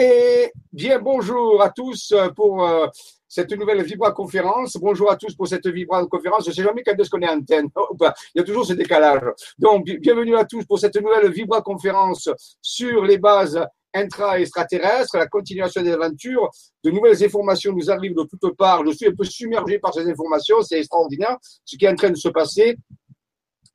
Et 0.00 0.52
bien, 0.72 1.00
bonjour 1.00 1.60
à 1.60 1.70
tous 1.70 2.14
pour 2.36 2.64
euh, 2.64 2.86
cette 3.26 3.50
nouvelle 3.50 3.82
Vibra 3.82 4.12
conférence. 4.12 4.76
Bonjour 4.76 5.10
à 5.10 5.16
tous 5.16 5.34
pour 5.34 5.48
cette 5.48 5.66
Vibra 5.66 6.06
conférence. 6.06 6.44
Je 6.44 6.50
ne 6.50 6.54
sais 6.54 6.62
jamais 6.62 6.84
quand 6.84 6.94
est-ce 6.96 7.10
qu'on 7.10 7.20
est 7.20 7.28
antenne 7.28 7.66
ou 7.90 7.96
pas. 7.96 8.14
Il 8.32 8.38
y 8.38 8.40
a 8.40 8.44
toujours 8.44 8.64
ce 8.64 8.74
décalage. 8.74 9.22
Donc, 9.58 9.86
bienvenue 9.86 10.36
à 10.36 10.44
tous 10.44 10.64
pour 10.66 10.78
cette 10.78 10.94
nouvelle 10.94 11.32
Vibra 11.32 11.62
conférence 11.62 12.28
sur 12.62 13.04
les 13.04 13.18
bases 13.18 13.60
intra-extraterrestres, 13.92 15.16
la 15.16 15.26
continuation 15.26 15.82
des 15.82 15.90
aventures. 15.90 16.48
De 16.84 16.92
nouvelles 16.92 17.24
informations 17.24 17.72
nous 17.72 17.90
arrivent 17.90 18.14
de 18.14 18.22
toutes 18.22 18.56
parts. 18.56 18.86
Je 18.86 18.92
suis 18.92 19.08
un 19.08 19.14
peu 19.16 19.24
submergé 19.24 19.80
par 19.80 19.92
ces 19.92 20.08
informations. 20.08 20.62
C'est 20.62 20.78
extraordinaire 20.78 21.38
ce 21.64 21.76
qui 21.76 21.86
est 21.86 21.90
en 21.90 21.96
train 21.96 22.10
de 22.10 22.16
se 22.16 22.28
passer 22.28 22.76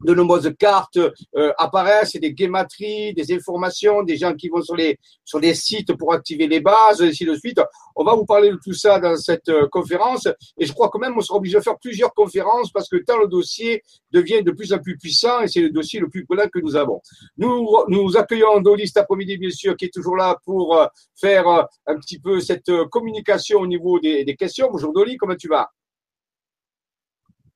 de 0.03 0.13
nombreuses 0.13 0.51
cartes 0.57 0.97
euh, 0.97 1.51
apparaissent, 1.57 2.15
des 2.15 2.33
guématries, 2.33 3.13
des 3.13 3.33
informations, 3.33 4.03
des 4.03 4.17
gens 4.17 4.33
qui 4.33 4.49
vont 4.49 4.61
sur 4.61 4.75
les 4.75 4.99
sur 5.25 5.39
des 5.39 5.53
sites 5.53 5.93
pour 5.97 6.13
activer 6.13 6.47
les 6.47 6.59
bases, 6.59 7.01
et 7.01 7.07
ainsi 7.07 7.25
de 7.25 7.35
suite. 7.35 7.59
On 7.95 8.03
va 8.03 8.15
vous 8.15 8.25
parler 8.25 8.49
de 8.49 8.59
tout 8.63 8.73
ça 8.73 8.99
dans 8.99 9.15
cette 9.15 9.49
euh, 9.49 9.67
conférence, 9.71 10.27
et 10.57 10.65
je 10.65 10.73
crois 10.73 10.89
quand 10.89 10.99
même 10.99 11.13
on 11.17 11.21
sera 11.21 11.37
obligé 11.37 11.57
de 11.57 11.63
faire 11.63 11.77
plusieurs 11.79 12.13
conférences 12.13 12.71
parce 12.71 12.89
que 12.89 12.97
tant 12.97 13.17
le 13.17 13.27
dossier 13.27 13.81
devient 14.11 14.43
de 14.43 14.51
plus 14.51 14.73
en 14.73 14.79
plus 14.79 14.97
puissant, 14.97 15.41
et 15.41 15.47
c'est 15.47 15.61
le 15.61 15.69
dossier 15.69 15.99
le 15.99 16.09
plus 16.09 16.25
brûlant 16.25 16.47
que 16.53 16.59
nous 16.59 16.75
avons. 16.75 17.01
Nous 17.37 17.67
nous 17.87 18.17
accueillons 18.17 18.61
Dolly 18.61 18.87
cet 18.87 18.97
après-midi, 18.97 19.37
bien 19.37 19.51
sûr, 19.51 19.75
qui 19.77 19.85
est 19.85 19.93
toujours 19.93 20.17
là 20.17 20.37
pour 20.45 20.75
euh, 20.75 20.85
faire 21.15 21.47
un 21.47 21.97
petit 21.97 22.19
peu 22.19 22.39
cette 22.39 22.71
communication 22.91 23.59
au 23.59 23.67
niveau 23.67 23.99
des, 23.99 24.23
des 24.23 24.35
questions. 24.35 24.69
Bonjour 24.71 24.93
Dolly, 24.93 25.17
comment 25.17 25.35
tu 25.35 25.47
vas? 25.47 25.69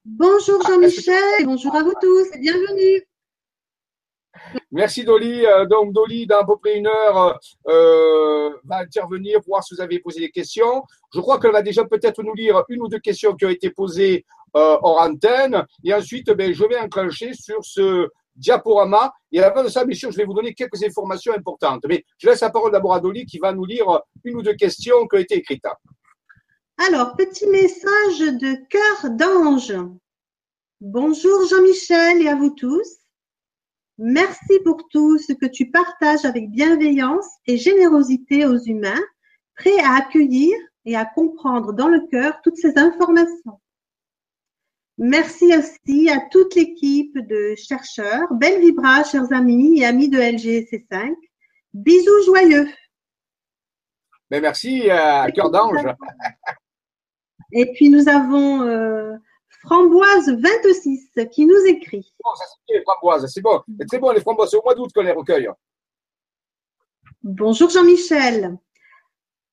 Bonjour 0.10 0.66
Jean-Michel, 0.66 1.44
bonjour 1.44 1.76
à 1.76 1.84
vous 1.84 1.94
tous 2.02 2.34
et 2.34 2.40
bienvenue. 2.40 3.06
Merci 4.72 5.04
Dolly. 5.04 5.46
Euh, 5.46 5.66
donc 5.66 5.92
Dolly, 5.92 6.26
dans 6.26 6.40
à 6.40 6.46
peu 6.46 6.56
près 6.56 6.78
une 6.78 6.88
heure, 6.88 7.38
euh, 7.68 8.52
va 8.64 8.78
intervenir 8.78 9.42
pour 9.42 9.50
voir 9.50 9.64
si 9.66 9.76
vous 9.76 9.82
avez 9.82 10.00
posé 10.00 10.22
des 10.22 10.30
questions. 10.30 10.84
Je 11.14 11.20
crois 11.20 11.42
qu'elle 11.42 11.52
va 11.52 11.62
déjà 11.62 11.84
peut-être 11.84 12.24
nous 12.24 12.34
lire 12.34 12.64
une 12.70 12.84
ou 12.84 12.88
deux 12.88 13.00
questions 13.00 13.36
qui 13.36 13.46
ont 13.46 13.50
été 13.50 13.70
posées 13.70 14.26
euh, 14.56 14.78
hors 14.82 15.02
antenne. 15.02 15.66
Et 15.84 15.94
ensuite, 15.94 16.32
ben, 16.32 16.54
je 16.54 16.64
vais 16.64 16.80
enclencher 16.80 17.34
sur 17.34 17.58
ce 17.66 18.08
diaporama. 18.34 19.12
Et 19.34 19.40
à 19.40 19.50
la 19.50 19.54
fin 19.54 19.66
de 19.66 19.70
ça, 19.70 19.84
bien 19.84 19.98
sûr, 19.98 20.10
je 20.10 20.18
vais 20.18 20.26
vous 20.26 20.34
donner 20.34 20.54
quelques 20.54 20.82
informations 20.84 21.34
importantes. 21.34 21.84
Mais 21.90 22.06
je 22.18 22.30
laisse 22.30 22.40
la 22.40 22.50
parole 22.50 22.72
d'abord 22.72 22.94
à 22.94 23.02
Dolly 23.02 23.26
qui 23.26 23.40
va 23.40 23.52
nous 23.52 23.66
lire 23.66 24.00
une 24.24 24.38
ou 24.38 24.42
deux 24.42 24.56
questions 24.56 25.06
qui 25.06 25.18
ont 25.18 25.20
été 25.20 25.36
écrites. 25.36 25.66
Alors, 26.78 27.16
petit 27.16 27.48
message 27.48 28.20
de 28.20 28.56
cœur 28.70 29.12
d'ange. 29.12 29.74
Bonjour 30.80 31.48
Jean-Michel 31.50 32.22
et 32.22 32.28
à 32.28 32.36
vous 32.36 32.52
tous. 32.52 32.88
Merci 33.98 34.60
pour 34.64 34.88
tout 34.90 35.18
ce 35.18 35.34
que 35.34 35.48
tu 35.48 35.72
partages 35.72 36.24
avec 36.24 36.52
bienveillance 36.52 37.26
et 37.48 37.58
générosité 37.58 38.46
aux 38.46 38.60
humains, 38.60 39.02
prêts 39.56 39.80
à 39.80 39.96
accueillir 39.96 40.56
et 40.86 40.96
à 40.96 41.04
comprendre 41.04 41.74
dans 41.74 41.88
le 41.88 42.06
cœur 42.12 42.42
toutes 42.44 42.58
ces 42.58 42.78
informations. 42.78 43.60
Merci 45.00 45.46
aussi 45.58 46.12
à 46.12 46.20
toute 46.30 46.54
l'équipe 46.54 47.18
de 47.28 47.56
chercheurs. 47.56 48.32
Belle 48.36 48.62
vibra, 48.62 49.04
chers 49.04 49.34
amis 49.34 49.80
et 49.80 49.86
amis 49.86 50.10
de 50.10 50.20
LGC5. 50.20 51.16
Bisous 51.74 52.24
joyeux. 52.24 52.68
Mais 54.30 54.42
merci 54.42 54.92
à 54.92 55.32
Cœur 55.32 55.50
d'Ange. 55.50 55.88
Et 57.52 57.66
puis 57.74 57.90
nous 57.90 58.08
avons 58.10 58.62
euh, 58.62 59.16
Framboise 59.68 60.30
26 60.30 61.12
qui 61.30 61.46
nous 61.46 61.66
écrit. 61.66 62.14
Bon, 62.24 62.34
ça 62.36 62.46
c'est 62.66 62.76
les 62.76 62.84
framboises, 62.84 63.28
c'est 63.28 63.42
bon. 63.42 63.62
C'est 63.92 64.00
bon 64.00 64.12
les 64.12 64.22
framboises, 64.22 64.52
c'est 64.52 64.58
au 64.58 64.64
mois 64.64 64.74
d'août 64.74 64.90
qu'on 64.96 65.02
les 65.02 65.12
recueille. 65.12 65.50
Bonjour 67.22 67.70
Jean-Michel. 67.70 68.58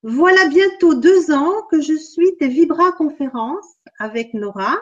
Voilà 0.05 0.47
bientôt 0.49 0.95
deux 0.95 1.33
ans 1.33 1.63
que 1.69 1.81
je 1.81 1.95
suis 1.95 2.37
tes 2.37 2.47
Vibra 2.47 2.93
conférences 2.93 3.75
avec 3.99 4.35
Nora, 4.35 4.81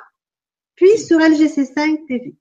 puis 0.75 0.99
sur 0.99 1.19
LGC5 1.19 2.06
TV. 2.06 2.37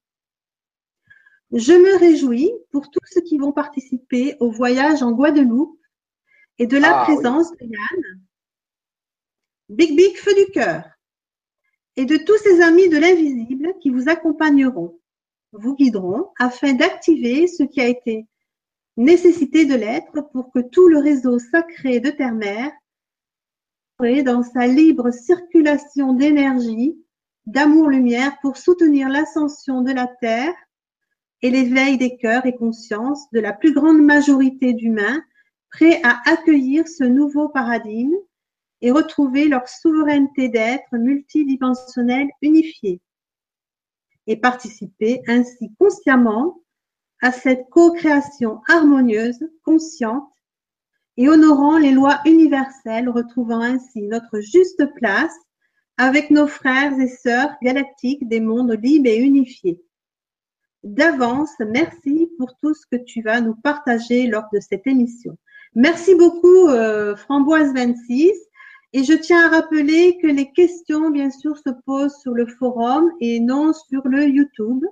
Je 1.54 1.72
me 1.72 1.98
réjouis 1.98 2.52
pour 2.72 2.90
tous 2.92 3.06
ceux 3.06 3.22
qui 3.22 3.38
vont 3.38 3.54
participer 3.54 4.36
au 4.42 4.52
voyage 4.52 5.02
en 5.02 5.14
Guadeloupe 5.14 5.80
et 6.58 6.68
de 6.68 6.78
la 6.78 7.02
ah, 7.02 7.04
présence 7.06 7.52
de 7.52 7.64
Yann, 7.66 8.22
Big 9.70 9.96
Big 9.96 10.18
Feu 10.18 10.34
du 10.34 10.52
Cœur, 10.52 10.84
et 12.02 12.06
de 12.06 12.18
tous 12.18 12.38
ces 12.38 12.62
amis 12.62 12.90
de 12.90 12.98
l'invisible 12.98 13.76
qui 13.80 13.92
vous 13.92 14.10
accompagneront, 14.10 15.00
vous 15.52 15.76
guideront 15.76 16.30
afin 16.40 16.74
d'activer 16.74 17.46
ce 17.46 17.62
qui 17.62 17.80
a 17.80 17.88
été 17.88 18.26
nécessité 18.98 19.66
de 19.66 19.76
l'être 19.76 20.28
pour 20.34 20.52
que 20.52 20.62
tout 20.62 20.88
le 20.88 20.98
réseau 20.98 21.38
sacré 21.38 22.00
de 22.00 22.10
Terre-Mère 22.10 22.72
dans 24.26 24.42
sa 24.42 24.66
libre 24.66 25.12
circulation 25.12 26.14
d'énergie, 26.14 26.98
d'amour-lumière 27.46 28.36
pour 28.42 28.58
soutenir 28.58 29.08
l'ascension 29.08 29.84
de 29.84 29.92
la 29.92 30.08
Terre 30.08 30.56
et 31.44 31.52
l'éveil 31.52 32.00
des 32.00 32.18
cœurs 32.18 32.48
et 32.48 32.56
consciences 32.56 33.30
de 33.32 33.40
la 33.40 33.54
plus 33.54 33.74
grande 33.74 34.02
majorité 34.02 34.74
d'humains 34.74 35.22
prêts 35.70 36.02
à 36.04 36.20
accueillir 36.26 36.88
ce 36.88 37.04
nouveau 37.04 37.50
paradigme 37.50 38.16
et 38.82 38.92
retrouver 38.92 39.48
leur 39.48 39.68
souveraineté 39.68 40.50
d'être 40.50 40.94
multidimensionnel 40.94 42.28
unifié 42.42 43.02
et 44.28 44.38
participer 44.38 45.22
ainsi 45.28 45.72
consciemment 45.80 46.62
à 47.22 47.32
cette 47.32 47.70
co-création 47.70 48.62
harmonieuse, 48.68 49.40
consciente 49.64 50.28
et 51.18 51.30
honorant 51.30 51.78
les 51.78 51.92
lois 51.92 52.20
universelles, 52.26 53.10
retrouvant 53.10 53.62
ainsi 53.62 54.02
notre 54.04 54.40
juste 54.40 54.84
place 54.96 55.36
avec 55.98 56.32
nos 56.32 56.48
frères 56.48 56.98
et 57.00 57.08
sœurs 57.08 57.52
galactiques 57.62 58.28
des 58.28 58.40
mondes 58.40 58.76
libres 58.82 59.08
et 59.08 59.18
unifiés. 59.18 59.80
D'avance, 60.84 61.52
merci 61.60 62.28
pour 62.40 62.58
tout 62.58 62.74
ce 62.74 62.88
que 62.92 62.96
tu 62.96 63.22
vas 63.22 63.40
nous 63.40 63.56
partager 63.56 64.26
lors 64.26 64.46
de 64.52 64.60
cette 64.60 64.88
émission. 64.88 65.38
Merci 65.76 66.16
beaucoup, 66.16 66.70
euh, 66.70 67.16
Framboise26. 67.16 68.32
Et 68.94 69.04
je 69.04 69.14
tiens 69.14 69.48
à 69.48 69.50
rappeler 69.50 70.18
que 70.22 70.28
les 70.28 70.52
questions, 70.52 71.12
bien 71.12 71.32
sûr, 71.32 71.58
se 71.58 71.70
posent 71.86 72.18
sur 72.22 72.34
le 72.34 72.46
forum 72.46 73.10
et 73.22 73.40
non 73.40 73.72
sur 73.74 74.06
le 74.06 74.26
YouTube. 74.26 74.84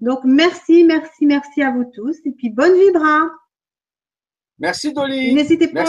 Donc, 0.00 0.20
merci, 0.24 0.84
merci, 0.84 1.26
merci 1.26 1.62
à 1.62 1.70
vous 1.70 1.84
tous. 1.94 2.16
Et 2.24 2.32
puis, 2.32 2.50
bonne 2.50 2.76
vibra. 2.78 3.30
Merci, 4.58 4.92
Dolly. 4.92 5.34
N'hésitez 5.34 5.68
pas, 5.68 5.84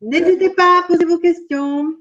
n'hésitez 0.00 0.50
pas 0.50 0.80
à 0.80 0.82
poser 0.88 1.04
vos 1.04 1.18
questions. 1.18 1.94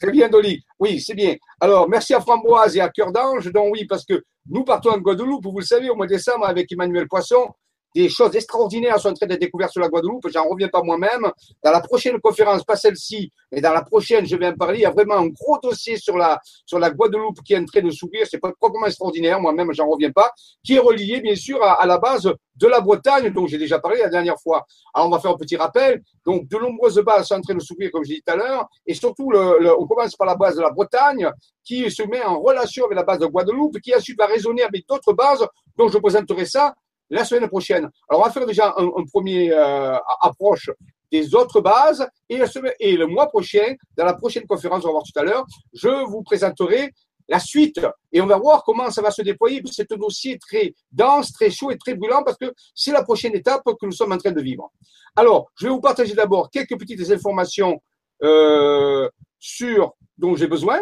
Très 0.00 0.12
bien, 0.12 0.28
Dolly. 0.28 0.64
Oui, 0.78 1.00
c'est 1.00 1.14
bien. 1.14 1.34
Alors, 1.60 1.88
merci 1.88 2.14
à 2.14 2.20
Framboise 2.20 2.76
et 2.76 2.80
à 2.80 2.88
Cœur 2.88 3.12
d'Ange. 3.12 3.52
Donc, 3.52 3.72
oui, 3.72 3.84
parce 3.86 4.04
que 4.06 4.22
nous 4.48 4.64
partons 4.64 4.90
en 4.90 4.98
Guadeloupe, 4.98 5.44
vous 5.44 5.58
le 5.58 5.64
savez, 5.64 5.90
au 5.90 5.94
mois 5.94 6.06
de 6.06 6.14
décembre 6.14 6.46
avec 6.46 6.72
Emmanuel 6.72 7.06
Poisson 7.06 7.48
des 7.94 8.08
choses 8.08 8.34
extraordinaires 8.36 8.98
sont 9.00 9.10
en 9.10 9.14
train 9.14 9.26
d'être 9.26 9.40
découvertes 9.40 9.72
sur 9.72 9.80
la 9.80 9.88
Guadeloupe. 9.88 10.28
J'en 10.28 10.44
reviens 10.48 10.68
pas 10.68 10.82
moi-même. 10.82 11.30
Dans 11.62 11.70
la 11.70 11.80
prochaine 11.80 12.20
conférence, 12.20 12.62
pas 12.64 12.76
celle-ci, 12.76 13.32
mais 13.50 13.60
dans 13.60 13.72
la 13.72 13.82
prochaine, 13.82 14.26
je 14.26 14.36
vais 14.36 14.48
en 14.48 14.54
parler. 14.54 14.80
Il 14.80 14.82
y 14.82 14.86
a 14.86 14.90
vraiment 14.90 15.16
un 15.16 15.26
gros 15.28 15.58
dossier 15.62 15.96
sur 15.96 16.16
la, 16.16 16.38
sur 16.66 16.78
la 16.78 16.90
Guadeloupe 16.90 17.42
qui 17.42 17.54
est 17.54 17.58
en 17.58 17.64
train 17.64 17.80
de 17.80 17.90
s'ouvrir. 17.90 18.26
C'est 18.30 18.38
pas 18.38 18.52
proprement 18.52 18.86
extraordinaire. 18.86 19.40
Moi-même, 19.40 19.72
j'en 19.72 19.88
reviens 19.88 20.12
pas. 20.12 20.32
Qui 20.64 20.74
est 20.74 20.78
relié, 20.78 21.20
bien 21.20 21.34
sûr, 21.34 21.62
à, 21.62 21.84
la 21.86 21.98
base 21.98 22.30
de 22.56 22.66
la 22.66 22.80
Bretagne, 22.80 23.30
dont 23.32 23.46
j'ai 23.46 23.58
déjà 23.58 23.78
parlé 23.78 24.00
la 24.00 24.08
dernière 24.08 24.38
fois. 24.40 24.66
Alors, 24.92 25.08
on 25.08 25.10
va 25.10 25.20
faire 25.20 25.30
un 25.30 25.36
petit 25.36 25.56
rappel. 25.56 26.02
Donc, 26.26 26.46
de 26.48 26.58
nombreuses 26.58 26.98
bases 26.98 27.28
sont 27.28 27.36
en 27.36 27.40
train 27.40 27.54
de 27.54 27.60
s'ouvrir, 27.60 27.90
comme 27.90 28.04
je 28.04 28.14
dit 28.14 28.22
tout 28.24 28.32
à 28.32 28.36
l'heure. 28.36 28.68
Et 28.86 28.94
surtout, 28.94 29.30
le, 29.30 29.74
on 29.78 29.86
commence 29.86 30.14
par 30.14 30.26
la 30.26 30.36
base 30.36 30.56
de 30.56 30.62
la 30.62 30.70
Bretagne, 30.70 31.30
qui 31.64 31.90
se 31.90 32.02
met 32.02 32.22
en 32.22 32.40
relation 32.40 32.84
avec 32.84 32.96
la 32.96 33.04
base 33.04 33.18
de 33.18 33.26
Guadeloupe, 33.26 33.80
qui 33.80 33.94
ensuite 33.94 34.18
va 34.18 34.26
résonner 34.26 34.62
avec 34.62 34.86
d'autres 34.88 35.12
bases, 35.12 35.46
dont 35.76 35.88
je 35.88 35.98
présenterai 35.98 36.44
ça 36.44 36.74
la 37.10 37.24
semaine 37.24 37.48
prochaine. 37.48 37.88
Alors, 38.08 38.22
on 38.22 38.24
va 38.24 38.30
faire 38.30 38.46
déjà 38.46 38.74
un, 38.76 39.04
premier 39.12 39.52
euh, 39.52 39.96
approche 40.20 40.70
des 41.10 41.34
autres 41.34 41.60
bases 41.60 42.06
et, 42.28 42.38
le 42.38 43.06
mois 43.06 43.28
prochain, 43.28 43.74
dans 43.96 44.04
la 44.04 44.14
prochaine 44.14 44.46
conférence, 44.46 44.84
on 44.84 44.88
va 44.88 44.92
voir 44.92 45.04
tout 45.04 45.18
à 45.18 45.24
l'heure, 45.24 45.46
je 45.72 45.88
vous 46.06 46.22
présenterai 46.22 46.92
la 47.28 47.38
suite 47.38 47.80
et 48.12 48.20
on 48.20 48.26
va 48.26 48.38
voir 48.38 48.62
comment 48.64 48.90
ça 48.90 49.02
va 49.02 49.10
se 49.10 49.22
déployer. 49.22 49.62
C'est 49.70 49.90
un 49.92 49.96
dossier 49.96 50.38
très 50.38 50.74
dense, 50.90 51.32
très 51.32 51.50
chaud 51.50 51.70
et 51.70 51.78
très 51.78 51.94
brûlant 51.94 52.22
parce 52.24 52.38
que 52.38 52.52
c'est 52.74 52.92
la 52.92 53.02
prochaine 53.02 53.34
étape 53.34 53.62
que 53.64 53.86
nous 53.86 53.92
sommes 53.92 54.12
en 54.12 54.18
train 54.18 54.32
de 54.32 54.40
vivre. 54.40 54.70
Alors, 55.14 55.50
je 55.56 55.66
vais 55.66 55.72
vous 55.72 55.80
partager 55.80 56.14
d'abord 56.14 56.50
quelques 56.50 56.78
petites 56.78 57.10
informations 57.10 57.80
euh, 58.22 59.08
sur 59.38 59.94
dont 60.16 60.34
j'ai 60.36 60.46
besoin. 60.46 60.80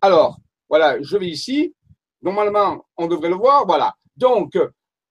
Alors, 0.00 0.38
voilà, 0.68 1.00
je 1.00 1.16
vais 1.16 1.28
ici. 1.28 1.74
Normalement, 2.22 2.84
on 2.96 3.06
devrait 3.06 3.28
le 3.28 3.36
voir. 3.36 3.64
Voilà. 3.66 3.94
Donc, 4.16 4.58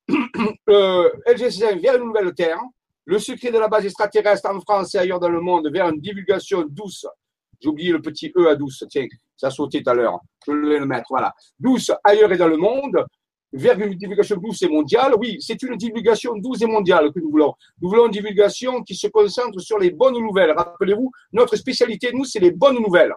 euh, 0.69 1.09
LGC 1.27 1.75
vers 1.79 1.95
une 1.95 2.07
nouvelle 2.07 2.33
terre, 2.33 2.59
le 3.05 3.19
secret 3.19 3.51
de 3.51 3.59
la 3.59 3.67
base 3.67 3.85
extraterrestre 3.85 4.49
en 4.49 4.59
France 4.59 4.95
et 4.95 4.97
ailleurs 4.97 5.19
dans 5.19 5.29
le 5.29 5.41
monde 5.41 5.69
vers 5.71 5.89
une 5.89 5.99
divulgation 5.99 6.65
douce. 6.67 7.05
J'ai 7.59 7.69
oublié 7.69 7.91
le 7.91 8.01
petit 8.01 8.31
E 8.35 8.47
à 8.47 8.55
douce, 8.55 8.83
tiens, 8.89 9.07
ça 9.37 9.49
sauté 9.49 9.81
tout 9.81 9.89
à 9.89 9.93
l'heure. 9.93 10.19
Je 10.45 10.51
vais 10.51 10.79
le 10.79 10.85
mettre, 10.85 11.07
voilà. 11.09 11.33
Douce 11.59 11.91
ailleurs 12.03 12.31
et 12.31 12.37
dans 12.37 12.47
le 12.47 12.57
monde. 12.57 13.05
vers 13.53 13.79
une 13.79 13.93
divulgation 13.93 14.35
douce 14.37 14.61
et 14.63 14.67
mondiale. 14.67 15.13
Oui, 15.17 15.37
c'est 15.39 15.61
une 15.63 15.77
divulgation 15.77 16.35
douce 16.35 16.61
et 16.61 16.65
mondiale 16.65 17.11
que 17.13 17.19
nous 17.19 17.31
voulons. 17.31 17.53
Nous 17.81 17.89
voulons 17.89 18.07
une 18.07 18.11
divulgation 18.11 18.83
qui 18.83 18.95
se 18.95 19.07
concentre 19.07 19.59
sur 19.61 19.79
les 19.79 19.91
bonnes 19.91 20.19
nouvelles. 20.19 20.51
Rappelez-vous, 20.51 21.09
notre 21.31 21.55
spécialité, 21.55 22.11
nous, 22.13 22.25
c'est 22.25 22.39
les 22.39 22.51
bonnes 22.51 22.79
nouvelles. 22.79 23.13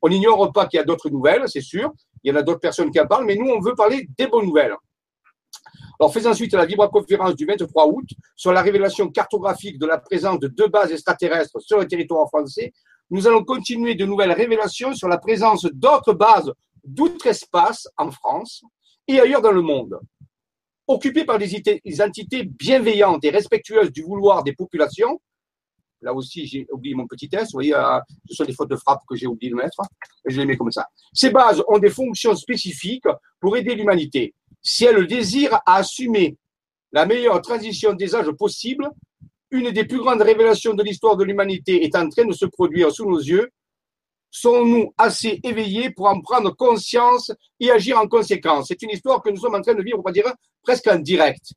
On 0.00 0.08
n'ignore 0.08 0.52
pas 0.52 0.66
qu'il 0.66 0.78
y 0.78 0.80
a 0.80 0.84
d'autres 0.84 1.10
nouvelles, 1.10 1.44
c'est 1.46 1.60
sûr. 1.60 1.92
Il 2.24 2.32
y 2.32 2.32
en 2.34 2.38
a 2.38 2.42
d'autres 2.42 2.60
personnes 2.60 2.90
qui 2.90 3.00
en 3.00 3.06
parlent, 3.06 3.26
mais 3.26 3.36
nous, 3.36 3.50
on 3.50 3.60
veut 3.60 3.74
parler 3.74 4.08
des 4.16 4.26
bonnes 4.26 4.46
nouvelles. 4.46 4.74
Alors, 5.98 6.12
faisons 6.12 6.30
ensuite 6.30 6.52
la 6.54 6.66
vibra-conférence 6.66 7.34
du 7.36 7.46
23 7.46 7.86
août 7.86 8.08
sur 8.36 8.52
la 8.52 8.62
révélation 8.62 9.08
cartographique 9.08 9.78
de 9.78 9.86
la 9.86 9.98
présence 9.98 10.38
de 10.38 10.48
deux 10.48 10.68
bases 10.68 10.92
extraterrestres 10.92 11.60
sur 11.60 11.78
le 11.78 11.86
territoire 11.86 12.28
français. 12.28 12.72
Nous 13.10 13.26
allons 13.26 13.44
continuer 13.44 13.94
de 13.94 14.04
nouvelles 14.04 14.32
révélations 14.32 14.94
sur 14.94 15.08
la 15.08 15.18
présence 15.18 15.66
d'autres 15.72 16.14
bases 16.14 16.52
d'outre-espace 16.84 17.88
en 17.96 18.10
France 18.10 18.62
et 19.06 19.20
ailleurs 19.20 19.42
dans 19.42 19.52
le 19.52 19.62
monde. 19.62 20.00
Occupées 20.86 21.24
par 21.24 21.38
des 21.38 22.00
entités 22.00 22.44
bienveillantes 22.44 23.24
et 23.24 23.30
respectueuses 23.30 23.92
du 23.92 24.02
vouloir 24.02 24.42
des 24.42 24.52
populations, 24.52 25.20
Là 26.02 26.12
aussi, 26.12 26.46
j'ai 26.46 26.66
oublié 26.70 26.94
mon 26.94 27.06
petit 27.06 27.28
test. 27.28 27.52
Vous 27.52 27.58
voyez, 27.58 27.74
euh, 27.74 28.00
ce 28.28 28.34
sont 28.34 28.44
des 28.44 28.52
fautes 28.52 28.70
de 28.70 28.76
frappe 28.76 29.02
que 29.08 29.14
j'ai 29.14 29.26
oublié 29.26 29.50
de 29.50 29.56
mettre. 29.56 29.80
Et 30.28 30.32
je 30.32 30.38
les 30.38 30.44
mets 30.44 30.56
comme 30.56 30.72
ça. 30.72 30.86
Ces 31.12 31.30
bases 31.30 31.62
ont 31.68 31.78
des 31.78 31.90
fonctions 31.90 32.34
spécifiques 32.34 33.06
pour 33.40 33.56
aider 33.56 33.74
l'humanité. 33.74 34.34
Si 34.62 34.84
elles 34.84 35.06
désirent 35.06 35.60
assumer 35.66 36.36
la 36.92 37.06
meilleure 37.06 37.40
transition 37.42 37.92
des 37.94 38.14
âges 38.14 38.30
possible, 38.32 38.88
une 39.50 39.70
des 39.70 39.84
plus 39.84 39.98
grandes 39.98 40.22
révélations 40.22 40.74
de 40.74 40.82
l'histoire 40.82 41.16
de 41.16 41.24
l'humanité 41.24 41.84
est 41.84 41.96
en 41.96 42.08
train 42.08 42.24
de 42.24 42.32
se 42.32 42.46
produire 42.46 42.90
sous 42.92 43.08
nos 43.08 43.18
yeux. 43.18 43.50
Sommes-nous 44.30 44.94
assez 44.96 45.40
éveillés 45.42 45.90
pour 45.90 46.06
en 46.06 46.20
prendre 46.22 46.54
conscience 46.56 47.30
et 47.60 47.70
agir 47.70 47.98
en 47.98 48.06
conséquence? 48.08 48.68
C'est 48.68 48.80
une 48.82 48.90
histoire 48.90 49.20
que 49.22 49.28
nous 49.28 49.36
sommes 49.36 49.54
en 49.54 49.60
train 49.60 49.74
de 49.74 49.82
vivre, 49.82 49.98
on 49.98 50.02
va 50.02 50.12
dire, 50.12 50.32
presque 50.62 50.86
en 50.86 50.98
direct. 50.98 51.52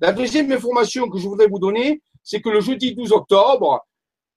La 0.00 0.12
deuxième 0.12 0.50
information 0.50 1.08
que 1.08 1.18
je 1.18 1.28
voudrais 1.28 1.48
vous 1.48 1.58
donner, 1.58 2.00
c'est 2.22 2.40
que 2.40 2.48
le 2.48 2.60
jeudi 2.60 2.94
12 2.94 3.12
octobre, 3.12 3.84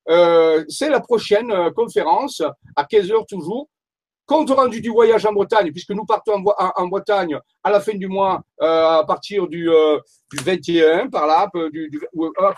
euh, 0.10 0.66
c'est 0.68 0.90
la 0.90 1.00
prochaine 1.00 1.52
euh, 1.52 1.72
conférence, 1.72 2.42
à 2.75 2.84
15 2.84 3.12
heures 3.12 3.25
toujours, 3.25 3.69
compte 4.27 4.51
rendu 4.51 4.81
du 4.81 4.89
voyage 4.89 5.25
en 5.25 5.33
Bretagne, 5.33 5.71
puisque 5.71 5.91
nous 5.91 6.06
partons 6.06 6.44
en, 6.57 6.88
Bretagne 6.88 7.39
à 7.63 7.71
la 7.71 7.79
fin 7.79 7.94
du 7.94 8.07
mois, 8.07 8.44
euh, 8.62 9.00
à 9.00 9.03
partir 9.06 9.47
du, 9.47 9.69
du 10.31 10.44
21, 10.44 11.09
par 11.09 11.25
là, 11.25 11.50
du, 11.71 11.89
du, 11.89 12.00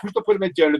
plutôt 0.00 0.20
après 0.20 0.34
le 0.34 0.40
21, 0.40 0.68
le 0.68 0.78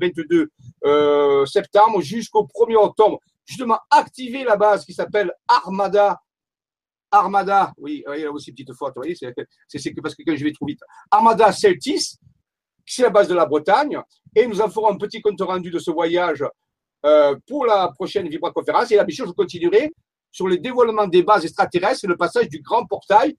22 0.82 1.46
septembre 1.46 2.02
jusqu'au 2.02 2.42
1er 2.42 2.76
octobre. 2.76 3.18
Justement, 3.46 3.78
activer 3.90 4.44
la 4.44 4.56
base 4.56 4.84
qui 4.84 4.92
s'appelle 4.92 5.32
Armada. 5.48 6.20
Armada, 7.10 7.72
oui, 7.78 8.04
il 8.14 8.20
y 8.20 8.24
a 8.24 8.30
aussi 8.30 8.50
une 8.50 8.56
petite 8.56 8.72
faute, 8.74 8.92
vous 8.94 9.02
voyez, 9.02 9.16
c'est 9.16 9.32
parce 10.02 10.14
que 10.14 10.22
quand 10.24 10.36
je 10.36 10.44
vais 10.44 10.52
trop 10.52 10.66
vite. 10.66 10.80
Armada 11.10 11.50
Celtis, 11.50 12.18
c'est 12.86 13.02
la 13.02 13.10
base 13.10 13.28
de 13.28 13.34
la 13.34 13.46
Bretagne, 13.46 14.00
et 14.34 14.46
nous 14.46 14.60
en 14.60 14.68
ferons 14.68 14.90
un 14.90 14.96
petit 14.96 15.20
compte 15.20 15.40
rendu 15.40 15.70
de 15.70 15.78
ce 15.78 15.90
voyage 15.90 16.44
euh, 17.06 17.36
pour 17.46 17.66
la 17.66 17.88
prochaine 17.88 18.28
Vibra-conférence. 18.28 18.90
Et 18.92 18.96
la 18.96 19.04
mission, 19.04 19.26
je 19.26 19.32
continuerai 19.32 19.92
sur 20.30 20.46
le 20.46 20.58
dévoilement 20.58 21.06
des 21.06 21.22
bases 21.22 21.44
extraterrestres 21.44 22.04
et 22.04 22.08
le 22.08 22.16
passage 22.16 22.48
du 22.48 22.60
grand 22.60 22.86
portail 22.86 23.36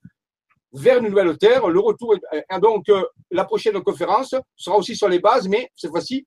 vers 0.74 1.00
une 1.00 1.10
nouvelle 1.10 1.38
Terre, 1.38 1.68
le 1.68 1.80
retour. 1.80 2.16
Et 2.34 2.60
donc, 2.60 2.88
euh, 2.90 3.04
la 3.30 3.44
prochaine 3.46 3.82
conférence 3.82 4.36
sera 4.56 4.78
aussi 4.78 4.96
sur 4.96 5.10
les 5.10 5.20
bases, 5.20 5.48
mais 5.48 5.70
cette 5.76 5.92
fois-ci, 5.92 6.26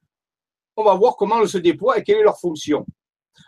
on 0.76 0.84
va 0.84 0.94
voir 0.94 1.16
comment 1.16 1.40
elles 1.40 1.48
se 1.48 1.58
déploient 1.58 1.98
et 1.98 2.02
quelle 2.02 2.18
est 2.18 2.22
leur 2.22 2.38
fonction. 2.38 2.84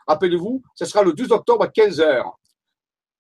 Rappelez-vous, 0.06 0.62
ce 0.74 0.84
sera 0.84 1.02
le 1.02 1.12
12 1.12 1.32
octobre 1.32 1.64
à 1.64 1.68
15 1.68 2.00
h 2.00 2.24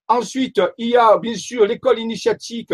Ensuite, 0.08 0.60
il 0.78 0.88
y 0.88 0.96
a 0.96 1.18
bien 1.18 1.34
sûr 1.34 1.66
l'école 1.66 1.98
initiatique 1.98 2.72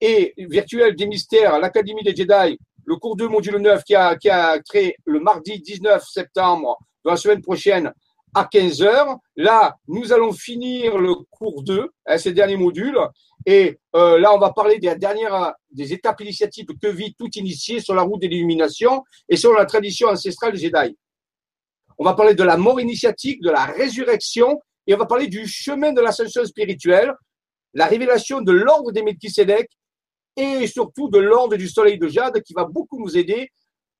et 0.00 0.34
virtuelle 0.36 0.96
des 0.96 1.06
mystères, 1.06 1.58
l'Académie 1.60 2.02
des 2.02 2.14
Jedi, 2.14 2.58
le 2.84 2.96
cours 2.96 3.16
2 3.16 3.28
module 3.28 3.58
9 3.58 3.84
qui 3.84 3.94
a, 3.94 4.16
qui 4.16 4.28
a 4.28 4.58
créé 4.58 4.96
le 5.04 5.20
mardi 5.20 5.60
19 5.60 6.04
septembre 6.04 6.78
de 7.04 7.10
la 7.10 7.16
semaine 7.16 7.40
prochaine 7.40 7.92
à 8.34 8.44
15 8.44 8.82
heures. 8.82 9.16
Là, 9.36 9.76
nous 9.88 10.12
allons 10.12 10.32
finir 10.32 10.98
le 10.98 11.14
cours 11.30 11.62
2, 11.62 11.88
hein, 12.06 12.18
ces 12.18 12.32
derniers 12.32 12.56
modules. 12.56 12.98
Et 13.44 13.78
euh, 13.96 14.18
là, 14.18 14.34
on 14.34 14.38
va 14.38 14.52
parler 14.52 14.78
des 14.78 14.94
dernières 14.96 15.54
des 15.70 15.92
étapes 15.92 16.20
initiatives 16.20 16.66
que 16.80 16.88
vit 16.88 17.14
tout 17.18 17.30
initié 17.34 17.80
sur 17.80 17.94
la 17.94 18.02
route 18.02 18.22
de 18.22 18.28
l'illumination 18.28 19.02
et 19.28 19.36
sur 19.36 19.52
la 19.52 19.66
tradition 19.66 20.08
ancestrale 20.08 20.52
des 20.52 20.58
Jedi. 20.58 20.96
On 21.98 22.04
va 22.04 22.14
parler 22.14 22.34
de 22.34 22.42
la 22.42 22.56
mort 22.56 22.80
initiatique, 22.80 23.42
de 23.42 23.50
la 23.50 23.64
résurrection, 23.64 24.60
et 24.86 24.94
on 24.94 24.98
va 24.98 25.06
parler 25.06 25.28
du 25.28 25.46
chemin 25.46 25.92
de 25.92 26.00
l'ascension 26.00 26.44
spirituelle, 26.44 27.12
la 27.74 27.86
révélation 27.86 28.40
de 28.40 28.52
l'ordre 28.52 28.92
des 28.92 29.02
Melchisedec 29.02 29.68
et 30.36 30.66
surtout 30.66 31.08
de 31.08 31.18
l'ordre 31.18 31.56
du 31.56 31.68
soleil 31.68 31.98
de 31.98 32.08
Jade 32.08 32.40
qui 32.42 32.54
va 32.54 32.64
beaucoup 32.64 32.98
nous 32.98 33.16
aider 33.16 33.50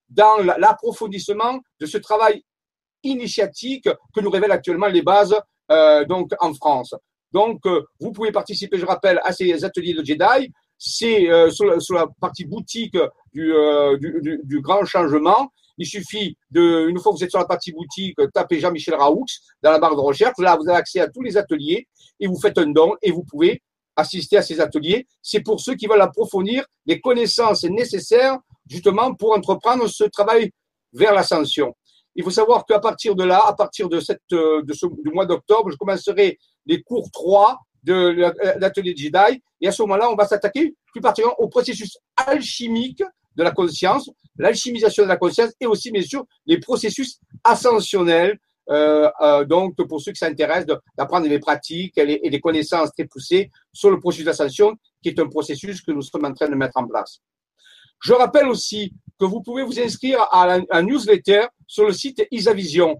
dans 0.08 0.38
l'approfondissement 0.38 1.60
de 1.80 1.86
ce 1.86 1.98
travail 1.98 2.42
initiatique 3.02 3.88
que 4.14 4.20
nous 4.20 4.30
révèlent 4.30 4.52
actuellement 4.52 4.88
les 4.88 5.02
bases 5.02 5.34
euh, 5.70 6.04
donc 6.04 6.30
en 6.40 6.52
France. 6.54 6.94
Donc, 7.32 7.64
euh, 7.66 7.82
vous 7.98 8.12
pouvez 8.12 8.30
participer, 8.30 8.78
je 8.78 8.86
rappelle, 8.86 9.20
à 9.24 9.32
ces 9.32 9.64
ateliers 9.64 9.94
de 9.94 10.04
Jedi. 10.04 10.52
C'est 10.78 11.30
euh, 11.30 11.50
sur, 11.50 11.80
sur, 11.80 11.94
la 11.94 12.06
partie 12.20 12.44
boutique 12.44 12.96
du, 13.32 13.54
euh, 13.54 13.96
du, 13.98 14.20
du, 14.20 14.40
du, 14.42 14.60
grand 14.60 14.84
changement. 14.84 15.50
Il 15.78 15.86
suffit 15.86 16.36
de, 16.50 16.88
une 16.88 16.98
fois 16.98 17.12
que 17.12 17.18
vous 17.18 17.24
êtes 17.24 17.30
sur 17.30 17.38
la 17.38 17.46
partie 17.46 17.72
boutique, 17.72 18.16
taper 18.34 18.60
Jean-Michel 18.60 18.94
Raoux 18.94 19.24
dans 19.62 19.70
la 19.70 19.78
barre 19.78 19.94
de 19.94 20.00
recherche. 20.00 20.34
Là, 20.38 20.56
vous 20.56 20.68
avez 20.68 20.78
accès 20.78 21.00
à 21.00 21.08
tous 21.08 21.22
les 21.22 21.36
ateliers 21.36 21.86
et 22.20 22.26
vous 22.26 22.38
faites 22.38 22.58
un 22.58 22.66
don 22.66 22.94
et 23.00 23.10
vous 23.10 23.22
pouvez 23.22 23.62
assister 23.96 24.36
à 24.36 24.42
ces 24.42 24.60
ateliers. 24.60 25.06
C'est 25.22 25.40
pour 25.40 25.60
ceux 25.60 25.74
qui 25.74 25.86
veulent 25.86 26.02
approfondir 26.02 26.64
les 26.84 27.00
connaissances 27.00 27.64
nécessaires 27.64 28.38
justement 28.68 29.14
pour 29.14 29.32
entreprendre 29.32 29.86
ce 29.88 30.04
travail 30.04 30.50
vers 30.92 31.14
l'ascension. 31.14 31.74
Il 32.14 32.24
faut 32.24 32.30
savoir 32.30 32.66
qu'à 32.66 32.78
partir 32.78 33.14
de 33.14 33.24
là, 33.24 33.42
à 33.46 33.54
partir 33.54 33.88
de, 33.88 34.00
cette, 34.00 34.20
euh, 34.32 34.62
de 34.62 34.72
ce, 34.72 34.86
du 34.86 35.10
mois 35.12 35.26
d'octobre, 35.26 35.70
je 35.70 35.76
commencerai 35.76 36.38
les 36.66 36.82
cours 36.82 37.10
3 37.10 37.58
de 37.84 38.32
l'atelier 38.60 38.94
Jedi. 38.96 39.42
Et 39.60 39.68
à 39.68 39.72
ce 39.72 39.82
moment-là, 39.82 40.10
on 40.10 40.14
va 40.14 40.26
s'attaquer 40.26 40.74
plus 40.92 41.00
particulièrement 41.00 41.38
au 41.38 41.48
processus 41.48 41.98
alchimique 42.16 43.02
de 43.34 43.42
la 43.42 43.50
conscience, 43.50 44.10
l'alchimisation 44.36 45.04
de 45.04 45.08
la 45.08 45.16
conscience 45.16 45.50
et 45.60 45.66
aussi, 45.66 45.90
bien 45.90 46.02
sûr, 46.02 46.24
les 46.46 46.60
processus 46.60 47.18
ascensionnels. 47.44 48.38
Euh, 48.70 49.10
euh, 49.20 49.44
donc, 49.44 49.74
pour 49.88 50.00
ceux 50.00 50.12
qui 50.12 50.18
s'intéressent 50.18 50.78
d'apprendre 50.96 51.28
des 51.28 51.40
pratiques 51.40 51.98
et 51.98 52.30
des 52.30 52.40
connaissances 52.40 52.92
très 52.92 53.06
poussées 53.06 53.50
sur 53.72 53.90
le 53.90 53.98
processus 53.98 54.26
d'ascension, 54.26 54.76
qui 55.02 55.08
est 55.08 55.18
un 55.18 55.28
processus 55.28 55.80
que 55.82 55.90
nous 55.90 56.02
sommes 56.02 56.24
en 56.24 56.32
train 56.32 56.48
de 56.48 56.54
mettre 56.54 56.76
en 56.76 56.86
place. 56.86 57.20
Je 58.00 58.12
rappelle 58.12 58.46
aussi 58.46 58.92
que 59.22 59.26
vous 59.26 59.40
pouvez 59.40 59.62
vous 59.62 59.78
inscrire 59.78 60.20
à 60.32 60.58
un 60.70 60.82
newsletter 60.82 61.46
sur 61.68 61.86
le 61.86 61.92
site 61.92 62.26
isavision.fr 62.32 62.96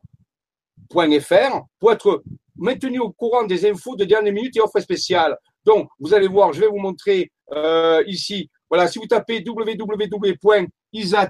pour 1.81 1.93
être 1.93 2.23
maintenu 2.55 3.01
au 3.01 3.11
courant 3.11 3.43
des 3.43 3.69
infos 3.69 3.97
de 3.97 4.05
dernière 4.05 4.33
minute 4.33 4.57
et 4.57 4.61
offres 4.61 4.79
spéciales. 4.79 5.37
Donc, 5.65 5.89
vous 5.99 6.15
allez 6.15 6.29
voir, 6.29 6.53
je 6.53 6.61
vais 6.61 6.69
vous 6.69 6.79
montrer 6.79 7.33
euh, 7.51 8.05
ici. 8.07 8.49
Voilà, 8.71 8.87
si 8.87 9.01
vous 9.01 9.07
tapez 9.07 9.43
www.isa 9.45 11.29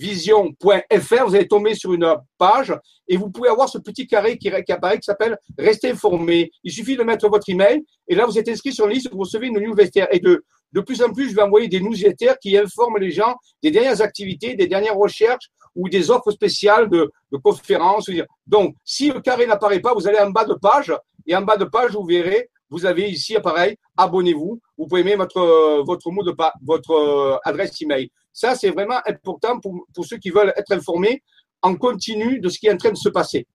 vision.fr, 0.00 1.24
vous 1.26 1.34
allez 1.34 1.46
tomber 1.46 1.74
sur 1.74 1.92
une 1.92 2.16
page 2.38 2.74
et 3.06 3.16
vous 3.16 3.30
pouvez 3.30 3.48
avoir 3.48 3.68
ce 3.68 3.78
petit 3.78 4.06
carré 4.06 4.38
qui, 4.38 4.48
apparaît 4.48 4.98
qui 4.98 5.04
s'appelle 5.04 5.36
Restez 5.58 5.90
informé. 5.90 6.50
Il 6.64 6.72
suffit 6.72 6.96
de 6.96 7.02
mettre 7.02 7.28
votre 7.28 7.48
email 7.48 7.84
et 8.08 8.14
là 8.14 8.24
vous 8.24 8.38
êtes 8.38 8.48
inscrit 8.48 8.72
sur 8.72 8.86
une 8.86 8.94
liste, 8.94 9.10
vous 9.12 9.18
recevez 9.18 9.48
une 9.48 9.58
newsletter. 9.58 10.06
Et 10.10 10.20
de, 10.20 10.42
de 10.72 10.80
plus 10.80 11.02
en 11.02 11.12
plus, 11.12 11.30
je 11.30 11.34
vais 11.34 11.42
envoyer 11.42 11.68
des 11.68 11.80
newsletters 11.80 12.34
qui 12.40 12.56
informent 12.56 12.98
les 12.98 13.10
gens 13.10 13.34
des 13.62 13.70
dernières 13.70 14.00
activités, 14.00 14.54
des 14.54 14.66
dernières 14.66 14.96
recherches 14.96 15.50
ou 15.76 15.88
des 15.88 16.10
offres 16.10 16.30
spéciales 16.30 16.88
de, 16.88 17.10
conférences. 17.44 18.10
Donc, 18.46 18.74
si 18.84 19.10
le 19.10 19.20
carré 19.20 19.46
n'apparaît 19.46 19.80
pas, 19.80 19.94
vous 19.94 20.08
allez 20.08 20.18
en 20.18 20.30
bas 20.30 20.44
de 20.44 20.54
page 20.54 20.92
et 21.26 21.36
en 21.36 21.42
bas 21.42 21.56
de 21.56 21.64
page, 21.64 21.92
vous 21.92 22.04
verrez 22.04 22.48
vous 22.70 22.86
avez 22.86 23.10
ici, 23.10 23.34
pareil, 23.42 23.76
abonnez-vous. 23.96 24.60
Vous 24.78 24.86
pouvez 24.86 25.02
mettre 25.02 25.18
votre, 25.18 25.82
votre 25.84 26.10
mot 26.12 26.22
de 26.22 26.32
votre 26.62 26.90
euh, 26.92 27.36
adresse 27.44 27.80
email. 27.82 28.08
Ça, 28.32 28.54
c'est 28.54 28.70
vraiment 28.70 29.00
important 29.06 29.58
pour, 29.60 29.86
pour 29.94 30.04
ceux 30.04 30.18
qui 30.18 30.30
veulent 30.30 30.52
être 30.56 30.72
informés 30.72 31.22
en 31.62 31.76
continu 31.76 32.40
de 32.40 32.48
ce 32.48 32.58
qui 32.58 32.66
est 32.66 32.72
en 32.72 32.76
train 32.76 32.92
de 32.92 32.96
se 32.96 33.08
passer. 33.08 33.46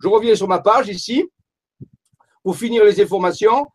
Je 0.00 0.08
reviens 0.08 0.34
sur 0.34 0.48
ma 0.48 0.60
page 0.60 0.88
ici 0.88 1.24
pour 2.42 2.56
finir 2.56 2.84
les 2.84 3.00
informations. 3.00 3.66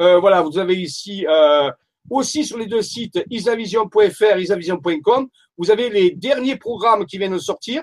Euh, 0.00 0.20
voilà, 0.20 0.42
vous 0.42 0.58
avez 0.58 0.76
ici 0.76 1.26
euh, 1.26 1.70
aussi 2.10 2.44
sur 2.44 2.58
les 2.58 2.66
deux 2.66 2.82
sites 2.82 3.18
isavision.fr, 3.30 4.38
isavision.com, 4.38 5.28
vous 5.56 5.70
avez 5.70 5.90
les 5.90 6.10
derniers 6.12 6.56
programmes 6.56 7.04
qui 7.06 7.18
viennent 7.18 7.32
de 7.32 7.38
sortir 7.38 7.82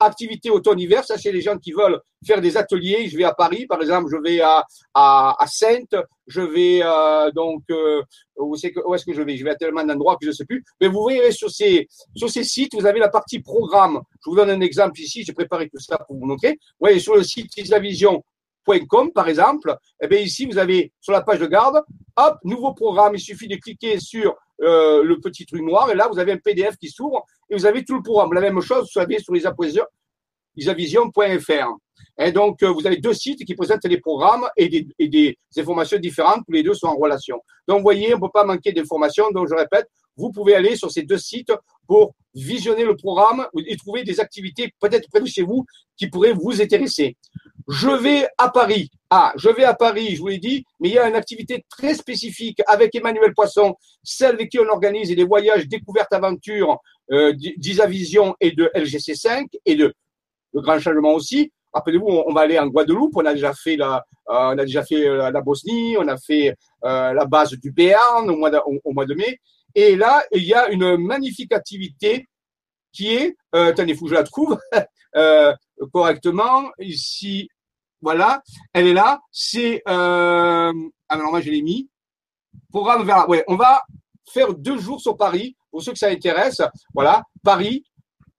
activité 0.00 0.50
automne-hiver, 0.50 1.04
ça 1.04 1.18
c'est 1.18 1.32
les 1.32 1.40
gens 1.40 1.58
qui 1.58 1.72
veulent 1.72 2.00
faire 2.26 2.40
des 2.40 2.56
ateliers. 2.56 3.08
Je 3.08 3.16
vais 3.16 3.24
à 3.24 3.34
Paris, 3.34 3.66
par 3.66 3.80
exemple, 3.80 4.08
je 4.10 4.16
vais 4.22 4.40
à, 4.40 4.64
à, 4.94 5.36
à 5.38 5.46
Sainte, 5.46 5.94
je 6.26 6.40
vais 6.40 6.80
euh, 6.82 7.30
donc 7.32 7.62
euh, 7.70 8.02
où, 8.36 8.54
est 8.56 8.70
que, 8.70 8.80
où 8.86 8.94
est-ce 8.94 9.04
que 9.04 9.12
je 9.12 9.22
vais? 9.22 9.36
Je 9.36 9.44
vais 9.44 9.50
à 9.50 9.56
tellement 9.56 9.84
d'endroits 9.84 10.16
que 10.16 10.24
je 10.24 10.28
ne 10.28 10.34
sais 10.34 10.44
plus. 10.44 10.64
Mais 10.80 10.88
vous 10.88 11.04
verrez 11.06 11.32
sur 11.32 11.50
ces 11.50 11.88
sur 12.14 12.30
ces 12.30 12.44
sites, 12.44 12.74
vous 12.74 12.86
avez 12.86 13.00
la 13.00 13.08
partie 13.08 13.40
programme. 13.40 14.00
Je 14.24 14.30
vous 14.30 14.36
donne 14.36 14.50
un 14.50 14.60
exemple 14.60 15.00
ici. 15.00 15.24
J'ai 15.24 15.32
préparé 15.32 15.68
tout 15.68 15.80
ça 15.80 15.98
pour 16.06 16.16
vous 16.16 16.26
montrer. 16.26 16.50
Vous 16.50 16.80
voyez 16.80 17.00
sur 17.00 17.16
le 17.16 17.22
site 17.22 17.56
isavision.fr, 17.56 18.37
par 19.14 19.28
exemple, 19.28 19.76
eh 20.02 20.08
bien 20.08 20.18
ici, 20.18 20.46
vous 20.46 20.58
avez 20.58 20.92
sur 21.00 21.12
la 21.12 21.22
page 21.22 21.40
de 21.40 21.46
garde, 21.46 21.82
hop, 22.16 22.38
nouveau 22.44 22.74
programme. 22.74 23.14
Il 23.14 23.20
suffit 23.20 23.48
de 23.48 23.56
cliquer 23.56 23.98
sur 23.98 24.36
euh, 24.60 25.02
le 25.02 25.20
petit 25.20 25.46
truc 25.46 25.62
noir 25.62 25.90
et 25.90 25.94
là, 25.94 26.08
vous 26.10 26.18
avez 26.18 26.32
un 26.32 26.38
PDF 26.38 26.76
qui 26.76 26.88
s'ouvre 26.88 27.24
et 27.50 27.54
vous 27.56 27.66
avez 27.66 27.84
tout 27.84 27.94
le 27.94 28.02
programme. 28.02 28.32
La 28.32 28.40
même 28.40 28.60
chose, 28.60 28.82
vous 28.82 29.00
savez, 29.00 29.18
sur 29.18 29.32
isavision.fr. 30.58 31.76
Et 32.20 32.32
donc, 32.32 32.62
euh, 32.62 32.70
vous 32.70 32.86
avez 32.86 32.96
deux 32.96 33.14
sites 33.14 33.44
qui 33.44 33.54
présentent 33.54 33.84
les 33.84 34.00
programmes 34.00 34.48
et 34.56 34.68
des, 34.68 34.88
et 34.98 35.08
des, 35.08 35.38
informations 35.56 35.98
différentes. 35.98 36.42
Tous 36.46 36.52
les 36.52 36.64
deux 36.64 36.74
sont 36.74 36.88
en 36.88 36.96
relation. 36.96 37.40
Donc, 37.68 37.78
vous 37.78 37.84
voyez, 37.84 38.12
on 38.12 38.16
ne 38.16 38.22
peut 38.22 38.32
pas 38.32 38.44
manquer 38.44 38.72
d'informations. 38.72 39.30
Donc, 39.30 39.48
je 39.48 39.54
répète, 39.54 39.86
vous 40.16 40.32
pouvez 40.32 40.56
aller 40.56 40.74
sur 40.74 40.90
ces 40.90 41.02
deux 41.02 41.18
sites 41.18 41.52
pour 41.86 42.14
visionner 42.34 42.84
le 42.84 42.96
programme 42.96 43.46
et 43.66 43.76
trouver 43.76 44.02
des 44.02 44.18
activités 44.20 44.72
peut-être 44.80 45.08
près 45.10 45.20
de 45.20 45.26
chez 45.26 45.42
vous 45.42 45.64
qui 45.96 46.08
pourraient 46.08 46.32
vous 46.32 46.60
intéresser. 46.60 47.16
Je 47.68 47.88
vais 47.88 48.26
à 48.36 48.48
Paris. 48.50 48.90
Ah, 49.10 49.32
je 49.36 49.48
vais 49.48 49.64
à 49.64 49.74
Paris, 49.74 50.16
je 50.16 50.20
vous 50.20 50.28
l'ai 50.28 50.38
dit, 50.38 50.64
mais 50.80 50.88
il 50.88 50.94
y 50.94 50.98
a 50.98 51.08
une 51.08 51.14
activité 51.14 51.64
très 51.68 51.94
spécifique 51.94 52.60
avec 52.66 52.94
Emmanuel 52.94 53.32
Poisson, 53.34 53.74
celle 54.02 54.34
avec 54.34 54.50
qui 54.50 54.58
on 54.58 54.68
organise 54.68 55.14
des 55.14 55.24
voyages 55.24 55.68
découvertes 55.68 56.12
aventures 56.12 56.78
euh, 57.10 57.32
d'Isavision 57.34 58.34
et 58.40 58.52
de 58.52 58.70
LGC5 58.74 59.46
et 59.64 59.76
de 59.76 59.94
grand 60.60 60.78
changement 60.78 61.12
aussi. 61.14 61.52
Rappelez-vous, 61.72 62.06
on 62.06 62.32
va 62.32 62.42
aller 62.42 62.58
en 62.58 62.66
Guadeloupe. 62.66 63.12
On 63.16 63.26
a 63.26 63.34
déjà 63.34 63.52
fait 63.52 63.76
la, 63.76 64.04
euh, 64.28 64.52
on 64.54 64.58
a 64.58 64.64
déjà 64.64 64.84
fait 64.84 65.06
euh, 65.06 65.30
la 65.30 65.40
Bosnie, 65.40 65.96
on 65.98 66.08
a 66.08 66.16
fait 66.16 66.54
euh, 66.84 67.12
la 67.12 67.24
base 67.26 67.50
du 67.52 67.70
Béarn 67.70 68.28
au 68.30 68.36
mois 68.36 69.06
de, 69.06 69.14
mai. 69.14 69.38
Et 69.74 69.96
là, 69.96 70.22
il 70.32 70.44
y 70.44 70.54
a 70.54 70.68
une 70.70 70.96
magnifique 70.96 71.52
activité 71.52 72.26
qui 72.92 73.14
est, 73.14 73.36
euh, 73.54 73.70
attendez, 73.70 73.94
faut 73.94 74.06
que 74.06 74.10
je 74.10 74.16
la 74.16 74.24
trouve 74.24 74.58
correctement. 75.92 76.70
Ici, 76.78 77.48
voilà, 78.00 78.42
elle 78.72 78.86
est 78.86 78.92
là. 78.92 79.20
C'est, 79.32 79.82
euh, 79.88 80.72
alors 81.08 81.30
moi 81.30 81.40
je 81.40 81.50
l'ai 81.50 81.62
mis. 81.62 81.88
Programme 82.70 83.04
vers, 83.04 83.28
ouais, 83.28 83.44
on 83.48 83.56
va 83.56 83.82
faire 84.30 84.54
deux 84.54 84.78
jours 84.78 85.00
sur 85.00 85.16
Paris 85.16 85.56
pour 85.70 85.82
ceux 85.82 85.92
que 85.92 85.98
ça 85.98 86.08
intéresse. 86.08 86.60
Voilà, 86.94 87.22
Paris 87.42 87.84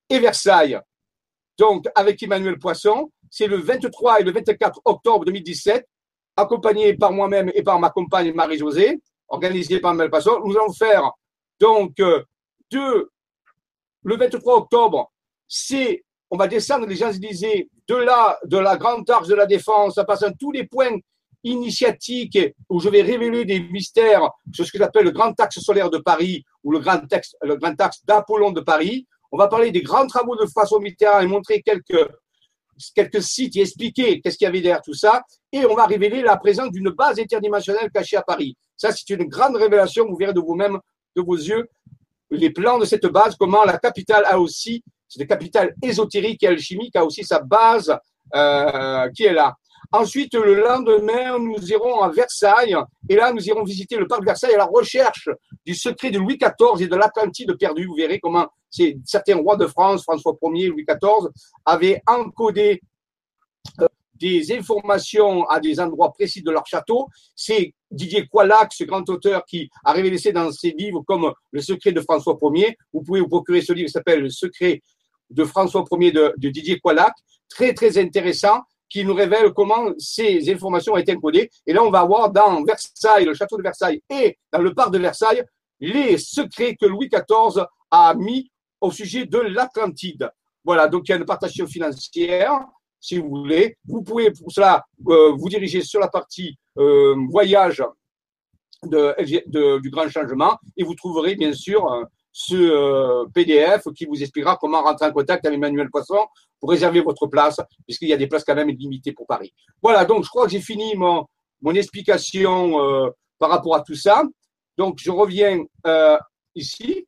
et 0.08 0.18
Versailles. 0.18 0.80
Donc 1.60 1.84
avec 1.94 2.22
Emmanuel 2.22 2.58
Poisson, 2.58 3.12
c'est 3.28 3.46
le 3.46 3.58
23 3.58 4.20
et 4.20 4.24
le 4.24 4.32
24 4.32 4.80
octobre 4.86 5.26
2017, 5.26 5.86
accompagné 6.34 6.94
par 6.94 7.12
moi-même 7.12 7.52
et 7.54 7.62
par 7.62 7.78
ma 7.78 7.90
compagne 7.90 8.32
Marie-Josée, 8.32 8.98
organisé 9.28 9.78
par 9.78 9.90
Emmanuel 9.90 10.10
Poisson. 10.10 10.40
Nous 10.42 10.56
allons 10.56 10.72
faire 10.72 11.12
donc 11.60 12.00
euh, 12.00 12.24
le 12.72 14.16
23 14.16 14.56
octobre, 14.56 15.12
c'est 15.46 16.02
on 16.30 16.38
va 16.38 16.48
descendre 16.48 16.86
les 16.86 16.96
Champs-Élysées 16.96 17.68
de 17.86 17.94
là, 17.94 18.38
de 18.46 18.56
la 18.56 18.78
Grande 18.78 19.08
Arche 19.10 19.28
de 19.28 19.34
la 19.34 19.44
Défense, 19.44 19.98
en 19.98 20.04
passant 20.04 20.32
tous 20.32 20.52
les 20.52 20.66
points 20.66 20.96
initiatiques 21.44 22.38
où 22.70 22.80
je 22.80 22.88
vais 22.88 23.02
révéler 23.02 23.44
des 23.44 23.60
mystères 23.60 24.30
sur 24.50 24.64
ce 24.64 24.72
que 24.72 24.78
j'appelle 24.78 25.04
le 25.04 25.10
Grand 25.10 25.38
Axe 25.38 25.58
solaire 25.58 25.90
de 25.90 25.98
Paris 25.98 26.42
ou 26.64 26.72
le 26.72 26.78
Grand 26.78 27.02
le 27.42 27.56
Grand 27.56 27.78
Axe 27.82 28.02
d'Apollon 28.06 28.52
de 28.52 28.62
Paris. 28.62 29.06
On 29.32 29.38
va 29.38 29.48
parler 29.48 29.70
des 29.70 29.82
grands 29.82 30.06
travaux 30.06 30.36
de 30.36 30.46
François 30.46 30.80
Mitterrand 30.80 31.20
et 31.20 31.26
montrer 31.26 31.62
quelques, 31.62 32.10
sites 33.22 33.56
et 33.56 33.60
expliquer 33.60 34.20
qu'est-ce 34.20 34.36
qu'il 34.36 34.46
y 34.46 34.48
avait 34.48 34.60
derrière 34.60 34.82
tout 34.82 34.94
ça. 34.94 35.22
Et 35.52 35.64
on 35.66 35.74
va 35.74 35.86
révéler 35.86 36.22
la 36.22 36.36
présence 36.36 36.70
d'une 36.70 36.90
base 36.90 37.18
interdimensionnelle 37.18 37.90
cachée 37.92 38.16
à 38.16 38.22
Paris. 38.22 38.56
Ça, 38.76 38.90
c'est 38.92 39.10
une 39.10 39.24
grande 39.24 39.56
révélation. 39.56 40.06
Vous 40.08 40.16
verrez 40.16 40.32
de 40.32 40.40
vous-même, 40.40 40.78
de 41.16 41.22
vos 41.22 41.36
yeux, 41.36 41.68
les 42.30 42.50
plans 42.50 42.78
de 42.78 42.84
cette 42.84 43.06
base, 43.06 43.36
comment 43.36 43.64
la 43.64 43.78
capitale 43.78 44.24
a 44.26 44.38
aussi 44.38 44.82
c'est 45.10 45.20
une 45.20 45.26
capitale 45.26 45.74
ésotérique 45.82 46.44
et 46.44 46.46
alchimique, 46.46 46.94
a 46.94 47.04
aussi 47.04 47.24
sa 47.24 47.40
base 47.40 47.92
euh, 48.34 49.08
qui 49.10 49.24
est 49.24 49.32
là. 49.32 49.56
Ensuite, 49.90 50.34
le 50.34 50.54
lendemain, 50.54 51.36
nous 51.36 51.60
irons 51.72 52.00
à 52.00 52.10
Versailles 52.10 52.76
et 53.08 53.16
là, 53.16 53.32
nous 53.32 53.44
irons 53.44 53.64
visiter 53.64 53.96
le 53.96 54.06
parc 54.06 54.20
de 54.20 54.26
Versailles 54.26 54.54
à 54.54 54.58
la 54.58 54.66
recherche 54.66 55.28
du 55.66 55.74
secret 55.74 56.12
de 56.12 56.18
Louis 56.20 56.38
XIV 56.38 56.80
et 56.80 56.86
de 56.86 56.94
l'Atlantide 56.94 57.56
perdue. 57.58 57.86
Vous 57.86 57.96
verrez 57.96 58.20
comment 58.20 58.46
certains 59.04 59.36
rois 59.36 59.56
de 59.56 59.66
France, 59.66 60.02
François 60.02 60.36
Ier, 60.42 60.68
Louis 60.68 60.84
XIV, 60.84 61.28
avaient 61.64 62.02
encodé 62.06 62.80
euh, 63.80 63.86
des 64.14 64.52
informations 64.52 65.44
à 65.48 65.60
des 65.60 65.80
endroits 65.80 66.12
précis 66.12 66.42
de 66.42 66.50
leur 66.50 66.66
château. 66.66 67.08
C'est 67.34 67.74
Didier 67.90 68.26
Qualac, 68.28 68.72
ce 68.72 68.84
grand 68.84 69.08
auteur 69.08 69.44
qui 69.46 69.70
a 69.84 69.92
révélé 69.92 70.18
dans 70.32 70.52
ses 70.52 70.70
livres 70.72 71.02
comme 71.06 71.32
Le 71.50 71.60
secret 71.62 71.92
de 71.92 72.00
François 72.00 72.38
Ier. 72.54 72.76
Vous 72.92 73.02
pouvez 73.02 73.20
vous 73.20 73.28
procurer 73.28 73.62
ce 73.62 73.72
livre 73.72 73.86
qui 73.86 73.92
s'appelle 73.92 74.20
Le 74.20 74.30
secret 74.30 74.82
de 75.30 75.44
François 75.44 75.84
Ier 75.92 76.12
de, 76.12 76.34
Didier 76.36 76.78
Qualac, 76.80 77.14
très 77.48 77.72
très 77.72 77.98
intéressant, 77.98 78.60
qui 78.90 79.04
nous 79.04 79.14
révèle 79.14 79.52
comment 79.52 79.92
ces 79.98 80.50
informations 80.52 80.94
ont 80.94 80.98
été 80.98 81.14
encodées. 81.14 81.48
Et 81.66 81.72
là, 81.72 81.82
on 81.82 81.90
va 81.90 82.04
voir 82.04 82.30
dans 82.30 82.62
Versailles, 82.64 83.24
le 83.24 83.34
château 83.34 83.56
de 83.56 83.62
Versailles 83.62 84.02
et 84.10 84.36
dans 84.52 84.60
le 84.60 84.74
parc 84.74 84.92
de 84.92 84.98
Versailles, 84.98 85.44
les 85.78 86.18
secrets 86.18 86.76
que 86.76 86.86
Louis 86.86 87.08
XIV 87.08 87.64
a 87.90 88.14
mis 88.14 88.50
au 88.80 88.90
sujet 88.90 89.26
de 89.26 89.38
l'Atlantide. 89.38 90.30
Voilà, 90.64 90.88
donc 90.88 91.08
il 91.08 91.10
y 91.10 91.14
a 91.14 91.18
une 91.18 91.24
partation 91.24 91.66
financière, 91.66 92.60
si 93.00 93.18
vous 93.18 93.28
voulez. 93.28 93.76
Vous 93.86 94.02
pouvez 94.02 94.30
pour 94.30 94.52
cela 94.52 94.84
euh, 95.08 95.32
vous 95.32 95.48
diriger 95.48 95.82
sur 95.82 96.00
la 96.00 96.08
partie 96.08 96.56
euh, 96.78 97.14
voyage 97.30 97.82
de, 98.84 99.14
de, 99.46 99.78
du 99.78 99.90
grand 99.90 100.08
changement 100.08 100.56
et 100.76 100.84
vous 100.84 100.94
trouverez 100.94 101.34
bien 101.34 101.52
sûr 101.52 102.06
ce 102.32 102.54
euh, 102.54 103.26
PDF 103.34 103.88
qui 103.96 104.04
vous 104.04 104.20
expliquera 104.22 104.56
comment 104.56 104.82
rentrer 104.82 105.06
en 105.06 105.12
contact 105.12 105.44
avec 105.44 105.56
Emmanuel 105.56 105.90
Poisson 105.90 106.26
pour 106.58 106.70
réserver 106.70 107.00
votre 107.00 107.26
place, 107.26 107.60
puisqu'il 107.86 108.08
y 108.08 108.12
a 108.12 108.16
des 108.16 108.26
places 108.26 108.44
quand 108.44 108.54
même 108.54 108.68
limitées 108.68 109.12
pour 109.12 109.26
Paris. 109.26 109.52
Voilà, 109.82 110.04
donc 110.04 110.24
je 110.24 110.28
crois 110.28 110.44
que 110.44 110.52
j'ai 110.52 110.60
fini 110.60 110.94
mon, 110.94 111.24
mon 111.62 111.74
explication 111.74 112.80
euh, 112.80 113.10
par 113.38 113.50
rapport 113.50 113.74
à 113.74 113.80
tout 113.80 113.94
ça. 113.94 114.22
Donc 114.76 114.98
je 115.00 115.10
reviens 115.10 115.64
euh, 115.86 116.18
ici 116.54 117.06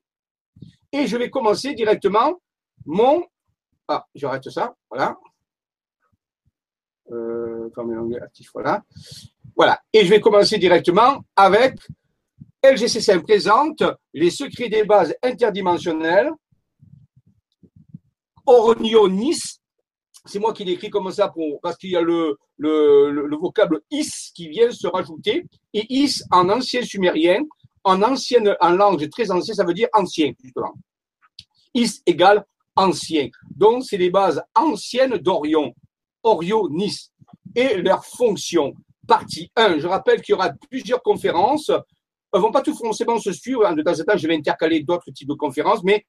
et 0.93 1.07
je 1.07 1.17
vais 1.17 1.31
commencer 1.31 1.75
directement 1.75 2.41
mon... 2.85 3.25
Ah, 3.89 4.07
j'arrête 4.15 4.49
ça, 4.51 4.75
voilà. 4.91 5.19
Euh, 7.11 7.69
actif, 8.23 8.51
voilà. 8.55 8.83
Voilà, 9.57 9.81
et 9.93 10.05
je 10.05 10.11
vais 10.11 10.21
commencer 10.21 10.59
directement 10.59 11.23
avec 11.37 11.79
LGC5 12.65 13.23
présente 13.23 13.83
les 14.15 14.31
secrets 14.31 14.69
des 14.69 14.85
bases 14.85 15.15
interdimensionnelles. 15.23 16.31
Ornionis, 18.47 19.61
c'est 20.25 20.39
moi 20.39 20.53
qui 20.53 20.65
l'écris 20.65 20.91
comme 20.91 21.11
ça 21.11 21.29
pour, 21.29 21.61
parce 21.61 21.77
qu'il 21.77 21.91
y 21.91 21.97
a 21.97 22.01
le, 22.01 22.37
le, 22.59 23.37
vocable 23.37 23.81
is 23.91 24.31
qui 24.35 24.49
vient 24.49 24.71
se 24.71 24.87
rajouter. 24.87 25.45
Et 25.75 25.87
is 25.93 26.23
en 26.31 26.49
ancien 26.49 26.83
sumérien, 26.83 27.43
en 27.85 28.03
ancienne, 28.03 28.57
en 28.61 28.71
langue 28.71 29.09
très 29.11 29.31
ancienne, 29.31 29.57
ça 29.57 29.65
veut 29.65 29.75
dire 29.75 29.89
ancien, 29.93 30.33
justement. 30.43 30.75
Is 31.75 32.03
égale 32.07 32.45
ancien. 32.77 33.29
Donc, 33.55 33.85
c'est 33.85 33.97
les 33.97 34.11
bases 34.11 34.43
anciennes 34.55 35.17
d'Orion. 35.19 35.75
Orionis. 36.23 37.11
Et 37.55 37.77
leur 37.77 38.05
fonction. 38.05 38.75
Partie 39.07 39.51
1. 39.57 39.79
Je 39.79 39.87
rappelle 39.87 40.23
qu'il 40.23 40.33
y 40.33 40.37
aura 40.37 40.51
plusieurs 40.71 41.03
conférences 41.03 41.71
ne 42.35 42.41
vont 42.41 42.51
pas 42.51 42.63
tout 42.63 42.75
forcément 42.75 43.19
se 43.19 43.33
suivre. 43.33 43.71
De 43.75 43.83
temps 43.83 43.99
en 43.99 44.05
temps, 44.05 44.17
je 44.17 44.27
vais 44.27 44.37
intercaler 44.37 44.81
d'autres 44.81 45.11
types 45.11 45.29
de 45.29 45.35
conférences, 45.35 45.83
mais 45.85 46.05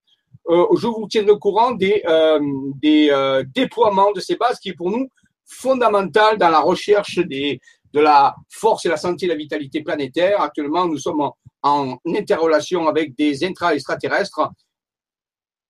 euh, 0.50 0.66
je 0.76 0.88
vous 0.88 1.08
tiendrai 1.08 1.32
au 1.32 1.40
courant 1.40 1.72
des, 1.72 2.02
euh, 2.08 2.40
des 2.82 3.10
euh, 3.12 3.44
déploiements 3.54 4.12
de 4.12 4.20
ces 4.20 4.36
bases 4.36 4.60
qui 4.60 4.70
est 4.70 4.74
pour 4.74 4.90
nous 4.90 5.08
fondamental 5.46 6.38
dans 6.38 6.50
la 6.50 6.62
recherche 6.62 7.20
des, 7.20 7.60
de 7.94 8.00
la 8.00 8.34
force 8.50 8.86
et 8.86 8.90
la 8.90 8.98
santé 8.98 9.26
et 9.26 9.30
la 9.30 9.36
vitalité 9.36 9.84
planétaire. 9.84 10.42
Actuellement, 10.42 10.88
nous 10.88 10.98
sommes 10.98 11.22
en, 11.22 11.36
en 11.64 11.98
interrelation 12.06 12.88
avec 12.88 13.16
des 13.16 13.44
intra-extraterrestres 13.44 14.52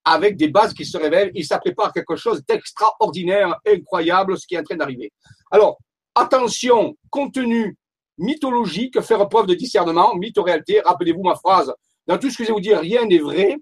avec 0.06 0.36
des 0.36 0.50
bases 0.50 0.74
qui 0.74 0.86
se 0.86 0.98
révèlent. 0.98 1.32
Il 1.34 1.46
ça 1.46 1.60
prépare 1.60 1.94
quelque 1.94 2.16
chose 2.16 2.44
d'extraordinaire, 2.48 3.56
incroyable, 3.66 4.38
ce 4.38 4.46
qui 4.46 4.56
est 4.56 4.60
en 4.60 4.64
train 4.64 4.76
d'arriver. 4.76 5.12
Alors, 5.52 5.78
attention, 6.16 6.96
contenu 7.10 7.78
mythologique, 8.18 9.00
faire 9.02 9.28
preuve 9.30 9.48
de 9.48 9.54
discernement, 9.54 10.16
mytho-réalité. 10.16 10.82
Rappelez-vous 10.82 11.24
ma 11.24 11.36
phrase. 11.36 11.74
Dans 12.06 12.18
tout 12.18 12.30
ce 12.30 12.38
que 12.38 12.44
je 12.44 12.50
vais 12.50 12.54
vous 12.54 12.60
dire, 12.60 12.80
rien 12.80 13.06
n'est 13.06 13.20
vrai, 13.20 13.58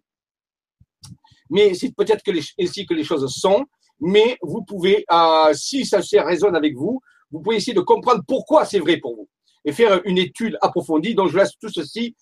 mais 1.50 1.74
c'est 1.74 1.94
peut-être 1.96 2.24
que 2.24 2.32
les, 2.32 2.42
ainsi 2.60 2.86
que 2.86 2.94
les 2.94 3.04
choses 3.04 3.28
sont. 3.28 3.66
Mais 4.00 4.38
vous 4.42 4.64
pouvez, 4.64 5.06
euh, 5.12 5.54
si 5.54 5.86
ça 5.86 6.00
résonne 6.24 6.56
avec 6.56 6.76
vous, 6.76 7.00
vous 7.30 7.40
pouvez 7.42 7.58
essayer 7.58 7.74
de 7.74 7.82
comprendre 7.82 8.24
pourquoi 8.28 8.66
c'est 8.66 8.80
vrai 8.80 8.98
pour 8.98 9.16
vous 9.16 9.30
et 9.66 9.72
faire 9.72 10.02
une 10.06 10.18
étude 10.18 10.58
approfondie. 10.62 11.16
Donc, 11.16 11.30
je 11.30 11.38
laisse 11.38 11.58
tout 11.60 11.70
ceci 11.70 12.16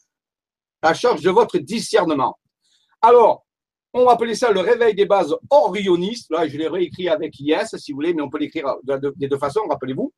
à 0.82 0.94
charge 0.94 1.22
de 1.22 1.30
votre 1.30 1.58
discernement. 1.58 2.38
Alors, 3.02 3.46
on 3.94 4.06
va 4.06 4.12
appeler 4.12 4.36
ça 4.36 4.52
le 4.52 4.60
réveil 4.60 4.94
des 4.94 5.06
bases 5.06 5.36
orionistes. 5.50 6.30
Là, 6.32 6.48
je 6.48 6.58
l'ai 6.58 6.68
réécrit 6.68 7.10
avec 7.10 7.40
yes, 7.40 7.76
si 7.78 7.92
vous 7.92 7.98
voulez, 7.98 8.14
mais 8.14 8.22
on 8.22 8.30
peut 8.30 8.38
l'écrire 8.38 8.76
des 9.16 9.28
deux 9.28 9.38
façons, 9.38 9.62
rappelez-vous. 9.68 10.14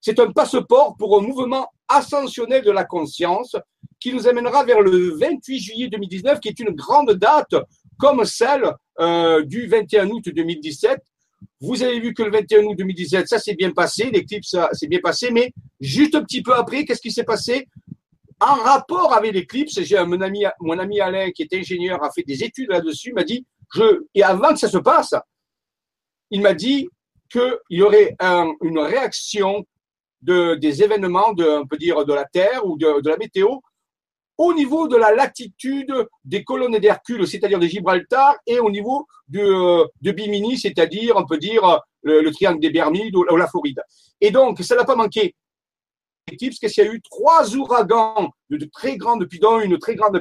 C'est 0.00 0.20
un 0.20 0.30
passeport 0.30 0.96
pour 0.98 1.18
un 1.18 1.22
mouvement 1.22 1.66
ascensionnel 1.88 2.62
de 2.62 2.70
la 2.70 2.84
conscience 2.84 3.56
qui 3.98 4.12
nous 4.12 4.28
amènera 4.28 4.64
vers 4.64 4.82
le 4.82 5.16
28 5.18 5.58
juillet 5.58 5.88
2019, 5.88 6.40
qui 6.40 6.48
est 6.48 6.60
une 6.60 6.72
grande 6.72 7.12
date 7.12 7.54
comme 7.98 8.24
celle 8.26 8.70
euh, 9.00 9.42
du 9.44 9.66
21 9.66 10.10
août 10.10 10.28
2017. 10.28 11.00
Vous 11.60 11.82
avez 11.82 12.00
vu 12.00 12.14
que 12.14 12.22
le 12.22 12.30
21 12.30 12.64
août 12.64 12.74
2017, 12.76 13.28
ça 13.28 13.38
s'est 13.38 13.54
bien 13.54 13.70
passé, 13.70 14.10
l'éclipse 14.10 14.56
s'est 14.72 14.86
bien 14.86 15.00
passé, 15.02 15.30
mais 15.30 15.52
juste 15.80 16.14
un 16.14 16.22
petit 16.22 16.42
peu 16.42 16.54
après, 16.54 16.84
qu'est-ce 16.84 17.00
qui 17.00 17.10
s'est 17.10 17.24
passé? 17.24 17.66
En 18.40 18.54
rapport 18.54 19.14
avec 19.14 19.32
l'éclipse, 19.32 19.80
j'ai 19.80 20.02
mon 20.04 20.20
ami, 20.20 20.44
mon 20.60 20.78
ami 20.78 21.00
Alain, 21.00 21.30
qui 21.30 21.42
est 21.42 21.54
ingénieur, 21.54 22.02
a 22.02 22.10
fait 22.10 22.24
des 22.24 22.42
études 22.42 22.70
là-dessus, 22.70 23.12
m'a 23.12 23.24
dit, 23.24 23.46
je, 23.74 24.04
et 24.14 24.22
avant 24.22 24.52
que 24.52 24.58
ça 24.58 24.68
se 24.68 24.78
passe, 24.78 25.14
il 26.30 26.40
m'a 26.40 26.54
dit 26.54 26.88
qu'il 27.30 27.58
y 27.70 27.82
aurait 27.82 28.16
une 28.62 28.78
réaction 28.78 29.64
de, 30.22 30.54
des 30.56 30.82
événements, 30.82 31.32
de, 31.32 31.44
on 31.44 31.66
peut 31.66 31.76
dire, 31.76 32.04
de 32.04 32.12
la 32.12 32.24
Terre 32.24 32.66
ou 32.66 32.76
de, 32.76 33.00
de 33.00 33.08
la 33.08 33.16
météo 33.16 33.58
au 34.38 34.52
niveau 34.52 34.88
de 34.88 34.96
la 34.96 35.14
latitude 35.14 35.92
des 36.24 36.42
colonnes 36.44 36.78
d'Hercule, 36.78 37.26
c'est-à-dire 37.26 37.58
de 37.58 37.66
Gibraltar, 37.66 38.36
et 38.46 38.58
au 38.58 38.70
niveau 38.70 39.06
de, 39.28 39.84
de 40.00 40.12
Bimini, 40.12 40.58
c'est-à-dire, 40.58 41.14
on 41.16 41.24
peut 41.24 41.38
dire, 41.38 41.80
le, 42.02 42.30
triangle 42.30 42.60
des 42.60 42.70
Bermudes 42.70 43.16
ou, 43.16 43.24
la 43.24 43.46
Floride. 43.46 43.80
Et 44.20 44.30
donc, 44.30 44.60
ça 44.62 44.76
n'a 44.76 44.84
pas 44.84 44.96
manqué. 44.96 45.34
Parce 46.26 46.58
qu'il 46.58 46.84
y 46.84 46.88
a 46.88 46.92
eu 46.92 47.00
trois 47.02 47.54
ouragans 47.54 48.30
de, 48.50 48.68
très 48.72 48.96
grande, 48.96 49.26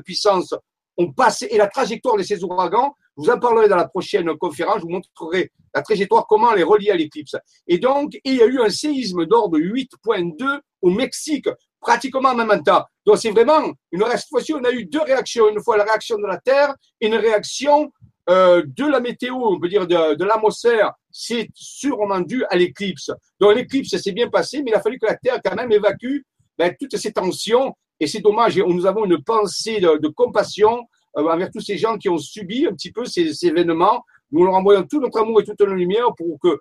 puissance 0.04 0.54
ont 0.98 1.12
passé, 1.12 1.48
et 1.50 1.58
la 1.58 1.68
trajectoire 1.68 2.18
de 2.18 2.24
ces 2.24 2.44
ouragans, 2.44 2.94
je 3.18 3.24
vous 3.24 3.30
en 3.30 3.40
parlerai 3.40 3.68
dans 3.68 3.76
la 3.76 3.88
prochaine 3.88 4.36
conférence, 4.38 4.78
je 4.78 4.82
vous 4.82 4.90
montrerai 4.90 5.52
la 5.74 5.82
trajectoire, 5.82 6.28
comment 6.28 6.54
les 6.54 6.64
relier 6.64 6.92
à 6.92 6.96
l'éclipse. 6.96 7.36
Et 7.68 7.80
donc, 7.80 8.20
il 8.24 8.36
y 8.36 8.42
a 8.42 8.46
eu 8.46 8.60
un 8.60 8.70
séisme 8.70 9.26
d'ordre 9.26 9.58
8.2 9.60 10.60
au 10.82 10.90
Mexique, 10.90 11.50
pratiquement 11.84 12.30
en 12.30 12.36
même 12.36 12.64
temps. 12.64 12.84
Donc 13.06 13.18
c'est 13.18 13.32
vraiment 13.32 13.72
une 13.92 14.04
cette 14.12 14.30
fois-ci, 14.30 14.54
on 14.54 14.64
a 14.64 14.72
eu 14.72 14.86
deux 14.86 15.02
réactions. 15.02 15.50
Une 15.50 15.62
fois 15.62 15.78
la 15.78 15.84
réaction 15.84 16.18
de 16.18 16.26
la 16.26 16.38
Terre 16.38 16.74
et 17.00 17.08
une 17.08 17.16
réaction 17.16 17.92
euh, 18.30 18.64
de 18.66 18.86
la 18.86 19.00
météo, 19.00 19.36
on 19.36 19.60
peut 19.60 19.68
dire 19.68 19.86
de, 19.86 20.16
de 20.16 20.26
l'atmosphère. 20.26 20.94
C'est 21.12 21.50
sûrement 21.54 22.22
dû 22.22 22.44
à 22.50 22.56
l'éclipse. 22.56 23.12
Donc 23.40 23.56
l'éclipse 23.56 23.96
s'est 23.98 24.12
bien 24.14 24.30
passé, 24.30 24.64
mais 24.64 24.72
il 24.72 24.76
a 24.76 24.82
fallu 24.82 24.98
que 24.98 25.06
la 25.06 25.18
Terre 25.18 25.40
quand 25.44 25.56
même 25.56 25.72
évacue 25.72 26.22
ben, 26.58 26.74
toutes 26.80 26.98
ces 26.98 27.12
tensions. 27.12 27.76
Et 28.00 28.08
c'est 28.08 28.22
dommage. 28.22 28.58
Nous 28.58 28.86
avons 28.86 29.06
une 29.06 29.22
pensée 29.24 29.80
de, 29.80 29.98
de 29.98 30.08
compassion 30.08 30.88
euh, 31.18 31.28
envers 31.30 31.52
tous 31.52 31.62
ces 31.62 31.78
gens 31.78 31.98
qui 31.98 32.10
ont 32.10 32.18
subi 32.18 32.66
un 32.66 32.74
petit 32.74 32.92
peu 32.92 33.06
ces, 33.06 33.34
ces 33.34 33.48
événements. 33.48 34.04
Nous 34.32 34.44
leur 34.46 34.56
envoyons 34.56 34.84
tout 34.84 35.00
notre 35.00 35.20
amour 35.20 35.42
et 35.42 35.44
toute 35.44 35.60
notre 35.60 35.74
lumière 35.74 36.08
pour 36.18 36.40
que 36.42 36.60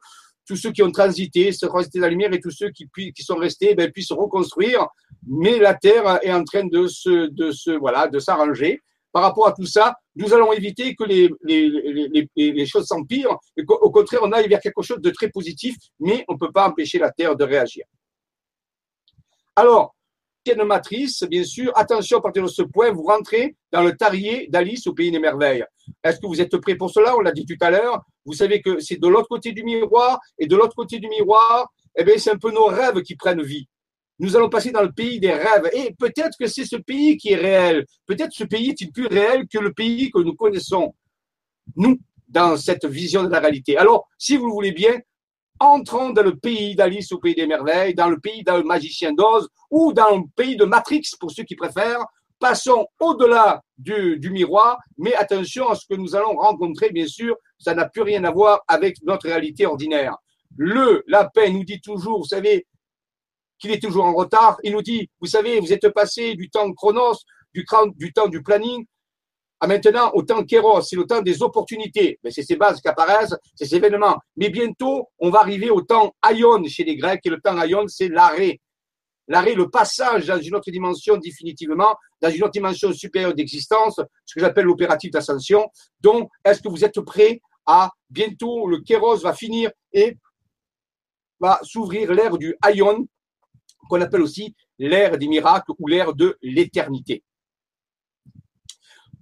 tous 0.53 0.57
ceux 0.57 0.73
qui 0.73 0.83
ont 0.83 0.91
transité, 0.91 1.51
se 1.51 1.65
transité 1.65 1.99
la 1.99 2.11
lumière 2.11 2.31
et 2.35 2.39
tous 2.39 2.51
ceux 2.51 2.69
qui, 2.69 2.87
sont 3.23 3.37
restés 3.37 3.75
ben, 3.75 3.91
puissent 3.91 4.13
reconstruire. 4.13 4.87
Mais 5.27 5.59
la 5.59 5.73
Terre 5.73 6.19
est 6.23 6.31
en 6.31 6.45
train 6.45 6.67
de 6.67 6.87
se, 6.89 7.29
de 7.29 7.51
se, 7.53 7.71
voilà, 7.71 8.07
de 8.07 8.19
s'arranger. 8.19 8.83
Par 9.13 9.23
rapport 9.23 9.47
à 9.47 9.53
tout 9.53 9.65
ça, 9.65 9.95
nous 10.15 10.35
allons 10.35 10.53
éviter 10.53 10.95
que 10.95 11.05
les, 11.05 12.67
choses 12.67 12.85
s'empirent 12.85 13.39
qu'au 13.67 13.91
contraire, 13.91 14.21
on 14.25 14.33
aille 14.33 14.47
vers 14.47 14.61
quelque 14.61 14.83
chose 14.83 15.01
de 15.01 15.09
très 15.09 15.31
positif, 15.31 15.75
mais 15.99 16.23
on 16.29 16.35
ne 16.35 16.39
peut 16.39 16.53
pas 16.53 16.69
empêcher 16.69 16.99
la 16.99 17.11
Terre 17.11 17.35
de 17.35 17.45
réagir. 17.45 17.87
Alors, 19.57 19.95
une 20.51 20.65
matrice, 20.65 21.23
bien 21.23 21.45
sûr. 21.45 21.73
Attention, 21.77 22.19
à 22.19 22.21
partir 22.21 22.43
de 22.43 22.49
ce 22.49 22.63
point, 22.63 22.91
vous 22.91 23.05
rentrez 23.05 23.57
dans 23.71 23.83
le 23.83 23.97
tarier 23.97 24.49
d'Alice 24.51 24.87
au 24.87 24.93
Pays 24.93 25.11
des 25.11 25.19
Merveilles. 25.19 25.65
Est-ce 26.05 26.21
que 26.21 26.27
vous 26.27 26.43
êtes 26.43 26.55
prêts 26.59 26.75
pour 26.75 26.91
cela? 26.91 27.17
On 27.17 27.21
l'a 27.21 27.33
dit 27.33 27.47
tout 27.47 27.57
à 27.61 27.71
l'heure. 27.71 28.03
Vous 28.25 28.35
savez 28.35 28.61
que 28.61 28.81
c'est 28.81 29.01
de 29.01 29.09
l'autre 29.09 29.29
côté 29.29 29.53
du 29.53 29.65
miroir, 29.65 30.21
et 30.39 30.47
de 30.47 30.57
l'autre 30.57 30.75
côté 30.75 30.99
du 30.99 31.09
miroir, 31.09 31.69
eh 31.97 32.05
bien, 32.05 32.15
c'est 32.19 32.31
un 32.31 32.39
peu 32.39 32.51
nos 32.51 32.67
rêves 32.67 33.03
qui 33.03 33.17
prennent 33.17 33.43
vie. 33.43 33.67
Nous 34.19 34.37
allons 34.37 34.49
passer 34.49 34.71
dans 34.71 34.83
le 34.83 34.93
pays 34.93 35.19
des 35.19 35.33
rêves. 35.33 35.69
Et 35.73 35.95
peut-être 35.99 36.37
que 36.39 36.47
c'est 36.47 36.65
ce 36.65 36.77
pays 36.77 37.17
qui 37.17 37.33
est 37.33 37.37
réel. 37.37 37.85
Peut-être 38.07 38.33
ce 38.33 38.45
pays 38.45 38.71
est 38.71 38.93
plus 38.93 39.07
réel 39.07 39.47
que 39.53 39.59
le 39.59 39.73
pays 39.73 40.11
que 40.11 40.21
nous 40.21 40.35
connaissons. 40.35 40.95
Nous, 41.77 41.99
dans 42.29 42.57
cette 42.57 42.87
vision 42.87 43.25
de 43.25 43.31
la 43.31 43.41
réalité. 43.41 43.77
Alors, 43.77 44.09
si 44.19 44.37
vous 44.37 44.47
le 44.47 44.53
voulez 44.53 44.73
bien, 44.73 44.99
entrons 45.61 46.11
dans 46.11 46.23
le 46.23 46.37
pays 46.37 46.75
d'Alice 46.75 47.13
au 47.13 47.19
pays 47.19 47.35
des 47.35 47.47
merveilles, 47.47 47.95
dans 47.95 48.09
le 48.09 48.19
pays 48.19 48.43
d'un 48.43 48.63
magicien 48.63 49.13
d'Oz 49.13 49.49
ou 49.71 49.93
dans 49.93 50.17
le 50.17 50.23
pays 50.35 50.57
de 50.57 50.65
Matrix 50.65 51.03
pour 51.21 51.31
ceux 51.31 51.45
qui 51.45 51.55
préfèrent. 51.55 52.05
Passons 52.39 52.87
au-delà 52.99 53.63
du, 53.79 54.19
miroir, 54.31 54.79
mais 54.99 55.15
attention 55.15 55.69
à 55.69 55.77
ce 55.77 55.87
que 55.87 55.95
nous 55.95 56.17
allons 56.17 56.37
rencontrer, 56.37 56.91
bien 56.91 57.07
sûr, 57.07 57.37
ça 57.63 57.75
n'a 57.75 57.89
plus 57.89 58.03
rien 58.03 58.25
à 58.25 58.31
voir 58.31 58.63
avec 58.67 58.97
notre 59.03 59.27
réalité 59.29 59.67
ordinaire. 59.67 60.17
Le 60.57 61.03
lapin 61.07 61.49
nous 61.51 61.65
dit 61.65 61.81
toujours, 61.81 62.19
vous 62.19 62.27
savez, 62.27 62.67
qu'il 63.59 63.71
est 63.71 63.81
toujours 63.81 64.05
en 64.05 64.13
retard. 64.13 64.59
Il 64.65 64.73
nous 64.73 64.83
dit, 64.83 65.09
vous 65.21 65.29
savez, 65.29 65.61
vous 65.61 65.73
êtes 65.73 65.89
passé 65.91 66.35
du 66.35 66.51
temps 66.51 66.71
chronos, 66.73 67.17
du, 67.55 67.65
du 67.97 68.13
temps 68.13 68.29
du 68.29 68.43
planning, 68.43 68.85
à 69.61 69.69
maintenant 69.69 70.11
au 70.15 70.23
temps 70.23 70.43
kéros, 70.43 70.83
c'est 70.83 70.97
le 70.97 71.05
temps 71.07 71.23
des 71.23 71.41
opportunités. 71.41 72.19
Mais 72.25 72.33
c'est 72.33 72.43
ces 72.43 72.57
bases 72.57 72.81
qui 72.81 72.89
apparaissent, 72.89 73.37
c'est 73.55 73.65
ces 73.65 73.77
événements. 73.77 74.17
Mais 74.37 74.51
bientôt, 74.51 75.09
on 75.21 75.31
va 75.31 75.39
arriver 75.39 75.71
au 75.71 75.83
temps 75.83 76.13
aion 76.29 76.65
chez 76.67 76.83
les 76.83 76.97
Grecs, 76.97 77.21
et 77.25 77.31
le 77.31 77.41
temps 77.41 77.57
aion, 77.63 77.87
c'est 77.87 78.09
l'arrêt. 78.09 78.61
L'arrêt, 79.29 79.55
le 79.55 79.71
passage 79.71 80.27
dans 80.27 80.41
une 80.41 80.57
autre 80.57 80.69
dimension 80.73 81.17
définitivement, 81.17 81.95
dans 82.21 82.31
une 82.31 82.43
autre 82.43 82.53
dimension 82.53 82.93
supérieure 82.93 83.35
d'existence, 83.35 84.01
ce 84.25 84.35
que 84.35 84.41
j'appelle 84.41 84.65
l'opératif 84.65 85.13
d'ascension. 85.13 85.71
Donc, 86.01 86.29
est-ce 86.45 86.61
que 86.61 86.69
vous 86.69 86.85
êtes 86.85 87.01
prêts 87.01 87.41
à 87.67 87.91
bientôt 88.11 88.67
le 88.67 88.81
kéros 88.81 89.23
va 89.23 89.35
finir 89.35 89.71
et 89.93 90.17
va 91.41 91.61
s'ouvrir 91.63 92.13
l'ère 92.13 92.39
du 92.39 92.55
aion, 92.67 93.07
qu'on 93.89 94.01
appelle 94.01 94.23
aussi 94.23 94.55
l'ère 94.79 95.19
des 95.19 95.29
miracles 95.29 95.73
ou 95.79 95.87
l'ère 95.87 96.15
de 96.15 96.37
l'éternité 96.43 97.23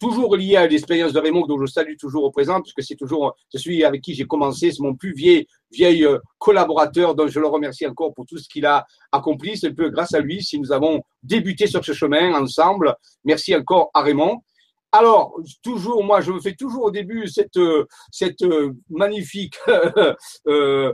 toujours 0.00 0.34
lié 0.34 0.56
à 0.56 0.66
l'expérience 0.66 1.12
de 1.12 1.20
Raymond, 1.20 1.46
dont 1.46 1.60
je 1.60 1.66
salue 1.66 1.96
toujours 2.00 2.24
au 2.24 2.30
présent, 2.30 2.60
puisque 2.60 2.82
c'est 2.82 2.96
toujours 2.96 3.36
celui 3.54 3.84
avec 3.84 4.00
qui 4.00 4.14
j'ai 4.14 4.24
commencé, 4.24 4.72
c'est 4.72 4.82
mon 4.82 4.96
plus 4.96 5.12
vieil, 5.12 5.46
vieil 5.70 6.04
euh, 6.04 6.18
collaborateur, 6.38 7.14
dont 7.14 7.28
je 7.28 7.38
le 7.38 7.46
remercie 7.46 7.86
encore 7.86 8.14
pour 8.14 8.24
tout 8.26 8.38
ce 8.38 8.48
qu'il 8.48 8.66
a 8.66 8.86
accompli. 9.12 9.56
C'est 9.56 9.68
un 9.68 9.74
peu 9.74 9.90
grâce 9.90 10.14
à 10.14 10.20
lui 10.20 10.42
si 10.42 10.58
nous 10.58 10.72
avons 10.72 11.02
débuté 11.22 11.66
sur 11.66 11.84
ce 11.84 11.92
chemin 11.92 12.34
ensemble. 12.34 12.96
Merci 13.24 13.54
encore 13.54 13.90
à 13.92 14.00
Raymond. 14.00 14.42
Alors, 14.92 15.36
toujours, 15.62 16.02
moi, 16.02 16.20
je 16.20 16.32
me 16.32 16.40
fais 16.40 16.54
toujours 16.54 16.84
au 16.86 16.90
début 16.90 17.28
cette, 17.28 17.56
euh, 17.58 17.86
cette 18.10 18.42
euh, 18.42 18.72
magnifique 18.88 19.54
euh, 20.48 20.92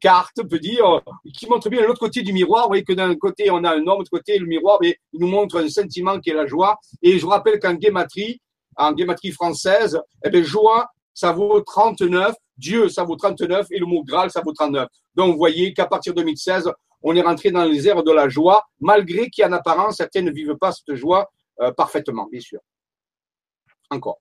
carte, 0.00 0.42
peut 0.48 0.58
dire, 0.58 1.02
qui 1.34 1.46
montre 1.46 1.68
bien 1.68 1.86
l'autre 1.86 2.00
côté 2.00 2.22
du 2.22 2.32
miroir. 2.32 2.62
Vous 2.62 2.68
voyez 2.68 2.84
que 2.84 2.94
d'un 2.94 3.14
côté, 3.16 3.50
on 3.50 3.62
a 3.64 3.72
un 3.72 3.80
homme, 3.80 3.84
de 3.84 3.98
l'autre 3.98 4.10
côté, 4.10 4.38
le 4.38 4.46
miroir, 4.46 4.78
mais 4.80 4.96
il 5.12 5.20
nous 5.20 5.26
montre 5.26 5.60
un 5.60 5.68
sentiment 5.68 6.18
qui 6.18 6.30
est 6.30 6.34
la 6.34 6.46
joie. 6.46 6.78
Et 7.02 7.18
je 7.18 7.26
rappelle 7.26 7.58
qu'en 7.60 7.74
guématrie, 7.74 8.40
en 8.74 8.92
guématrie 8.92 9.32
française, 9.32 10.00
eh 10.24 10.30
bien, 10.30 10.42
joie, 10.42 10.88
ça 11.12 11.32
vaut 11.32 11.60
39, 11.60 12.34
Dieu, 12.56 12.88
ça 12.88 13.04
vaut 13.04 13.16
39, 13.16 13.66
et 13.70 13.78
le 13.78 13.84
mot 13.84 14.02
Graal, 14.02 14.30
ça 14.30 14.40
vaut 14.42 14.52
39. 14.52 14.88
Donc, 15.14 15.32
vous 15.32 15.38
voyez 15.38 15.74
qu'à 15.74 15.84
partir 15.84 16.14
de 16.14 16.22
2016, 16.22 16.70
on 17.02 17.14
est 17.14 17.22
rentré 17.22 17.50
dans 17.50 17.64
les 17.64 17.86
airs 17.86 18.02
de 18.02 18.12
la 18.12 18.30
joie, 18.30 18.64
malgré 18.80 19.28
qu'en 19.28 19.52
apparence, 19.52 19.98
certains 19.98 20.22
ne 20.22 20.30
vivent 20.30 20.56
pas 20.56 20.72
cette 20.72 20.94
joie 20.94 21.30
parfaitement, 21.76 22.28
bien 22.30 22.40
sûr 22.40 22.60
encore. 23.90 24.18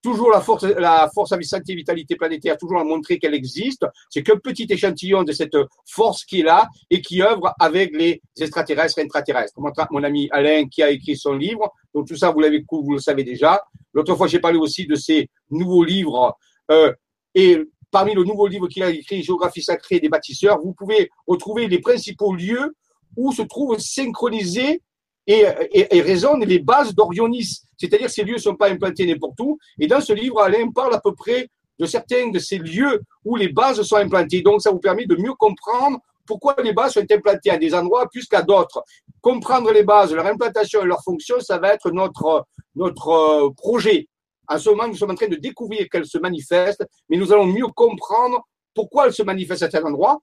Toujours 0.00 0.30
la 0.30 0.40
force, 0.40 0.62
la 0.62 1.10
force 1.12 1.32
et 1.32 1.74
vitalité 1.74 2.14
planétaire, 2.14 2.56
toujours 2.56 2.78
à 2.78 2.84
montrer 2.84 3.18
qu'elle 3.18 3.34
existe. 3.34 3.84
C'est 4.10 4.22
qu'un 4.22 4.36
petit 4.36 4.66
échantillon 4.70 5.24
de 5.24 5.32
cette 5.32 5.56
force 5.86 6.24
qui 6.24 6.40
est 6.40 6.44
là 6.44 6.68
et 6.88 7.02
qui 7.02 7.20
œuvre 7.20 7.52
avec 7.58 7.96
les 7.96 8.22
extraterrestres 8.38 9.00
et 9.00 9.02
intraterrestres. 9.02 9.58
Mon, 9.90 10.04
ami 10.04 10.28
Alain 10.30 10.68
qui 10.68 10.84
a 10.84 10.90
écrit 10.90 11.16
son 11.16 11.32
livre, 11.32 11.72
donc 11.92 12.06
tout 12.06 12.16
ça 12.16 12.30
vous 12.30 12.38
l'avez, 12.38 12.64
vous 12.70 12.92
le 12.92 13.00
savez 13.00 13.24
déjà. 13.24 13.60
L'autre 13.92 14.14
fois, 14.14 14.28
j'ai 14.28 14.38
parlé 14.38 14.58
aussi 14.58 14.86
de 14.86 14.94
ses 14.94 15.28
nouveaux 15.50 15.82
livres 15.82 16.36
euh, 16.70 16.92
et 17.34 17.58
parmi 17.90 18.14
le 18.14 18.22
nouveau 18.24 18.46
livre 18.46 18.68
qu'il 18.68 18.82
a 18.82 18.90
écrit, 18.90 19.22
Géographie 19.22 19.62
sacrée 19.62 20.00
des 20.00 20.08
bâtisseurs, 20.08 20.60
vous 20.60 20.74
pouvez 20.74 21.10
retrouver 21.26 21.68
les 21.68 21.80
principaux 21.80 22.34
lieux 22.34 22.76
où 23.16 23.32
se 23.32 23.42
trouvent 23.42 23.78
synchronisés 23.78 24.82
et, 25.28 25.44
et, 25.72 26.00
résonnent 26.00 26.44
les 26.44 26.58
bases 26.58 26.94
d'Orionis. 26.94 27.60
C'est-à-dire 27.76 28.08
ces 28.08 28.24
lieux 28.24 28.34
ne 28.34 28.38
sont 28.38 28.56
pas 28.56 28.70
implantés 28.70 29.06
n'importe 29.06 29.38
où. 29.40 29.58
Et 29.78 29.86
dans 29.86 30.00
ce 30.00 30.14
livre, 30.14 30.40
Alain 30.40 30.70
parle 30.74 30.94
à 30.94 31.00
peu 31.00 31.14
près 31.14 31.48
de 31.78 31.84
certains 31.84 32.30
de 32.30 32.38
ces 32.38 32.58
lieux 32.58 33.02
où 33.24 33.36
les 33.36 33.48
bases 33.48 33.82
sont 33.82 33.96
implantées. 33.96 34.40
Donc 34.40 34.62
ça 34.62 34.70
vous 34.70 34.80
permet 34.80 35.04
de 35.04 35.16
mieux 35.16 35.34
comprendre 35.34 35.98
pourquoi 36.26 36.56
les 36.64 36.72
bases 36.72 36.94
sont 36.94 37.06
implantées 37.10 37.50
à 37.50 37.58
des 37.58 37.74
endroits 37.74 38.08
plus 38.08 38.26
qu'à 38.26 38.42
d'autres. 38.42 38.82
Comprendre 39.20 39.70
les 39.70 39.84
bases, 39.84 40.12
leur 40.12 40.26
implantation 40.26 40.82
et 40.82 40.86
leur 40.86 41.02
fonction, 41.04 41.38
ça 41.40 41.58
va 41.58 41.74
être 41.74 41.90
notre, 41.90 42.46
notre 42.74 43.08
euh, 43.08 43.50
projet. 43.50 44.08
En 44.48 44.58
ce 44.58 44.70
moment, 44.70 44.88
nous 44.88 44.96
sommes 44.96 45.10
en 45.10 45.14
train 45.14 45.28
de 45.28 45.36
découvrir 45.36 45.88
qu'elles 45.90 46.06
se 46.06 46.16
manifestent, 46.16 46.86
mais 47.10 47.18
nous 47.18 47.32
allons 47.32 47.46
mieux 47.46 47.66
comprendre 47.66 48.46
pourquoi 48.74 49.06
elles 49.06 49.12
se 49.12 49.22
manifestent 49.22 49.64
à 49.64 49.68
tel 49.68 49.84
endroit 49.84 50.18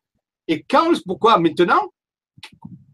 et 0.48 0.64
quand, 0.64 0.92
pourquoi 1.06 1.38
maintenant, 1.38 1.92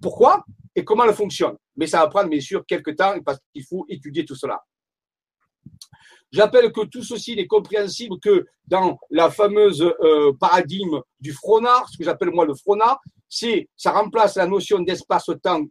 pourquoi 0.01 0.43
et 0.75 0.83
comment 0.83 1.05
elles 1.05 1.13
fonctionnent 1.13 1.57
mais 1.81 1.87
ça 1.87 1.97
va 1.97 2.07
prendre 2.09 2.29
bien 2.29 2.39
sûr 2.39 2.63
quelques 2.67 2.95
temps 2.95 3.15
parce 3.25 3.39
qu'il 3.51 3.65
faut 3.65 3.87
étudier 3.89 4.23
tout 4.23 4.35
cela. 4.35 4.63
J'appelle 6.31 6.71
que 6.71 6.85
tout 6.85 7.01
ceci 7.01 7.35
n'est 7.35 7.47
compréhensible 7.47 8.17
que 8.19 8.45
dans 8.67 8.99
la 9.09 9.31
fameuse 9.31 9.81
euh, 9.81 10.31
paradigme 10.39 11.01
du 11.19 11.33
Fronard, 11.33 11.89
ce 11.89 11.97
que 11.97 12.03
j'appelle 12.03 12.29
moi 12.29 12.45
le 12.45 12.53
Fronard, 12.53 12.99
c'est 13.27 13.67
ça 13.75 13.93
remplace 13.93 14.35
la 14.35 14.45
notion 14.45 14.77
d'espace-temps 14.81 15.65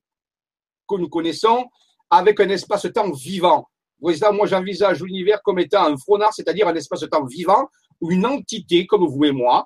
que 0.89 0.97
nous 0.97 1.09
connaissons 1.09 1.65
avec 2.11 2.41
un 2.41 2.49
espace-temps 2.49 3.13
vivant. 3.13 3.69
Vous 4.01 4.13
moi 4.33 4.49
j'envisage 4.49 5.05
l'univers 5.05 5.41
comme 5.45 5.61
étant 5.61 5.85
un 5.85 5.97
Fronard, 5.97 6.35
c'est-à-dire 6.35 6.67
un 6.67 6.75
espace-temps 6.75 7.25
vivant, 7.27 7.69
ou 8.01 8.11
une 8.11 8.27
entité 8.27 8.85
comme 8.85 9.07
vous 9.07 9.25
et 9.27 9.31
moi, 9.31 9.65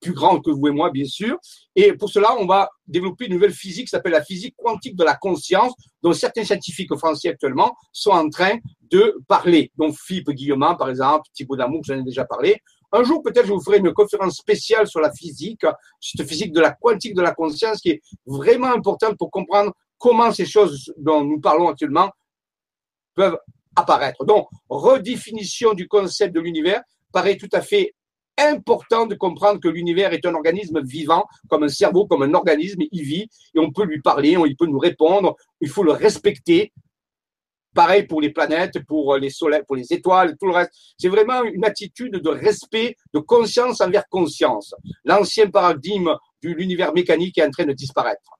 plus 0.00 0.12
grande 0.12 0.44
que 0.44 0.50
vous 0.50 0.68
et 0.68 0.70
moi, 0.70 0.90
bien 0.90 1.06
sûr. 1.06 1.38
Et 1.74 1.92
pour 1.92 2.10
cela, 2.10 2.36
on 2.38 2.46
va 2.46 2.68
développer 2.86 3.26
une 3.26 3.34
nouvelle 3.34 3.52
physique 3.52 3.86
qui 3.86 3.90
s'appelle 3.90 4.12
la 4.12 4.24
physique 4.24 4.54
quantique 4.56 4.96
de 4.96 5.04
la 5.04 5.16
conscience, 5.16 5.72
dont 6.02 6.12
certains 6.12 6.44
scientifiques 6.44 6.94
français 6.96 7.30
actuellement 7.30 7.74
sont 7.92 8.10
en 8.10 8.28
train 8.28 8.58
de 8.90 9.16
parler. 9.26 9.72
Donc, 9.76 9.96
Philippe 9.96 10.30
Guillemin, 10.30 10.74
par 10.74 10.90
exemple, 10.90 11.24
Thibaut 11.32 11.56
Damour, 11.56 11.82
j'en 11.84 11.98
ai 11.98 12.02
déjà 12.02 12.24
parlé. 12.24 12.58
Un 12.92 13.02
jour, 13.02 13.22
peut-être, 13.22 13.46
je 13.46 13.52
vous 13.52 13.60
ferai 13.60 13.78
une 13.78 13.92
conférence 13.92 14.36
spéciale 14.36 14.86
sur 14.86 15.00
la 15.00 15.12
physique, 15.12 15.60
cette 16.00 16.26
physique 16.26 16.52
de 16.52 16.60
la 16.60 16.70
quantique 16.70 17.14
de 17.14 17.20
la 17.20 17.34
conscience 17.34 17.80
qui 17.80 17.90
est 17.90 18.02
vraiment 18.24 18.72
importante 18.72 19.16
pour 19.18 19.30
comprendre 19.30 19.72
comment 19.98 20.32
ces 20.32 20.46
choses 20.46 20.92
dont 20.96 21.22
nous 21.22 21.40
parlons 21.40 21.68
actuellement 21.68 22.10
peuvent 23.14 23.38
apparaître. 23.76 24.24
Donc, 24.24 24.48
redéfinition 24.68 25.74
du 25.74 25.86
concept 25.86 26.34
de 26.34 26.40
l'univers 26.40 26.82
paraît 27.12 27.36
tout 27.36 27.48
à 27.52 27.60
fait 27.60 27.94
important 28.38 29.06
de 29.06 29.14
comprendre 29.14 29.60
que 29.60 29.68
l'univers 29.68 30.12
est 30.12 30.24
un 30.26 30.34
organisme 30.34 30.80
vivant, 30.82 31.26
comme 31.48 31.64
un 31.64 31.68
cerveau, 31.68 32.06
comme 32.06 32.22
un 32.22 32.34
organisme, 32.34 32.82
il 32.90 33.02
vit, 33.02 33.28
et 33.54 33.58
on 33.58 33.72
peut 33.72 33.84
lui 33.84 34.00
parler, 34.00 34.36
il 34.46 34.56
peut 34.56 34.66
nous 34.66 34.78
répondre, 34.78 35.36
il 35.60 35.68
faut 35.68 35.82
le 35.82 35.92
respecter. 35.92 36.72
Pareil 37.74 38.06
pour 38.06 38.20
les 38.20 38.30
planètes, 38.30 38.84
pour 38.86 39.16
les 39.16 39.30
soleils, 39.30 39.62
pour 39.66 39.76
les 39.76 39.92
étoiles, 39.92 40.36
tout 40.40 40.46
le 40.46 40.54
reste. 40.54 40.72
C'est 40.96 41.08
vraiment 41.08 41.44
une 41.44 41.64
attitude 41.64 42.14
de 42.14 42.30
respect, 42.30 42.96
de 43.12 43.20
conscience 43.20 43.80
envers 43.80 44.08
conscience. 44.08 44.74
L'ancien 45.04 45.48
paradigme 45.50 46.14
de 46.42 46.48
l'univers 46.48 46.92
mécanique 46.92 47.38
est 47.38 47.44
en 47.44 47.50
train 47.50 47.66
de 47.66 47.72
disparaître. 47.72 48.32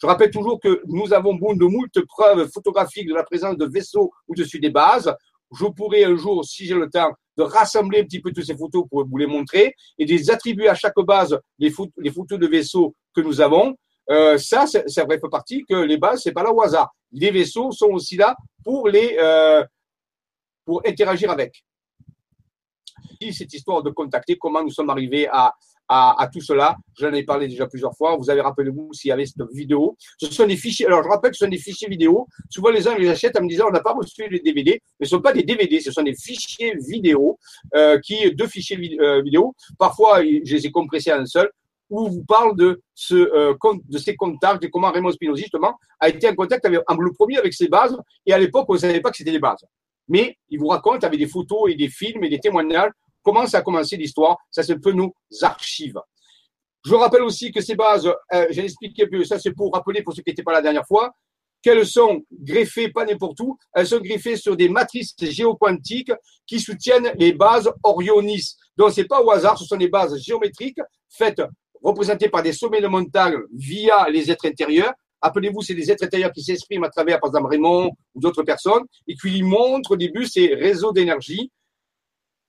Je 0.00 0.06
rappelle 0.06 0.30
toujours 0.30 0.60
que 0.60 0.82
nous 0.86 1.12
avons 1.12 1.34
de 1.34 1.64
moult 1.64 2.04
preuves 2.06 2.48
photographiques 2.52 3.08
de 3.08 3.14
la 3.14 3.24
présence 3.24 3.56
de 3.56 3.66
vaisseaux 3.66 4.12
au-dessus 4.28 4.60
des 4.60 4.70
bases. 4.70 5.14
Je 5.52 5.66
pourrais 5.66 6.04
un 6.04 6.16
jour, 6.16 6.44
si 6.44 6.66
j'ai 6.66 6.74
le 6.74 6.88
temps, 6.90 7.12
de 7.36 7.42
rassembler 7.42 8.00
un 8.00 8.04
petit 8.04 8.20
peu 8.20 8.32
toutes 8.32 8.44
ces 8.44 8.56
photos 8.56 8.84
pour 8.88 9.06
vous 9.06 9.16
les 9.16 9.26
montrer 9.26 9.74
et 9.98 10.04
de 10.04 10.10
les 10.10 10.30
attribuer 10.30 10.68
à 10.68 10.74
chaque 10.74 10.98
base 10.98 11.38
les, 11.58 11.70
photos, 11.70 12.38
de 12.38 12.46
vaisseaux 12.46 12.94
que 13.14 13.20
nous 13.20 13.40
avons. 13.40 13.76
Euh, 14.08 14.38
ça, 14.38 14.66
ça 14.66 15.06
fait 15.06 15.20
partie 15.30 15.64
que 15.68 15.74
les 15.74 15.98
bases, 15.98 16.22
c'est 16.22 16.32
pas 16.32 16.42
là 16.42 16.52
au 16.52 16.62
hasard. 16.62 16.94
Les 17.12 17.30
vaisseaux 17.30 17.72
sont 17.72 17.88
aussi 17.88 18.16
là 18.16 18.36
pour 18.64 18.88
les 18.88 19.16
euh, 19.18 19.64
pour 20.64 20.82
interagir 20.86 21.30
avec. 21.30 21.64
Cette 23.32 23.52
histoire 23.54 23.82
de 23.82 23.90
contacter, 23.90 24.36
comment 24.36 24.62
nous 24.62 24.70
sommes 24.70 24.90
arrivés 24.90 25.26
à, 25.28 25.52
à, 25.88 26.28
tout 26.32 26.40
cela. 26.40 26.76
J'en 26.98 27.12
ai 27.12 27.22
parlé 27.22 27.48
déjà 27.48 27.66
plusieurs 27.66 27.94
fois. 27.96 28.16
Vous 28.16 28.30
avez 28.30 28.40
rappelé-vous 28.40 28.92
s'il 28.92 29.08
y 29.08 29.12
avait 29.12 29.26
cette 29.26 29.42
vidéo. 29.52 29.96
Ce 30.18 30.30
sont 30.30 30.46
des 30.46 30.56
fichiers. 30.56 30.86
Alors, 30.86 31.02
je 31.02 31.08
rappelle 31.08 31.30
que 31.30 31.36
ce 31.36 31.44
sont 31.44 31.50
des 31.50 31.58
fichiers 31.58 31.88
vidéo. 31.88 32.26
Souvent, 32.50 32.70
les 32.70 32.82
gens 32.82 32.96
les 32.96 33.08
achètent 33.08 33.38
en 33.38 33.42
me 33.42 33.48
disant 33.48 33.66
on 33.68 33.72
n'a 33.72 33.80
pas 33.80 33.92
reçu 33.92 34.28
les 34.28 34.40
DVD. 34.40 34.80
Mais 34.98 35.06
ce 35.06 35.14
ne 35.14 35.18
sont 35.18 35.22
pas 35.22 35.32
des 35.32 35.42
DVD, 35.42 35.80
ce 35.80 35.92
sont 35.92 36.02
des 36.02 36.14
fichiers 36.14 36.74
vidéo, 36.76 37.38
euh, 37.74 37.98
qui, 38.00 38.30
deux 38.34 38.48
fichiers 38.48 38.78
euh, 39.00 39.22
vidéo. 39.22 39.54
Parfois, 39.78 40.22
je 40.22 40.54
les 40.54 40.66
ai 40.66 40.70
compressés 40.70 41.12
en 41.12 41.20
un 41.20 41.26
seul 41.26 41.50
où 41.88 42.08
vous 42.08 42.24
parle 42.24 42.56
de, 42.56 42.82
ce, 42.94 43.14
euh, 43.14 43.54
de 43.88 43.98
ces 43.98 44.16
contacts 44.16 44.64
et 44.64 44.70
comment 44.70 44.90
Raymond 44.90 45.12
Spinozzi, 45.12 45.42
justement, 45.42 45.78
a 46.00 46.08
été 46.08 46.28
en 46.28 46.34
contact 46.34 46.64
avec, 46.64 46.80
le 46.98 47.12
premier 47.12 47.38
avec 47.38 47.54
ses 47.54 47.68
bases. 47.68 47.96
Et 48.24 48.32
à 48.32 48.38
l'époque, 48.38 48.66
on 48.68 48.74
ne 48.74 48.78
savait 48.78 49.00
pas 49.00 49.10
que 49.10 49.16
c'était 49.16 49.32
des 49.32 49.38
bases. 49.38 49.64
Mais 50.08 50.36
il 50.48 50.58
vous 50.58 50.68
raconte 50.68 51.04
avec 51.04 51.18
des 51.18 51.26
photos 51.26 51.70
et 51.70 51.74
des 51.74 51.88
films 51.88 52.24
et 52.24 52.28
des 52.28 52.38
témoignages 52.38 52.90
Comment 53.26 53.44
ça 53.48 53.58
a 53.58 53.62
commencé 53.62 53.96
l'histoire? 53.96 54.36
Ça, 54.52 54.62
c'est 54.62 54.74
un 54.74 54.78
peu 54.78 54.92
nos 54.92 55.12
archives. 55.42 55.98
Je 56.84 56.94
rappelle 56.94 57.22
aussi 57.22 57.50
que 57.50 57.60
ces 57.60 57.74
bases, 57.74 58.06
euh, 58.06 58.46
j'ai 58.50 58.62
expliqué 58.62 59.02
un 59.02 59.08
peu, 59.08 59.24
ça 59.24 59.40
c'est 59.40 59.50
pour 59.50 59.72
rappeler 59.72 60.04
pour 60.04 60.14
ceux 60.14 60.22
qui 60.22 60.30
n'étaient 60.30 60.44
pas 60.44 60.52
la 60.52 60.62
dernière 60.62 60.86
fois, 60.86 61.10
qu'elles 61.60 61.84
sont 61.84 62.22
greffées 62.30 62.92
pas 62.92 63.04
n'importe 63.04 63.40
où, 63.40 63.58
elles 63.74 63.88
sont 63.88 63.98
greffées 63.98 64.36
sur 64.36 64.56
des 64.56 64.68
matrices 64.68 65.16
géoquantiques 65.20 66.12
qui 66.46 66.60
soutiennent 66.60 67.10
les 67.18 67.32
bases 67.32 67.68
Orionis. 67.82 68.54
Donc 68.76 68.92
c'est 68.92 69.08
pas 69.08 69.20
au 69.20 69.32
hasard, 69.32 69.58
ce 69.58 69.64
sont 69.64 69.76
des 69.76 69.88
bases 69.88 70.16
géométriques 70.18 70.78
faites, 71.08 71.42
représentées 71.82 72.28
par 72.28 72.44
des 72.44 72.52
sommets 72.52 72.80
de 72.80 72.86
montagne 72.86 73.34
via 73.52 74.08
les 74.08 74.30
êtres 74.30 74.46
intérieurs. 74.46 74.92
Appelez-vous, 75.20 75.62
c'est 75.62 75.74
des 75.74 75.90
êtres 75.90 76.04
intérieurs 76.04 76.30
qui 76.30 76.44
s'expriment 76.44 76.84
à 76.84 76.90
travers, 76.90 77.18
par 77.18 77.30
exemple, 77.30 77.50
Raymond 77.50 77.90
ou 78.14 78.20
d'autres 78.20 78.44
personnes, 78.44 78.84
et 79.08 79.16
qui 79.16 79.30
lui 79.30 79.42
montrent 79.42 79.90
au 79.90 79.96
début 79.96 80.26
ces 80.26 80.54
réseaux 80.54 80.92
d'énergie 80.92 81.50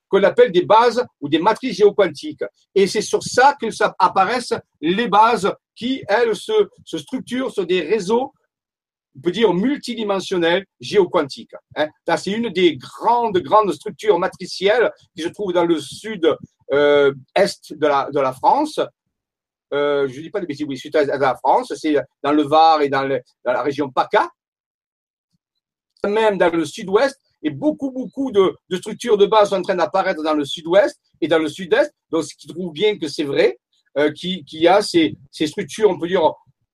qu'on 0.09 0.23
appelle 0.23 0.51
des 0.51 0.65
bases 0.65 1.03
ou 1.21 1.29
des 1.29 1.39
matrices 1.39 1.77
géoquantiques. 1.77 2.43
Et 2.73 2.87
c'est 2.87 3.01
sur 3.01 3.23
ça 3.23 3.55
que 3.59 3.69
ça 3.71 3.95
apparaissent 3.99 4.53
les 4.81 5.07
bases 5.07 5.51
qui, 5.75 6.03
elles, 6.07 6.35
se, 6.35 6.53
structurent 6.85 7.51
sur 7.51 7.65
des 7.65 7.81
réseaux, 7.81 8.33
on 9.15 9.21
peut 9.21 9.31
dire 9.31 9.53
multidimensionnels 9.53 10.65
géoquantiques. 10.79 11.55
Hein. 11.75 11.87
C'est 12.17 12.31
une 12.31 12.49
des 12.49 12.77
grandes, 12.77 13.37
grandes 13.39 13.71
structures 13.73 14.19
matricielles 14.19 14.91
qui 15.15 15.23
se 15.23 15.29
trouve 15.29 15.53
dans 15.53 15.65
le 15.65 15.79
sud-est 15.79 16.37
euh, 16.73 17.13
de, 17.71 17.87
la, 17.87 18.09
de 18.11 18.19
la 18.19 18.33
France. 18.33 18.79
Euh, 19.73 20.07
je 20.07 20.17
ne 20.17 20.23
dis 20.23 20.29
pas 20.29 20.39
de 20.39 20.45
bêtises, 20.45 20.65
oui, 20.67 20.77
sud-est 20.77 21.07
de 21.07 21.19
la 21.19 21.35
France, 21.35 21.73
c'est 21.75 21.95
dans 22.23 22.31
le 22.31 22.43
Var 22.43 22.81
et 22.81 22.89
dans 22.89 23.03
la 23.43 23.61
région 23.63 23.89
PACA. 23.89 24.29
Même 26.05 26.37
dans 26.37 26.53
le 26.53 26.63
sud-ouest, 26.63 27.19
et 27.47 27.49
beaucoup, 27.49 27.91
beaucoup 27.91 28.29
de, 28.29 28.55
structures 28.75 29.17
de 29.17 29.25
base 29.25 29.51
sont 29.51 29.55
en 29.55 29.61
train 29.61 29.75
d'apparaître 29.75 30.21
dans 30.21 30.33
le 30.33 30.43
sud-ouest 30.43 30.99
et 31.21 31.29
dans 31.29 31.39
le 31.39 31.47
sud-est, 31.47 31.93
donc 32.11 32.25
ce 32.25 32.35
qui 32.35 32.45
trouve 32.45 32.73
bien 32.73 32.97
que 32.97 33.07
c'est 33.07 33.23
vrai, 33.23 33.57
euh, 33.97 34.11
qui, 34.11 34.43
qui 34.43 34.67
a 34.67 34.81
ces, 34.81 35.15
structures, 35.31 35.89
on 35.89 35.97
peut 35.97 36.09
dire, 36.09 36.33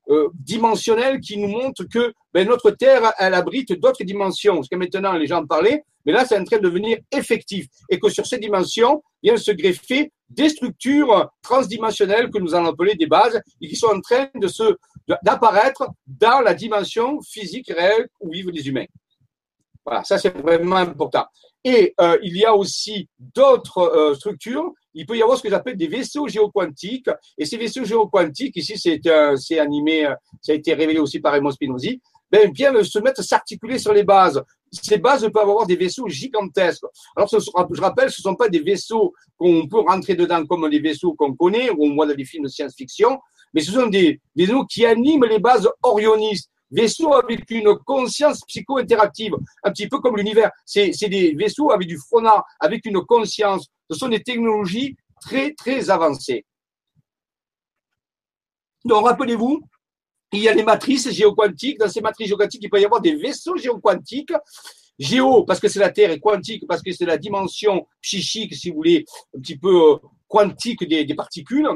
euh, 0.09 0.29
dimensionnelles 0.33 1.19
qui 1.19 1.37
nous 1.37 1.47
montrent 1.47 1.83
que 1.83 2.11
ben, 2.33 2.47
notre 2.47 2.71
Terre, 2.71 3.13
elle 3.19 3.35
abrite 3.35 3.71
d'autres 3.73 4.03
dimensions. 4.03 4.55
Parce 4.55 4.67
que 4.67 4.75
maintenant, 4.75 5.13
les 5.13 5.27
gens 5.27 5.43
en 5.43 5.45
parlaient, 5.45 5.83
mais 6.05 6.11
là, 6.11 6.25
c'est 6.25 6.39
en 6.39 6.43
train 6.43 6.57
de 6.57 6.63
devenir 6.63 6.97
effectif. 7.11 7.67
Et 7.89 7.99
que 7.99 8.09
sur 8.09 8.25
ces 8.25 8.39
dimensions, 8.39 9.03
vient 9.21 9.37
se 9.37 9.51
greffer 9.51 10.11
des 10.27 10.49
structures 10.49 11.29
transdimensionnelles 11.43 12.31
que 12.31 12.39
nous 12.39 12.55
allons 12.55 12.69
appeler 12.69 12.95
des 12.95 13.05
bases 13.05 13.39
et 13.61 13.67
qui 13.67 13.75
sont 13.75 13.87
en 13.87 14.01
train 14.01 14.27
d'apparaître 15.21 15.87
dans 16.07 16.41
la 16.41 16.55
dimension 16.55 17.21
physique 17.21 17.71
réelle 17.73 18.07
où 18.19 18.31
vivent 18.31 18.49
les 18.49 18.67
humains. 18.67 18.87
Voilà, 19.85 20.03
ça 20.03 20.17
c'est 20.17 20.35
vraiment 20.37 20.77
important. 20.77 21.25
Et 21.63 21.93
euh, 22.01 22.17
il 22.23 22.37
y 22.37 22.45
a 22.45 22.53
aussi 22.55 23.07
d'autres 23.19 23.79
euh, 23.79 24.15
structures. 24.15 24.71
Il 24.93 25.05
peut 25.05 25.17
y 25.17 25.21
avoir 25.21 25.37
ce 25.37 25.43
que 25.43 25.49
j'appelle 25.49 25.77
des 25.77 25.87
vaisseaux 25.87 26.27
géoquantiques. 26.27 27.09
Et 27.37 27.45
ces 27.45 27.57
vaisseaux 27.57 27.85
géoquantiques, 27.85 28.55
ici 28.57 28.77
c'est 28.77 29.59
animé, 29.59 30.05
euh, 30.05 30.13
ça 30.41 30.51
a 30.51 30.55
été 30.55 30.73
révélé 30.73 30.99
aussi 30.99 31.19
par 31.19 31.33
Raymond 31.33 31.51
Spinozzi, 31.51 32.01
ben, 32.29 32.51
viennent 32.51 32.83
se 32.83 32.99
mettre, 32.99 33.23
s'articuler 33.23 33.77
sur 33.77 33.93
les 33.93 34.03
bases. 34.03 34.43
Ces 34.71 34.97
bases 34.97 35.21
peuvent 35.31 35.43
avoir 35.43 35.67
des 35.67 35.75
vaisseaux 35.75 36.07
gigantesques. 36.07 36.83
Alors, 37.15 37.29
je 37.29 37.81
rappelle, 37.81 38.09
ce 38.09 38.21
ne 38.21 38.23
sont 38.23 38.35
pas 38.35 38.49
des 38.49 38.59
vaisseaux 38.59 39.13
qu'on 39.37 39.67
peut 39.67 39.81
rentrer 39.81 40.15
dedans 40.15 40.43
comme 40.45 40.67
les 40.67 40.79
vaisseaux 40.79 41.13
qu'on 41.13 41.35
connaît 41.35 41.69
ou 41.69 41.85
on 41.85 41.93
voit 41.93 42.07
dans 42.07 42.15
les 42.15 42.25
films 42.25 42.45
de 42.45 42.49
science-fiction, 42.49 43.19
mais 43.53 43.61
ce 43.61 43.71
sont 43.71 43.85
des, 43.85 44.19
des 44.35 44.45
vaisseaux 44.47 44.65
qui 44.65 44.83
animent 44.83 45.25
les 45.25 45.37
bases 45.37 45.69
orionistes 45.83 46.49
vaisseaux 46.73 47.13
avec 47.13 47.49
une 47.51 47.75
conscience 47.85 48.41
psycho-interactive, 48.45 49.35
un 49.63 49.71
petit 49.71 49.87
peu 49.87 49.99
comme 49.99 50.17
l'univers. 50.17 50.51
C'est 50.65 50.91
des 51.07 51.33
vaisseaux 51.33 51.71
avec 51.71 51.87
du 51.87 51.97
phronar, 51.97 52.43
avec 52.59 52.85
une 52.85 53.01
conscience. 53.05 53.67
Ce 53.89 53.97
sont 53.97 54.09
des 54.09 54.21
technologies 54.21 54.97
très, 55.21 55.53
très 55.53 55.89
avancées. 55.89 56.45
Donc, 58.85 59.05
rappelez-vous, 59.05 59.61
il 60.33 60.39
y 60.39 60.49
a 60.49 60.55
des 60.55 60.63
matrices 60.63 61.09
géoquantiques. 61.11 61.79
Dans 61.79 61.89
ces 61.89 62.01
matrices 62.01 62.27
géoquantiques, 62.27 62.63
il 62.63 62.69
peut 62.69 62.81
y 62.81 62.85
avoir 62.85 63.01
des 63.01 63.15
vaisseaux 63.15 63.55
géoquantiques. 63.55 64.33
Géo, 64.99 65.43
parce 65.43 65.59
que 65.59 65.67
c'est 65.67 65.79
la 65.79 65.89
Terre, 65.89 66.11
et 66.11 66.19
quantique, 66.19 66.65
parce 66.67 66.81
que 66.81 66.91
c'est 66.91 67.05
la 67.05 67.17
dimension 67.17 67.87
psychique, 68.01 68.53
si 68.53 68.69
vous 68.69 68.75
voulez, 68.75 69.05
un 69.35 69.39
petit 69.39 69.57
peu 69.57 69.93
euh, 69.93 69.97
quantique 70.27 70.87
des, 70.87 71.03
des 71.03 71.15
particules. 71.15 71.67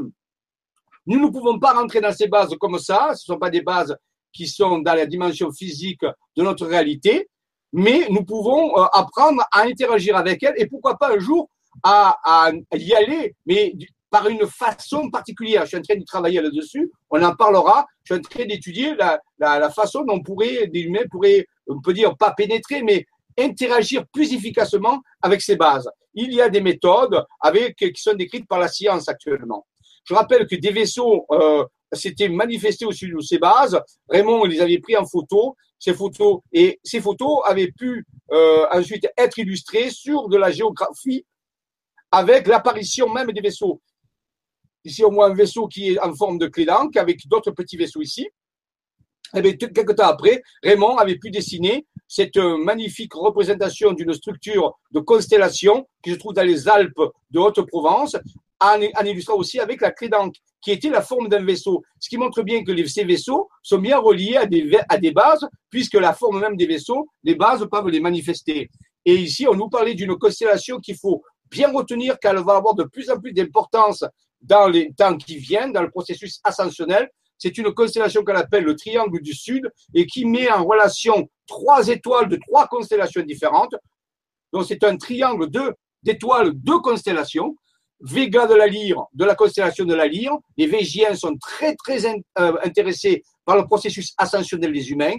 Nous 1.05 1.19
ne 1.19 1.31
pouvons 1.31 1.57
pas 1.57 1.73
rentrer 1.73 2.01
dans 2.01 2.11
ces 2.11 2.27
bases 2.27 2.53
comme 2.59 2.77
ça. 2.77 3.15
Ce 3.15 3.31
ne 3.31 3.35
sont 3.35 3.39
pas 3.39 3.49
des 3.49 3.61
bases 3.61 3.95
qui 4.37 4.47
sont 4.47 4.79
dans 4.79 4.93
la 4.93 5.07
dimension 5.07 5.51
physique 5.51 6.01
de 6.35 6.43
notre 6.43 6.67
réalité, 6.67 7.27
mais 7.73 8.07
nous 8.09 8.23
pouvons 8.23 8.77
euh, 8.77 8.85
apprendre 8.93 9.43
à 9.51 9.63
interagir 9.63 10.15
avec 10.15 10.43
elles 10.43 10.53
et 10.57 10.67
pourquoi 10.67 10.97
pas 10.97 11.15
un 11.15 11.19
jour 11.19 11.49
à, 11.83 12.51
y 12.73 12.93
aller, 12.93 13.35
mais 13.45 13.73
par 14.09 14.27
une 14.29 14.47
façon 14.47 15.09
particulière. 15.09 15.63
Je 15.63 15.69
suis 15.69 15.77
en 15.77 15.81
train 15.81 15.97
de 15.97 16.05
travailler 16.05 16.41
là-dessus, 16.41 16.91
on 17.09 17.21
en 17.21 17.35
parlera. 17.35 17.85
Je 18.03 18.13
suis 18.13 18.19
en 18.19 18.23
train 18.23 18.45
d'étudier 18.45 18.95
la, 18.95 19.69
façon 19.71 20.03
dont 20.03 20.21
pourrait, 20.21 20.67
des 20.67 20.81
humains 20.81 21.07
pourraient, 21.11 21.45
on 21.67 21.81
peut 21.81 21.93
dire, 21.93 22.15
pas 22.15 22.31
pénétrer, 22.31 22.81
mais 22.83 23.05
interagir 23.37 24.05
plus 24.13 24.33
efficacement 24.33 25.01
avec 25.21 25.41
ces 25.41 25.55
bases. 25.55 25.89
Il 26.13 26.33
y 26.33 26.41
a 26.41 26.49
des 26.49 26.61
méthodes 26.61 27.23
avec, 27.41 27.75
qui 27.75 28.01
sont 28.01 28.13
décrites 28.13 28.47
par 28.47 28.59
la 28.59 28.67
science 28.67 29.07
actuellement. 29.09 29.65
Je 30.05 30.13
rappelle 30.13 30.47
que 30.47 30.55
des 30.55 30.71
vaisseaux 30.71 31.25
euh, 31.31 31.65
s'était 31.93 32.29
manifesté 32.29 32.85
au-dessus 32.85 33.09
de 33.09 33.19
ces 33.21 33.37
bases. 33.37 33.79
Raymond 34.09 34.45
les 34.45 34.61
avait 34.61 34.79
pris 34.79 34.97
en 34.97 35.05
photo, 35.05 35.55
ces 35.79 35.93
photos, 35.93 36.39
et 36.51 36.79
ces 36.83 37.01
photos 37.01 37.39
avaient 37.45 37.71
pu 37.71 38.05
euh, 38.31 38.65
ensuite 38.71 39.07
être 39.17 39.37
illustrées 39.37 39.89
sur 39.89 40.27
de 40.27 40.37
la 40.37 40.51
géographie 40.51 41.25
avec 42.11 42.47
l'apparition 42.47 43.09
même 43.09 43.31
des 43.31 43.41
vaisseaux. 43.41 43.81
Ici, 44.83 45.03
au 45.03 45.11
moins 45.11 45.31
un 45.31 45.33
vaisseau 45.33 45.67
qui 45.67 45.91
est 45.91 45.99
en 45.99 46.13
forme 46.15 46.37
de 46.37 46.47
clé 46.47 46.65
d'encre 46.65 46.99
avec 46.99 47.27
d'autres 47.27 47.51
petits 47.51 47.77
vaisseaux 47.77 48.01
ici. 48.01 48.27
Et 49.35 49.41
eh 49.43 49.57
quelques 49.57 49.95
temps 49.97 50.07
après, 50.07 50.41
Raymond 50.63 50.95
avait 50.95 51.17
pu 51.17 51.29
dessiner 51.31 51.85
cette 52.07 52.37
magnifique 52.37 53.13
représentation 53.13 53.91
d'une 53.91 54.13
structure 54.13 54.79
de 54.91 55.01
constellation 55.01 55.85
qui 56.01 56.11
se 56.11 56.15
trouve 56.15 56.33
dans 56.33 56.47
les 56.47 56.69
Alpes 56.69 57.01
de 57.31 57.39
Haute-Provence, 57.39 58.15
en, 58.61 58.79
illustrant 59.05 59.35
aussi 59.35 59.59
avec 59.59 59.81
la 59.81 59.91
clé 59.91 60.07
d'encre, 60.07 60.39
qui 60.67 60.73
était 60.73 60.89
la 60.89 61.01
forme 61.01 61.29
d'un 61.29 61.45
vaisseau. 61.45 61.81
Ce 61.97 62.09
qui 62.09 62.17
montre 62.17 62.43
bien 62.43 62.61
que 62.61 62.85
ces 62.87 63.05
vaisseaux 63.05 63.47
sont 63.63 63.77
bien 63.77 63.99
reliés 63.99 64.35
à 64.35 64.97
des, 64.97 65.11
bases, 65.11 65.47
puisque 65.69 65.93
la 65.93 66.11
forme 66.11 66.41
même 66.41 66.57
des 66.57 66.65
vaisseaux, 66.65 67.07
les 67.23 67.35
bases 67.35 67.65
peuvent 67.71 67.87
les 67.87 68.01
manifester. 68.01 68.69
Et 69.05 69.15
ici, 69.15 69.47
on 69.47 69.53
nous 69.53 69.69
parlait 69.69 69.93
d'une 69.93 70.17
constellation 70.17 70.81
qu'il 70.81 70.97
faut 70.97 71.23
bien 71.49 71.71
retenir 71.71 72.19
qu'elle 72.19 72.39
va 72.39 72.57
avoir 72.57 72.75
de 72.75 72.83
plus 72.83 73.09
en 73.09 73.17
plus 73.17 73.31
d'importance 73.31 74.03
dans 74.41 74.67
les 74.67 74.91
temps 74.91 75.15
qui 75.15 75.37
viennent, 75.37 75.71
dans 75.71 75.83
le 75.83 75.89
processus 75.89 76.41
ascensionnel. 76.43 77.09
C'est 77.37 77.57
une 77.57 77.73
constellation 77.73 78.25
qu'on 78.25 78.35
appelle 78.35 78.65
le 78.65 78.75
triangle 78.75 79.21
du 79.21 79.33
Sud 79.33 79.71
et 79.93 80.05
qui 80.05 80.25
met 80.25 80.51
en 80.51 80.65
relation 80.65 81.29
trois 81.47 81.87
étoiles 81.87 82.27
de 82.27 82.37
trois 82.45 82.67
constellations 82.67 83.21
différentes. 83.21 83.75
Donc 84.51 84.65
c'est 84.67 84.83
un 84.83 84.97
triangle 84.97 85.47
d'étoiles, 86.03 86.51
deux 86.55 86.79
constellations. 86.79 87.55
Vega 87.99 88.45
de 88.45 88.53
la 88.53 88.67
Lyre, 88.67 89.05
de 89.13 89.25
la 89.25 89.35
constellation 89.35 89.85
de 89.85 89.95
la 89.95 90.07
Lyre. 90.07 90.37
Les 90.57 90.67
Végiens 90.67 91.15
sont 91.15 91.35
très, 91.37 91.75
très 91.75 92.05
euh, 92.05 92.53
intéressés 92.63 93.23
par 93.45 93.57
le 93.57 93.65
processus 93.65 94.13
ascensionnel 94.17 94.71
des 94.71 94.91
humains. 94.91 95.15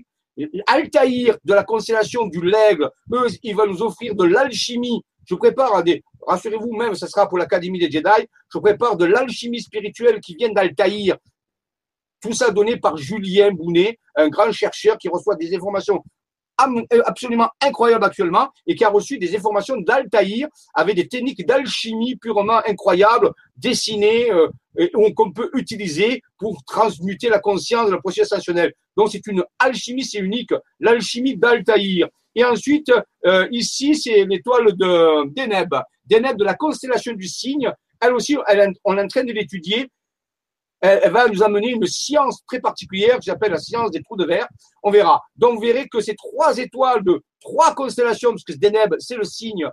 Altaïr, 0.66 1.36
de 1.44 1.54
la 1.54 1.64
constellation 1.64 2.26
du 2.26 2.40
L'Aigle, 2.40 2.90
eux, 3.12 3.26
ils 3.42 3.56
vont 3.56 3.66
nous 3.66 3.82
offrir 3.82 4.14
de 4.14 4.24
l'alchimie. 4.24 5.02
Je 5.26 5.34
prépare 5.34 5.82
des, 5.82 6.02
rassurez-vous 6.26 6.72
même, 6.72 6.94
ce 6.94 7.06
sera 7.06 7.28
pour 7.28 7.38
l'Académie 7.38 7.78
des 7.78 7.90
Jedi, 7.90 8.26
je 8.52 8.58
prépare 8.58 8.96
de 8.96 9.04
l'alchimie 9.04 9.60
spirituelle 9.60 10.20
qui 10.20 10.36
vient 10.36 10.50
d'Altaïr. 10.50 11.16
Tout 12.20 12.32
ça 12.32 12.50
donné 12.50 12.76
par 12.76 12.96
Julien 12.96 13.50
Bounet, 13.50 13.98
un 14.14 14.28
grand 14.28 14.50
chercheur 14.52 14.96
qui 14.96 15.08
reçoit 15.08 15.34
des 15.34 15.54
informations 15.54 16.02
absolument 17.04 17.48
incroyable 17.60 18.04
actuellement 18.04 18.48
et 18.66 18.74
qui 18.74 18.84
a 18.84 18.88
reçu 18.88 19.18
des 19.18 19.34
informations 19.36 19.76
d'Altaïr 19.76 20.48
avec 20.74 20.96
des 20.96 21.08
techniques 21.08 21.46
d'alchimie 21.46 22.16
purement 22.16 22.60
incroyables 22.66 23.30
dessinées 23.56 24.30
euh, 24.30 24.48
qu'on 25.16 25.32
peut 25.32 25.50
utiliser 25.54 26.22
pour 26.38 26.62
transmuter 26.64 27.28
la 27.28 27.38
conscience 27.38 27.86
de 27.86 27.92
la 27.92 27.98
processus 27.98 28.32
ascensionnel. 28.32 28.72
Donc 28.96 29.10
c'est 29.10 29.26
une 29.26 29.44
alchimie, 29.58 30.04
c'est 30.04 30.18
unique, 30.18 30.52
l'alchimie 30.80 31.36
d'Altaïr. 31.36 32.08
Et 32.34 32.44
ensuite, 32.44 32.92
euh, 33.26 33.48
ici, 33.50 33.96
c'est 33.96 34.24
l'étoile 34.24 34.76
de 34.76 35.28
Deneb, 35.34 35.74
Deneb 36.06 36.36
de 36.36 36.44
la 36.44 36.54
constellation 36.54 37.12
du 37.12 37.26
cygne. 37.26 37.72
Elle 38.00 38.12
aussi, 38.12 38.36
on 38.84 38.96
est 38.96 39.02
en 39.02 39.08
train 39.08 39.24
de 39.24 39.32
l'étudier 39.32 39.88
elle, 40.80 41.10
va 41.10 41.28
nous 41.28 41.42
amener 41.42 41.70
une 41.70 41.86
science 41.86 42.42
très 42.46 42.60
particulière 42.60 43.16
que 43.16 43.24
j'appelle 43.24 43.52
la 43.52 43.58
science 43.58 43.90
des 43.90 44.02
trous 44.02 44.16
de 44.16 44.24
verre. 44.24 44.48
On 44.82 44.90
verra. 44.90 45.22
Donc, 45.36 45.56
vous 45.56 45.60
verrez 45.60 45.88
que 45.88 46.00
ces 46.00 46.14
trois 46.14 46.56
étoiles 46.58 47.02
de 47.04 47.22
trois 47.40 47.74
constellations, 47.74 48.30
parce 48.30 48.44
que 48.44 48.52
Deneb, 48.52 48.94
c'est 48.98 49.16
le 49.16 49.24
signe, 49.24 49.68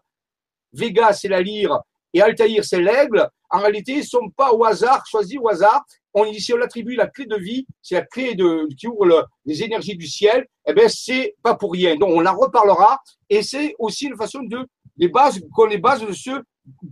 Vega, 0.74 1.14
c'est 1.14 1.28
la 1.28 1.42
lyre, 1.42 1.80
et 2.14 2.22
Altaïr, 2.22 2.64
c'est 2.64 2.82
l'aigle, 2.82 3.30
en 3.50 3.60
réalité, 3.60 3.98
ne 3.98 4.02
sont 4.02 4.30
pas 4.36 4.54
au 4.54 4.64
hasard, 4.64 5.04
choisis 5.06 5.38
au 5.38 5.48
hasard. 5.48 5.84
On, 6.14 6.26
ici, 6.26 6.54
on 6.54 6.58
l'attribue 6.58 6.96
la 6.96 7.08
clé 7.08 7.26
de 7.26 7.36
vie, 7.36 7.66
c'est 7.82 7.96
la 7.96 8.06
clé 8.06 8.36
de, 8.36 8.68
qui 8.78 8.88
ouvre 8.88 9.28
les 9.46 9.64
énergies 9.64 9.98
du 9.98 10.08
ciel. 10.08 10.48
Eh 10.66 10.74
bien, 10.74 10.88
c'est 10.88 11.36
pas 11.44 11.56
pour 11.56 11.74
rien. 11.74 11.96
Donc, 11.96 12.10
on 12.12 12.26
en 12.26 12.36
reparlera. 12.36 13.00
Et 13.30 13.44
c'est 13.44 13.76
aussi 13.80 14.06
une 14.06 14.16
façon 14.16 14.44
de, 14.44 14.66
les 14.98 15.10
bases, 15.10 15.42
qu'on 15.54 15.66
les 15.66 15.78
bases 15.78 16.06
de 16.06 16.14
se 16.14 16.32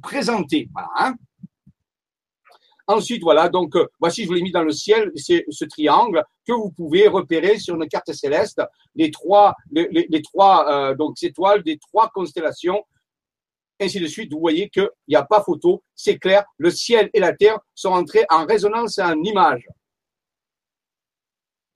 présenter. 0.02 0.69
Voilà, 0.73 0.89
hein. 0.97 1.15
Ensuite, 2.88 3.24
voilà, 3.24 3.48
donc 3.48 3.76
euh, 3.78 3.88
voici, 4.00 4.24
je 4.24 4.28
vous 4.28 4.34
l'ai 4.34 4.41
mis 4.41 4.52
dans 4.52 4.63
le 4.63 4.72
ciel, 4.72 5.10
c'est 5.15 5.46
ce 5.50 5.63
triangle 5.63 6.22
que 6.46 6.52
vous 6.52 6.72
pouvez 6.72 7.08
repérer 7.08 7.58
sur 7.58 7.76
une 7.76 7.88
carte 7.88 8.12
céleste, 8.12 8.62
les 8.96 9.10
trois, 9.10 9.56
les, 9.72 9.88
euh, 10.12 11.13
étoiles 11.22 11.63
des 11.63 11.78
trois 11.78 12.10
constellations, 12.10 12.84
ainsi 13.80 14.02
de 14.02 14.08
suite. 14.08 14.34
Vous 14.34 14.39
voyez 14.39 14.69
qu'il 14.69 14.89
n'y 15.08 15.15
a 15.15 15.24
pas 15.24 15.41
photo, 15.41 15.82
c'est 15.96 16.17
clair, 16.17 16.43
le 16.58 16.72
ciel 16.72 17.10
et 17.13 17.22
la 17.22 17.34
terre 17.34 17.58
sont 17.74 17.91
entrés 17.91 18.26
en 18.30 18.46
résonance 18.46 18.98
et 18.98 19.04
en 19.04 19.22
image. 19.24 19.65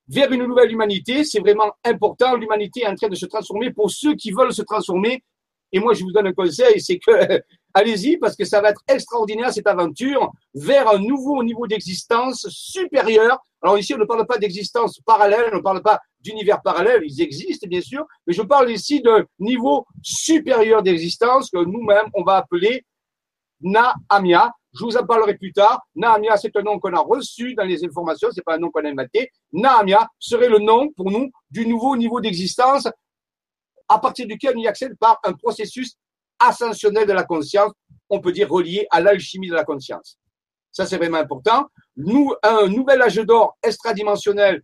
Vers 0.09 0.31
une 0.31 0.45
nouvelle 0.45 0.71
humanité, 0.71 1.23
c'est 1.23 1.39
vraiment 1.39 1.71
important. 1.83 2.35
L'humanité 2.35 2.81
est 2.81 2.87
en 2.87 2.95
train 2.95 3.09
de 3.09 3.15
se 3.15 3.25
transformer. 3.25 3.71
Pour 3.71 3.91
ceux 3.91 4.15
qui 4.15 4.31
veulent 4.31 4.53
se 4.53 4.61
transformer, 4.61 5.21
et 5.71 5.79
moi, 5.79 5.93
je 5.93 6.03
vous 6.03 6.11
donne 6.11 6.27
un 6.27 6.33
conseil, 6.33 6.79
c'est 6.79 6.99
que 6.99 7.11
allez-y 7.73 8.17
parce 8.17 8.35
que 8.35 8.45
ça 8.45 8.61
va 8.61 8.69
être 8.69 8.81
extraordinaire 8.87 9.51
cette 9.51 9.67
aventure 9.67 10.31
vers 10.53 10.89
un 10.89 10.99
nouveau 10.99 11.43
niveau 11.43 11.67
d'existence 11.67 12.47
supérieur. 12.49 13.39
Alors 13.61 13.77
ici, 13.77 13.93
on 13.93 13.97
ne 13.97 14.05
parle 14.05 14.25
pas 14.25 14.37
d'existence 14.37 14.99
parallèle, 15.05 15.49
on 15.53 15.57
ne 15.57 15.61
parle 15.61 15.81
pas 15.81 15.99
d'univers 16.19 16.61
parallèle, 16.61 17.01
ils 17.03 17.21
existent 17.21 17.67
bien 17.67 17.81
sûr, 17.81 18.05
mais 18.25 18.33
je 18.33 18.41
parle 18.41 18.71
ici 18.71 19.01
d'un 19.01 19.25
niveau 19.39 19.85
supérieur 20.01 20.83
d'existence 20.83 21.49
que 21.49 21.63
nous-mêmes, 21.63 22.07
on 22.13 22.23
va 22.23 22.37
appeler 22.37 22.85
Naamia. 23.61 24.51
Je 24.73 24.83
vous 24.83 24.95
en 24.95 25.05
parlerai 25.05 25.35
plus 25.35 25.53
tard. 25.53 25.81
Naamia, 25.95 26.37
c'est 26.37 26.55
un 26.55 26.61
nom 26.61 26.77
qu'on 26.77 26.93
a 26.93 26.99
reçu 26.99 27.55
dans 27.55 27.63
les 27.63 27.83
informations, 27.83 28.29
c'est 28.31 28.43
pas 28.43 28.55
un 28.55 28.59
nom 28.59 28.69
qu'on 28.69 28.85
a 28.85 28.89
inventé. 28.89 29.31
Naamia 29.51 30.07
serait 30.19 30.49
le 30.49 30.59
nom 30.59 30.89
pour 30.95 31.09
nous 31.09 31.31
du 31.49 31.65
nouveau 31.65 31.97
niveau 31.97 32.21
d'existence 32.21 32.87
à 33.89 33.99
partir 33.99 34.27
duquel 34.27 34.55
on 34.55 34.59
y 34.59 34.67
accède 34.67 34.95
par 34.99 35.19
un 35.23 35.33
processus 35.33 35.95
ascensionnel 36.39 37.07
de 37.07 37.13
la 37.13 37.23
conscience, 37.23 37.71
on 38.09 38.19
peut 38.19 38.31
dire 38.31 38.49
relié 38.49 38.87
à 38.91 39.01
l'alchimie 39.01 39.49
de 39.49 39.55
la 39.55 39.63
conscience. 39.63 40.17
Ça, 40.71 40.85
c'est 40.85 40.97
vraiment 40.97 41.17
important. 41.17 41.67
Nous, 41.95 42.33
un 42.43 42.67
nouvel 42.67 43.01
âge 43.01 43.15
d'or 43.15 43.57
extradimensionnel 43.63 44.61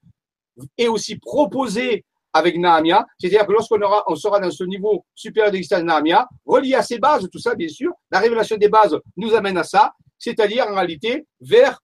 est 0.78 0.88
aussi 0.88 1.18
proposé 1.18 2.06
avec 2.34 2.58
Naamia, 2.58 3.06
c'est-à-dire 3.20 3.46
que 3.46 3.52
lorsqu'on 3.52 3.82
aura, 3.82 4.04
on 4.08 4.16
sera 4.16 4.40
dans 4.40 4.50
ce 4.50 4.64
niveau 4.64 5.06
supérieur 5.14 5.52
d'existence 5.52 5.84
Naamia, 5.84 6.28
relié 6.46 6.76
à 6.76 6.82
ces 6.82 6.98
bases, 6.98 7.30
tout 7.32 7.40
ça, 7.40 7.54
bien 7.54 7.68
sûr, 7.68 7.92
la 8.12 8.20
révélation 8.20 8.58
des 8.58 8.70
bases 8.70 8.98
nous 9.18 9.34
amène 9.36 9.58
à 9.58 9.64
ça, 9.64 9.94
c'est-à-dire 10.18 10.68
en 10.68 10.76
réalité 10.76 11.28
vers 11.40 11.80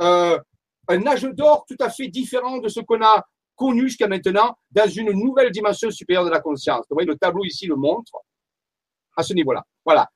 euh, 0.00 0.38
un 0.88 1.06
âge 1.06 1.22
d'or 1.22 1.64
tout 1.68 1.76
à 1.80 1.90
fait 1.90 2.08
différent 2.08 2.58
de 2.58 2.68
ce 2.68 2.80
qu'on 2.80 3.02
a 3.02 3.22
connu 3.56 3.88
jusqu'à 3.88 4.08
maintenant 4.08 4.56
dans 4.70 4.88
une 4.88 5.12
nouvelle 5.12 5.50
dimension 5.50 5.90
supérieure 5.90 6.24
de 6.24 6.30
la 6.30 6.40
conscience. 6.40 6.84
Vous 6.88 6.94
voyez, 6.94 7.08
le 7.08 7.16
tableau 7.16 7.44
ici 7.44 7.66
le 7.66 7.76
montre 7.76 8.12
à 9.16 9.22
ce 9.22 9.34
niveau-là. 9.34 9.64
Voilà. 9.84 10.08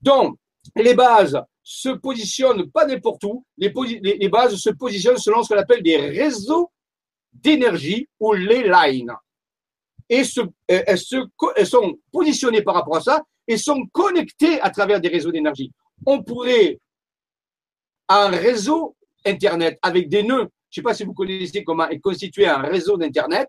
Donc, 0.00 0.36
les 0.76 0.94
bases 0.94 1.40
se 1.62 1.90
positionnent 1.90 2.70
pas 2.70 2.86
n'importe 2.86 3.24
où. 3.24 3.44
Les, 3.56 3.70
bases 4.28 4.56
se 4.56 4.70
positionnent 4.70 5.18
selon 5.18 5.42
ce 5.42 5.54
qu'on 5.54 5.60
appelle 5.60 5.82
des 5.82 5.96
réseaux 5.96 6.70
d'énergie 7.32 8.08
ou 8.18 8.32
les 8.32 8.68
lines. 8.68 9.14
Et 10.08 10.22
elles, 10.68 10.98
se, 10.98 11.20
elles 11.56 11.66
sont 11.66 11.98
positionnées 12.12 12.62
par 12.62 12.74
rapport 12.74 12.96
à 12.96 13.00
ça 13.00 13.22
et 13.46 13.56
sont 13.56 13.86
connectées 13.92 14.60
à 14.60 14.70
travers 14.70 15.00
des 15.00 15.08
réseaux 15.08 15.30
d'énergie. 15.30 15.72
On 16.04 16.22
pourrait 16.22 16.80
un 18.08 18.28
réseau 18.28 18.96
Internet 19.24 19.78
avec 19.82 20.08
des 20.08 20.22
nœuds 20.22 20.48
je 20.70 20.80
ne 20.80 20.82
sais 20.82 20.82
pas 20.82 20.94
si 20.94 21.04
vous 21.04 21.14
connaissez 21.14 21.64
comment 21.64 21.88
est 21.88 21.98
constitué 21.98 22.46
un 22.46 22.58
réseau 22.58 22.96
d'Internet. 22.96 23.48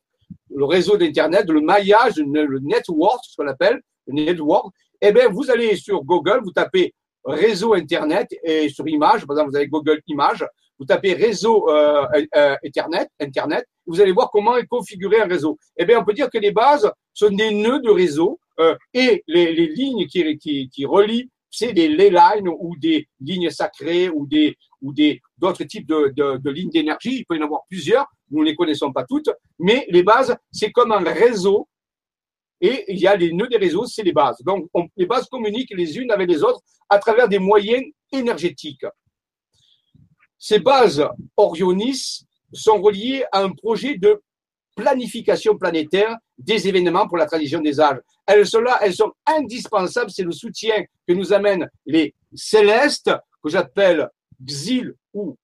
Le 0.50 0.66
réseau 0.66 0.98
d'Internet, 0.98 1.48
le 1.50 1.62
maillage, 1.62 2.16
le 2.18 2.60
network, 2.60 3.20
ce 3.24 3.36
qu'on 3.36 3.48
appelle 3.48 3.80
le 4.08 4.14
network. 4.14 4.74
Eh 5.02 5.12
bien, 5.12 5.30
vous 5.30 5.52
allez 5.52 5.76
sur 5.76 6.04
Google, 6.04 6.42
vous 6.44 6.52
tapez 6.52 6.94
réseau 7.24 7.74
Internet 7.74 8.28
et 8.44 8.70
sur 8.70 8.88
image, 8.88 9.26
par 9.28 9.36
exemple, 9.36 9.52
vous 9.52 9.58
avez 9.58 9.68
Google 9.68 10.02
Images, 10.08 10.46
vous 10.80 10.86
tapez 10.86 11.14
réseau 11.14 11.70
euh, 11.70 12.06
euh, 12.36 12.56
Internet, 12.66 13.10
Internet, 13.20 13.66
vous 13.86 14.02
allez 14.02 14.12
voir 14.12 14.32
comment 14.32 14.58
est 14.58 14.66
configuré 14.66 15.22
un 15.22 15.28
réseau. 15.28 15.60
Eh 15.78 15.86
bien, 15.86 16.00
on 16.00 16.04
peut 16.04 16.14
dire 16.14 16.30
que 16.30 16.40
les 16.40 16.52
bases 16.52 16.92
sont 17.14 17.30
des 17.30 17.52
nœuds 17.52 17.82
de 17.82 17.92
réseau 17.92 18.40
euh, 18.60 18.76
et 18.94 19.24
les, 19.28 19.54
lignes 19.68 20.08
qui 20.08 20.86
relient 20.86 21.30
c'est 21.52 21.74
des 21.74 21.90
ley 21.90 22.10
lines 22.10 22.48
ou 22.48 22.76
des 22.78 23.08
lignes 23.20 23.50
sacrées 23.50 24.10
ou 24.10 24.26
des 24.26 24.58
ou 24.82 24.94
des 24.94 25.22
d'autres 25.42 25.64
types 25.64 25.88
de, 25.88 26.50
lignes 26.50 26.70
d'énergie. 26.70 27.18
Il 27.18 27.26
peut 27.26 27.36
y 27.36 27.40
en 27.40 27.46
avoir 27.46 27.62
plusieurs. 27.68 28.08
Nous 28.30 28.42
ne 28.42 28.46
les 28.46 28.56
connaissons 28.56 28.94
pas 28.94 29.04
toutes, 29.04 29.30
mais 29.60 29.86
les 29.90 30.04
bases, 30.04 30.36
c'est 30.52 30.72
comme 30.72 30.92
un 30.92 31.04
réseau. 31.04 31.68
Et 32.62 32.86
il 32.88 33.00
y 33.00 33.08
a 33.08 33.16
les 33.16 33.34
nœuds 33.34 33.48
des 33.48 33.58
réseaux, 33.58 33.86
c'est 33.86 34.04
les 34.04 34.14
bases. 34.14 34.38
Donc, 34.46 34.70
les 34.96 35.08
bases 35.08 35.28
communiquent 35.28 35.74
les 35.76 35.98
unes 35.98 36.12
avec 36.12 36.30
les 36.30 36.44
autres 36.44 36.62
à 36.88 37.00
travers 37.00 37.28
des 37.28 37.40
moyens 37.40 37.84
énergétiques. 38.12 38.86
Ces 40.38 40.60
bases 40.60 41.04
Orionis 41.36 42.26
sont 42.54 42.80
reliées 42.80 43.26
à 43.32 43.42
un 43.42 43.52
projet 43.52 43.98
de 43.98 44.22
planification 44.76 45.58
planétaire 45.58 46.18
des 46.38 46.68
événements 46.68 47.08
pour 47.08 47.18
la 47.18 47.26
tradition 47.26 47.62
des 47.62 47.80
âges. 47.80 48.00
Elles 48.28 48.48
sont 48.48 48.62
là, 48.62 48.80
elles 48.82 48.94
sont 48.94 49.12
indispensables, 49.26 50.12
c'est 50.12 50.24
le 50.24 50.32
soutien 50.32 50.86
que 51.08 51.14
nous 51.14 51.34
amènent 51.34 51.70
les 51.86 52.16
célestes, 52.34 53.12
que 53.44 53.50
j'appelle 53.50 54.08
Xil 54.44 54.96
ou, 55.14 55.38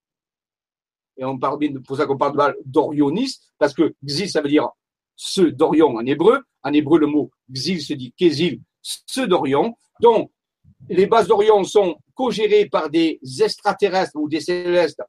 et 1.16 1.24
on 1.24 1.38
parle 1.38 1.58
bien, 1.58 1.72
pour 1.84 1.96
ça 1.96 2.06
qu'on 2.06 2.16
parle 2.16 2.56
d'Orionis, 2.64 3.38
parce 3.58 3.74
que 3.74 3.94
Xil, 4.04 4.30
ça 4.30 4.40
veut 4.40 4.48
dire 4.48 4.68
ceux 5.16 5.50
d'Orion 5.50 5.96
en 5.96 6.06
hébreu. 6.06 6.44
En 6.62 6.72
hébreu, 6.72 6.98
le 7.00 7.06
mot 7.06 7.30
Xil 7.52 7.82
se 7.82 7.94
dit 7.94 8.12
Kézil, 8.16 8.60
ceux 8.80 9.26
d'Orion. 9.26 9.74
Donc, 10.00 10.30
les 10.88 11.06
bases 11.06 11.26
d'Orion 11.26 11.64
sont 11.64 11.96
co-gérées 12.14 12.66
par 12.66 12.88
des 12.88 13.18
extraterrestres 13.40 14.14
ou 14.14 14.28
des 14.28 14.40
célestes 14.40 15.02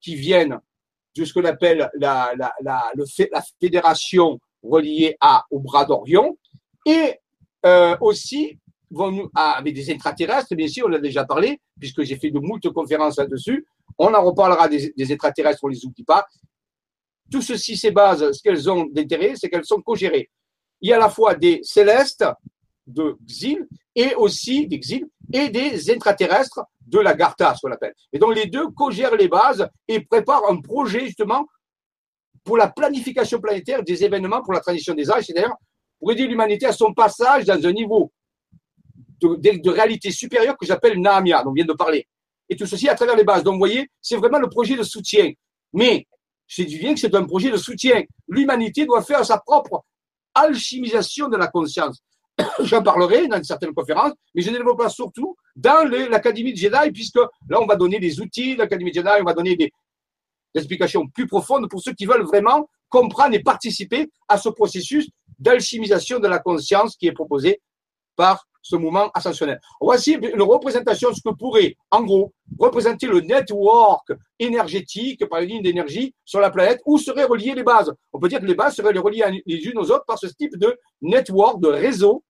qui 0.00 0.14
viennent 0.14 0.60
de 1.16 1.24
ce 1.24 1.32
qu'on 1.32 1.44
appelle 1.44 1.90
la, 1.94 2.32
la, 2.36 2.52
la, 2.60 2.92
la 2.94 3.42
fédération 3.60 4.38
reliée 4.62 5.16
à, 5.20 5.44
au 5.50 5.58
bras 5.58 5.84
d'Orion, 5.84 6.38
et 6.84 7.18
euh, 7.64 7.96
aussi 8.00 8.58
vont 8.90 9.28
ah, 9.34 9.52
avec 9.52 9.74
des 9.74 9.90
intraterrestres, 9.90 10.54
bien 10.54 10.68
sûr, 10.68 10.86
on 10.88 10.92
a 10.92 10.98
déjà 10.98 11.24
parlé, 11.24 11.60
puisque 11.80 12.02
j'ai 12.02 12.16
fait 12.16 12.30
de 12.30 12.38
moultes 12.38 12.70
conférences 12.70 13.18
là-dessus. 13.18 13.66
On 13.98 14.12
en 14.12 14.22
reparlera 14.22 14.68
des, 14.68 14.92
extraterrestres, 14.98 15.64
on 15.64 15.68
les 15.68 15.84
oublie 15.84 16.04
pas. 16.04 16.26
Tout 17.30 17.42
ceci, 17.42 17.76
ces 17.76 17.90
bases, 17.90 18.32
ce 18.32 18.42
qu'elles 18.42 18.70
ont 18.70 18.86
d'intérêt, 18.86 19.34
c'est 19.36 19.48
qu'elles 19.48 19.64
sont 19.64 19.80
co-gérées. 19.80 20.30
Il 20.80 20.90
y 20.90 20.92
a 20.92 20.96
à 20.96 21.00
la 21.00 21.08
fois 21.08 21.34
des 21.34 21.60
célestes 21.62 22.24
de 22.86 23.16
Xil 23.24 23.66
et 23.94 24.14
aussi 24.14 24.66
des 24.68 24.78
Xil 24.78 25.08
et 25.32 25.48
des 25.48 25.90
intraterrestres 25.90 26.60
de 26.86 27.00
la 27.00 27.14
Gartha, 27.14 27.54
ce 27.54 27.66
qu'on 27.66 27.72
appelle. 27.72 27.94
Et 28.12 28.18
donc 28.18 28.34
les 28.34 28.46
deux 28.46 28.68
co-gèrent 28.68 29.16
les 29.16 29.28
bases 29.28 29.68
et 29.88 30.00
préparent 30.00 30.48
un 30.48 30.60
projet 30.60 31.00
justement 31.06 31.46
pour 32.44 32.56
la 32.56 32.68
planification 32.68 33.40
planétaire 33.40 33.82
des 33.82 34.04
événements 34.04 34.40
pour 34.42 34.52
la 34.52 34.60
transition 34.60 34.94
des 34.94 35.10
âges, 35.10 35.24
c'est-à-dire 35.24 35.52
pour 35.98 36.12
aider 36.12 36.26
l'humanité 36.26 36.66
à 36.66 36.72
son 36.72 36.94
passage 36.94 37.44
dans 37.44 37.66
un 37.66 37.72
niveau 37.72 38.12
de, 39.20 39.70
réalité 39.70 40.10
supérieure 40.10 40.56
que 40.56 40.66
j'appelle 40.66 41.00
Naamia, 41.00 41.42
dont 41.42 41.50
on 41.50 41.52
vient 41.52 41.64
de 41.64 41.72
parler. 41.72 42.06
Et 42.48 42.56
tout 42.56 42.66
ceci 42.66 42.88
à 42.88 42.94
travers 42.94 43.16
les 43.16 43.24
bases. 43.24 43.42
Donc 43.42 43.54
vous 43.54 43.58
voyez, 43.58 43.88
c'est 44.00 44.16
vraiment 44.16 44.38
le 44.38 44.48
projet 44.48 44.76
de 44.76 44.82
soutien. 44.82 45.32
Mais 45.72 46.06
je 46.46 46.62
dis 46.62 46.78
bien 46.78 46.94
que 46.94 47.00
c'est 47.00 47.14
un 47.14 47.24
projet 47.24 47.50
de 47.50 47.56
soutien. 47.56 48.02
L'humanité 48.28 48.86
doit 48.86 49.02
faire 49.02 49.24
sa 49.24 49.38
propre 49.38 49.82
alchimisation 50.34 51.28
de 51.28 51.36
la 51.36 51.48
conscience. 51.48 52.00
J'en 52.60 52.82
parlerai 52.82 53.26
dans 53.28 53.42
certaines 53.42 53.72
conférences, 53.72 54.12
mais 54.34 54.42
je 54.42 54.50
ne 54.50 54.56
développe 54.56 54.78
pas 54.78 54.90
surtout 54.90 55.36
dans 55.56 55.88
l'Académie 55.88 56.52
de 56.52 56.58
Jedi, 56.58 56.92
puisque 56.92 57.16
là, 57.48 57.60
on 57.60 57.66
va 57.66 57.76
donner 57.76 57.98
des 57.98 58.20
outils, 58.20 58.54
l'Académie 58.56 58.90
de 58.90 58.96
Jedi, 58.96 59.08
on 59.20 59.24
va 59.24 59.32
donner 59.32 59.56
des, 59.56 59.70
explications 60.54 61.06
plus 61.08 61.26
profondes 61.26 61.68
pour 61.68 61.82
ceux 61.82 61.92
qui 61.92 62.06
veulent 62.06 62.24
vraiment 62.24 62.68
comprendre 62.88 63.34
et 63.34 63.42
participer 63.42 64.08
à 64.28 64.38
ce 64.38 64.48
processus 64.48 65.08
d'alchimisation 65.38 66.18
de 66.18 66.28
la 66.28 66.38
conscience 66.38 66.96
qui 66.96 67.06
est 67.06 67.12
proposé 67.12 67.60
par 68.16 68.45
ce 68.66 68.74
mouvement 68.74 69.10
ascensionnel. 69.14 69.60
Voici 69.80 70.14
une 70.14 70.42
représentation 70.42 71.10
de 71.10 71.14
ce 71.14 71.20
que 71.20 71.34
pourrait, 71.34 71.76
en 71.90 72.02
gros, 72.02 72.32
représenter 72.58 73.06
le 73.06 73.20
network 73.20 74.12
énergétique 74.40 75.24
par 75.26 75.40
les 75.40 75.46
lignes 75.46 75.62
d'énergie 75.62 76.14
sur 76.24 76.40
la 76.40 76.50
planète 76.50 76.80
où 76.84 76.98
seraient 76.98 77.24
reliées 77.24 77.54
les 77.54 77.62
bases. 77.62 77.92
On 78.12 78.18
peut 78.18 78.28
dire 78.28 78.40
que 78.40 78.46
les 78.46 78.54
bases 78.54 78.74
seraient 78.74 78.98
reliées 78.98 79.42
les 79.46 79.56
unes 79.56 79.78
aux 79.78 79.90
autres 79.90 80.04
par 80.04 80.18
ce 80.18 80.26
type 80.26 80.56
de 80.56 80.76
network, 81.00 81.60
de 81.60 81.68
réseau 81.68 82.24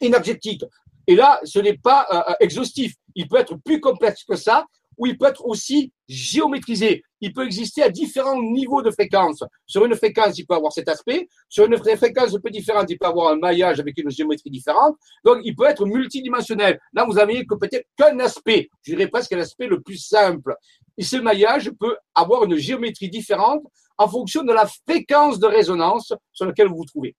énergétique. 0.00 0.64
Et 1.06 1.16
là, 1.16 1.40
ce 1.44 1.58
n'est 1.58 1.76
pas 1.76 2.06
euh, 2.12 2.30
euh, 2.30 2.34
exhaustif. 2.40 2.94
Il 3.16 3.28
peut 3.28 3.36
être 3.36 3.56
plus 3.56 3.80
complexe 3.80 4.24
que 4.24 4.36
ça 4.36 4.64
ou 4.96 5.06
il 5.06 5.16
peut 5.18 5.26
être 5.26 5.44
aussi 5.44 5.92
géométrisé. 6.08 7.02
Il 7.20 7.32
peut 7.32 7.46
exister 7.46 7.82
à 7.82 7.88
différents 7.88 8.40
niveaux 8.40 8.82
de 8.82 8.90
fréquence. 8.90 9.42
Sur 9.66 9.84
une 9.84 9.94
fréquence, 9.94 10.38
il 10.38 10.46
peut 10.46 10.54
avoir 10.54 10.72
cet 10.72 10.88
aspect. 10.88 11.26
Sur 11.48 11.64
une 11.64 11.76
fréquence 11.78 12.34
un 12.34 12.40
peu 12.40 12.50
différente, 12.50 12.90
il 12.90 12.98
peut 12.98 13.06
avoir 13.06 13.32
un 13.32 13.36
maillage 13.36 13.80
avec 13.80 13.96
une 13.98 14.10
géométrie 14.10 14.50
différente. 14.50 14.96
Donc, 15.24 15.38
il 15.44 15.54
peut 15.54 15.64
être 15.64 15.86
multidimensionnel. 15.86 16.78
Là, 16.92 17.06
vous 17.06 17.18
avez 17.18 17.46
que 17.46 17.54
peut-être 17.54 17.86
qu'un 17.96 18.18
aspect. 18.20 18.68
Je 18.82 18.92
dirais 18.92 19.08
presque 19.08 19.32
l'aspect 19.32 19.66
le 19.66 19.80
plus 19.80 19.96
simple. 19.96 20.54
Et 20.98 21.02
ce 21.02 21.16
maillage 21.16 21.70
peut 21.80 21.96
avoir 22.14 22.44
une 22.44 22.56
géométrie 22.56 23.08
différente 23.08 23.62
en 23.96 24.08
fonction 24.08 24.42
de 24.42 24.52
la 24.52 24.66
fréquence 24.66 25.38
de 25.38 25.46
résonance 25.46 26.12
sur 26.32 26.46
laquelle 26.46 26.68
vous 26.68 26.76
vous 26.76 26.84
trouvez. 26.84 27.16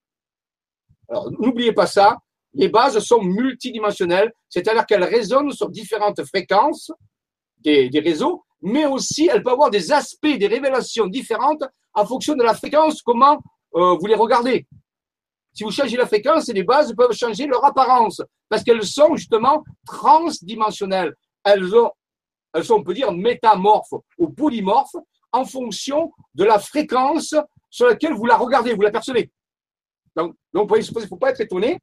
Alors, 1.09 1.31
n'oubliez 1.31 1.73
pas 1.73 1.87
ça. 1.87 2.17
Les 2.53 2.69
bases 2.69 2.99
sont 2.99 3.21
multidimensionnelles, 3.21 4.31
c'est-à-dire 4.49 4.85
qu'elles 4.85 5.03
résonnent 5.03 5.51
sur 5.51 5.69
différentes 5.69 6.23
fréquences 6.25 6.91
des, 7.65 7.99
réseaux, 7.99 8.43
mais 8.61 8.85
aussi 8.85 9.29
elle 9.31 9.43
peut 9.43 9.51
avoir 9.51 9.69
des 9.69 9.91
aspects, 9.91 10.37
des 10.37 10.47
révélations 10.47 11.07
différentes 11.07 11.63
en 11.93 12.05
fonction 12.05 12.35
de 12.35 12.43
la 12.43 12.53
fréquence, 12.53 13.01
comment 13.01 13.39
euh, 13.75 13.95
vous 13.99 14.05
les 14.05 14.15
regardez. 14.15 14.65
Si 15.53 15.63
vous 15.63 15.71
changez 15.71 15.97
la 15.97 16.05
fréquence, 16.05 16.47
les 16.49 16.63
bases 16.63 16.93
peuvent 16.95 17.13
changer 17.13 17.47
leur 17.47 17.63
apparence 17.63 18.21
parce 18.49 18.63
qu'elles 18.63 18.83
sont 18.83 19.15
justement 19.15 19.63
transdimensionnelles. 19.85 21.13
Elles, 21.43 21.73
ont, 21.75 21.91
elles 22.53 22.65
sont, 22.65 22.75
on 22.75 22.83
peut 22.83 22.93
dire, 22.93 23.11
métamorphes 23.11 23.93
ou 24.17 24.29
polymorphes 24.29 24.97
en 25.31 25.45
fonction 25.45 26.11
de 26.33 26.43
la 26.43 26.59
fréquence 26.59 27.35
sur 27.69 27.87
laquelle 27.87 28.13
vous 28.13 28.25
la 28.25 28.37
regardez, 28.37 28.73
vous 28.73 28.81
la 28.81 28.91
percevez. 28.91 29.31
Donc, 30.15 30.35
donc 30.53 30.71
il 30.75 30.99
ne 30.99 31.07
faut 31.07 31.17
pas 31.17 31.31
être 31.31 31.41
étonné 31.41 31.79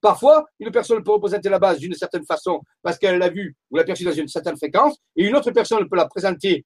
Parfois, 0.00 0.44
une 0.60 0.70
personne 0.70 1.02
peut 1.02 1.12
représenter 1.12 1.48
la 1.48 1.58
base 1.58 1.78
d'une 1.78 1.94
certaine 1.94 2.24
façon 2.24 2.60
parce 2.82 2.98
qu'elle 2.98 3.18
l'a 3.18 3.30
vue 3.30 3.56
ou 3.70 3.76
l'a 3.76 3.84
perçue 3.84 4.04
dans 4.04 4.12
une 4.12 4.28
certaine 4.28 4.56
fréquence, 4.56 4.96
et 5.16 5.24
une 5.24 5.34
autre 5.34 5.50
personne 5.50 5.88
peut 5.88 5.96
la 5.96 6.06
présenter 6.06 6.64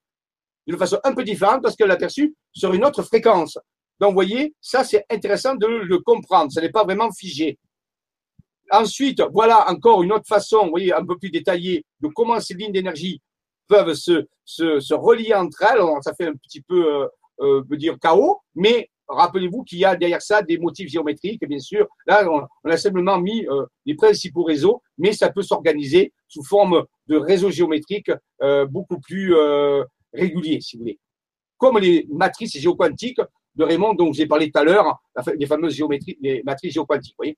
d'une 0.66 0.78
façon 0.78 0.98
un 1.04 1.14
peu 1.14 1.24
différente 1.24 1.62
parce 1.62 1.76
qu'elle 1.76 1.88
l'a 1.88 1.96
perçue 1.96 2.34
sur 2.52 2.72
une 2.74 2.84
autre 2.84 3.02
fréquence. 3.02 3.58
Donc, 3.98 4.10
vous 4.10 4.14
voyez, 4.14 4.54
ça, 4.60 4.82
c'est 4.84 5.04
intéressant 5.10 5.54
de 5.54 5.66
le 5.66 5.98
comprendre. 5.98 6.50
Ce 6.52 6.60
n'est 6.60 6.70
pas 6.70 6.84
vraiment 6.84 7.10
figé. 7.12 7.58
Ensuite, 8.70 9.22
voilà 9.32 9.68
encore 9.70 10.02
une 10.02 10.12
autre 10.12 10.26
façon, 10.26 10.64
vous 10.64 10.70
voyez, 10.70 10.92
un 10.92 11.04
peu 11.04 11.18
plus 11.18 11.30
détaillée 11.30 11.84
de 12.00 12.08
comment 12.08 12.40
ces 12.40 12.54
lignes 12.54 12.72
d'énergie 12.72 13.20
peuvent 13.66 13.94
se, 13.94 14.26
se, 14.44 14.94
relier 14.94 15.34
entre 15.34 15.62
elles. 15.62 15.80
ça 16.02 16.14
fait 16.14 16.26
un 16.26 16.34
petit 16.34 16.60
peu, 16.60 17.02
euh, 17.02 17.08
euh, 17.40 17.76
dire, 17.76 17.96
chaos, 18.00 18.40
mais 18.54 18.89
Rappelez-vous 19.10 19.64
qu'il 19.64 19.78
y 19.78 19.84
a 19.84 19.96
derrière 19.96 20.22
ça 20.22 20.40
des 20.40 20.56
motifs 20.56 20.88
géométriques, 20.88 21.46
bien 21.46 21.58
sûr. 21.58 21.86
Là, 22.06 22.24
on, 22.30 22.70
a 22.70 22.76
simplement 22.76 23.18
mis 23.18 23.44
euh, 23.48 23.66
les 23.84 23.94
principaux 23.94 24.44
réseaux, 24.44 24.82
mais 24.98 25.12
ça 25.12 25.30
peut 25.30 25.42
s'organiser 25.42 26.12
sous 26.28 26.44
forme 26.44 26.84
de 27.08 27.16
réseaux 27.16 27.50
géométriques 27.50 28.12
euh, 28.42 28.66
beaucoup 28.66 29.00
plus 29.00 29.34
euh, 29.34 29.82
réguliers, 30.12 30.60
si 30.60 30.76
vous 30.76 30.82
voulez. 30.82 31.00
Comme 31.58 31.78
les 31.78 32.06
matrices 32.08 32.56
géoquantiques 32.56 33.20
de 33.56 33.64
Raymond, 33.64 33.94
dont 33.94 34.12
j'ai 34.12 34.26
parlé 34.26 34.50
tout 34.50 34.60
à 34.60 34.64
l'heure, 34.64 35.02
les 35.36 35.46
fameuses 35.46 35.74
géométries, 35.74 36.16
les 36.20 36.42
matrices 36.44 36.74
géoquantiques. 36.74 37.14
Vous 37.14 37.24
voyez 37.24 37.36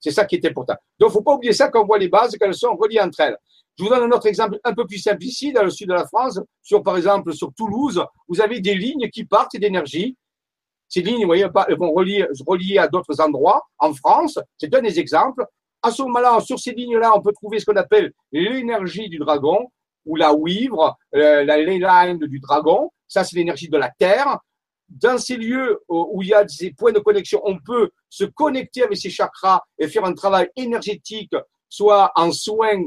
C'est 0.00 0.10
ça 0.10 0.24
qui 0.24 0.36
est 0.36 0.46
important. 0.46 0.74
Donc, 0.98 1.10
il 1.10 1.12
ne 1.12 1.18
faut 1.18 1.22
pas 1.22 1.34
oublier 1.34 1.52
ça 1.52 1.68
quand 1.68 1.82
on 1.82 1.86
voit 1.86 1.98
les 1.98 2.08
bases, 2.08 2.34
qu'elles 2.36 2.54
sont 2.54 2.74
reliées 2.76 3.00
entre 3.00 3.20
elles. 3.20 3.36
Je 3.78 3.84
vous 3.84 3.90
donne 3.90 4.04
un 4.04 4.16
autre 4.16 4.26
exemple 4.26 4.58
un 4.64 4.72
peu 4.72 4.86
plus 4.86 4.98
simple 4.98 5.22
ici, 5.22 5.52
dans 5.52 5.64
le 5.64 5.70
sud 5.70 5.88
de 5.88 5.94
la 5.94 6.06
France, 6.06 6.40
sur, 6.62 6.82
par 6.82 6.96
exemple, 6.96 7.34
sur 7.34 7.52
Toulouse, 7.52 8.02
vous 8.26 8.40
avez 8.40 8.60
des 8.60 8.74
lignes 8.74 9.10
qui 9.10 9.24
partent 9.24 9.56
d'énergie 9.56 10.16
ces 10.94 11.02
lignes, 11.02 11.22
vous 11.22 11.26
voyez, 11.26 11.46
vont 11.76 11.92
relier, 11.92 12.24
relier 12.46 12.78
à 12.78 12.86
d'autres 12.86 13.20
endroits 13.20 13.66
en 13.78 13.92
France. 13.94 14.38
C'est 14.56 14.72
un 14.76 14.80
des 14.80 15.00
exemples. 15.00 15.44
À 15.82 15.90
ce 15.90 16.02
moment-là, 16.02 16.38
sur 16.40 16.56
ces 16.56 16.70
lignes-là, 16.70 17.10
on 17.16 17.20
peut 17.20 17.32
trouver 17.32 17.58
ce 17.58 17.64
qu'on 17.64 17.74
appelle 17.74 18.12
l'énergie 18.30 19.08
du 19.08 19.18
dragon 19.18 19.66
ou 20.06 20.14
la 20.14 20.32
wivre, 20.32 20.96
euh, 21.16 21.42
la 21.42 21.56
ley 21.56 21.80
line 21.80 22.18
du 22.18 22.38
dragon. 22.38 22.92
Ça, 23.08 23.24
c'est 23.24 23.34
l'énergie 23.34 23.68
de 23.68 23.76
la 23.76 23.90
Terre. 23.90 24.38
Dans 24.88 25.18
ces 25.18 25.36
lieux 25.36 25.80
où 25.88 26.22
il 26.22 26.28
y 26.28 26.34
a 26.34 26.44
des 26.44 26.72
points 26.72 26.92
de 26.92 27.00
connexion, 27.00 27.40
on 27.42 27.58
peut 27.58 27.90
se 28.08 28.22
connecter 28.24 28.84
avec 28.84 28.96
ces 28.96 29.10
chakras 29.10 29.62
et 29.76 29.88
faire 29.88 30.04
un 30.04 30.12
travail 30.12 30.48
énergétique, 30.54 31.34
soit 31.68 32.12
en 32.14 32.30
soins 32.30 32.84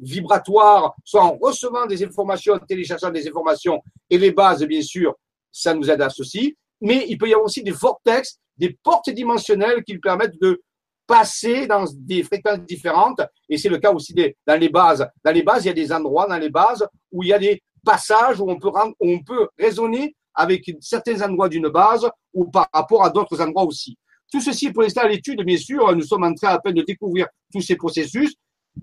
vibratoires, 0.00 0.94
soit 1.04 1.22
en 1.22 1.36
recevant 1.36 1.84
des 1.84 2.02
informations, 2.02 2.54
en 2.54 2.60
téléchargeant 2.60 3.10
des 3.10 3.28
informations. 3.28 3.82
Et 4.08 4.16
les 4.16 4.30
bases, 4.30 4.64
bien 4.64 4.80
sûr, 4.80 5.14
ça 5.50 5.74
nous 5.74 5.90
aide 5.90 6.00
à 6.00 6.08
ceci 6.08 6.56
mais 6.82 7.06
il 7.08 7.16
peut 7.16 7.28
y 7.28 7.32
avoir 7.32 7.46
aussi 7.46 7.62
des 7.62 7.70
vortex, 7.70 8.38
des 8.58 8.76
portes 8.82 9.08
dimensionnelles 9.10 9.82
qui 9.84 9.96
permettent 9.98 10.40
de 10.40 10.60
passer 11.06 11.66
dans 11.66 11.84
des 11.94 12.22
fréquences 12.22 12.60
différentes. 12.60 13.20
Et 13.48 13.56
c'est 13.56 13.68
le 13.68 13.78
cas 13.78 13.92
aussi 13.92 14.14
dans 14.46 14.58
les 14.58 14.68
bases. 14.68 15.06
Dans 15.24 15.32
les 15.32 15.42
bases, 15.42 15.64
il 15.64 15.68
y 15.68 15.70
a 15.70 15.74
des 15.74 15.92
endroits 15.92 16.26
dans 16.26 16.38
les 16.38 16.50
bases 16.50 16.86
où 17.10 17.22
il 17.22 17.28
y 17.28 17.32
a 17.32 17.38
des 17.38 17.62
passages 17.84 18.40
où 18.40 18.50
on 18.50 18.58
peut, 18.58 18.68
rendre, 18.68 18.94
où 19.00 19.08
on 19.08 19.22
peut 19.22 19.48
raisonner 19.58 20.14
avec 20.34 20.70
certains 20.80 21.20
endroits 21.22 21.48
d'une 21.48 21.68
base 21.68 22.08
ou 22.32 22.46
par 22.50 22.68
rapport 22.72 23.04
à 23.04 23.10
d'autres 23.10 23.40
endroits 23.40 23.64
aussi. 23.64 23.96
Tout 24.30 24.40
ceci, 24.40 24.72
pour 24.72 24.82
l'instant, 24.82 25.02
à 25.02 25.08
l'étude, 25.08 25.42
bien 25.44 25.58
sûr, 25.58 25.94
nous 25.94 26.02
sommes 26.02 26.24
en 26.24 26.34
train 26.34 26.48
à 26.48 26.58
peine 26.58 26.74
de 26.74 26.82
découvrir 26.82 27.26
tous 27.52 27.60
ces 27.60 27.76
processus, 27.76 28.34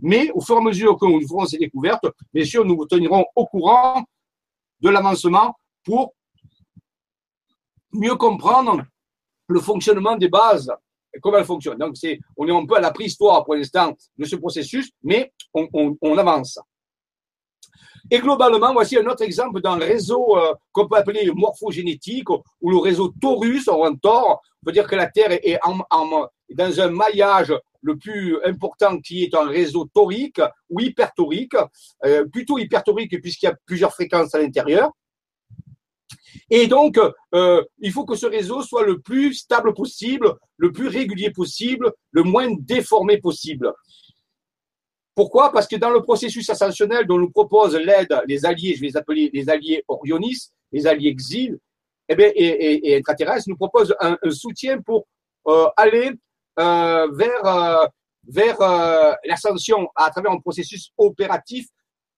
mais 0.01 0.29
au 0.35 0.41
fur 0.41 0.55
et 0.55 0.59
à 0.59 0.61
mesure 0.61 0.97
que 0.97 1.05
nous 1.07 1.27
ferons 1.27 1.45
ces 1.47 1.57
découvertes, 1.57 2.05
bien 2.31 2.45
sûr, 2.45 2.63
nous 2.63 2.75
vous 2.75 2.85
tenirons 2.85 3.25
au 3.35 3.45
courant 3.47 4.03
de 4.81 4.89
l'avancement 4.89 5.55
pour 5.83 6.13
mieux 7.93 8.15
comprendre 8.15 8.83
le 9.47 9.59
fonctionnement 9.59 10.15
des 10.15 10.29
bases 10.29 10.71
et 11.13 11.19
comment 11.19 11.37
elles 11.37 11.45
fonctionnent. 11.45 11.79
Donc, 11.79 11.97
c'est, 11.97 12.19
on 12.37 12.47
est 12.47 12.51
un 12.51 12.65
peu 12.65 12.75
à 12.75 12.81
la 12.81 12.91
préhistoire 12.91 13.43
pour 13.43 13.55
l'instant 13.55 13.95
de 14.17 14.25
ce 14.25 14.35
processus, 14.35 14.91
mais 15.03 15.33
on, 15.53 15.67
on, 15.73 15.97
on, 16.01 16.17
avance. 16.17 16.59
Et 18.11 18.19
globalement, 18.19 18.73
voici 18.73 18.97
un 18.97 19.05
autre 19.05 19.23
exemple 19.23 19.61
d'un 19.61 19.77
réseau 19.77 20.37
euh, 20.37 20.53
qu'on 20.71 20.87
peut 20.87 20.97
appeler 20.97 21.29
morphogénétique 21.33 22.29
ou 22.29 22.69
le 22.69 22.77
réseau 22.77 23.13
Taurus, 23.19 23.67
ou 23.67 23.83
un 23.83 23.95
Thor. 23.95 24.41
On 24.61 24.65
peut 24.65 24.71
dire 24.71 24.87
que 24.87 24.95
la 24.95 25.07
Terre 25.07 25.31
est 25.31 25.59
en, 25.63 25.79
en, 25.89 26.27
dans 26.49 26.81
un 26.81 26.89
maillage 26.89 27.53
le 27.81 27.97
plus 27.97 28.37
important 28.43 28.99
qui 28.99 29.23
est 29.23 29.33
un 29.35 29.47
réseau 29.47 29.85
torique 29.93 30.41
ou 30.69 30.79
hypertorique, 30.79 31.55
euh, 32.05 32.25
plutôt 32.25 32.57
hypertorique 32.57 33.21
puisqu'il 33.21 33.45
y 33.45 33.49
a 33.49 33.55
plusieurs 33.65 33.93
fréquences 33.93 34.35
à 34.35 34.39
l'intérieur. 34.39 34.91
Et 36.49 36.67
donc, 36.67 36.99
euh, 37.33 37.63
il 37.79 37.91
faut 37.91 38.05
que 38.05 38.15
ce 38.15 38.25
réseau 38.25 38.61
soit 38.61 38.85
le 38.85 38.99
plus 38.99 39.33
stable 39.33 39.73
possible, 39.73 40.35
le 40.57 40.71
plus 40.71 40.87
régulier 40.87 41.31
possible, 41.31 41.91
le 42.11 42.23
moins 42.23 42.49
déformé 42.59 43.17
possible. 43.17 43.73
Pourquoi? 45.15 45.51
Parce 45.51 45.67
que 45.67 45.75
dans 45.75 45.89
le 45.89 46.01
processus 46.01 46.49
ascensionnel 46.49 47.05
dont 47.05 47.17
nous 47.17 47.31
propose 47.31 47.75
l'aide 47.75 48.21
les 48.25 48.45
alliés, 48.45 48.75
je 48.75 48.81
vais 48.81 48.87
les 48.87 48.97
appeler 48.97 49.29
les 49.33 49.49
alliés 49.49 49.83
Orionis, 49.87 50.51
les 50.71 50.87
alliés 50.87 51.09
Exil, 51.09 51.57
eh 52.07 52.13
et, 52.13 52.95
et, 52.95 53.03
nous 53.47 53.55
proposent 53.55 53.95
un, 53.99 54.17
soutien 54.31 54.81
pour 54.81 55.07
euh, 55.47 55.67
aller 55.77 56.11
euh, 56.57 57.07
vers 57.11 57.89
l'ascension 59.25 59.89
à 59.95 60.09
travers 60.09 60.31
un 60.31 60.39
processus 60.39 60.91
opératif 60.97 61.67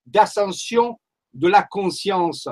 d'ascension 0.06 0.98
de 1.34 1.48
la 1.48 1.64
conscience. 1.64 2.48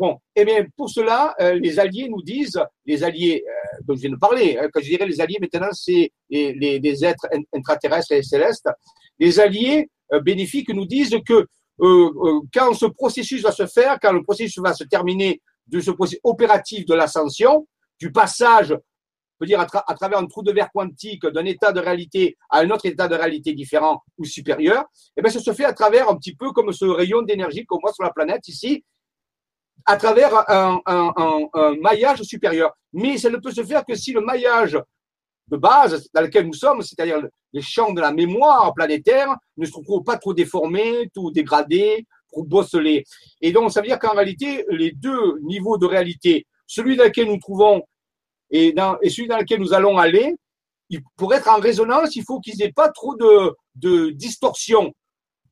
Bon, 0.00 0.16
eh 0.34 0.46
bien, 0.46 0.64
pour 0.78 0.88
cela, 0.88 1.34
euh, 1.42 1.56
les 1.56 1.78
alliés 1.78 2.08
nous 2.08 2.22
disent, 2.22 2.58
les 2.86 3.04
alliés 3.04 3.44
euh, 3.46 3.78
dont 3.84 3.94
je 3.94 4.00
viens 4.00 4.12
de 4.12 4.16
parler, 4.16 4.56
hein, 4.58 4.66
quand 4.72 4.80
je 4.80 4.86
dirais 4.86 5.04
les 5.04 5.20
alliés, 5.20 5.36
maintenant, 5.38 5.68
c'est 5.72 6.10
les, 6.30 7.04
êtres 7.04 7.26
intraterrestres 7.54 8.12
et 8.12 8.22
célestes. 8.22 8.66
Les 9.18 9.38
alliés 9.38 9.90
euh, 10.14 10.20
bénéfiques 10.20 10.70
nous 10.70 10.86
disent 10.86 11.18
que 11.26 11.46
quand 11.78 12.72
ce 12.72 12.86
processus 12.86 13.42
va 13.42 13.52
se 13.52 13.66
faire, 13.66 13.98
quand 14.00 14.12
le 14.12 14.22
processus 14.22 14.58
va 14.62 14.72
se 14.72 14.84
terminer 14.84 15.42
de 15.66 15.80
ce 15.80 15.90
processus 15.90 16.20
opératif 16.24 16.86
de 16.86 16.94
l'ascension, 16.94 17.68
du 17.98 18.10
passage 18.10 18.74
peut 19.38 19.44
dire 19.44 19.60
à, 19.60 19.66
travers 19.66 20.18
un 20.18 20.26
trou 20.26 20.42
de 20.42 20.52
verre 20.52 20.70
quantique 20.72 21.26
d'un 21.26 21.44
état 21.44 21.72
de 21.72 21.80
réalité 21.80 22.38
à 22.48 22.60
un 22.60 22.70
autre 22.70 22.86
état 22.86 23.06
de 23.06 23.16
réalité 23.16 23.52
différent 23.52 24.02
ou 24.16 24.24
supérieur, 24.24 24.84
eh 25.18 25.20
bien, 25.20 25.30
ça 25.30 25.40
se 25.40 25.52
fait 25.52 25.64
à 25.64 25.74
travers 25.74 26.08
un 26.08 26.16
petit 26.16 26.34
peu 26.34 26.52
comme 26.52 26.72
ce 26.72 26.86
rayon 26.86 27.20
d'énergie 27.20 27.66
qu'on 27.66 27.78
voit 27.78 27.92
sur 27.92 28.04
la 28.04 28.12
planète 28.12 28.48
ici, 28.48 28.82
à 29.86 29.96
travers 29.96 30.44
un, 30.48 30.80
maillage 31.80 32.22
supérieur. 32.22 32.72
Mais 32.92 33.18
ça 33.18 33.30
ne 33.30 33.36
peut 33.36 33.52
se 33.52 33.64
faire 33.64 33.84
que 33.84 33.94
si 33.94 34.12
le 34.12 34.20
maillage 34.20 34.78
de 35.48 35.56
base 35.56 36.08
dans 36.14 36.22
lequel 36.22 36.46
nous 36.46 36.54
sommes, 36.54 36.82
c'est-à-dire 36.82 37.20
les 37.52 37.62
champs 37.62 37.92
de 37.92 38.00
la 38.00 38.12
mémoire 38.12 38.72
planétaire, 38.74 39.34
ne 39.56 39.66
se 39.66 39.72
trouvent 39.72 40.04
pas 40.04 40.16
trop 40.16 40.34
déformés, 40.34 41.08
tout 41.14 41.30
dégradés, 41.30 42.06
trop 42.30 42.44
bosselés. 42.44 43.04
Et 43.40 43.52
donc, 43.52 43.72
ça 43.72 43.80
veut 43.80 43.88
dire 43.88 43.98
qu'en 43.98 44.14
réalité, 44.14 44.64
les 44.70 44.92
deux 44.92 45.38
niveaux 45.42 45.76
de 45.76 45.86
réalité, 45.86 46.46
celui 46.66 46.96
dans 46.96 47.04
lequel 47.04 47.26
nous 47.26 47.38
trouvons 47.38 47.82
et, 48.50 48.74
celui 49.08 49.28
dans 49.28 49.38
lequel 49.38 49.60
nous 49.60 49.74
allons 49.74 49.98
aller, 49.98 50.34
pour 51.16 51.32
être 51.34 51.48
en 51.48 51.60
résonance, 51.60 52.16
il 52.16 52.24
faut 52.24 52.40
qu'ils 52.40 52.58
n'aient 52.58 52.72
pas 52.72 52.90
trop 52.90 53.14
de, 53.14 53.54
de 53.76 54.10
distorsion. 54.10 54.92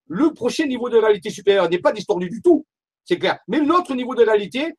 Le 0.07 0.33
prochain 0.33 0.67
niveau 0.67 0.89
de 0.89 0.97
réalité 0.97 1.31
supérieure 1.31 1.69
n'est 1.69 1.79
pas 1.79 1.93
distordu 1.93 2.29
du 2.29 2.43
tout, 2.43 2.67
c'est 3.09 3.19
clair. 3.19 3.39
Mais 3.49 3.61
l'autre 3.61 3.95
niveau 3.95 4.15
de 4.15 4.23
réalité, 4.23 4.75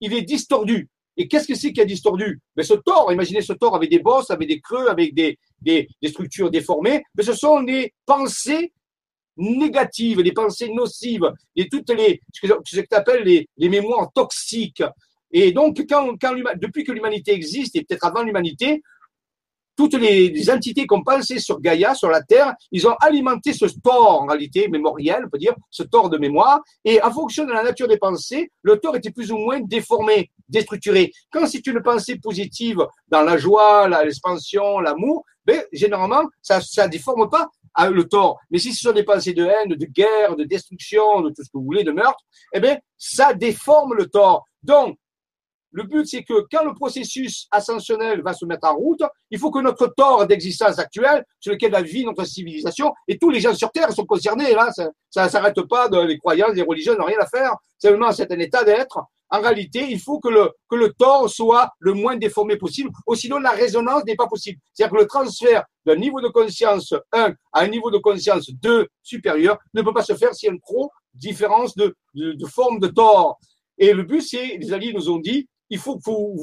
il 0.00 0.14
est 0.14 0.22
distordu. 0.22 0.88
Et 1.16 1.28
qu'est-ce 1.28 1.46
que 1.46 1.54
c'est 1.54 1.72
qui 1.72 1.80
a 1.80 1.84
distordu? 1.84 2.40
Mais 2.56 2.62
ben, 2.62 2.64
ce 2.64 2.74
tort, 2.74 3.12
imaginez 3.12 3.42
ce 3.42 3.52
tort 3.52 3.76
avec 3.76 3.90
des 3.90 4.00
bosses, 4.00 4.30
avec 4.30 4.48
des 4.48 4.60
creux, 4.60 4.88
avec 4.88 5.14
des, 5.14 5.38
des, 5.60 5.86
structures 6.06 6.50
déformées. 6.50 7.02
Mais 7.14 7.22
ce 7.22 7.34
sont 7.34 7.62
des 7.62 7.92
pensées 8.06 8.72
négatives, 9.36 10.22
des 10.22 10.32
pensées 10.32 10.72
nocives, 10.72 11.30
et 11.56 11.68
toutes 11.68 11.90
les 11.90 12.20
ce 12.32 12.46
que, 12.46 12.52
ce 12.64 12.80
que 12.80 12.86
tu 12.86 12.94
appelles 12.94 13.24
les, 13.24 13.48
les 13.56 13.68
mémoires 13.68 14.10
toxiques, 14.12 14.82
et 15.36 15.50
donc, 15.50 15.84
quand, 15.88 16.16
quand 16.20 16.32
depuis 16.56 16.84
que 16.84 16.92
l'humanité 16.92 17.32
existe, 17.32 17.74
et 17.74 17.82
peut-être 17.82 18.06
avant 18.06 18.22
l'humanité, 18.22 18.82
toutes 19.76 19.94
les, 19.94 20.50
entités 20.50 20.86
qu'on 20.86 21.02
pensait 21.02 21.38
sur 21.38 21.60
Gaïa, 21.60 21.94
sur 21.94 22.08
la 22.08 22.22
Terre, 22.22 22.54
ils 22.70 22.86
ont 22.86 22.94
alimenté 23.00 23.52
ce 23.52 23.66
tort, 23.82 24.22
en 24.22 24.26
réalité, 24.26 24.68
mémoriel, 24.68 25.24
on 25.26 25.28
peut 25.28 25.38
dire, 25.38 25.54
ce 25.70 25.82
tort 25.82 26.10
de 26.10 26.18
mémoire. 26.18 26.60
Et 26.84 27.02
en 27.02 27.10
fonction 27.10 27.44
de 27.44 27.52
la 27.52 27.62
nature 27.62 27.88
des 27.88 27.98
pensées, 27.98 28.50
le 28.62 28.78
tort 28.78 28.96
était 28.96 29.10
plus 29.10 29.32
ou 29.32 29.38
moins 29.38 29.60
déformé, 29.60 30.30
déstructuré. 30.48 31.12
Quand 31.30 31.46
c'est 31.46 31.66
une 31.66 31.82
pensée 31.82 32.18
positive 32.18 32.86
dans 33.08 33.22
la 33.22 33.36
joie, 33.36 33.88
l'expansion, 34.04 34.80
l'amour, 34.80 35.24
ben, 35.44 35.62
généralement, 35.72 36.24
ça 36.40 36.58
ne 36.58 36.88
déforme 36.88 37.28
pas 37.28 37.48
hein, 37.74 37.90
le 37.90 38.04
tort. 38.04 38.38
Mais 38.50 38.58
si 38.58 38.72
ce 38.72 38.88
sont 38.88 38.92
des 38.92 39.02
pensées 39.02 39.34
de 39.34 39.44
haine, 39.44 39.70
de 39.70 39.86
guerre, 39.86 40.36
de 40.36 40.44
destruction, 40.44 41.20
de 41.20 41.28
tout 41.30 41.42
ce 41.42 41.50
que 41.50 41.58
vous 41.58 41.64
voulez, 41.64 41.84
de 41.84 41.92
meurtre, 41.92 42.20
eh 42.52 42.60
bien, 42.60 42.78
ça 42.96 43.34
déforme 43.34 43.94
le 43.94 44.06
tort. 44.06 44.46
Donc, 44.62 44.96
le 45.74 45.82
but, 45.82 46.06
c'est 46.06 46.22
que 46.22 46.46
quand 46.52 46.64
le 46.64 46.72
processus 46.72 47.48
ascensionnel 47.50 48.22
va 48.22 48.32
se 48.32 48.44
mettre 48.44 48.68
en 48.68 48.76
route, 48.76 49.02
il 49.32 49.40
faut 49.40 49.50
que 49.50 49.58
notre 49.58 49.88
tort 49.88 50.24
d'existence 50.24 50.78
actuelle, 50.78 51.24
sur 51.40 51.52
lequel 51.52 51.72
la 51.72 51.82
vie, 51.82 52.04
notre 52.04 52.24
civilisation, 52.24 52.92
et 53.08 53.18
tous 53.18 53.28
les 53.28 53.40
gens 53.40 53.54
sur 53.54 53.72
Terre 53.72 53.92
sont 53.92 54.06
concernés, 54.06 54.54
là, 54.54 54.70
ça 55.10 55.24
ne 55.24 55.28
s'arrête 55.28 55.60
pas 55.62 55.88
de 55.88 55.98
les 55.98 56.16
croyances, 56.16 56.54
les 56.54 56.62
religions 56.62 56.96
n'ont 56.96 57.06
rien 57.06 57.18
à 57.18 57.26
faire, 57.26 57.56
seulement 57.76 58.12
c'est 58.12 58.30
un 58.30 58.38
état 58.38 58.62
d'être. 58.62 59.00
En 59.30 59.40
réalité, 59.40 59.84
il 59.90 59.98
faut 59.98 60.20
que 60.20 60.28
le, 60.28 60.52
que 60.70 60.76
le 60.76 60.92
tort 60.92 61.28
soit 61.28 61.70
le 61.80 61.92
moins 61.92 62.16
déformé 62.16 62.56
possible, 62.56 62.90
ou 63.08 63.16
sinon 63.16 63.38
la 63.38 63.50
résonance 63.50 64.04
n'est 64.04 64.14
pas 64.14 64.28
possible. 64.28 64.60
C'est-à-dire 64.72 64.96
que 64.96 65.02
le 65.02 65.08
transfert 65.08 65.64
d'un 65.84 65.96
niveau 65.96 66.20
de 66.20 66.28
conscience 66.28 66.94
1 67.12 67.32
à 67.52 67.60
un 67.60 67.66
niveau 67.66 67.90
de 67.90 67.98
conscience 67.98 68.48
2 68.48 68.86
supérieur 69.02 69.58
ne 69.74 69.82
peut 69.82 69.92
pas 69.92 70.04
se 70.04 70.14
faire 70.14 70.32
s'il 70.34 70.46
y 70.46 70.50
a 70.50 70.54
une 70.54 70.60
trop 70.60 70.92
différence 71.14 71.74
de, 71.74 71.96
de, 72.14 72.32
de 72.34 72.46
forme 72.46 72.78
de 72.78 72.86
tort. 72.86 73.40
Et 73.76 73.92
le 73.92 74.04
but, 74.04 74.20
c'est, 74.20 74.56
les 74.56 74.72
alliés 74.72 74.92
nous 74.92 75.10
ont 75.10 75.18
dit, 75.18 75.48
il 75.74 75.80
faut 75.80 75.98
vous, 76.04 76.36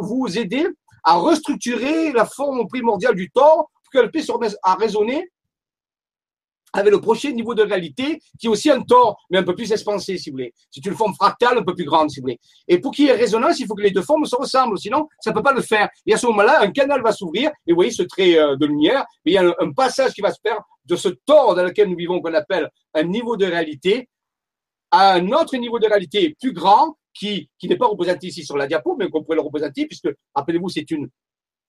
vous, 0.00 0.38
aider 0.38 0.66
à 1.04 1.16
restructurer 1.16 2.12
la 2.12 2.24
forme 2.24 2.66
primordiale 2.66 3.14
du 3.14 3.30
tort 3.30 3.70
pour 3.82 3.92
qu'elle 3.92 4.10
puisse 4.10 4.30
à 4.62 4.76
avec 6.76 6.92
le 6.92 7.00
prochain 7.00 7.30
niveau 7.30 7.54
de 7.54 7.62
réalité, 7.62 8.18
qui 8.38 8.46
est 8.46 8.48
aussi 8.48 8.68
un 8.68 8.82
tort, 8.82 9.16
mais 9.30 9.38
un 9.38 9.44
peu 9.44 9.54
plus 9.54 9.70
expansé, 9.70 10.18
si 10.18 10.30
vous 10.30 10.34
voulez. 10.34 10.52
C'est 10.70 10.84
une 10.84 10.96
forme 10.96 11.14
fractale 11.14 11.58
un 11.58 11.62
peu 11.62 11.72
plus 11.72 11.84
grande, 11.84 12.10
si 12.10 12.18
vous 12.18 12.24
voulez. 12.24 12.40
Et 12.66 12.78
pour 12.80 12.90
qu'il 12.90 13.04
y 13.04 13.08
ait 13.08 13.12
résonance, 13.12 13.60
il 13.60 13.66
faut 13.66 13.76
que 13.76 13.82
les 13.82 13.92
deux 13.92 14.02
formes 14.02 14.24
se 14.24 14.34
ressemblent, 14.34 14.76
sinon, 14.76 15.06
ça 15.20 15.30
ne 15.30 15.36
peut 15.36 15.42
pas 15.42 15.52
le 15.52 15.62
faire. 15.62 15.88
Et 16.04 16.14
à 16.14 16.16
ce 16.16 16.26
moment-là, 16.26 16.62
un 16.62 16.72
canal 16.72 17.00
va 17.00 17.12
s'ouvrir, 17.12 17.52
et 17.64 17.70
vous 17.70 17.76
voyez 17.76 17.92
ce 17.92 18.02
trait 18.02 18.36
euh, 18.36 18.56
de 18.56 18.66
lumière, 18.66 19.04
il 19.24 19.34
y 19.34 19.38
a 19.38 19.54
un 19.60 19.72
passage 19.72 20.14
qui 20.14 20.20
va 20.20 20.32
se 20.32 20.40
faire 20.44 20.58
de 20.84 20.96
ce 20.96 21.10
tort 21.10 21.54
dans 21.54 21.62
lequel 21.62 21.88
nous 21.88 21.96
vivons, 21.96 22.20
qu'on 22.20 22.34
appelle 22.34 22.68
un 22.94 23.04
niveau 23.04 23.36
de 23.36 23.46
réalité, 23.46 24.08
à 24.90 25.12
un 25.12 25.30
autre 25.30 25.56
niveau 25.56 25.78
de 25.78 25.86
réalité 25.86 26.34
plus 26.40 26.52
grand, 26.52 26.96
qui, 27.14 27.48
qui 27.58 27.68
n'est 27.68 27.76
pas 27.76 27.86
représenté 27.86 28.26
ici 28.26 28.44
sur 28.44 28.56
la 28.56 28.66
diapo, 28.66 28.96
mais 28.98 29.08
qu'on 29.08 29.22
pourrait 29.22 29.36
le 29.36 29.42
représenter, 29.42 29.86
puisque, 29.86 30.08
rappelez-vous, 30.34 30.68
c'est 30.68 30.90
une 30.90 31.08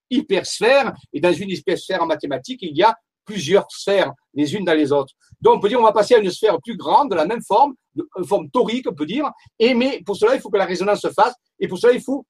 hypersphère, 0.09 0.93
et 1.13 1.19
dans 1.19 1.33
une 1.33 1.49
hypersphère 1.49 2.01
en 2.03 2.05
mathématiques, 2.05 2.59
il 2.61 2.75
y 2.75 2.83
a 2.83 2.95
plusieurs 3.25 3.65
sphères, 3.69 4.13
les 4.33 4.53
unes 4.53 4.65
dans 4.65 4.73
les 4.73 4.91
autres. 4.91 5.13
Donc, 5.41 5.55
on 5.55 5.59
peut 5.59 5.69
dire, 5.69 5.79
on 5.79 5.83
va 5.83 5.91
passer 5.91 6.15
à 6.15 6.19
une 6.19 6.29
sphère 6.29 6.57
plus 6.63 6.77
grande, 6.77 7.09
de 7.09 7.15
la 7.15 7.25
même 7.25 7.41
forme, 7.41 7.73
de 7.95 8.07
forme 8.23 8.49
torique, 8.49 8.87
on 8.89 8.93
peut 8.93 9.05
dire, 9.05 9.29
et 9.57 9.73
mais 9.73 10.01
pour 10.05 10.15
cela, 10.15 10.35
il 10.35 10.41
faut 10.41 10.49
que 10.49 10.57
la 10.57 10.65
résonance 10.65 11.01
se 11.01 11.09
fasse, 11.09 11.33
et 11.59 11.67
pour 11.67 11.77
cela, 11.77 11.93
il 11.93 12.01
faut 12.01 12.25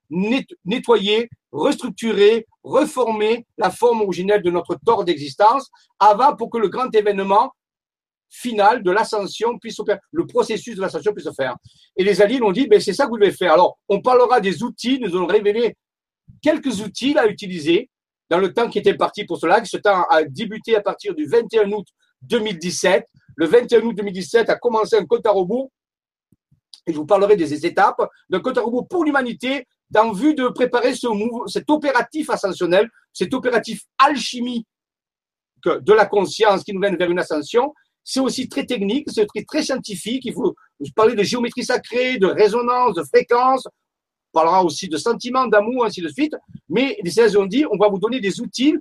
nettoyer, 0.64 1.28
restructurer, 1.52 2.46
reformer 2.62 3.44
la 3.58 3.70
forme 3.70 4.02
originelle 4.02 4.42
de 4.42 4.50
notre 4.50 4.76
tort 4.84 5.04
d'existence, 5.04 5.68
avant 5.98 6.34
pour 6.36 6.50
que 6.50 6.58
le 6.58 6.68
grand 6.68 6.94
événement 6.94 7.50
final 8.36 8.82
de 8.82 8.90
l'ascension 8.90 9.58
puisse 9.58 9.78
opérer, 9.78 9.98
le 10.12 10.26
processus 10.26 10.76
de 10.76 10.80
l'ascension 10.80 11.12
puisse 11.12 11.26
se 11.26 11.32
faire. 11.32 11.56
Et 11.96 12.04
les 12.04 12.20
alliés 12.20 12.40
ont 12.42 12.52
dit, 12.52 12.66
ben, 12.66 12.80
c'est 12.80 12.92
ça 12.92 13.06
que 13.06 13.10
vous 13.10 13.18
devez 13.18 13.32
faire. 13.32 13.52
Alors, 13.52 13.78
on 13.88 14.00
parlera 14.00 14.40
des 14.40 14.62
outils, 14.62 14.98
nous 15.00 15.08
allons 15.16 15.26
révéler 15.26 15.76
quelques 16.42 16.80
outils 16.80 17.16
à 17.16 17.26
utiliser 17.26 17.90
dans 18.28 18.38
le 18.38 18.52
temps 18.52 18.68
qui 18.68 18.78
était 18.78 18.94
parti 18.94 19.24
pour 19.24 19.38
cela. 19.38 19.64
Ce 19.64 19.76
temps 19.76 20.04
a 20.10 20.24
débuté 20.24 20.76
à 20.76 20.80
partir 20.80 21.14
du 21.14 21.26
21 21.26 21.70
août 21.72 21.86
2017. 22.22 23.06
Le 23.36 23.46
21 23.46 23.82
août 23.82 23.94
2017 23.94 24.50
a 24.50 24.56
commencé 24.56 24.96
un 24.96 25.06
compte 25.06 25.26
à 25.26 25.30
rebours. 25.30 25.70
Et 26.86 26.92
je 26.92 26.96
vous 26.96 27.06
parlerai 27.06 27.36
des 27.36 27.66
étapes 27.66 28.02
d'un 28.28 28.40
compte 28.40 28.58
à 28.58 28.62
rebours 28.62 28.86
pour 28.86 29.04
l'humanité 29.04 29.66
dans 29.90 30.12
vue 30.12 30.34
de 30.34 30.48
préparer 30.48 30.94
ce 30.94 31.06
cet 31.46 31.70
opératif 31.70 32.30
ascensionnel, 32.30 32.88
cet 33.12 33.32
opératif 33.34 33.82
alchimie 33.98 34.66
de 35.64 35.92
la 35.92 36.06
conscience 36.06 36.62
qui 36.62 36.72
nous 36.72 36.80
mène 36.80 36.96
vers 36.96 37.10
une 37.10 37.18
ascension 37.18 37.72
c'est 38.08 38.20
aussi 38.20 38.48
très 38.48 38.64
technique, 38.64 39.08
c'est 39.10 39.26
très, 39.48 39.64
scientifique. 39.64 40.24
Il 40.24 40.32
faut 40.32 40.54
parler 40.94 41.16
de 41.16 41.24
géométrie 41.24 41.64
sacrée, 41.64 42.18
de 42.18 42.28
résonance, 42.28 42.94
de 42.94 43.02
fréquence. 43.02 43.66
On 43.66 44.32
parlera 44.32 44.64
aussi 44.64 44.88
de 44.88 44.96
sentiments, 44.96 45.48
d'amour, 45.48 45.84
ainsi 45.84 46.00
de 46.00 46.08
suite. 46.08 46.32
Mais 46.68 46.96
les 47.02 47.10
sages 47.10 47.36
ont 47.36 47.46
dit, 47.46 47.64
on 47.68 47.76
va 47.76 47.88
vous 47.88 47.98
donner 47.98 48.20
des 48.20 48.40
outils 48.40 48.76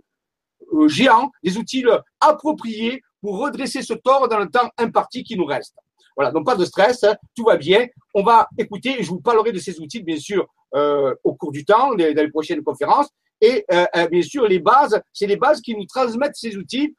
euh, 0.74 0.88
géants, 0.88 1.32
des 1.44 1.58
outils 1.58 1.84
appropriés 2.20 3.02
pour 3.20 3.40
redresser 3.40 3.82
ce 3.82 3.96
tort 3.96 4.30
dans 4.30 4.38
le 4.38 4.48
temps 4.48 4.70
imparti 4.78 5.24
qui 5.24 5.36
nous 5.36 5.46
reste. 5.46 5.74
Voilà, 6.16 6.32
donc 6.32 6.46
pas 6.46 6.56
de 6.56 6.64
stress, 6.64 7.04
hein, 7.04 7.16
tout 7.36 7.46
va 7.46 7.58
bien. 7.58 7.88
On 8.14 8.22
va 8.22 8.48
écouter, 8.60 9.02
je 9.02 9.10
vous 9.10 9.22
parlerai 9.22 9.52
de 9.52 9.60
ces 9.60 9.80
outils, 9.80 10.04
bien 10.04 10.20
sûr, 10.20 10.46
euh, 10.76 11.16
au 11.24 11.34
cours 11.34 11.52
du 11.52 11.66
temps, 11.66 11.96
dans 11.96 11.98
les 11.98 12.30
prochaines 12.30 12.62
conférences. 12.62 13.10
Et 13.42 13.66
euh, 13.74 14.08
bien 14.08 14.22
sûr, 14.22 14.48
les 14.48 14.60
bases, 14.60 15.02
c'est 15.12 15.26
les 15.26 15.36
bases 15.36 15.62
qui 15.62 15.76
nous 15.76 15.86
transmettent 15.86 16.36
ces 16.36 16.56
outils 16.58 16.96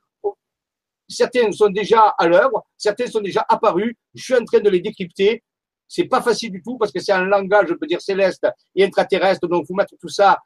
Certains 1.09 1.53
sont 1.53 1.69
déjà 1.69 2.15
à 2.19 2.27
l'œuvre, 2.27 2.65
certains 2.77 3.07
sont 3.07 3.21
déjà 3.21 3.45
apparus. 3.49 3.95
Je 4.15 4.23
suis 4.23 4.35
en 4.35 4.45
train 4.45 4.61
de 4.61 4.71
les 4.71 4.81
décrypter. 4.81 5.43
C'est 5.89 6.05
pas 6.05 6.21
facile 6.21 6.51
du 6.51 6.63
tout 6.63 6.77
parce 6.79 6.91
que 6.91 7.01
c'est 7.01 7.13
un 7.13 7.25
langage, 7.25 7.69
je 7.69 7.75
peux 7.75 7.87
dire, 7.87 8.01
céleste 8.01 8.47
et 8.75 8.85
intraterrestre. 8.85 9.47
Donc, 9.47 9.67
vous 9.69 9.75
mettre 9.75 9.95
tout 10.01 10.09
ça 10.09 10.39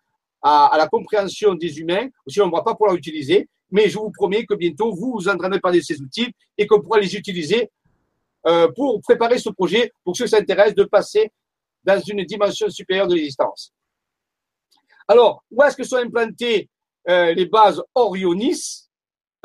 à, 0.42 0.74
la 0.76 0.86
compréhension 0.86 1.54
des 1.54 1.78
humains. 1.78 2.08
Sinon, 2.26 2.46
on 2.46 2.48
ne 2.48 2.52
va 2.52 2.62
pas 2.62 2.74
pouvoir 2.74 2.94
l'utiliser. 2.94 3.48
Mais 3.70 3.88
je 3.88 3.98
vous 3.98 4.10
promets 4.10 4.44
que 4.44 4.54
bientôt, 4.54 4.92
vous 4.92 5.18
vous 5.18 5.60
parler 5.60 5.78
de 5.78 5.84
ces 5.84 6.00
outils 6.02 6.32
et 6.58 6.66
qu'on 6.66 6.80
pourra 6.80 6.98
les 6.98 7.14
utiliser 7.16 7.70
euh, 8.46 8.68
pour 8.74 9.00
préparer 9.00 9.38
ce 9.38 9.50
projet, 9.50 9.92
pour 10.02 10.16
ceux 10.16 10.24
qui 10.24 10.30
s'intéressent 10.30 10.74
de 10.74 10.84
passer 10.84 11.30
dans 11.84 12.00
une 12.00 12.24
dimension 12.24 12.68
supérieure 12.68 13.06
de 13.06 13.14
l'existence. 13.14 13.72
Alors, 15.06 15.44
où 15.50 15.62
est-ce 15.62 15.76
que 15.76 15.84
sont 15.84 15.96
implantées 15.96 16.68
euh, 17.08 17.32
les 17.34 17.46
bases 17.46 17.82
Orionis? 17.94 18.88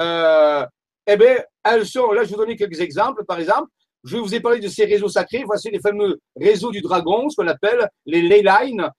Euh, 0.01 0.65
eh 1.07 1.17
bien, 1.17 1.37
elles 1.63 1.85
sont, 1.85 2.11
là, 2.11 2.23
je 2.23 2.29
vais 2.29 2.35
vous 2.35 2.41
donner 2.41 2.55
quelques 2.55 2.79
exemples. 2.79 3.23
Par 3.25 3.39
exemple, 3.39 3.69
je 4.03 4.17
vous 4.17 4.33
ai 4.35 4.39
parlé 4.39 4.59
de 4.59 4.67
ces 4.67 4.85
réseaux 4.85 5.09
sacrés. 5.09 5.43
Voici 5.45 5.69
les 5.69 5.79
fameux 5.79 6.19
réseaux 6.35 6.71
du 6.71 6.81
dragon, 6.81 7.29
ce 7.29 7.35
qu'on 7.35 7.47
appelle 7.47 7.89
les 8.05 8.21
ley 8.21 8.43
lines. 8.43 8.89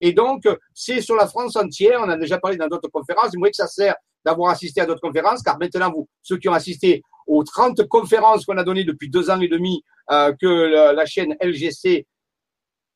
Et 0.00 0.12
donc, 0.12 0.44
c'est 0.74 1.00
sur 1.00 1.16
la 1.16 1.26
France 1.26 1.56
entière. 1.56 2.00
On 2.02 2.08
a 2.08 2.16
déjà 2.16 2.38
parlé 2.38 2.56
dans 2.56 2.68
d'autres 2.68 2.88
conférences. 2.88 3.32
Vous 3.32 3.40
voyez 3.40 3.52
que 3.52 3.56
ça 3.56 3.66
sert 3.66 3.94
d'avoir 4.24 4.50
assisté 4.50 4.80
à 4.80 4.86
d'autres 4.86 5.00
conférences, 5.00 5.42
car 5.42 5.58
maintenant, 5.58 5.90
vous, 5.90 6.08
ceux 6.22 6.38
qui 6.38 6.48
ont 6.48 6.52
assisté 6.52 7.02
aux 7.26 7.44
30 7.44 7.86
conférences 7.88 8.44
qu'on 8.44 8.56
a 8.56 8.64
données 8.64 8.84
depuis 8.84 9.10
deux 9.10 9.30
ans 9.30 9.40
et 9.40 9.48
demi, 9.48 9.82
euh, 10.10 10.32
que 10.40 10.46
la, 10.46 11.06
chaîne 11.06 11.36
LGC 11.40 12.06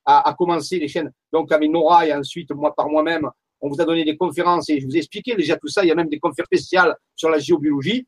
a, 0.06 0.34
commencé, 0.36 0.78
les 0.78 0.88
chaînes, 0.88 1.12
donc 1.32 1.52
avec 1.52 1.70
Nora 1.70 2.06
et 2.06 2.12
ensuite 2.12 2.50
moi 2.50 2.74
par 2.74 2.88
moi-même, 2.88 3.28
on 3.60 3.68
vous 3.68 3.80
a 3.80 3.84
donné 3.84 4.04
des 4.04 4.16
conférences 4.16 4.68
et 4.70 4.80
je 4.80 4.86
vous 4.86 4.96
ai 4.96 4.98
expliqué 4.98 5.36
déjà 5.36 5.56
tout 5.56 5.68
ça. 5.68 5.84
Il 5.84 5.88
y 5.88 5.92
a 5.92 5.94
même 5.94 6.08
des 6.08 6.18
conférences 6.18 6.46
spéciales 6.46 6.96
sur 7.14 7.28
la 7.28 7.38
géobiologie. 7.38 8.06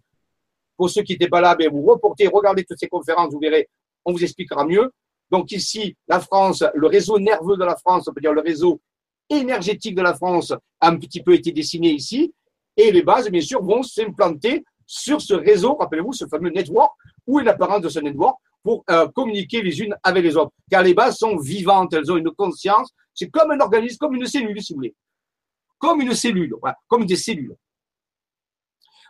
Pour 0.77 0.91
ceux 0.91 1.03
qui 1.03 1.13
n'étaient 1.13 1.29
pas 1.29 1.41
là, 1.41 1.55
ben, 1.55 1.71
vous 1.71 1.83
reportez, 1.83 2.29
regardez 2.29 2.65
toutes 2.65 2.79
ces 2.79 2.89
conférences, 2.89 3.33
vous 3.33 3.39
verrez, 3.39 3.69
on 4.05 4.13
vous 4.13 4.23
expliquera 4.23 4.65
mieux. 4.65 4.91
Donc 5.31 5.53
ici, 5.53 5.97
la 6.09 6.21
France, 6.21 6.65
le 6.75 6.87
réseau 6.87 7.19
nerveux 7.19 7.57
de 7.57 7.65
la 7.65 7.77
France, 7.77 8.09
on 8.09 8.13
peut 8.13 8.21
dire 8.21 8.33
le 8.33 8.41
réseau 8.41 8.81
énergétique 9.31 9.95
de 9.95 10.03
la 10.03 10.15
France 10.15 10.53
a 10.53 10.89
un 10.89 10.97
petit 10.97 11.23
peu 11.23 11.35
été 11.35 11.53
dessiné 11.53 11.91
ici. 11.91 12.35
Et 12.77 12.91
les 12.91 13.03
bases, 13.03 13.31
bien 13.31 13.41
sûr, 13.41 13.63
vont 13.63 13.83
s'implanter 13.83 14.65
sur 14.87 15.21
ce 15.21 15.35
réseau, 15.35 15.75
rappelez-vous, 15.75 16.13
ce 16.13 16.27
fameux 16.27 16.51
network, 16.51 16.93
ou 17.27 17.41
une 17.41 17.49
apparence 17.49 17.81
de 17.81 17.89
ce 17.89 18.01
network, 18.01 18.37
pour 18.63 18.85
euh, 18.91 19.09
communiquer 19.09 19.63
les 19.63 19.81
unes 19.81 19.95
avec 20.03 20.25
les 20.25 20.37
autres. 20.37 20.53
Car 20.71 20.83
les 20.83 20.95
bases 20.95 21.17
sont 21.17 21.37
vivantes, 21.37 21.93
elles 21.95 22.11
ont 22.11 22.17
une 22.17 22.31
conscience. 22.31 22.91
C'est 23.15 23.29
comme 23.29 23.51
un 23.51 23.61
organisme, 23.61 23.99
comme 23.99 24.15
une 24.15 24.27
cellule, 24.27 24.61
si 24.63 24.73
vous 24.73 24.79
voulez. 24.79 24.95
Comme 25.79 26.01
une 26.01 26.15
cellule, 26.15 26.55
comme 26.89 27.05
des 27.05 27.17
cellules. 27.17 27.55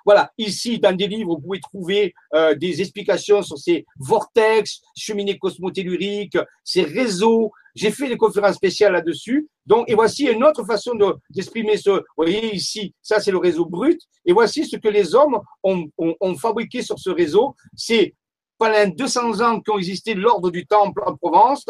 Voilà, 0.05 0.30
ici, 0.36 0.78
dans 0.78 0.94
des 0.94 1.07
livres, 1.07 1.34
vous 1.34 1.40
pouvez 1.40 1.61
trouver 1.61 2.14
euh, 2.34 2.55
des 2.55 2.80
explications 2.80 3.42
sur 3.42 3.57
ces 3.59 3.86
vortex, 3.98 4.82
cheminées 4.96 5.38
cosmotelluriques, 5.38 6.38
ces 6.62 6.82
réseaux. 6.82 7.52
J'ai 7.74 7.90
fait 7.90 8.09
des 8.09 8.16
conférences 8.16 8.57
spéciales 8.57 8.92
là-dessus. 8.92 9.48
Donc, 9.66 9.88
et 9.88 9.94
voici 9.94 10.26
une 10.26 10.44
autre 10.44 10.64
façon 10.64 10.92
d'exprimer 11.30 11.76
ce. 11.78 11.90
Vous 11.90 12.05
voyez 12.16 12.55
ici, 12.55 12.94
ça 13.00 13.18
c'est 13.18 13.30
le 13.30 13.38
réseau 13.38 13.64
brut. 13.64 14.00
Et 14.26 14.32
voici 14.32 14.66
ce 14.66 14.76
que 14.76 14.88
les 14.88 15.14
hommes 15.14 15.38
ont, 15.62 16.34
fabriqué 16.36 16.82
sur 16.82 16.98
ce 16.98 17.11
réseau. 17.11 17.55
C'est 17.74 18.14
pendant 18.59 18.86
200 18.86 19.40
ans 19.40 19.61
qu'ont 19.61 19.78
existé 19.78 20.14
l'ordre 20.14 20.50
du 20.50 20.66
Temple 20.66 21.02
en 21.07 21.16
Provence, 21.16 21.64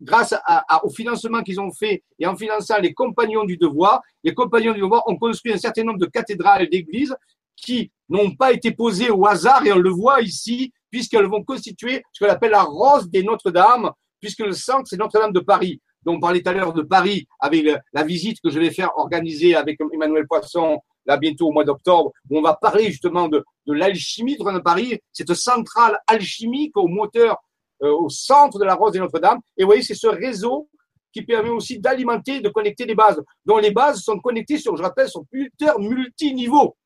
grâce 0.00 0.34
au 0.82 0.90
financement 0.90 1.42
qu'ils 1.42 1.60
ont 1.60 1.72
fait 1.72 2.02
et 2.18 2.26
en 2.26 2.36
finançant 2.36 2.78
les 2.78 2.92
compagnons 2.92 3.44
du 3.44 3.56
devoir, 3.56 4.02
les 4.24 4.34
compagnons 4.34 4.72
du 4.72 4.80
devoir 4.80 5.02
ont 5.06 5.16
construit 5.16 5.52
un 5.52 5.58
certain 5.58 5.84
nombre 5.84 5.98
de 5.98 6.06
cathédrales 6.06 6.62
et 6.62 6.66
d'églises 6.66 7.14
qui 7.56 7.90
n'ont 8.08 8.34
pas 8.34 8.52
été 8.52 8.70
posées 8.70 9.10
au 9.10 9.26
hasard 9.26 9.66
et 9.66 9.72
on 9.72 9.78
le 9.78 9.90
voit 9.90 10.20
ici 10.20 10.72
puisqu'elles 10.90 11.26
vont 11.26 11.42
constituer 11.42 12.02
ce 12.12 12.24
qu'on 12.24 12.30
appelle 12.30 12.52
la 12.52 12.62
rose 12.62 13.08
des 13.10 13.22
Notre-Dame, 13.22 13.90
puisque 14.20 14.40
le 14.40 14.52
centre 14.52 14.86
c'est 14.86 14.96
Notre-Dame 14.96 15.32
de 15.32 15.40
Paris. 15.40 15.80
Donc, 16.04 16.18
on 16.18 16.20
parlait 16.20 16.40
tout 16.40 16.50
à 16.50 16.52
l'heure 16.52 16.72
de 16.72 16.82
Paris 16.82 17.26
avec 17.40 17.66
la 17.92 18.04
visite 18.04 18.40
que 18.40 18.48
je 18.48 18.60
vais 18.60 18.70
faire 18.70 18.90
organiser 18.96 19.56
avec 19.56 19.78
Emmanuel 19.92 20.26
Poisson 20.28 20.78
là 21.06 21.16
bientôt 21.16 21.48
au 21.48 21.52
mois 21.52 21.64
d'octobre, 21.64 22.12
où 22.30 22.38
on 22.38 22.42
va 22.42 22.54
parler 22.54 22.86
justement 22.86 23.28
de, 23.28 23.44
de 23.66 23.72
l'alchimie 23.72 24.36
de 24.36 24.58
Paris, 24.58 24.98
cette 25.12 25.34
centrale 25.34 25.98
alchimique 26.06 26.76
au 26.76 26.88
moteur, 26.88 27.38
euh, 27.82 27.92
au 27.92 28.08
centre 28.08 28.58
de 28.58 28.64
la 28.64 28.74
Rose 28.74 28.92
de 28.92 28.98
Notre-Dame. 28.98 29.38
Et 29.56 29.62
vous 29.62 29.68
voyez, 29.68 29.82
c'est 29.82 29.94
ce 29.94 30.08
réseau 30.08 30.68
qui 31.12 31.22
permet 31.22 31.48
aussi 31.48 31.78
d'alimenter, 31.78 32.40
de 32.40 32.48
connecter 32.48 32.84
les 32.84 32.94
bases, 32.94 33.22
dont 33.44 33.58
les 33.58 33.70
bases 33.70 34.00
sont 34.02 34.18
connectées 34.18 34.58
sur, 34.58 34.76
je 34.76 34.82
rappelle, 34.82 35.08
sur 35.08 35.22
plusieurs 35.30 35.78
multiniveaux. 35.78 36.76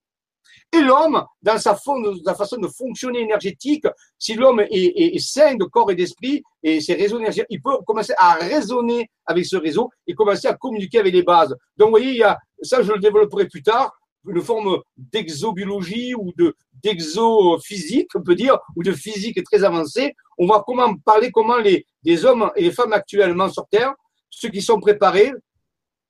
Et 0.72 0.80
l'homme, 0.80 1.24
dans 1.42 1.58
sa, 1.58 1.74
façon 1.74 2.56
de 2.58 2.68
fonctionner 2.68 3.20
énergétique, 3.20 3.86
si 4.18 4.34
l'homme 4.34 4.60
est, 4.70 5.18
sain 5.18 5.56
de 5.56 5.64
corps 5.64 5.90
et 5.90 5.96
d'esprit, 5.96 6.42
et 6.62 6.80
ses 6.80 6.94
réseaux 6.94 7.18
énergétiques, 7.18 7.48
il 7.50 7.60
peut 7.60 7.78
commencer 7.84 8.12
à 8.16 8.34
raisonner 8.34 9.10
avec 9.26 9.46
ce 9.46 9.56
réseau 9.56 9.90
et 10.06 10.14
commencer 10.14 10.46
à 10.46 10.54
communiquer 10.54 11.00
avec 11.00 11.12
les 11.12 11.24
bases. 11.24 11.56
Donc, 11.76 11.88
vous 11.88 11.90
voyez, 11.90 12.10
il 12.10 12.18
y 12.18 12.22
a, 12.22 12.38
ça, 12.62 12.82
je 12.82 12.92
le 12.92 13.00
développerai 13.00 13.48
plus 13.48 13.62
tard, 13.62 13.92
une 14.28 14.42
forme 14.42 14.78
d'exobiologie 14.96 16.14
ou 16.14 16.32
de 16.36 16.54
d'exophysique, 16.82 18.08
on 18.14 18.22
peut 18.22 18.34
dire, 18.34 18.58
ou 18.76 18.82
de 18.82 18.92
physique 18.92 19.42
très 19.44 19.64
avancée. 19.64 20.14
On 20.38 20.46
va 20.46 20.62
comment 20.66 20.94
parler 20.96 21.30
comment 21.30 21.58
les, 21.58 21.84
les 22.04 22.24
hommes 22.24 22.50
et 22.56 22.62
les 22.62 22.72
femmes 22.72 22.92
actuellement 22.92 23.50
sur 23.50 23.66
Terre, 23.68 23.92
ceux 24.30 24.48
qui 24.48 24.62
sont 24.62 24.80
préparés 24.80 25.32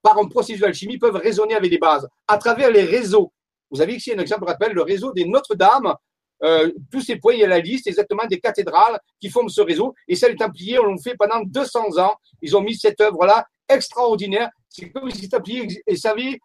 par 0.02 0.18
un 0.18 0.26
processus 0.26 0.60
d'alchimie, 0.60 0.98
peuvent 0.98 1.16
raisonner 1.16 1.54
avec 1.54 1.70
des 1.70 1.78
bases 1.78 2.08
à 2.28 2.38
travers 2.38 2.70
les 2.70 2.84
réseaux. 2.84 3.32
Vous 3.70 3.80
avez 3.80 3.94
ici 3.94 4.12
un 4.12 4.18
exemple, 4.18 4.42
je 4.46 4.52
rappelle, 4.52 4.72
le 4.72 4.82
réseau 4.82 5.12
des 5.12 5.24
Notre-Dame. 5.24 5.94
Euh, 6.42 6.72
tous 6.90 7.02
ces 7.02 7.16
points, 7.16 7.34
il 7.34 7.40
y 7.40 7.44
a 7.44 7.48
la 7.48 7.58
liste 7.58 7.86
exactement 7.86 8.26
des 8.26 8.40
cathédrales 8.40 8.98
qui 9.20 9.28
forment 9.28 9.50
ce 9.50 9.60
réseau. 9.60 9.94
Et 10.08 10.16
ça, 10.16 10.28
les 10.28 10.36
Templiers 10.36 10.76
l'ont 10.76 10.98
fait 10.98 11.14
pendant 11.14 11.40
200 11.44 11.98
ans. 11.98 12.14
Ils 12.40 12.56
ont 12.56 12.62
mis 12.62 12.76
cette 12.76 13.00
œuvre-là 13.00 13.46
extraordinaire. 13.68 14.48
C'est 14.68 14.90
comme 14.90 15.10
si 15.10 15.22
les 15.22 15.28
Templiers 15.28 15.82
savaient 15.96 16.38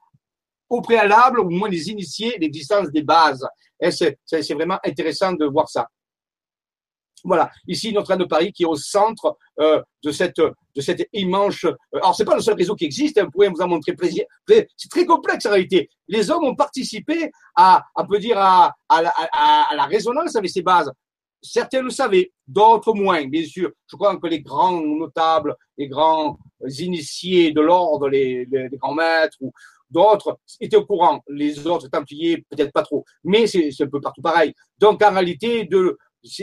au 0.69 0.81
préalable, 0.81 1.39
au 1.39 1.49
moins 1.49 1.69
les 1.69 1.89
initiés, 1.89 2.35
l'existence 2.39 2.89
des 2.91 3.03
bases. 3.03 3.47
C'est 3.89 4.53
vraiment 4.53 4.79
intéressant 4.83 5.33
de 5.33 5.45
voir 5.45 5.69
ça. 5.69 5.87
Voilà, 7.25 7.49
ici 7.67 7.91
Notre-Dame 7.91 8.19
de 8.19 8.25
Paris 8.25 8.53
qui 8.53 8.63
est 8.63 8.67
au 8.67 8.75
centre 8.75 9.35
euh, 9.59 9.81
de 10.03 10.11
cette 10.11 10.37
de 10.37 10.81
cette 10.81 11.07
immense. 11.11 11.63
Euh, 11.63 11.73
alors 11.93 12.15
pas 12.25 12.35
le 12.35 12.41
seul 12.41 12.55
réseau 12.55 12.75
qui 12.75 12.85
existe, 12.85 13.17
hein, 13.17 13.23
vous 13.25 13.31
pouvez 13.31 13.49
vous 13.49 13.61
en 13.61 13.67
montrer 13.67 13.93
plaisir. 13.93 14.25
C'est 14.47 14.67
très 14.89 15.05
complexe 15.05 15.45
en 15.47 15.51
réalité. 15.51 15.89
Les 16.07 16.29
hommes 16.29 16.43
ont 16.43 16.55
participé 16.55 17.31
à, 17.55 17.83
peut 18.07 18.19
dire 18.19 18.37
à, 18.37 18.75
à, 18.89 19.75
la 19.75 19.85
résonance 19.85 20.35
avec 20.35 20.51
ces 20.51 20.61
bases. 20.61 20.91
Certains 21.41 21.81
le 21.81 21.89
savaient, 21.89 22.31
d'autres 22.47 22.93
moins, 22.93 23.25
bien 23.27 23.45
sûr. 23.45 23.71
Je 23.87 23.95
crois 23.95 24.17
que 24.17 24.27
les 24.27 24.41
grands 24.41 24.81
notables, 24.81 25.55
les 25.77 25.87
grands 25.87 26.37
initiés 26.79 27.51
de 27.51 27.61
l'ordre, 27.61 28.09
les, 28.09 28.45
les, 28.51 28.69
les, 28.69 28.77
grands 28.77 28.95
maîtres 28.95 29.37
ou, 29.41 29.51
D'autres 29.89 30.39
étaient 30.59 30.77
au 30.77 30.85
courant, 30.85 31.23
les 31.27 31.65
autres 31.67 31.87
Templiers 31.87 32.43
peut-être 32.49 32.73
pas 32.73 32.81
trop, 32.81 33.05
mais 33.23 33.45
c'est 33.45 33.69
un 33.79 33.87
peu 33.87 34.01
partout 34.01 34.21
pareil. 34.21 34.53
Donc 34.79 35.01
en 35.03 35.13
réalité, 35.13 35.65
de, 35.65 35.97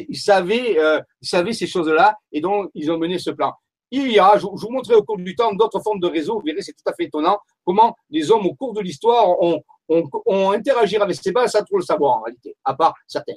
ils 0.08 0.16
savaient, 0.16 0.78
euh, 0.78 1.00
ils 1.20 1.28
savaient 1.28 1.52
ces 1.52 1.66
choses-là 1.66 2.16
et 2.30 2.40
donc 2.40 2.70
ils 2.74 2.90
ont 2.90 2.98
mené 2.98 3.18
ce 3.18 3.30
plan. 3.30 3.52
Il 3.90 4.10
y 4.10 4.18
a, 4.18 4.38
je, 4.38 4.46
vous 4.46 4.70
montrerai 4.70 4.96
au 4.96 5.02
cours 5.02 5.18
du 5.18 5.34
temps 5.34 5.52
d'autres 5.52 5.80
formes 5.80 6.00
de 6.00 6.06
réseaux. 6.06 6.36
Vous 6.36 6.46
verrez, 6.46 6.62
c'est 6.62 6.72
tout 6.72 6.88
à 6.90 6.94
fait 6.94 7.04
étonnant 7.04 7.38
comment 7.64 7.94
les 8.08 8.30
hommes 8.30 8.46
au 8.46 8.54
cours 8.54 8.72
de 8.72 8.80
l'histoire 8.80 9.28
ont, 9.42 9.62
ont, 9.88 10.50
interagi 10.52 10.96
avec 10.96 11.14
ces 11.16 11.30
bases 11.30 11.52
sans 11.52 11.62
trop 11.62 11.76
le 11.76 11.84
savoir 11.84 12.18
en 12.18 12.22
réalité, 12.22 12.56
à 12.64 12.74
part 12.74 12.94
certains. 13.06 13.34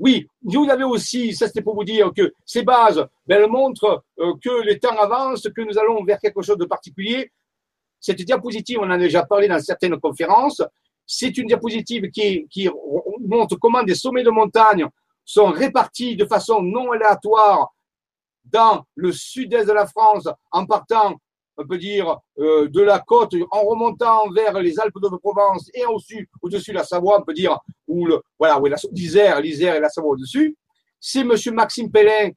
Oui, 0.00 0.26
vous 0.42 0.68
avez 0.68 0.82
aussi, 0.82 1.32
ça 1.34 1.46
c'était 1.46 1.62
pour 1.62 1.76
vous 1.76 1.84
dire 1.84 2.10
que 2.16 2.32
ces 2.44 2.64
bases, 2.64 3.06
ben, 3.26 3.40
elles 3.40 3.48
montrent 3.48 4.02
euh, 4.18 4.32
que 4.42 4.62
les 4.62 4.80
temps 4.80 4.98
avancent, 4.98 5.48
que 5.54 5.62
nous 5.62 5.78
allons 5.78 6.02
vers 6.02 6.18
quelque 6.18 6.42
chose 6.42 6.58
de 6.58 6.64
particulier. 6.64 7.30
Cette 8.00 8.22
diapositive, 8.22 8.80
on 8.80 8.86
en 8.86 8.90
a 8.90 8.98
déjà 8.98 9.24
parlé 9.24 9.46
dans 9.46 9.60
certaines 9.60 9.98
conférences. 10.00 10.62
C'est 11.06 11.38
une 11.38 11.46
diapositive 11.46 12.10
qui 12.10 12.68
montre 13.26 13.56
comment 13.56 13.82
des 13.82 13.94
sommets 13.94 14.22
de 14.22 14.30
montagne 14.30 14.86
sont 15.24 15.46
répartis 15.46 16.16
de 16.16 16.26
façon 16.26 16.62
non 16.62 16.92
aléatoire 16.92 17.72
dans 18.44 18.84
le 18.94 19.10
sud-est 19.12 19.66
de 19.66 19.72
la 19.72 19.86
France 19.86 20.28
en 20.52 20.66
partant, 20.66 21.16
on 21.56 21.66
peut 21.66 21.78
dire, 21.78 22.18
euh, 22.38 22.68
de 22.68 22.82
la 22.82 22.98
côte, 22.98 23.34
en 23.50 23.62
remontant 23.62 24.30
vers 24.30 24.60
les 24.60 24.78
Alpes 24.78 25.00
de 25.00 25.16
Provence 25.16 25.70
et 25.72 25.86
au-dessus, 25.86 26.28
au-dessus 26.42 26.72
de 26.72 26.76
la 26.76 26.84
Savoie, 26.84 27.20
on 27.20 27.24
peut 27.24 27.32
dire, 27.32 27.58
où 27.86 28.06
le, 28.06 28.20
voilà, 28.38 28.60
où 28.60 28.66
l'Isère, 28.92 29.40
l'Isère 29.40 29.76
et 29.76 29.80
la 29.80 29.88
Savoie 29.88 30.10
au-dessus. 30.10 30.56
C'est 31.00 31.24
monsieur 31.24 31.52
Maxime 31.52 31.90
Pellin 31.90 32.30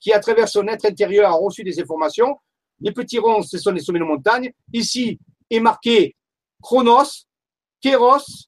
qui, 0.00 0.12
à 0.12 0.18
travers 0.18 0.48
son 0.48 0.66
être 0.66 0.86
intérieur, 0.86 1.30
a 1.30 1.34
reçu 1.34 1.62
des 1.62 1.80
informations 1.80 2.36
les 2.80 2.92
petits 2.92 3.18
ronds, 3.18 3.42
ce 3.42 3.58
sont 3.58 3.72
les 3.72 3.80
sommets 3.80 3.98
de 3.98 4.04
montagne. 4.04 4.52
Ici 4.72 5.18
est 5.50 5.60
marqué 5.60 6.14
Chronos, 6.62 7.26
Kéros 7.80 8.47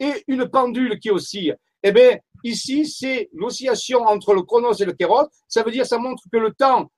et 0.00 0.24
une 0.26 0.48
pendule 0.48 0.98
qui 0.98 1.10
oscille. 1.10 1.56
Eh 1.82 1.92
bien, 1.92 2.18
ici, 2.42 2.86
c'est 2.86 3.28
l'oscillation 3.32 4.00
entre 4.00 4.34
le 4.34 4.42
Chronos 4.42 4.74
et 4.74 4.84
le 4.84 4.92
Kéros. 4.92 5.28
Ça 5.46 5.62
veut 5.62 5.70
dire, 5.70 5.86
ça 5.86 5.98
montre 5.98 6.24
que 6.32 6.38
le 6.38 6.52
temps, 6.52 6.90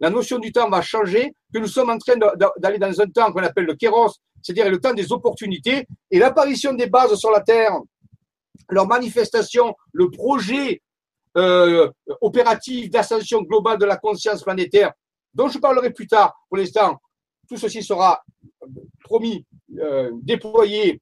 la 0.00 0.10
notion 0.10 0.38
du 0.38 0.52
temps 0.52 0.68
va 0.68 0.82
changer, 0.82 1.34
que 1.52 1.58
nous 1.58 1.66
sommes 1.66 1.90
en 1.90 1.98
train 1.98 2.16
d'aller 2.58 2.78
dans 2.78 3.00
un 3.00 3.06
temps 3.08 3.32
qu'on 3.32 3.42
appelle 3.42 3.64
le 3.64 3.74
Kéros, 3.74 4.12
c'est-à-dire 4.42 4.70
le 4.70 4.78
temps 4.78 4.94
des 4.94 5.10
opportunités 5.12 5.86
et 6.10 6.18
l'apparition 6.18 6.72
des 6.74 6.86
bases 6.86 7.14
sur 7.16 7.30
la 7.30 7.40
Terre, 7.40 7.72
leur 8.70 8.86
manifestation, 8.86 9.74
le 9.92 10.10
projet 10.10 10.82
euh, 11.36 11.90
opératif 12.20 12.90
d'ascension 12.90 13.42
globale 13.42 13.78
de 13.78 13.84
la 13.84 13.96
conscience 13.96 14.42
planétaire 14.42 14.92
dont 15.34 15.48
je 15.48 15.58
parlerai 15.58 15.92
plus 15.92 16.06
tard. 16.06 16.34
Pour 16.48 16.56
l'instant, 16.56 16.98
tout 17.48 17.56
ceci 17.56 17.82
sera 17.82 18.22
promis, 19.00 19.44
euh, 19.78 20.10
déployé 20.22 21.00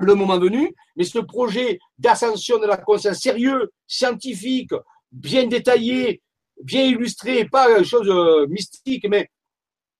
le 0.00 0.14
moment 0.14 0.38
venu, 0.38 0.74
mais 0.96 1.04
ce 1.04 1.18
projet 1.18 1.78
d'ascension 1.98 2.58
de 2.58 2.66
la 2.66 2.76
conscience 2.76 3.18
sérieux, 3.18 3.70
scientifique, 3.86 4.72
bien 5.12 5.46
détaillé, 5.46 6.22
bien 6.62 6.84
illustré, 6.84 7.46
pas 7.46 7.78
une 7.78 7.84
chose 7.84 8.08
euh, 8.08 8.46
mystique, 8.48 9.06
mais 9.08 9.28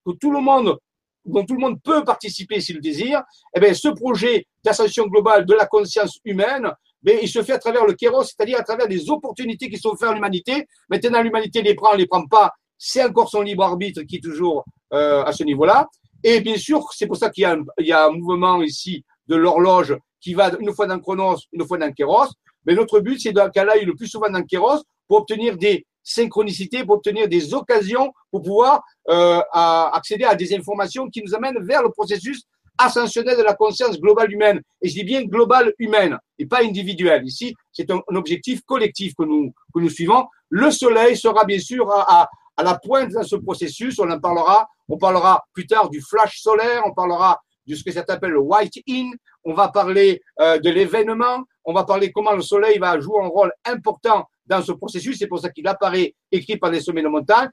que 0.05 0.11
tout 0.13 0.31
le 0.31 0.41
monde, 0.41 0.77
dont 1.25 1.45
tout 1.45 1.55
le 1.55 1.59
monde 1.59 1.81
peut 1.81 2.03
participer 2.03 2.59
s'il 2.61 2.75
le 2.75 2.81
désire, 2.81 3.23
eh 3.55 3.59
bien, 3.59 3.73
ce 3.73 3.89
projet 3.89 4.47
d'ascension 4.63 5.07
globale 5.07 5.45
de 5.45 5.53
la 5.53 5.65
conscience 5.65 6.19
humaine, 6.23 6.71
mais 7.03 7.19
il 7.21 7.29
se 7.29 7.43
fait 7.43 7.53
à 7.53 7.59
travers 7.59 7.85
le 7.85 7.93
kéros, 7.93 8.23
c'est-à-dire 8.23 8.59
à 8.59 8.63
travers 8.63 8.87
des 8.87 9.09
opportunités 9.09 9.69
qui 9.69 9.77
sont 9.77 9.89
offertes 9.89 10.11
à 10.11 10.15
l'humanité. 10.15 10.65
Maintenant, 10.89 11.21
l'humanité 11.21 11.61
les 11.61 11.75
prend, 11.75 11.93
les 11.93 12.07
prend 12.07 12.25
pas, 12.25 12.51
c'est 12.77 13.03
encore 13.03 13.29
son 13.29 13.41
libre 13.41 13.63
arbitre 13.63 14.01
qui 14.03 14.17
est 14.17 14.23
toujours 14.23 14.65
euh, 14.93 15.23
à 15.23 15.31
ce 15.31 15.43
niveau-là. 15.43 15.87
Et 16.23 16.41
bien 16.41 16.57
sûr, 16.57 16.91
c'est 16.93 17.05
pour 17.05 17.17
ça 17.17 17.29
qu'il 17.29 17.43
y, 17.79 17.91
a 17.91 18.05
un 18.05 18.11
mouvement 18.11 18.61
ici 18.63 19.03
de 19.27 19.35
l'horloge 19.35 19.95
qui 20.21 20.33
va 20.33 20.51
une 20.59 20.73
fois 20.73 20.87
dans 20.87 20.99
Chronos, 20.99 21.37
une 21.51 21.65
fois 21.65 21.77
dans 21.77 21.91
Kéros. 21.91 22.29
Mais 22.65 22.73
notre 22.73 22.99
but, 22.99 23.19
c'est 23.19 23.33
qu'elle 23.53 23.69
aille 23.69 23.85
le 23.85 23.95
plus 23.95 24.07
souvent 24.07 24.29
dans 24.29 24.43
Kéros 24.43 24.83
pour 25.07 25.19
obtenir 25.19 25.55
des 25.55 25.85
synchronicités, 26.03 26.83
pour 26.83 26.95
obtenir 26.95 27.27
des 27.27 27.53
occasions, 27.53 28.11
pour 28.31 28.41
pouvoir 28.41 28.83
euh, 29.09 29.39
accéder 29.53 30.25
à 30.25 30.35
des 30.35 30.55
informations 30.55 31.09
qui 31.09 31.21
nous 31.23 31.35
amènent 31.35 31.63
vers 31.63 31.83
le 31.83 31.89
processus 31.89 32.43
ascensionnel 32.77 33.37
de 33.37 33.43
la 33.43 33.53
conscience 33.53 33.99
globale 33.99 34.31
humaine. 34.31 34.61
Et 34.81 34.89
je 34.89 34.95
dis 34.95 35.03
bien 35.03 35.23
globale 35.23 35.73
humaine 35.79 36.17
et 36.37 36.45
pas 36.45 36.63
individuelle. 36.63 37.23
Ici, 37.25 37.53
c'est 37.71 37.89
un, 37.91 38.01
objectif 38.07 38.61
collectif 38.65 39.13
que 39.17 39.23
nous, 39.23 39.51
que 39.73 39.79
nous 39.79 39.89
suivons. 39.89 40.25
Le 40.49 40.71
soleil 40.71 41.15
sera 41.15 41.45
bien 41.45 41.59
sûr 41.59 41.89
à, 41.91 42.21
à, 42.21 42.29
à 42.57 42.63
la 42.63 42.77
pointe 42.77 43.11
dans 43.11 43.23
ce 43.23 43.35
processus. 43.35 43.99
On 43.99 44.09
en 44.09 44.19
parlera. 44.19 44.67
On 44.89 44.97
parlera 44.97 45.43
plus 45.53 45.65
tard 45.65 45.89
du 45.89 46.01
flash 46.01 46.41
solaire. 46.41 46.83
On 46.85 46.93
parlera 46.93 47.39
de 47.67 47.75
ce 47.75 47.83
que 47.83 47.91
ça 47.91 48.05
s'appelle 48.05 48.31
le 48.31 48.39
white 48.39 48.81
in. 48.89 49.11
On 49.43 49.53
va 49.53 49.69
parler 49.69 50.21
euh, 50.39 50.57
de 50.59 50.69
l'événement. 50.69 51.43
On 51.63 51.73
va 51.73 51.83
parler 51.83 52.11
comment 52.11 52.33
le 52.33 52.41
soleil 52.41 52.77
va 52.77 52.99
jouer 52.99 53.23
un 53.23 53.27
rôle 53.27 53.51
important 53.65 54.25
dans 54.45 54.61
ce 54.61 54.71
processus. 54.71 55.17
C'est 55.17 55.27
pour 55.27 55.39
ça 55.39 55.49
qu'il 55.49 55.67
apparaît 55.67 56.13
écrit 56.31 56.57
par 56.57 56.71
les 56.71 56.81
sommets 56.81 57.03
de 57.03 57.07
montagne. 57.07 57.49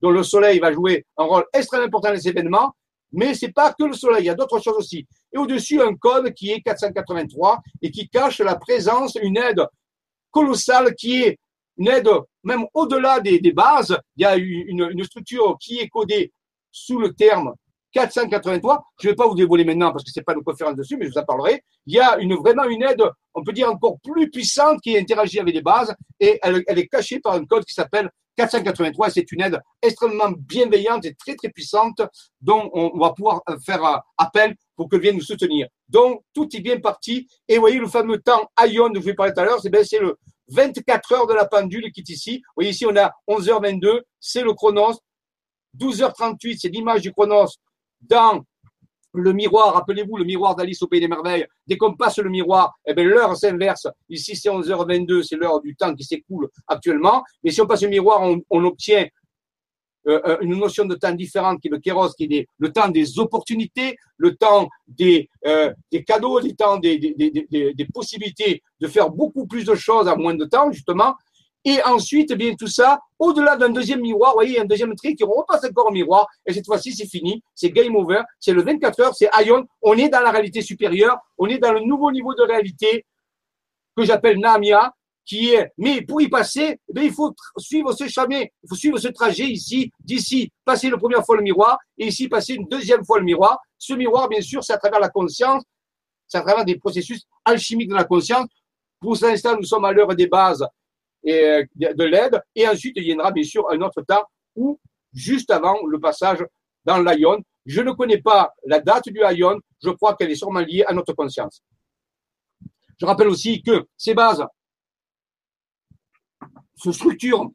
dont 0.00 0.10
le 0.10 0.22
soleil 0.22 0.58
va 0.58 0.72
jouer 0.72 1.06
un 1.16 1.24
rôle 1.24 1.44
extrêmement 1.52 1.86
important 1.86 2.08
dans 2.08 2.14
les 2.14 2.28
événements. 2.28 2.72
Mais 3.12 3.34
c'est 3.34 3.52
pas 3.52 3.72
que 3.72 3.84
le 3.84 3.94
soleil, 3.94 4.24
il 4.24 4.26
y 4.26 4.30
a 4.30 4.34
d'autres 4.34 4.60
choses 4.60 4.76
aussi. 4.76 5.06
Et 5.32 5.38
au-dessus, 5.38 5.80
un 5.80 5.94
code 5.94 6.32
qui 6.34 6.50
est 6.50 6.60
483 6.60 7.60
et 7.82 7.90
qui 7.90 8.08
cache 8.08 8.40
la 8.40 8.56
présence, 8.56 9.16
une 9.22 9.36
aide 9.38 9.64
colossale 10.30 10.94
qui 10.94 11.22
est 11.22 11.38
une 11.78 11.88
aide 11.88 12.08
même 12.42 12.64
au-delà 12.74 13.20
des, 13.20 13.40
bases. 13.52 13.96
Il 14.16 14.22
y 14.22 14.24
a 14.24 14.36
une 14.36 15.04
structure 15.04 15.56
qui 15.58 15.78
est 15.78 15.88
codée 15.88 16.32
sous 16.70 16.98
le 16.98 17.14
terme 17.14 17.54
483. 17.96 18.84
Je 19.00 19.06
ne 19.06 19.12
vais 19.12 19.16
pas 19.16 19.26
vous 19.26 19.34
dévoiler 19.34 19.64
maintenant 19.64 19.90
parce 19.90 20.04
que 20.04 20.10
c'est 20.12 20.22
pas 20.22 20.34
une 20.34 20.44
conférence 20.44 20.76
dessus, 20.76 20.96
mais 20.98 21.06
je 21.06 21.12
vous 21.12 21.18
en 21.18 21.24
parlerai. 21.24 21.62
Il 21.86 21.94
y 21.94 22.00
a 22.00 22.18
une, 22.18 22.34
vraiment 22.34 22.64
une 22.64 22.82
aide, 22.82 23.02
on 23.34 23.42
peut 23.42 23.52
dire 23.52 23.70
encore 23.70 23.96
plus 24.02 24.30
puissante 24.30 24.80
qui 24.82 24.96
interagit 24.98 25.40
avec 25.40 25.54
les 25.54 25.62
bases 25.62 25.94
et 26.20 26.38
elle, 26.42 26.62
est 26.68 26.88
cachée 26.88 27.20
par 27.20 27.32
un 27.34 27.44
code 27.46 27.64
qui 27.64 27.72
s'appelle 27.72 28.10
483. 28.36 29.10
C'est 29.10 29.32
une 29.32 29.40
aide 29.40 29.58
extrêmement 29.80 30.30
bienveillante 30.30 31.06
et 31.06 31.14
très 31.14 31.36
très 31.36 31.48
puissante 31.48 32.02
dont 32.42 32.68
on 32.74 32.98
va 32.98 33.14
pouvoir 33.14 33.40
faire 33.64 33.82
euh, 33.82 33.96
appel 34.18 34.54
pour 34.76 34.90
que 34.90 34.96
vienne 34.96 35.16
nous 35.16 35.22
soutenir. 35.22 35.66
Donc 35.88 36.22
tout 36.34 36.48
est 36.54 36.60
bien 36.60 36.78
parti. 36.78 37.26
Et 37.48 37.54
vous 37.54 37.62
voyez 37.62 37.78
le 37.78 37.88
fameux 37.88 38.18
temps 38.18 38.50
Ion 38.66 38.90
dont 38.90 38.96
je 38.96 39.04
vous 39.04 39.08
ai 39.08 39.14
parlé 39.14 39.32
tout 39.32 39.40
à 39.40 39.44
l'heure, 39.44 39.60
c'est 39.62 39.84
c'est 39.84 40.00
le 40.00 40.18
24 40.48 41.12
heures 41.12 41.26
de 41.26 41.32
la 41.32 41.46
pendule 41.46 41.90
qui 41.92 42.00
est 42.00 42.10
ici. 42.10 42.42
Vous 42.48 42.52
voyez 42.56 42.70
ici 42.70 42.84
on 42.84 42.94
a 42.96 43.10
11h22, 43.26 44.02
c'est 44.20 44.42
le 44.42 44.52
chronos. 44.52 44.98
12h38, 45.78 46.58
c'est 46.58 46.68
l'image 46.68 47.02
du 47.02 47.12
chronos 47.12 47.48
dans 48.00 48.44
le 49.16 49.32
miroir, 49.32 49.74
rappelez-vous 49.74 50.16
le 50.16 50.24
miroir 50.24 50.54
d'Alice 50.54 50.82
au 50.82 50.86
Pays 50.86 51.00
des 51.00 51.08
Merveilles, 51.08 51.46
dès 51.66 51.76
qu'on 51.76 51.94
passe 51.94 52.18
le 52.18 52.30
miroir, 52.30 52.78
eh 52.86 52.94
bien, 52.94 53.04
l'heure 53.04 53.36
s'inverse. 53.36 53.86
Ici, 54.08 54.36
c'est 54.36 54.48
11h22, 54.48 55.22
c'est 55.22 55.36
l'heure 55.36 55.60
du 55.60 55.74
temps 55.74 55.94
qui 55.94 56.04
s'écoule 56.04 56.48
actuellement. 56.66 57.24
Mais 57.42 57.50
si 57.50 57.60
on 57.60 57.66
passe 57.66 57.82
le 57.82 57.88
miroir, 57.88 58.20
on, 58.50 58.64
obtient 58.64 59.06
euh, 60.06 60.20
euh, 60.26 60.36
une 60.40 60.56
notion 60.56 60.84
de 60.84 60.94
temps 60.94 61.12
différente 61.12 61.60
qui 61.60 61.68
est 61.68 61.70
le 61.70 61.78
kéros, 61.78 62.10
qui 62.10 62.24
est 62.24 62.46
le 62.58 62.72
temps 62.72 62.88
des 62.88 63.18
opportunités, 63.18 63.96
le 64.18 64.36
temps 64.36 64.68
des, 64.86 65.28
euh, 65.46 65.72
cadeaux, 66.06 66.38
le 66.38 66.52
temps 66.52 66.78
des, 66.78 66.98
des, 66.98 67.88
possibilités 67.92 68.62
de 68.80 68.86
faire 68.86 69.10
beaucoup 69.10 69.46
plus 69.46 69.64
de 69.64 69.74
choses 69.74 70.08
en 70.08 70.16
moins 70.16 70.34
de 70.34 70.44
temps, 70.44 70.70
justement. 70.70 71.14
Et 71.68 71.82
ensuite, 71.82 72.30
eh 72.30 72.36
bien, 72.36 72.54
tout 72.54 72.68
ça, 72.68 73.00
au-delà 73.18 73.56
d'un 73.56 73.70
deuxième 73.70 74.00
miroir, 74.00 74.30
vous 74.30 74.36
voyez, 74.36 74.60
un 74.60 74.64
deuxième 74.64 74.94
tri 74.94 75.16
qui 75.16 75.24
repasse 75.24 75.64
encore 75.64 75.86
au 75.86 75.90
miroir. 75.90 76.28
Et 76.46 76.52
cette 76.52 76.64
fois-ci, 76.64 76.94
c'est 76.94 77.08
fini. 77.08 77.42
C'est 77.56 77.70
game 77.70 77.96
over. 77.96 78.22
C'est 78.38 78.52
le 78.52 78.62
24 78.62 79.00
heures. 79.00 79.14
C'est 79.16 79.28
Ion. 79.44 79.66
On 79.82 79.98
est 79.98 80.08
dans 80.08 80.20
la 80.20 80.30
réalité 80.30 80.62
supérieure. 80.62 81.18
On 81.36 81.48
est 81.48 81.58
dans 81.58 81.72
le 81.72 81.80
nouveau 81.80 82.12
niveau 82.12 82.34
de 82.34 82.42
réalité 82.42 83.04
que 83.96 84.04
j'appelle 84.04 84.38
Namia, 84.38 84.94
qui 85.24 85.54
est, 85.54 85.72
mais 85.76 86.02
pour 86.02 86.20
y 86.20 86.28
passer, 86.28 86.78
eh 86.96 87.00
il 87.00 87.12
faut 87.12 87.34
suivre 87.58 87.92
ce 87.92 88.06
chemin, 88.06 88.42
il 88.42 88.68
faut 88.68 88.76
suivre 88.76 88.98
ce 88.98 89.08
trajet 89.08 89.46
ici, 89.46 89.90
d'ici, 89.98 90.52
passer 90.64 90.88
la 90.88 90.98
première 90.98 91.24
fois 91.24 91.36
le 91.36 91.42
miroir, 91.42 91.78
et 91.98 92.06
ici, 92.06 92.28
passer 92.28 92.54
une 92.54 92.68
deuxième 92.68 93.04
fois 93.04 93.18
le 93.18 93.24
miroir. 93.24 93.58
Ce 93.76 93.92
miroir, 93.94 94.28
bien 94.28 94.40
sûr, 94.40 94.62
c'est 94.62 94.74
à 94.74 94.78
travers 94.78 95.00
la 95.00 95.08
conscience, 95.08 95.64
c'est 96.28 96.38
à 96.38 96.42
travers 96.42 96.64
des 96.64 96.78
processus 96.78 97.24
alchimiques 97.44 97.88
de 97.88 97.94
la 97.96 98.04
conscience. 98.04 98.46
Pour 99.00 99.16
l'instant, 99.20 99.56
nous 99.56 99.64
sommes 99.64 99.84
à 99.84 99.90
l'heure 99.90 100.14
des 100.14 100.28
bases 100.28 100.64
euh, 101.26 101.64
de 101.74 102.04
l'aide. 102.04 102.40
Et 102.54 102.66
ensuite, 102.68 102.96
il 102.96 103.20
aura 103.20 103.32
bien 103.32 103.44
sûr 103.44 103.68
un 103.70 103.80
autre 103.80 104.02
temps 104.02 104.24
où, 104.54 104.78
juste 105.12 105.50
avant 105.50 105.76
le 105.86 105.98
passage 105.98 106.44
dans 106.84 107.00
l'Ion, 107.02 107.42
je 107.64 107.80
ne 107.80 107.92
connais 107.92 108.20
pas 108.20 108.52
la 108.64 108.80
date 108.80 109.08
du 109.08 109.20
Ion, 109.32 109.58
je 109.82 109.90
crois 109.90 110.14
qu'elle 110.14 110.30
est 110.30 110.36
sûrement 110.36 110.60
liée 110.60 110.84
à 110.86 110.92
notre 110.92 111.12
conscience. 111.14 111.62
Je 112.98 113.04
rappelle 113.04 113.28
aussi 113.28 113.62
que 113.62 113.86
ces 113.96 114.14
bases 114.14 114.44
se 116.76 116.92
structurent 116.92 117.50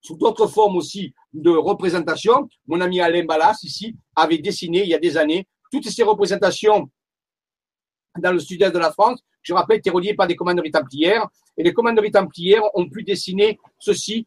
sous 0.00 0.16
d'autres 0.16 0.46
formes 0.46 0.76
aussi 0.76 1.12
de 1.32 1.50
représentation. 1.50 2.48
Mon 2.66 2.80
ami 2.80 3.00
Alain 3.00 3.24
Ballas, 3.24 3.58
ici, 3.62 3.96
avait 4.14 4.38
dessiné 4.38 4.82
il 4.82 4.88
y 4.88 4.94
a 4.94 4.98
des 4.98 5.16
années 5.16 5.46
toutes 5.70 5.88
ces 5.88 6.02
représentations 6.02 6.90
dans 8.18 8.32
le 8.32 8.38
sud-est 8.38 8.72
de 8.72 8.78
la 8.78 8.92
France 8.92 9.22
je 9.48 9.54
rappelle, 9.54 9.78
était 9.78 9.90
relié 9.90 10.14
par 10.14 10.26
des 10.26 10.36
commanderies 10.36 10.70
templières. 10.70 11.26
Et 11.56 11.62
les 11.62 11.72
commanderies 11.72 12.10
templières 12.10 12.62
ont 12.74 12.88
pu 12.88 13.02
dessiner 13.02 13.58
ceci 13.78 14.26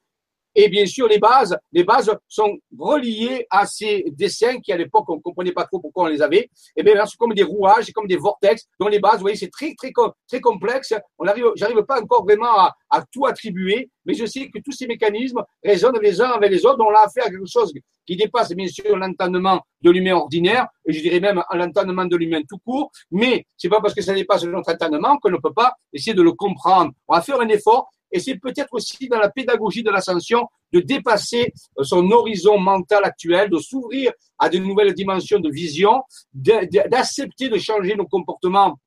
et 0.53 0.67
bien 0.69 0.85
sûr, 0.85 1.07
les 1.07 1.17
bases, 1.17 1.57
les 1.71 1.83
bases 1.83 2.11
sont 2.27 2.57
reliées 2.77 3.45
à 3.49 3.65
ces 3.65 4.03
dessins 4.11 4.59
qui, 4.59 4.71
à 4.73 4.77
l'époque, 4.77 5.09
on 5.09 5.15
ne 5.15 5.21
comprenait 5.21 5.53
pas 5.53 5.65
trop 5.65 5.79
pourquoi 5.79 6.05
on 6.05 6.07
les 6.07 6.21
avait. 6.21 6.49
Et 6.75 6.83
bien, 6.83 7.05
c'est 7.05 7.17
comme 7.17 7.33
des 7.33 7.43
rouages, 7.43 7.91
comme 7.93 8.07
des 8.07 8.17
vortex. 8.17 8.67
dont 8.79 8.87
les 8.87 8.99
bases, 8.99 9.15
vous 9.15 9.21
voyez, 9.21 9.37
c'est 9.37 9.49
très, 9.49 9.73
très, 9.75 9.91
très 10.27 10.41
complexe. 10.41 10.93
On 11.17 11.25
arrive, 11.25 11.45
j'arrive 11.55 11.83
pas 11.83 12.01
encore 12.01 12.23
vraiment 12.23 12.57
à, 12.57 12.75
à, 12.89 13.03
tout 13.11 13.25
attribuer, 13.25 13.89
mais 14.05 14.13
je 14.13 14.25
sais 14.25 14.49
que 14.49 14.59
tous 14.59 14.73
ces 14.73 14.87
mécanismes 14.87 15.41
résonnent 15.63 15.99
les 16.01 16.19
uns 16.21 16.31
avec 16.31 16.51
les 16.51 16.65
autres. 16.65 16.83
On 16.83 16.93
a 16.93 17.05
affaire 17.05 17.25
à 17.25 17.29
quelque 17.29 17.47
chose 17.47 17.71
qui 18.05 18.15
dépasse, 18.17 18.51
bien 18.53 18.67
sûr, 18.67 18.97
l'entendement 18.97 19.61
de 19.81 19.89
l'humain 19.89 20.15
ordinaire, 20.15 20.67
et 20.85 20.93
je 20.93 21.01
dirais 21.01 21.19
même 21.19 21.41
l'entendement 21.53 22.05
de 22.05 22.15
l'humain 22.17 22.41
tout 22.47 22.57
court. 22.65 22.91
Mais 23.11 23.45
c'est 23.55 23.69
pas 23.69 23.79
parce 23.79 23.93
que 23.93 24.01
ça 24.01 24.13
dépasse 24.13 24.43
notre 24.43 24.71
entendement 24.73 25.17
qu'on 25.17 25.31
ne 25.31 25.37
peut 25.37 25.53
pas 25.53 25.73
essayer 25.93 26.13
de 26.13 26.21
le 26.21 26.33
comprendre. 26.33 26.91
On 27.07 27.15
va 27.15 27.21
faire 27.21 27.39
un 27.39 27.47
effort 27.47 27.89
et 28.11 28.19
c'est 28.19 28.35
peut-être 28.35 28.73
aussi 28.73 29.07
dans 29.07 29.19
la 29.19 29.29
pédagogie 29.29 29.83
de 29.83 29.89
l'ascension 29.89 30.47
de 30.71 30.79
dépasser 30.79 31.53
euh, 31.77 31.83
son 31.83 32.09
horizon 32.11 32.57
mental 32.57 33.03
actuel, 33.03 33.49
de 33.49 33.57
s'ouvrir 33.57 34.11
à 34.37 34.49
de 34.49 34.57
nouvelles 34.57 34.93
dimensions 34.93 35.39
de 35.39 35.49
vision, 35.49 36.01
d'accepter 36.33 37.49
de 37.49 37.57
changer 37.57 37.95
nos 37.95 38.05
comportements 38.05 38.77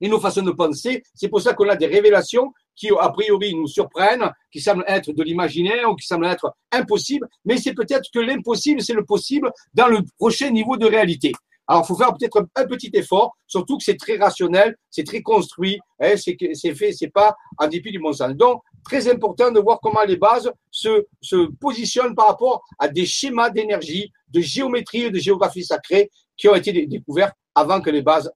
et 0.00 0.08
nos 0.08 0.20
façons 0.20 0.42
de 0.42 0.50
penser. 0.50 1.02
C'est 1.14 1.28
pour 1.28 1.40
ça 1.40 1.54
qu'on 1.54 1.68
a 1.68 1.76
des 1.76 1.86
révélations 1.86 2.52
qui, 2.74 2.88
a 2.98 3.10
priori, 3.10 3.54
nous 3.54 3.66
surprennent, 3.66 4.30
qui 4.50 4.60
semblent 4.60 4.84
être 4.86 5.12
de 5.12 5.22
l'imaginaire 5.22 5.90
ou 5.90 5.94
qui 5.94 6.06
semblent 6.06 6.26
être 6.26 6.54
impossibles, 6.72 7.28
mais 7.44 7.58
c'est 7.58 7.74
peut-être 7.74 8.08
que 8.12 8.20
l'impossible, 8.20 8.80
c'est 8.80 8.94
le 8.94 9.04
possible 9.04 9.52
dans 9.74 9.88
le 9.88 9.98
prochain 10.18 10.50
niveau 10.50 10.76
de 10.76 10.86
réalité. 10.86 11.32
Alors, 11.70 11.84
il 11.84 11.86
faut 11.86 11.94
faire 11.94 12.12
peut-être 12.12 12.48
un 12.56 12.66
petit 12.66 12.90
effort, 12.94 13.36
surtout 13.46 13.78
que 13.78 13.84
c'est 13.84 13.96
très 13.96 14.16
rationnel, 14.16 14.76
c'est 14.90 15.04
très 15.04 15.22
construit, 15.22 15.78
hein, 16.00 16.14
c'est 16.16 16.74
fait, 16.74 16.92
c'est 16.92 17.12
pas 17.12 17.36
en 17.58 17.68
dépit 17.68 17.92
du 17.92 18.00
bon 18.00 18.12
sens. 18.12 18.32
Donc, 18.34 18.60
très 18.84 19.08
important 19.08 19.52
de 19.52 19.60
voir 19.60 19.78
comment 19.80 20.02
les 20.02 20.16
bases 20.16 20.50
se, 20.72 21.06
se 21.20 21.48
positionnent 21.60 22.16
par 22.16 22.26
rapport 22.26 22.64
à 22.76 22.88
des 22.88 23.06
schémas 23.06 23.50
d'énergie, 23.50 24.10
de 24.30 24.40
géométrie 24.40 25.02
et 25.02 25.10
de 25.12 25.18
géographie 25.20 25.64
sacrée 25.64 26.10
qui 26.36 26.48
ont 26.48 26.56
été 26.56 26.72
découverts 26.88 27.30
avant 27.54 27.80
que 27.80 27.90
les 27.90 28.02
bases 28.02 28.32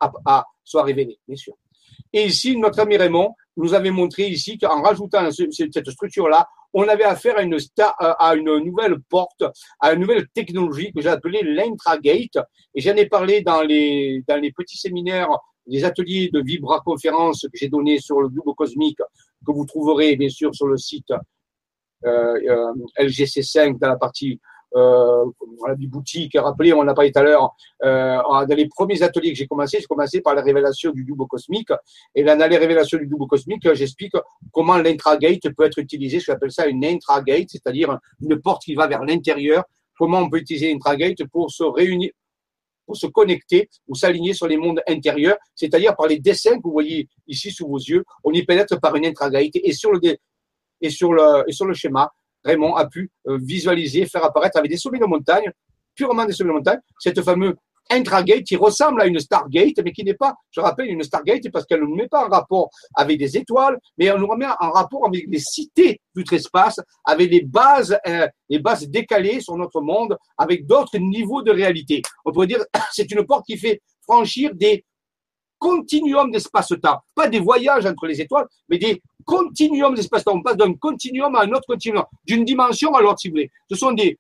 soient 0.63 0.85
révélées, 0.85 1.19
bien 1.27 1.37
sûr. 1.37 1.55
Et 2.13 2.27
ici, 2.27 2.57
notre 2.57 2.79
ami 2.79 2.97
Raymond 2.97 3.35
nous 3.57 3.75
avait 3.75 3.91
montré 3.91 4.29
ici 4.29 4.59
qu'en 4.59 4.81
rajoutant 4.81 5.29
cette 5.33 5.91
structure-là, 5.91 6.47
on 6.75 6.89
avait 6.89 7.05
affaire 7.05 7.37
à 7.39 8.35
une, 8.35 8.65
nouvelle 8.65 8.97
porte, 9.09 9.45
à 9.81 9.93
une 9.93 10.01
nouvelle 10.01 10.27
technologie 10.35 10.93
que 10.93 11.01
j'ai 11.01 11.09
appelée 11.09 11.43
l'intragate. 11.43 12.37
Et 12.75 12.81
j'en 12.81 12.97
ai 12.97 13.07
parlé 13.07 13.43
dans 13.43 13.63
les, 13.63 14.23
petits 14.57 14.77
séminaires, 14.77 15.29
les 15.67 15.85
ateliers 15.85 16.31
de 16.33 16.43
vibra-conférence 16.43 17.43
que 17.43 17.57
j'ai 17.57 17.69
donnés 17.69 18.01
sur 18.01 18.21
le 18.21 18.29
double 18.29 18.55
cosmique, 18.57 18.99
que 18.99 19.53
vous 19.53 19.65
trouverez 19.65 20.17
bien 20.17 20.29
sûr 20.29 20.53
sur 20.55 20.67
le 20.67 20.77
site 20.77 21.13
euh, 22.05 22.39
euh 22.49 22.73
LGC5 22.99 23.79
dans 23.79 23.89
la 23.89 23.97
partie 23.97 24.41
euh, 24.77 25.25
on 25.61 25.65
a 25.67 25.75
dit 25.75 25.87
boutique, 25.87 26.37
rappelez, 26.37 26.73
on 26.73 26.83
l'a 26.83 26.95
parlé 26.95 27.13
tout 27.13 27.21
à 27.21 27.23
l'heure, 27.23 27.55
euh, 27.85 28.19
dans 28.47 28.57
les 28.57 28.69
premiers 28.69 29.03
ateliers 29.03 29.33
que 29.33 29.39
j'ai 29.39 29.47
commencé, 29.47 29.79
j'ai 29.81 29.87
commencé 29.87 30.21
par 30.21 30.35
la 30.35 30.43
révélation 30.43 30.91
du 30.91 31.05
double 31.05 31.27
cosmique. 31.27 31.71
Et 32.15 32.23
là, 32.23 32.37
dans 32.37 32.49
les 32.49 32.57
révélations 32.57 32.99
du 32.99 33.07
double 33.07 33.27
cosmique, 33.27 33.73
j'explique 33.73 34.15
comment 34.53 34.77
l'intragate 34.79 35.49
peut 35.57 35.65
être 35.65 35.79
utilisé. 35.79 36.21
J'appelle 36.21 36.53
ça 36.53 36.67
une 36.67 36.85
intragate, 36.85 37.49
c'est-à-dire 37.51 37.99
une 38.21 38.41
porte 38.41 38.63
qui 38.65 38.75
va 38.75 38.87
vers 38.87 39.05
l'intérieur. 39.05 39.65
Comment 39.97 40.19
on 40.19 40.29
peut 40.29 40.39
utiliser 40.39 40.73
l'intragate 40.73 41.25
pour 41.31 41.53
se 41.53 41.63
réunir, 41.63 42.11
pour 42.85 42.97
se 42.97 43.07
connecter 43.07 43.69
ou 43.87 43.95
s'aligner 43.95 44.35
sur 44.35 44.49
les 44.49 44.57
mondes 44.57 44.81
intérieurs, 44.89 45.37
c'est-à-dire 45.55 45.95
par 45.95 46.09
les 46.09 46.19
dessins 46.19 46.57
que 46.57 46.63
vous 46.65 46.73
voyez 46.73 47.09
ici 47.29 47.51
sous 47.51 47.69
vos 47.69 47.79
yeux, 47.79 48.05
on 48.25 48.33
y 48.33 48.45
pénètre 48.45 48.81
par 48.81 48.95
une 48.97 49.07
intragate 49.07 49.55
et 49.55 49.73
sur 49.73 49.93
le, 49.93 50.01
et 50.81 50.91
sur 50.91 51.13
le, 51.13 51.45
et 51.47 51.53
sur 51.53 51.67
le 51.67 51.75
schéma, 51.75 52.11
Raymond 52.45 52.75
a 52.75 52.87
pu 52.87 53.11
euh, 53.27 53.39
visualiser, 53.43 54.07
faire 54.07 54.25
apparaître 54.25 54.59
avec 54.59 54.71
des 54.71 54.77
sommets 54.77 54.99
de 54.99 55.07
montagne, 55.07 55.51
purement 55.95 56.25
des 56.25 56.33
sommets 56.33 56.51
de 56.51 56.57
montagne, 56.57 56.81
cette 56.99 57.23
fameuse 57.23 57.55
intragate 57.91 58.45
qui 58.45 58.57
ressemble 58.57 59.03
à 59.03 59.07
une 59.07 59.19
Stargate, 59.19 59.79
mais 59.85 59.93
qui 59.93 60.05
n'est 60.05 60.15
pas, 60.15 60.35
je 60.51 60.61
rappelle, 60.61 60.89
une 60.89 61.03
Stargate 61.03 61.51
parce 61.53 61.67
qu'elle 61.67 61.81
ne 61.81 61.87
nous 61.87 61.97
met 61.97 62.09
pas 62.09 62.27
en 62.27 62.29
rapport 62.29 62.71
avec 62.95 63.19
des 63.19 63.37
étoiles, 63.37 63.79
mais 63.99 64.07
elle 64.07 64.19
nous 64.19 64.27
remet 64.27 64.47
en 64.47 64.71
rapport 64.71 65.07
avec 65.07 65.27
les 65.29 65.39
cités 65.39 66.01
d'outre-espace, 66.15 66.81
avec 67.05 67.31
les 67.31 67.43
bases, 67.43 67.97
euh, 68.07 68.27
les 68.49 68.59
bases 68.59 68.89
décalées 68.89 69.41
sur 69.41 69.57
notre 69.57 69.81
monde, 69.81 70.17
avec 70.39 70.67
d'autres 70.67 70.99
niveaux 70.99 71.43
de 71.43 71.51
réalité. 71.51 72.03
On 72.25 72.33
pourrait 72.33 72.47
dire, 72.47 72.65
c'est 72.93 73.11
une 73.11 73.27
porte 73.27 73.45
qui 73.47 73.59
fait 73.59 73.81
franchir 74.03 74.55
des 74.55 74.85
continuums 75.65 76.31
d'espace-temps, 76.31 77.01
pas 77.15 77.27
des 77.27 77.41
voyages 77.41 77.87
entre 77.87 78.07
les 78.07 78.21
étoiles, 78.21 78.47
mais 78.69 78.77
des 78.77 79.01
continuums 79.25 79.95
d'espace-temps. 79.95 80.35
On 80.35 80.43
passe 80.43 80.59
d'un 80.59 80.75
continuum 80.75 81.35
à 81.37 81.41
un 81.45 81.53
autre 81.53 81.67
continuum, 81.67 82.05
d'une 82.27 82.45
dimension 82.45 82.95
à 82.95 83.01
l'autre, 83.01 83.21
si 83.21 83.29
vous 83.29 83.33
voulez. 83.33 83.51
Ce 83.71 83.77
sont 83.77 83.93
des 83.93 84.19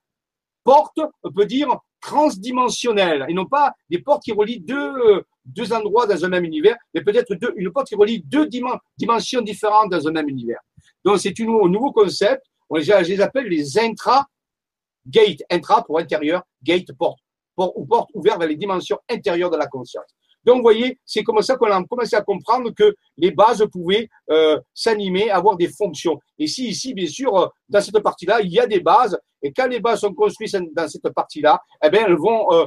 portes, 0.62 1.02
on 1.22 1.30
peut 1.30 1.44
dire, 1.44 1.68
transdimensionnelles, 2.00 3.26
et 3.28 3.34
non 3.34 3.44
pas 3.44 3.74
des 3.90 3.98
portes 3.98 4.22
qui 4.22 4.32
relient 4.32 4.60
deux, 4.60 5.22
deux 5.44 5.74
endroits 5.74 6.06
dans 6.06 6.24
un 6.24 6.28
même 6.30 6.44
univers, 6.44 6.76
mais 6.94 7.02
peut-être 7.02 7.36
une 7.56 7.70
porte 7.70 7.88
qui 7.88 7.94
relie 7.94 8.22
deux 8.22 8.48
dimensions 8.96 9.42
différentes 9.42 9.90
dans 9.90 10.08
un 10.08 10.12
même 10.12 10.30
univers. 10.30 10.60
Donc 11.04 11.18
c'est 11.18 11.38
un 11.40 11.44
nouveau 11.44 11.92
concept, 11.92 12.42
on 12.70 12.76
les, 12.76 12.84
je 12.84 13.12
les 13.12 13.20
appelle 13.20 13.48
les 13.48 13.78
intra-gate, 13.78 15.42
intra 15.50 15.84
pour 15.84 15.98
intérieur, 15.98 16.42
gate 16.62 16.90
porte, 16.96 17.20
porte 17.54 17.74
ou 17.76 17.84
porte 17.84 18.08
ouverte 18.14 18.38
vers 18.38 18.48
les 18.48 18.56
dimensions 18.56 18.98
intérieures 19.10 19.50
de 19.50 19.58
la 19.58 19.66
conscience. 19.66 20.10
Donc, 20.44 20.56
vous 20.56 20.62
voyez, 20.62 20.98
c'est 21.04 21.22
comme 21.22 21.40
ça 21.42 21.56
qu'on 21.56 21.70
a 21.70 21.82
commencé 21.84 22.16
à 22.16 22.22
comprendre 22.22 22.70
que 22.70 22.94
les 23.16 23.30
bases 23.30 23.64
pouvaient 23.72 24.08
euh, 24.30 24.60
s'animer, 24.72 25.30
avoir 25.30 25.56
des 25.56 25.68
fonctions. 25.68 26.18
Et 26.38 26.46
si 26.46 26.68
ici, 26.68 26.94
bien 26.94 27.06
sûr, 27.06 27.36
euh, 27.36 27.46
dans 27.68 27.80
cette 27.80 27.98
partie-là, 28.00 28.40
il 28.42 28.50
y 28.50 28.60
a 28.60 28.66
des 28.66 28.80
bases, 28.80 29.18
et 29.42 29.52
quand 29.52 29.66
les 29.66 29.80
bases 29.80 30.00
sont 30.00 30.14
construites 30.14 30.56
dans 30.74 30.88
cette 30.88 31.08
partie-là, 31.10 31.60
eh 31.82 31.90
bien, 31.90 32.06
elles 32.06 32.16
vont 32.16 32.52
euh, 32.52 32.66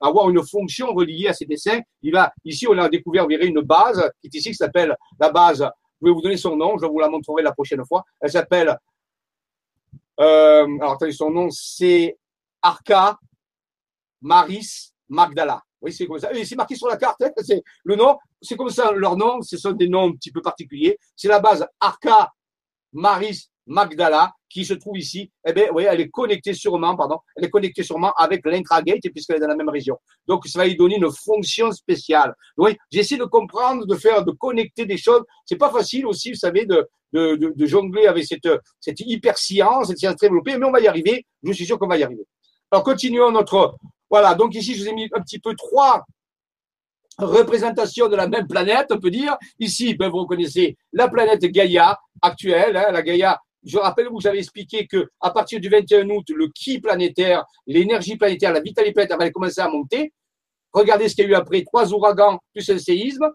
avoir 0.00 0.28
une 0.30 0.44
fonction 0.46 0.88
reliée 0.92 1.28
à 1.28 1.32
ces 1.32 1.46
dessins. 1.46 1.80
Il 2.02 2.12
va, 2.12 2.32
ici, 2.44 2.66
on 2.68 2.76
a 2.78 2.88
découvert, 2.88 3.24
vous 3.24 3.30
verrez, 3.30 3.46
une 3.46 3.62
base 3.62 4.10
qui 4.20 4.28
est 4.28 4.34
ici, 4.34 4.50
qui 4.50 4.54
s'appelle 4.54 4.94
la 5.18 5.30
base. 5.30 5.66
Je 6.00 6.06
vais 6.06 6.12
vous 6.12 6.20
donner 6.20 6.36
son 6.36 6.56
nom, 6.56 6.76
je 6.78 6.86
vous 6.86 6.98
la 6.98 7.08
montrerai 7.08 7.42
la 7.42 7.52
prochaine 7.52 7.84
fois. 7.86 8.04
Elle 8.20 8.30
s'appelle, 8.30 8.76
euh, 10.20 10.78
alors 10.78 10.92
attendez, 10.92 11.12
son 11.12 11.30
nom, 11.30 11.48
c'est 11.50 12.18
Arca 12.60 13.18
Maris 14.20 14.92
Magdala. 15.08 15.63
Oui, 15.84 15.92
c'est 15.92 16.06
comme 16.06 16.18
ça. 16.18 16.30
c'est 16.44 16.56
marqué 16.56 16.74
sur 16.74 16.88
la 16.88 16.96
carte. 16.96 17.20
Hein, 17.22 17.30
c'est 17.42 17.62
le 17.84 17.94
nom. 17.94 18.16
C'est 18.40 18.56
comme 18.56 18.70
ça 18.70 18.90
leur 18.92 19.16
nom. 19.16 19.42
Ce 19.42 19.58
sont 19.58 19.72
des 19.72 19.88
noms 19.88 20.08
un 20.08 20.12
petit 20.12 20.32
peu 20.32 20.40
particuliers. 20.40 20.96
C'est 21.14 21.28
la 21.28 21.40
base 21.40 21.66
Arca 21.78 22.32
Maris 22.94 23.50
Magdala 23.66 24.32
qui 24.48 24.64
se 24.64 24.72
trouve 24.72 24.96
ici. 24.96 25.30
Eh 25.46 25.52
bien, 25.52 25.66
oui, 25.74 25.84
elle 25.84 26.00
est 26.00 26.08
connectée 26.08 26.54
sûrement, 26.54 26.96
pardon, 26.96 27.18
elle 27.36 27.44
est 27.44 27.50
connectée 27.50 27.82
sûrement 27.82 28.12
avec 28.16 28.46
l'intragate 28.46 29.00
puisqu'elle 29.12 29.36
est 29.36 29.40
dans 29.40 29.48
la 29.48 29.56
même 29.56 29.68
région. 29.68 29.98
Donc, 30.26 30.46
ça 30.46 30.60
va 30.60 30.66
lui 30.66 30.76
donner 30.76 30.96
une 30.96 31.10
fonction 31.10 31.70
spéciale. 31.72 32.34
Oui, 32.56 32.76
j'essaie 32.90 33.16
de 33.16 33.24
comprendre, 33.24 33.84
de 33.84 33.94
faire, 33.96 34.24
de 34.24 34.30
connecter 34.30 34.86
des 34.86 34.96
choses. 34.96 35.22
C'est 35.44 35.56
pas 35.56 35.70
facile 35.70 36.06
aussi, 36.06 36.30
vous 36.30 36.38
savez, 36.38 36.66
de, 36.66 36.88
de, 37.12 37.66
jongler 37.66 38.06
avec 38.06 38.24
cette, 38.24 38.48
cette 38.80 39.00
hyper 39.00 39.36
science, 39.36 39.88
cette 39.88 39.98
science 39.98 40.16
développée, 40.16 40.56
mais 40.56 40.66
on 40.66 40.72
va 40.72 40.80
y 40.80 40.86
arriver. 40.86 41.26
Je 41.42 41.52
suis 41.52 41.66
sûr 41.66 41.78
qu'on 41.78 41.88
va 41.88 41.98
y 41.98 42.04
arriver. 42.04 42.24
Alors, 42.70 42.84
continuons 42.84 43.32
notre, 43.32 43.76
voilà, 44.14 44.36
donc 44.36 44.54
ici, 44.54 44.76
je 44.76 44.82
vous 44.84 44.88
ai 44.90 44.92
mis 44.92 45.08
un 45.12 45.20
petit 45.22 45.40
peu 45.40 45.56
trois 45.56 46.04
représentations 47.18 48.08
de 48.08 48.14
la 48.14 48.28
même 48.28 48.46
planète, 48.46 48.86
on 48.92 49.00
peut 49.00 49.10
dire. 49.10 49.36
Ici, 49.58 49.94
ben, 49.94 50.08
vous 50.08 50.18
reconnaissez 50.18 50.76
la 50.92 51.08
planète 51.08 51.44
Gaïa 51.46 51.98
actuelle, 52.22 52.76
hein, 52.76 52.92
la 52.92 53.02
Gaïa. 53.02 53.40
Je 53.64 53.76
rappelle, 53.76 54.06
vous 54.12 54.24
avez 54.24 54.38
expliqué 54.38 54.86
que 54.86 55.08
à 55.20 55.32
partir 55.32 55.58
du 55.58 55.68
21 55.68 56.08
août, 56.10 56.26
le 56.32 56.46
ki 56.46 56.78
planétaire, 56.78 57.42
l'énergie 57.66 58.16
planétaire, 58.16 58.52
la 58.52 58.60
vitalité 58.60 58.92
planétaire 58.92 59.18
va 59.18 59.28
commencer 59.32 59.60
à 59.60 59.68
monter. 59.68 60.12
Regardez 60.72 61.08
ce 61.08 61.16
qu'il 61.16 61.24
y 61.24 61.26
a 61.26 61.30
eu 61.30 61.34
après 61.34 61.64
trois 61.64 61.92
ouragans 61.92 62.38
plus 62.52 62.70
un 62.70 62.78
séisme. 62.78 63.28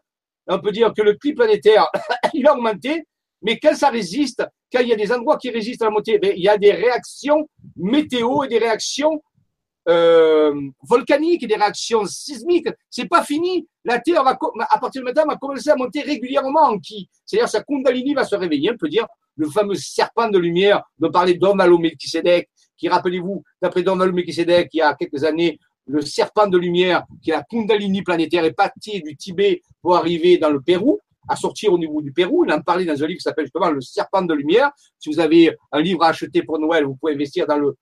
On 0.47 0.61
peut 0.61 0.71
dire 0.71 0.93
que 0.95 1.01
le 1.01 1.15
ki 1.15 1.33
planétaire, 1.33 1.89
il 2.33 2.47
a 2.47 2.53
augmenté, 2.53 3.03
mais 3.41 3.59
quand 3.59 3.75
ça 3.75 3.89
résiste, 3.89 4.45
quand 4.71 4.79
il 4.79 4.87
y 4.87 4.93
a 4.93 4.95
des 4.95 5.11
endroits 5.11 5.37
qui 5.37 5.49
résistent 5.49 5.81
à 5.81 5.85
la 5.87 5.91
montée, 5.91 6.19
ben, 6.19 6.31
il 6.37 6.41
y 6.41 6.47
a 6.47 6.57
des 6.57 6.71
réactions 6.71 7.49
météo 7.75 8.43
et 8.43 8.47
des 8.47 8.59
réactions 8.59 9.21
euh, 9.89 10.53
volcaniques 10.87 11.47
des 11.47 11.55
réactions 11.55 12.05
sismiques. 12.05 12.69
C'est 12.89 13.07
pas 13.07 13.23
fini. 13.23 13.67
La 13.83 13.99
Terre 13.99 14.23
va, 14.23 14.37
à 14.69 14.79
partir 14.79 15.01
de 15.01 15.05
maintenant, 15.05 15.25
va 15.25 15.35
commencer 15.35 15.69
à 15.69 15.75
monter 15.75 16.01
régulièrement 16.01 16.61
en 16.61 16.79
qui? 16.79 17.09
C'est-à-dire 17.25 17.49
sa 17.49 17.63
Kundalini 17.63 18.13
va 18.13 18.23
se 18.23 18.35
réveiller. 18.35 18.71
On 18.71 18.77
peut 18.77 18.89
dire 18.89 19.07
le 19.35 19.49
fameux 19.49 19.75
serpent 19.75 20.29
de 20.29 20.37
lumière 20.37 20.83
dont 20.99 21.11
parlait 21.11 21.33
Domalo 21.33 21.77
Melchizedek, 21.77 22.49
qui, 22.77 22.87
rappelez-vous, 22.87 23.43
d'après 23.61 23.83
Domalo 23.83 24.13
Melchizedek, 24.13 24.69
il 24.73 24.77
y 24.77 24.81
a 24.81 24.93
quelques 24.93 25.23
années, 25.23 25.59
le 25.87 26.01
serpent 26.01 26.47
de 26.47 26.57
lumière, 26.57 27.03
qui 27.23 27.31
est 27.31 27.33
la 27.33 27.43
Kundalini 27.43 28.03
planétaire, 28.03 28.45
est 28.45 28.53
parti 28.53 29.01
du 29.01 29.15
Tibet 29.15 29.61
pour 29.81 29.95
arriver 29.95 30.37
dans 30.37 30.51
le 30.51 30.61
Pérou 30.61 30.99
à 31.27 31.35
sortir 31.35 31.73
au 31.73 31.79
niveau 31.79 32.01
du 32.01 32.11
Pérou. 32.11 32.45
Il 32.45 32.51
en 32.51 32.61
parlait 32.61 32.85
dans 32.85 33.03
un 33.03 33.07
livre 33.07 33.17
qui 33.17 33.23
s'appelle 33.23 33.45
justement 33.45 33.71
Le 33.71 33.81
Serpent 33.81 34.21
de 34.21 34.33
Lumière. 34.33 34.71
Si 34.99 35.09
vous 35.09 35.19
avez 35.19 35.55
un 35.71 35.81
livre 35.81 36.03
à 36.03 36.09
acheter 36.09 36.43
pour 36.43 36.59
Noël, 36.59 36.85
vous 36.85 36.95
pouvez 36.95 37.13
investir 37.13 37.47
dans 37.47 37.57
le 37.57 37.75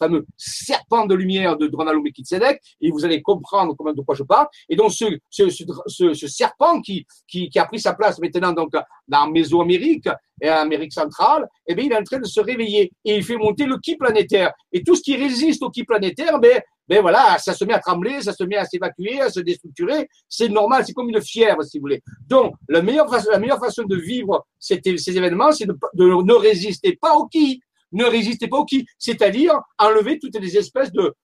fameux 0.00 0.26
serpent 0.36 1.06
de 1.06 1.14
lumière 1.14 1.56
de 1.56 1.66
Dronalo 1.66 2.02
Melchizedek, 2.02 2.60
et 2.80 2.90
vous 2.90 3.04
allez 3.04 3.22
comprendre 3.22 3.74
comment, 3.76 3.92
de 3.92 4.00
quoi 4.02 4.14
je 4.14 4.22
parle. 4.22 4.46
Et 4.68 4.76
donc, 4.76 4.92
ce, 4.92 6.26
serpent 6.26 6.80
qui, 6.80 7.06
qui, 7.28 7.48
qui, 7.48 7.58
a 7.58 7.66
pris 7.66 7.78
sa 7.78 7.94
place 7.94 8.18
maintenant 8.18 8.52
donc, 8.52 8.72
dans 9.06 9.26
Mésoamérique 9.28 10.08
et 10.40 10.50
en 10.50 10.56
Amérique 10.56 10.92
centrale, 10.92 11.46
eh 11.66 11.74
bien, 11.74 11.84
il 11.84 11.92
est 11.92 11.96
en 11.96 12.02
train 12.02 12.18
de 12.18 12.26
se 12.26 12.40
réveiller 12.40 12.90
et 13.04 13.16
il 13.16 13.24
fait 13.24 13.36
monter 13.36 13.66
le 13.66 13.78
ki 13.78 13.96
planétaire. 13.96 14.52
Et 14.72 14.82
tout 14.82 14.96
ce 14.96 15.02
qui 15.02 15.16
résiste 15.16 15.62
au 15.62 15.70
ki 15.70 15.84
planétaire, 15.84 16.38
ben, 16.38 16.60
ben 16.88 17.02
voilà, 17.02 17.38
ça 17.38 17.54
se 17.54 17.64
met 17.64 17.74
à 17.74 17.78
trembler, 17.78 18.20
ça 18.22 18.32
se 18.32 18.42
met 18.44 18.56
à 18.56 18.64
s'évacuer, 18.64 19.20
à 19.20 19.30
se 19.30 19.40
déstructurer. 19.40 20.08
C'est 20.28 20.48
normal, 20.48 20.82
c'est 20.84 20.92
comme 20.92 21.08
une 21.08 21.20
fièvre, 21.20 21.62
si 21.62 21.78
vous 21.78 21.82
voulez. 21.82 22.02
Donc, 22.26 22.54
la 22.68 22.82
meilleure, 22.82 23.08
la 23.30 23.38
meilleure 23.38 23.60
façon 23.60 23.84
de 23.84 23.96
vivre 23.96 24.44
ces, 24.58 24.80
événements, 25.16 25.52
c'est 25.52 25.66
de, 25.66 25.76
de, 25.94 26.04
ne 26.04 26.34
résister 26.34 26.98
pas 27.00 27.14
au 27.14 27.26
ki, 27.26 27.60
ne 27.92 28.04
résistez 28.04 28.48
pas 28.48 28.58
au 28.58 28.64
qui, 28.64 28.86
c'est-à-dire 28.98 29.54
enlever 29.78 30.18
toutes 30.18 30.36
les 30.36 30.56
espèces 30.56 30.92
de, 30.92 31.14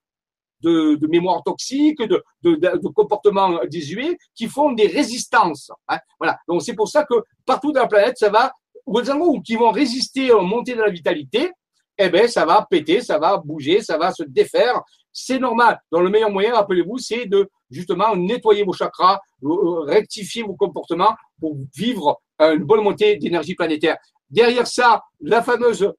de, 0.63 0.97
de 0.97 1.07
mémoire 1.07 1.43
toxique, 1.43 2.01
de, 2.03 2.23
de, 2.43 2.89
comportements 2.89 3.61
désuets 3.71 4.17
qui 4.35 4.49
font 4.49 4.73
des 4.73 4.87
résistances. 4.87 5.71
Hein. 5.89 5.99
Voilà. 6.19 6.39
Donc 6.49 6.63
c'est 6.63 6.75
pour 6.75 6.89
ça 6.89 7.05
que 7.05 7.15
partout 7.45 7.73
dans 7.73 7.83
la 7.83 7.89
planète, 7.89 8.19
ça 8.19 8.31
va, 8.31 8.53
ou 8.87 9.41
qui 9.41 9.57
vont 9.57 9.71
résister 9.71 10.31
à 10.31 10.41
monter 10.41 10.75
de 10.75 10.81
la 10.81 10.91
vitalité, 10.91 11.51
eh 11.99 12.09
ben 12.09 12.29
ça 12.29 12.45
va 12.45 12.67
péter, 12.69 13.01
ça 13.01 13.19
va 13.19 13.39
bouger, 13.39 13.81
ça 13.81 13.99
va 13.99 14.13
se 14.13 14.23
défaire. 14.23 14.81
C'est 15.13 15.39
normal. 15.39 15.81
Donc 15.91 16.03
le 16.03 16.11
meilleur 16.11 16.31
moyen, 16.31 16.55
rappelez-vous, 16.55 16.99
c'est 16.99 17.27
de 17.27 17.49
justement 17.71 18.15
nettoyer 18.15 18.65
vos 18.65 18.75
chakras, 18.75 19.19
euh, 19.43 19.81
rectifier 19.81 20.43
vos 20.43 20.55
comportements 20.55 21.15
pour 21.41 21.57
vivre 21.75 22.21
une 22.39 22.65
bonne 22.65 22.83
montée 22.83 23.17
d'énergie 23.17 23.55
planétaire. 23.55 23.97
Derrière 24.29 24.67
ça, 24.67 25.03
la 25.21 25.43
fameuse 25.43 25.91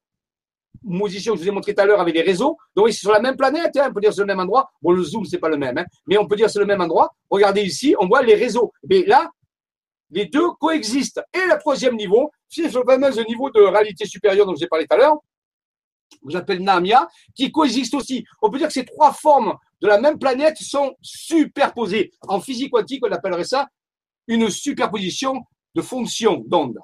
musiciens 0.82 1.32
que 1.32 1.38
je 1.38 1.44
vous 1.44 1.48
ai 1.48 1.52
montré 1.52 1.74
tout 1.74 1.80
à 1.80 1.86
l'heure 1.86 2.00
avec 2.00 2.14
les 2.14 2.22
réseaux. 2.22 2.56
Donc, 2.74 2.88
ils 2.88 2.92
sont 2.92 3.00
sur 3.00 3.12
la 3.12 3.20
même 3.20 3.36
planète, 3.36 3.76
hein, 3.76 3.86
on 3.90 3.92
peut 3.92 4.00
dire 4.00 4.12
c'est 4.12 4.20
le 4.20 4.26
même 4.26 4.40
endroit. 4.40 4.70
Bon, 4.82 4.92
le 4.92 5.02
zoom, 5.02 5.24
c'est 5.24 5.38
pas 5.38 5.48
le 5.48 5.56
même, 5.56 5.78
hein, 5.78 5.84
mais 6.06 6.18
on 6.18 6.26
peut 6.26 6.36
dire 6.36 6.50
c'est 6.50 6.58
le 6.58 6.66
même 6.66 6.80
endroit. 6.80 7.10
Regardez 7.30 7.62
ici, 7.62 7.94
on 7.98 8.06
voit 8.06 8.22
les 8.22 8.34
réseaux. 8.34 8.72
Mais 8.88 9.04
là, 9.04 9.30
les 10.10 10.26
deux 10.26 10.50
coexistent. 10.60 11.20
Et 11.34 11.46
le 11.46 11.58
troisième 11.58 11.96
niveau, 11.96 12.30
c'est 12.48 12.62
le 12.62 12.70
fameux 12.70 13.24
niveau 13.24 13.50
de 13.50 13.60
réalité 13.60 14.06
supérieure 14.06 14.46
dont 14.46 14.54
je 14.54 14.60
vous 14.60 14.64
ai 14.64 14.68
parlé 14.68 14.86
tout 14.86 14.94
à 14.94 14.98
l'heure, 14.98 15.16
que 16.10 16.30
j'appelle 16.30 16.62
Namia, 16.62 17.08
qui 17.34 17.52
coexiste 17.52 17.94
aussi. 17.94 18.24
On 18.40 18.50
peut 18.50 18.58
dire 18.58 18.68
que 18.68 18.72
ces 18.72 18.84
trois 18.84 19.12
formes 19.12 19.54
de 19.80 19.86
la 19.86 20.00
même 20.00 20.18
planète 20.18 20.56
sont 20.58 20.94
superposées. 21.02 22.10
En 22.26 22.40
physique 22.40 22.72
quantique, 22.72 23.04
on 23.06 23.12
appellerait 23.12 23.44
ça 23.44 23.68
une 24.26 24.50
superposition 24.50 25.42
de 25.74 25.82
fonctions 25.82 26.42
d'ondes 26.46 26.78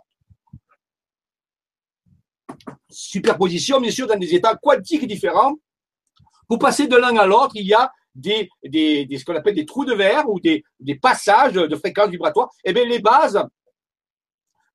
superposition, 2.88 3.80
bien 3.80 3.90
sûr, 3.90 4.06
dans 4.06 4.18
des 4.18 4.34
états 4.34 4.56
quantiques 4.56 5.06
différents. 5.06 5.54
Pour 6.48 6.58
passer 6.58 6.86
de 6.86 6.96
l'un 6.96 7.16
à 7.16 7.26
l'autre, 7.26 7.52
il 7.54 7.66
y 7.66 7.74
a 7.74 7.90
des, 8.14 8.48
des, 8.62 9.08
ce 9.18 9.24
qu'on 9.24 9.34
appelle 9.34 9.54
des 9.54 9.66
trous 9.66 9.84
de 9.84 9.94
verre 9.94 10.28
ou 10.28 10.38
des, 10.40 10.62
passages 11.00 11.54
de 11.54 11.76
fréquences 11.76 12.10
vibratoires. 12.10 12.50
Eh 12.64 12.72
bien, 12.72 12.84
les 12.84 13.00
bases 13.00 13.42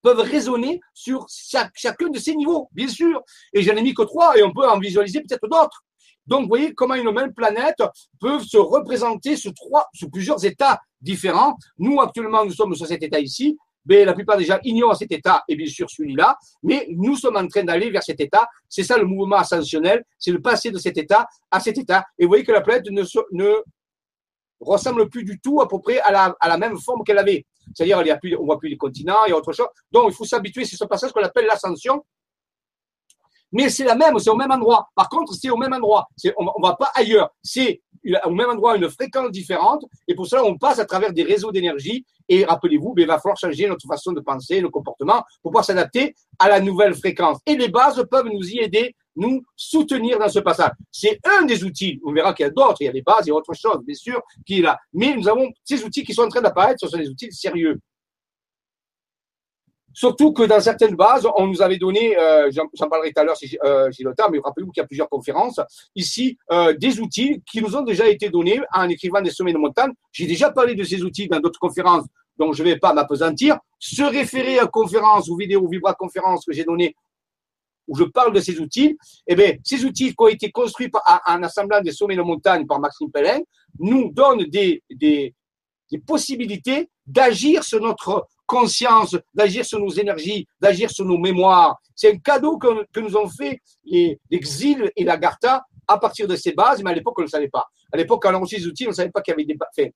peuvent 0.02 0.20
résonner 0.20 0.80
sur 0.94 1.26
chacun 1.30 2.10
de 2.10 2.20
ces 2.20 2.36
niveaux, 2.36 2.70
bien 2.72 2.88
sûr. 2.88 3.22
Et 3.54 3.62
j'en 3.62 3.76
ai 3.76 3.82
mis 3.82 3.94
que 3.94 4.04
trois 4.04 4.38
et 4.38 4.44
on 4.44 4.54
peut 4.54 4.68
en 4.68 4.80
visualiser 4.80 5.22
peut-être 5.22 5.48
d'autres. 5.48 5.84
Donc, 6.26 6.44
vous 6.44 6.48
voyez 6.48 6.74
comment 6.74 6.96
une 6.96 7.12
même 7.12 7.34
planète 7.34 7.82
peut 8.20 8.40
se 8.40 8.58
représenter 8.58 9.36
sous 9.36 9.52
trois, 9.52 9.88
sous 9.94 10.10
plusieurs 10.10 10.44
états 10.46 10.80
différents. 11.02 11.58
Nous, 11.78 12.00
actuellement, 12.00 12.46
nous 12.46 12.54
sommes 12.54 12.76
sur 12.76 12.86
cet 12.86 13.02
état 13.02 13.20
ici 13.20 13.58
la 13.88 14.14
plupart 14.14 14.38
des 14.38 14.46
gens 14.46 14.60
ignorent 14.64 14.96
cet 14.96 15.12
état, 15.12 15.44
et 15.48 15.56
bien 15.56 15.68
sûr 15.68 15.90
celui-là, 15.90 16.38
mais 16.64 16.88
nous 16.90 17.16
sommes 17.16 17.38
en 17.38 17.48
train 17.48 17.64
d'aller 17.64 17.90
vers 17.90 18.04
cet 18.04 18.20
état. 18.20 18.48
C'est 18.68 18.84
ça 18.84 18.98
le 18.98 19.06
mouvement 19.06 19.38
ascensionnel, 19.38 20.04
c'est 20.18 20.32
le 20.32 20.42
passer 20.42 20.72
de 20.72 20.78
cet 20.78 20.98
état 20.98 21.28
à 21.50 21.60
cet 21.60 21.78
état. 21.78 22.06
Et 22.18 22.26
vous 22.26 22.30
voyez 22.30 22.44
que 22.44 22.52
la 22.52 22.62
planète 22.62 22.90
ne, 22.90 23.04
ne 23.32 23.56
ressemble 24.60 25.10
plus 25.10 25.24
du 25.24 25.40
tout 25.40 25.62
à 25.62 25.68
peu 25.68 25.80
près 25.80 26.00
à 26.00 26.12
la, 26.12 26.36
à 26.40 26.50
la 26.50 26.58
même 26.58 26.78
forme 26.78 27.04
qu'elle 27.04 27.18
avait. 27.18 27.46
C'est-à-dire, 27.74 28.02
on 28.40 28.46
voit 28.46 28.60
plus 28.60 28.70
les 28.70 28.78
continents, 28.78 29.26
il 29.28 29.30
y 29.30 29.34
a 29.34 29.38
autre 29.38 29.54
chose. 29.54 29.68
Donc, 29.92 30.06
il 30.10 30.14
faut 30.14 30.26
s'habituer, 30.26 30.66
c'est 30.66 30.76
ce 30.76 30.86
passage 30.86 31.12
qu'on 31.12 31.24
appelle 31.24 31.46
l'ascension. 31.46 32.04
Mais 33.52 33.70
c'est 33.70 33.84
la 33.84 33.96
même, 33.96 34.18
c'est 34.20 34.30
au 34.30 34.36
même 34.36 34.52
endroit. 34.52 34.90
Par 34.96 35.10
contre, 35.10 35.34
c'est 35.34 35.50
au 35.50 35.58
même 35.58 35.74
endroit. 35.74 36.08
on, 36.38 36.44
ne 36.44 36.68
va 36.68 36.76
pas 36.76 36.92
ailleurs. 36.96 37.30
C'est 37.44 37.82
au 38.26 38.32
même 38.32 38.50
endroit 38.50 38.78
une 38.78 38.90
fréquence 38.90 39.32
différente, 39.32 39.86
et 40.08 40.16
pour 40.16 40.28
cela, 40.28 40.44
on 40.44 40.58
passe 40.58 40.80
à 40.80 40.86
travers 40.86 41.14
des 41.14 41.24
réseaux 41.24 41.52
d'énergie. 41.52 42.06
Et 42.32 42.46
rappelez-vous, 42.46 42.94
ben, 42.94 43.02
il 43.04 43.08
va 43.08 43.20
falloir 43.20 43.38
changer 43.38 43.68
notre 43.68 43.88
façon 43.88 44.12
de 44.12 44.22
penser, 44.22 44.62
nos 44.62 44.70
comportements, 44.70 45.24
pour 45.42 45.52
pouvoir 45.52 45.66
s'adapter 45.66 46.14
à 46.38 46.48
la 46.48 46.60
nouvelle 46.60 46.94
fréquence. 46.94 47.40
Et 47.46 47.56
les 47.56 47.70
bases 47.70 48.04
peuvent 48.10 48.28
nous 48.32 48.48
y 48.48 48.60
aider, 48.60 48.96
nous 49.16 49.42
soutenir 49.56 50.20
dans 50.20 50.30
ce 50.30 50.40
passage. 50.40 50.72
C'est 50.92 51.20
un 51.26 51.46
des 51.46 51.64
outils. 51.64 52.00
On 52.06 52.14
verra 52.14 52.34
qu'il 52.34 52.46
y 52.46 52.48
a 52.48 52.52
d'autres. 52.52 52.78
Il 52.82 52.86
y 52.86 52.88
a 52.88 52.94
des 52.94 53.02
bases, 53.02 53.26
il 53.26 53.30
y 53.30 53.32
a 53.32 53.36
autre 53.36 53.54
chose, 53.54 53.80
bien 53.84 53.96
sûr, 53.96 54.22
qui 54.46 54.60
est 54.60 54.62
là. 54.62 54.78
Mais 54.94 55.16
nous 55.16 55.28
avons 55.28 55.50
ces 55.64 55.84
outils 55.84 56.04
qui 56.04 56.14
sont 56.14 56.24
en 56.24 56.30
train 56.30 56.42
d'apparaître. 56.42 56.80
Ce 56.80 56.88
sont 56.88 56.98
des 56.98 57.10
outils 57.10 57.32
sérieux. 57.32 57.80
Surtout 59.94 60.34
que 60.34 60.44
dans 60.44 60.60
certaines 60.60 60.96
bases, 60.96 61.28
on 61.36 61.48
nous 61.48 61.62
avait 61.62 61.78
donné, 61.78 62.18
euh, 62.18 62.50
j'en 62.52 62.88
parlerai 62.90 63.12
tout 63.12 63.22
à 63.22 63.24
l'heure 63.24 63.38
si 63.38 63.58
euh, 63.64 63.90
j'ai 63.92 64.04
le 64.04 64.14
temps, 64.14 64.30
mais 64.32 64.40
rappelez-vous 64.44 64.72
qu'il 64.72 64.82
y 64.82 64.84
a 64.84 64.88
plusieurs 64.88 65.10
conférences, 65.10 65.60
ici, 65.96 66.38
euh, 66.52 66.74
des 66.74 67.00
outils 67.00 67.42
qui 67.50 67.62
nous 67.62 67.76
ont 67.76 67.82
déjà 67.82 68.08
été 68.08 68.30
donnés 68.30 68.60
en 68.74 68.88
écrivant 68.88 69.22
des 69.22 69.32
sommets 69.32 69.54
de 69.54 69.58
montagne. 69.58 69.92
J'ai 70.12 70.28
déjà 70.28 70.52
parlé 70.52 70.76
de 70.76 70.84
ces 70.84 71.04
outils 71.04 71.28
dans 71.28 71.40
d'autres 71.40 71.60
conférences, 71.60 72.06
donc 72.38 72.54
je 72.54 72.64
ne 72.64 72.70
vais 72.70 72.78
pas 72.78 72.94
m'apesantir. 72.94 73.58
Se 73.80 74.04
référer 74.04 74.60
à 74.60 74.68
conférences 74.68 75.28
ou 75.30 75.38
vidéos 75.38 75.62
ou 75.62 75.70
vibra-conférences 75.70 76.46
que 76.46 76.54
j'ai 76.54 76.64
données 76.64 76.96
où 77.88 77.98
je 77.98 78.04
parle 78.04 78.34
de 78.34 78.40
ces 78.40 78.60
outils, 78.60 78.96
eh 79.26 79.36
bien, 79.36 79.54
ces 79.64 79.84
outils 79.84 80.10
qui 80.10 80.16
ont 80.20 80.28
été 80.28 80.52
construits 80.52 80.92
en 81.26 81.42
assemblant 81.42 81.82
des 81.82 81.92
sommets 81.92 82.16
de 82.16 82.22
montagne 82.22 82.68
par 82.68 82.80
Maxime 82.80 83.12
Pellin 83.12 83.40
nous 83.80 84.12
donnent 84.14 84.44
des, 84.44 84.84
des 84.92 85.34
possibilités 86.06 86.90
d'agir 87.08 87.64
sur 87.64 87.82
notre 87.82 88.28
conscience, 88.50 89.16
d'agir 89.36 89.64
sur 89.64 89.80
nos 89.80 89.92
énergies, 89.92 90.48
d'agir 90.60 90.90
sur 90.90 91.06
nos 91.06 91.20
mémoires. 91.20 91.78
C'est 91.96 92.12
un 92.12 92.18
cadeau 92.18 92.58
que, 92.58 93.00
nous 93.00 93.16
ont 93.16 93.30
fait 93.30 93.62
l'exil 94.32 94.92
et 94.96 95.04
l'Agartha 95.04 95.64
à 95.88 96.00
partir 96.00 96.28
de 96.28 96.36
ces 96.36 96.54
bases, 96.54 96.82
mais 96.82 96.90
à 96.90 96.96
l'époque, 96.96 97.14
on 97.20 97.22
ne 97.22 97.28
le 97.28 97.30
savait 97.30 97.48
pas. 97.48 97.68
À 97.94 97.98
l'époque, 97.98 98.24
quand 98.24 98.34
on 98.34 98.42
reçu 98.42 98.58
ces 98.58 98.66
outils, 98.66 98.86
on 98.88 98.90
ne 98.90 98.96
savait 98.96 99.12
pas 99.12 99.22
qu'il 99.22 99.34
y 99.34 99.36
avait 99.36 99.46
des 99.46 99.54
bases. 99.54 99.92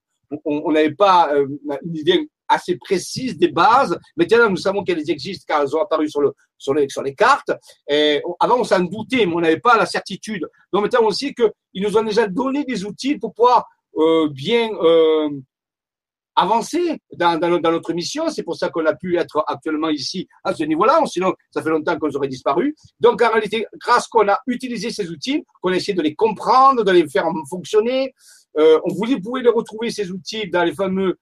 on 0.46 0.72
n'avait 0.72 0.94
pas 0.94 1.34
euh, 1.34 1.48
une 1.84 1.96
idée 1.96 2.30
assez 2.48 2.78
précise 2.78 3.38
des 3.38 3.48
bases. 3.48 3.98
Maintenant, 4.16 4.50
nous 4.50 4.58
savons 4.58 4.84
qu'elles 4.84 5.10
existent 5.10 5.46
car 5.48 5.64
elles 5.64 5.76
ont 5.76 5.82
apparu 5.82 6.08
sur, 6.08 6.22
le, 6.22 6.34
sur, 6.58 6.76
les, 6.76 6.88
sur 6.90 7.02
les 7.02 7.16
cartes. 7.16 7.52
Et 7.90 8.22
avant, 8.40 8.60
on 8.60 8.64
s'en 8.64 8.82
doutait, 8.82 9.26
mais 9.26 9.34
on 9.34 9.42
n'avait 9.42 9.60
pas 9.60 9.78
la 9.78 9.88
certitude. 9.88 10.48
Donc 10.72 10.84
maintenant, 10.84 11.08
on 11.08 11.12
sait 11.12 11.34
qu'ils 11.34 11.84
nous 11.84 11.98
ont 11.98 12.04
déjà 12.04 12.28
donné 12.28 12.64
des 12.66 12.86
outils 12.86 13.18
pour 13.18 13.34
pouvoir 13.34 13.66
euh, 13.98 14.30
bien 14.30 14.70
euh, 14.82 15.30
avancer 16.36 17.00
dans, 17.16 17.40
dans, 17.40 17.72
notre 17.72 17.94
mission. 17.94 18.30
C'est 18.30 18.44
pour 18.44 18.56
ça 18.56 18.70
qu'on 18.70 18.86
a 18.86 18.96
pu 18.96 19.18
être 19.18 19.44
actuellement 19.48 19.90
ici 19.90 20.28
à 20.44 20.54
ce 20.54 20.64
niveau-là. 20.64 21.02
Sinon, 21.06 21.34
ça 21.52 21.62
fait 21.62 21.70
longtemps 21.70 21.98
qu'on 21.98 22.10
aurait 22.12 22.28
disparu. 22.28 22.76
Donc, 23.00 23.22
en 23.22 23.30
réalité, 23.30 23.66
grâce 23.80 24.08
qu'on 24.08 24.28
a 24.28 24.40
utilisé 24.48 24.90
ces 24.92 25.10
outils, 25.10 25.44
qu'on 25.62 25.72
a 25.72 25.76
essayé 25.76 25.94
de 25.94 26.02
les 26.02 26.16
comprendre, 26.16 26.84
de 26.84 26.92
les 26.92 27.08
faire 27.08 27.26
fonctionner, 27.50 28.14
euh, 28.58 28.80
vous 28.86 29.20
pouvez 29.22 29.42
les 29.42 29.50
retrouver, 29.50 29.90
ces 29.90 30.12
outils, 30.12 30.50
dans 30.50 30.64
les 30.64 30.74
fameux 30.74 31.18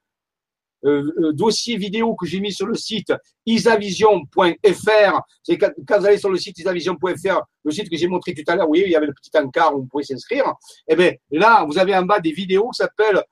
euh, 0.84 1.12
euh, 1.20 1.32
dossiers 1.32 1.78
vidéo 1.78 2.16
que 2.16 2.26
j'ai 2.26 2.40
mis 2.40 2.52
sur 2.52 2.66
le 2.66 2.74
site 2.74 3.14
isavision.fr. 3.46 5.22
C'est 5.44 5.58
quand, 5.58 5.70
vous 6.00 6.06
allez 6.06 6.18
sur 6.18 6.30
le 6.30 6.38
site 6.38 6.58
isavision.fr, 6.58 7.42
le 7.64 7.72
site 7.72 7.88
que 7.88 7.98
j'ai 7.98 8.08
montré 8.08 8.34
tout 8.34 8.44
à 8.48 8.56
l'heure, 8.56 8.68
oui, 8.68 8.82
il 8.86 8.92
y 8.92 8.96
avait 8.96 9.06
le 9.06 9.14
petit 9.14 9.30
encart 9.38 9.76
où 9.76 9.82
vous 9.82 9.88
pouvez 9.88 10.04
s'inscrire. 10.04 10.44
Eh 10.88 10.96
bien, 10.96 11.14
là, 11.30 11.66
vous 11.66 11.78
avez 11.78 11.96
en 11.96 12.04
bas 12.04 12.20
des 12.20 12.32
vidéos 12.32 12.70
qui 12.70 12.78
s'appellent 12.78 13.24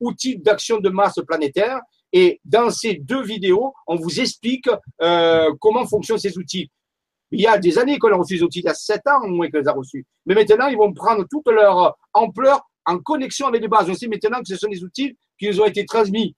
outils 0.00 0.38
d'action 0.38 0.78
de 0.78 0.88
masse 0.88 1.18
planétaire. 1.26 1.80
Et 2.12 2.40
dans 2.44 2.70
ces 2.70 2.94
deux 2.94 3.22
vidéos, 3.22 3.74
on 3.86 3.96
vous 3.96 4.20
explique 4.20 4.68
euh, 5.02 5.50
comment 5.60 5.86
fonctionnent 5.86 6.18
ces 6.18 6.38
outils. 6.38 6.70
Il 7.30 7.40
y 7.40 7.46
a 7.46 7.58
des 7.58 7.78
années 7.78 7.98
qu'on 7.98 8.12
a 8.12 8.16
reçu 8.16 8.38
ces 8.38 8.42
outils, 8.42 8.60
il 8.60 8.64
y 8.64 8.68
a 8.68 8.74
sept 8.74 9.06
ans 9.06 9.20
au 9.22 9.28
moins 9.28 9.50
qu'on 9.50 9.58
les 9.58 9.68
a 9.68 9.72
reçus. 9.72 10.06
Mais 10.24 10.34
maintenant, 10.34 10.68
ils 10.68 10.78
vont 10.78 10.92
prendre 10.94 11.24
toute 11.30 11.48
leur 11.48 11.96
ampleur 12.14 12.62
en 12.86 12.98
connexion 12.98 13.46
avec 13.46 13.60
les 13.60 13.68
bases. 13.68 13.90
On 13.90 13.94
sait 13.94 14.08
maintenant 14.08 14.40
que 14.40 14.48
ce 14.48 14.56
sont 14.56 14.68
des 14.68 14.82
outils 14.82 15.14
qui 15.38 15.48
nous 15.48 15.60
ont 15.60 15.66
été 15.66 15.84
transmis 15.84 16.34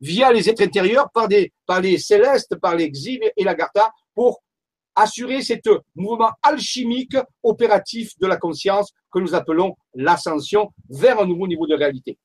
via 0.00 0.32
les 0.32 0.50
êtres 0.50 0.62
intérieurs 0.62 1.10
par, 1.14 1.28
des, 1.28 1.52
par 1.64 1.80
les 1.80 1.96
célestes, 1.96 2.56
par 2.56 2.74
les 2.74 2.90
et 3.08 3.44
la 3.44 3.54
Gartha 3.54 3.90
pour 4.14 4.42
assurer 4.94 5.40
cet 5.40 5.68
mouvement 5.94 6.30
alchimique 6.42 7.16
opératif 7.42 8.10
de 8.18 8.26
la 8.26 8.36
conscience 8.36 8.92
que 9.10 9.20
nous 9.20 9.34
appelons 9.34 9.74
l'ascension 9.94 10.70
vers 10.90 11.20
un 11.20 11.26
nouveau 11.26 11.46
niveau 11.46 11.66
de 11.66 11.74
réalité. 11.74 12.18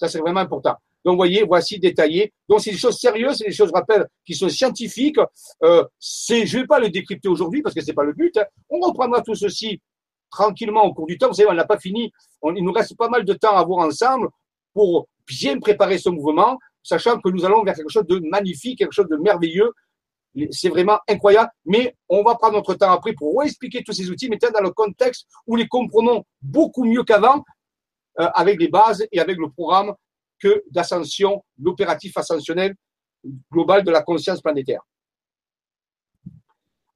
Ça, 0.00 0.08
c'est 0.08 0.18
vraiment 0.18 0.40
important. 0.40 0.76
Donc, 1.04 1.12
vous 1.12 1.18
voyez, 1.18 1.44
voici 1.44 1.78
détaillé. 1.78 2.32
Donc, 2.48 2.60
c'est 2.60 2.70
des 2.70 2.78
choses 2.78 2.98
sérieuses, 2.98 3.36
c'est 3.36 3.48
des 3.48 3.52
choses, 3.52 3.68
je 3.68 3.74
rappelle, 3.74 4.06
qui 4.24 4.34
sont 4.34 4.48
scientifiques. 4.48 5.18
Euh, 5.62 5.84
c'est, 5.98 6.46
je 6.46 6.56
ne 6.56 6.62
vais 6.62 6.66
pas 6.66 6.80
le 6.80 6.88
décrypter 6.88 7.28
aujourd'hui 7.28 7.60
parce 7.60 7.74
que 7.74 7.82
c'est 7.82 7.92
pas 7.92 8.04
le 8.04 8.14
but. 8.14 8.34
Hein. 8.38 8.44
On 8.70 8.80
reprendra 8.80 9.20
tout 9.20 9.34
ceci 9.34 9.78
tranquillement 10.30 10.84
au 10.84 10.94
cours 10.94 11.06
du 11.06 11.18
temps. 11.18 11.28
Vous 11.28 11.34
savez, 11.34 11.50
on 11.50 11.54
n'a 11.54 11.66
pas 11.66 11.78
fini. 11.78 12.10
il 12.44 12.64
nous 12.64 12.72
reste 12.72 12.96
pas 12.96 13.10
mal 13.10 13.26
de 13.26 13.34
temps 13.34 13.56
à 13.56 13.62
voir 13.62 13.86
ensemble 13.86 14.28
pour 14.72 15.06
bien 15.26 15.58
préparer 15.58 15.98
ce 15.98 16.08
mouvement, 16.08 16.58
sachant 16.82 17.20
que 17.20 17.28
nous 17.28 17.44
allons 17.44 17.62
vers 17.62 17.74
quelque 17.74 17.90
chose 17.90 18.06
de 18.06 18.18
magnifique, 18.30 18.78
quelque 18.78 18.92
chose 18.92 19.08
de 19.08 19.16
merveilleux. 19.16 19.70
C'est 20.50 20.70
vraiment 20.70 20.98
incroyable, 21.08 21.50
mais 21.66 21.94
on 22.08 22.22
va 22.22 22.36
prendre 22.36 22.54
notre 22.54 22.74
temps 22.74 22.90
après 22.90 23.12
pour 23.12 23.42
expliquer 23.42 23.82
tous 23.82 23.92
ces 23.92 24.10
outils, 24.10 24.30
mais 24.30 24.38
dans 24.38 24.60
le 24.60 24.70
contexte 24.70 25.26
où 25.46 25.56
les 25.56 25.66
comprenons 25.66 26.24
beaucoup 26.40 26.84
mieux 26.84 27.02
qu'avant, 27.02 27.44
avec 28.16 28.60
les 28.60 28.68
bases 28.68 29.06
et 29.12 29.20
avec 29.20 29.38
le 29.38 29.50
programme 29.50 29.94
que 30.38 30.62
d'ascension, 30.70 31.44
l'opératif 31.58 32.16
ascensionnel 32.16 32.74
global 33.52 33.84
de 33.84 33.90
la 33.90 34.02
conscience 34.02 34.40
planétaire. 34.40 34.82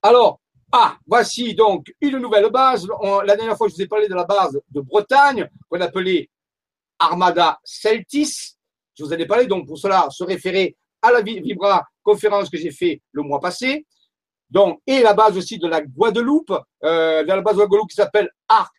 Alors, 0.02 0.40
ah, 0.72 0.96
voici 1.06 1.54
donc 1.54 1.94
une 2.00 2.18
nouvelle 2.18 2.50
base. 2.50 2.86
la 3.24 3.36
dernière 3.36 3.56
fois, 3.56 3.68
je 3.68 3.74
vous 3.74 3.82
ai 3.82 3.86
parlé 3.86 4.08
de 4.08 4.14
la 4.14 4.24
base 4.24 4.60
de 4.70 4.80
Bretagne, 4.80 5.48
qu'on 5.68 5.80
appelait 5.80 6.28
Armada 6.98 7.58
Celtis. 7.62 8.56
Je 8.94 9.04
vous 9.04 9.12
en 9.12 9.16
ai 9.16 9.26
parlé, 9.26 9.46
donc 9.46 9.66
pour 9.66 9.78
cela, 9.78 10.08
se 10.10 10.24
référer 10.24 10.76
à 11.00 11.12
la 11.12 11.20
Vibra 11.20 11.86
conférence 12.02 12.50
que 12.50 12.58
j'ai 12.58 12.70
fait 12.70 13.00
le 13.12 13.22
mois 13.22 13.40
passé. 13.40 13.86
Donc, 14.50 14.80
et 14.86 15.02
la 15.02 15.14
base 15.14 15.36
aussi 15.36 15.58
de 15.58 15.66
la 15.66 15.80
Guadeloupe, 15.80 16.52
euh, 16.84 17.22
la 17.24 17.40
base 17.40 17.56
de 17.56 17.60
la 17.60 17.66
Guadeloupe 17.66 17.90
qui 17.90 17.96
s'appelle 17.96 18.30
Arc 18.48 18.74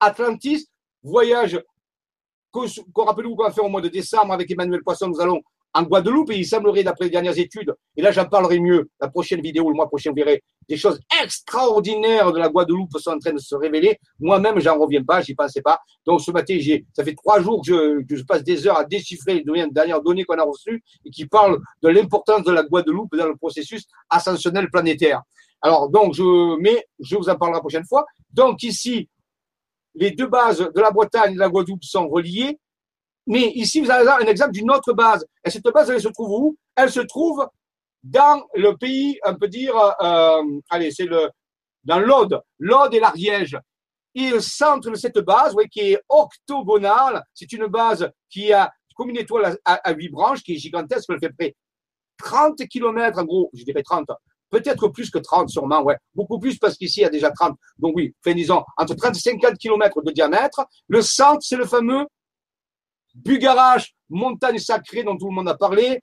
Atlantis, 0.00 0.68
voyage 1.08 1.60
qu'on 2.50 3.04
rappelle-vous 3.04 3.36
qu'on 3.36 3.44
va 3.44 3.50
faire 3.50 3.64
au 3.64 3.68
mois 3.68 3.80
de 3.80 3.88
décembre 3.88 4.32
avec 4.32 4.50
Emmanuel 4.50 4.82
Poisson, 4.82 5.08
nous 5.08 5.20
allons 5.20 5.40
en 5.74 5.82
Guadeloupe 5.82 6.30
et 6.30 6.38
il 6.38 6.46
semblerait, 6.46 6.82
d'après 6.82 7.04
les 7.04 7.10
dernières 7.10 7.38
études, 7.38 7.74
et 7.96 8.02
là 8.02 8.10
j'en 8.10 8.24
parlerai 8.24 8.58
mieux 8.58 8.88
la 9.00 9.08
prochaine 9.08 9.40
vidéo, 9.40 9.68
le 9.68 9.74
mois 9.74 9.86
prochain, 9.86 10.10
vous 10.10 10.16
verrez, 10.16 10.42
des 10.68 10.76
choses 10.76 10.98
extraordinaires 11.22 12.32
de 12.32 12.38
la 12.38 12.48
Guadeloupe 12.48 12.96
sont 12.98 13.12
en 13.12 13.18
train 13.18 13.32
de 13.32 13.38
se 13.38 13.54
révéler. 13.54 13.98
Moi-même, 14.18 14.60
j'en 14.60 14.78
reviens 14.78 15.02
pas, 15.02 15.22
j'y 15.22 15.34
pensais 15.34 15.62
pas. 15.62 15.78
Donc 16.06 16.20
ce 16.20 16.30
matin, 16.30 16.56
j'ai, 16.58 16.84
ça 16.94 17.04
fait 17.04 17.14
trois 17.14 17.40
jours 17.40 17.62
que 17.64 18.04
je, 18.08 18.22
passe 18.22 18.44
des 18.44 18.66
heures 18.66 18.78
à 18.78 18.84
déchiffrer 18.84 19.34
les 19.34 19.66
dernières 19.70 20.02
données 20.02 20.24
qu'on 20.24 20.38
a 20.38 20.42
reçues 20.42 20.82
et 21.04 21.10
qui 21.10 21.26
parlent 21.26 21.58
de 21.82 21.88
l'importance 21.88 22.44
de 22.44 22.52
la 22.52 22.62
Guadeloupe 22.62 23.16
dans 23.16 23.26
le 23.26 23.36
processus 23.36 23.84
ascensionnel 24.10 24.68
planétaire. 24.70 25.22
Alors, 25.62 25.88
donc, 25.88 26.14
je, 26.14 26.58
mais 26.60 26.86
je 27.00 27.16
vous 27.16 27.28
en 27.28 27.36
parlerai 27.36 27.56
la 27.56 27.60
prochaine 27.60 27.86
fois. 27.86 28.04
Donc 28.32 28.62
ici, 28.62 29.08
les 29.98 30.12
deux 30.12 30.26
bases 30.26 30.58
de 30.58 30.80
la 30.80 30.90
Bretagne 30.90 31.32
et 31.32 31.34
de 31.34 31.40
la 31.40 31.48
Guadeloupe 31.48 31.84
sont 31.84 32.08
reliées. 32.08 32.58
Mais 33.26 33.48
ici, 33.50 33.80
vous 33.80 33.90
avez 33.90 34.08
un 34.08 34.26
exemple 34.26 34.52
d'une 34.52 34.70
autre 34.70 34.92
base. 34.92 35.26
Et 35.44 35.50
cette 35.50 35.64
base, 35.64 35.90
elle 35.90 36.00
se 36.00 36.08
trouve 36.08 36.30
où? 36.30 36.56
Elle 36.74 36.90
se 36.90 37.00
trouve 37.00 37.46
dans 38.02 38.46
le 38.54 38.76
pays, 38.76 39.18
on 39.24 39.34
peut 39.34 39.48
dire, 39.48 39.74
euh, 39.76 40.42
allez, 40.70 40.90
c'est 40.90 41.04
le, 41.04 41.28
dans 41.84 41.98
l'Aude, 41.98 42.40
l'Aude 42.58 42.94
et 42.94 43.00
l'Ariège. 43.00 43.58
Et 44.14 44.30
le 44.30 44.40
centre 44.40 44.90
de 44.90 44.96
cette 44.96 45.18
base, 45.18 45.54
qui 45.70 45.80
est 45.80 46.00
octogonale, 46.08 47.22
c'est 47.34 47.52
une 47.52 47.66
base 47.66 48.10
qui 48.30 48.52
a 48.52 48.72
comme 48.98 49.10
une 49.10 49.18
étoile 49.18 49.56
à, 49.64 49.92
huit 49.92 50.08
branches, 50.08 50.42
qui 50.42 50.54
est 50.54 50.56
gigantesque, 50.56 51.08
elle 51.10 51.20
fait 51.20 51.30
près 51.30 51.56
30 52.18 52.66
km, 52.68 53.18
en 53.18 53.24
gros, 53.24 53.48
je 53.54 53.62
dirais 53.62 53.84
30, 53.84 54.08
peut-être 54.50 54.88
plus 54.88 55.10
que 55.10 55.18
30 55.18 55.48
sûrement, 55.48 55.82
ouais, 55.82 55.96
beaucoup 56.14 56.38
plus 56.38 56.58
parce 56.58 56.76
qu'ici 56.76 57.00
il 57.00 57.02
y 57.02 57.06
a 57.06 57.10
déjà 57.10 57.30
30. 57.30 57.56
Donc 57.78 57.94
oui, 57.96 58.14
enfin, 58.24 58.34
disons, 58.34 58.62
entre 58.76 58.94
30 58.94 59.16
et 59.16 59.20
50 59.20 59.58
km 59.58 60.02
de 60.02 60.10
diamètre. 60.12 60.66
Le 60.88 61.02
centre, 61.02 61.40
c'est 61.42 61.56
le 61.56 61.66
fameux 61.66 62.06
Bugarache, 63.14 63.94
montagne 64.08 64.58
sacrée 64.58 65.02
dont 65.02 65.16
tout 65.16 65.28
le 65.28 65.34
monde 65.34 65.48
a 65.48 65.56
parlé, 65.56 66.00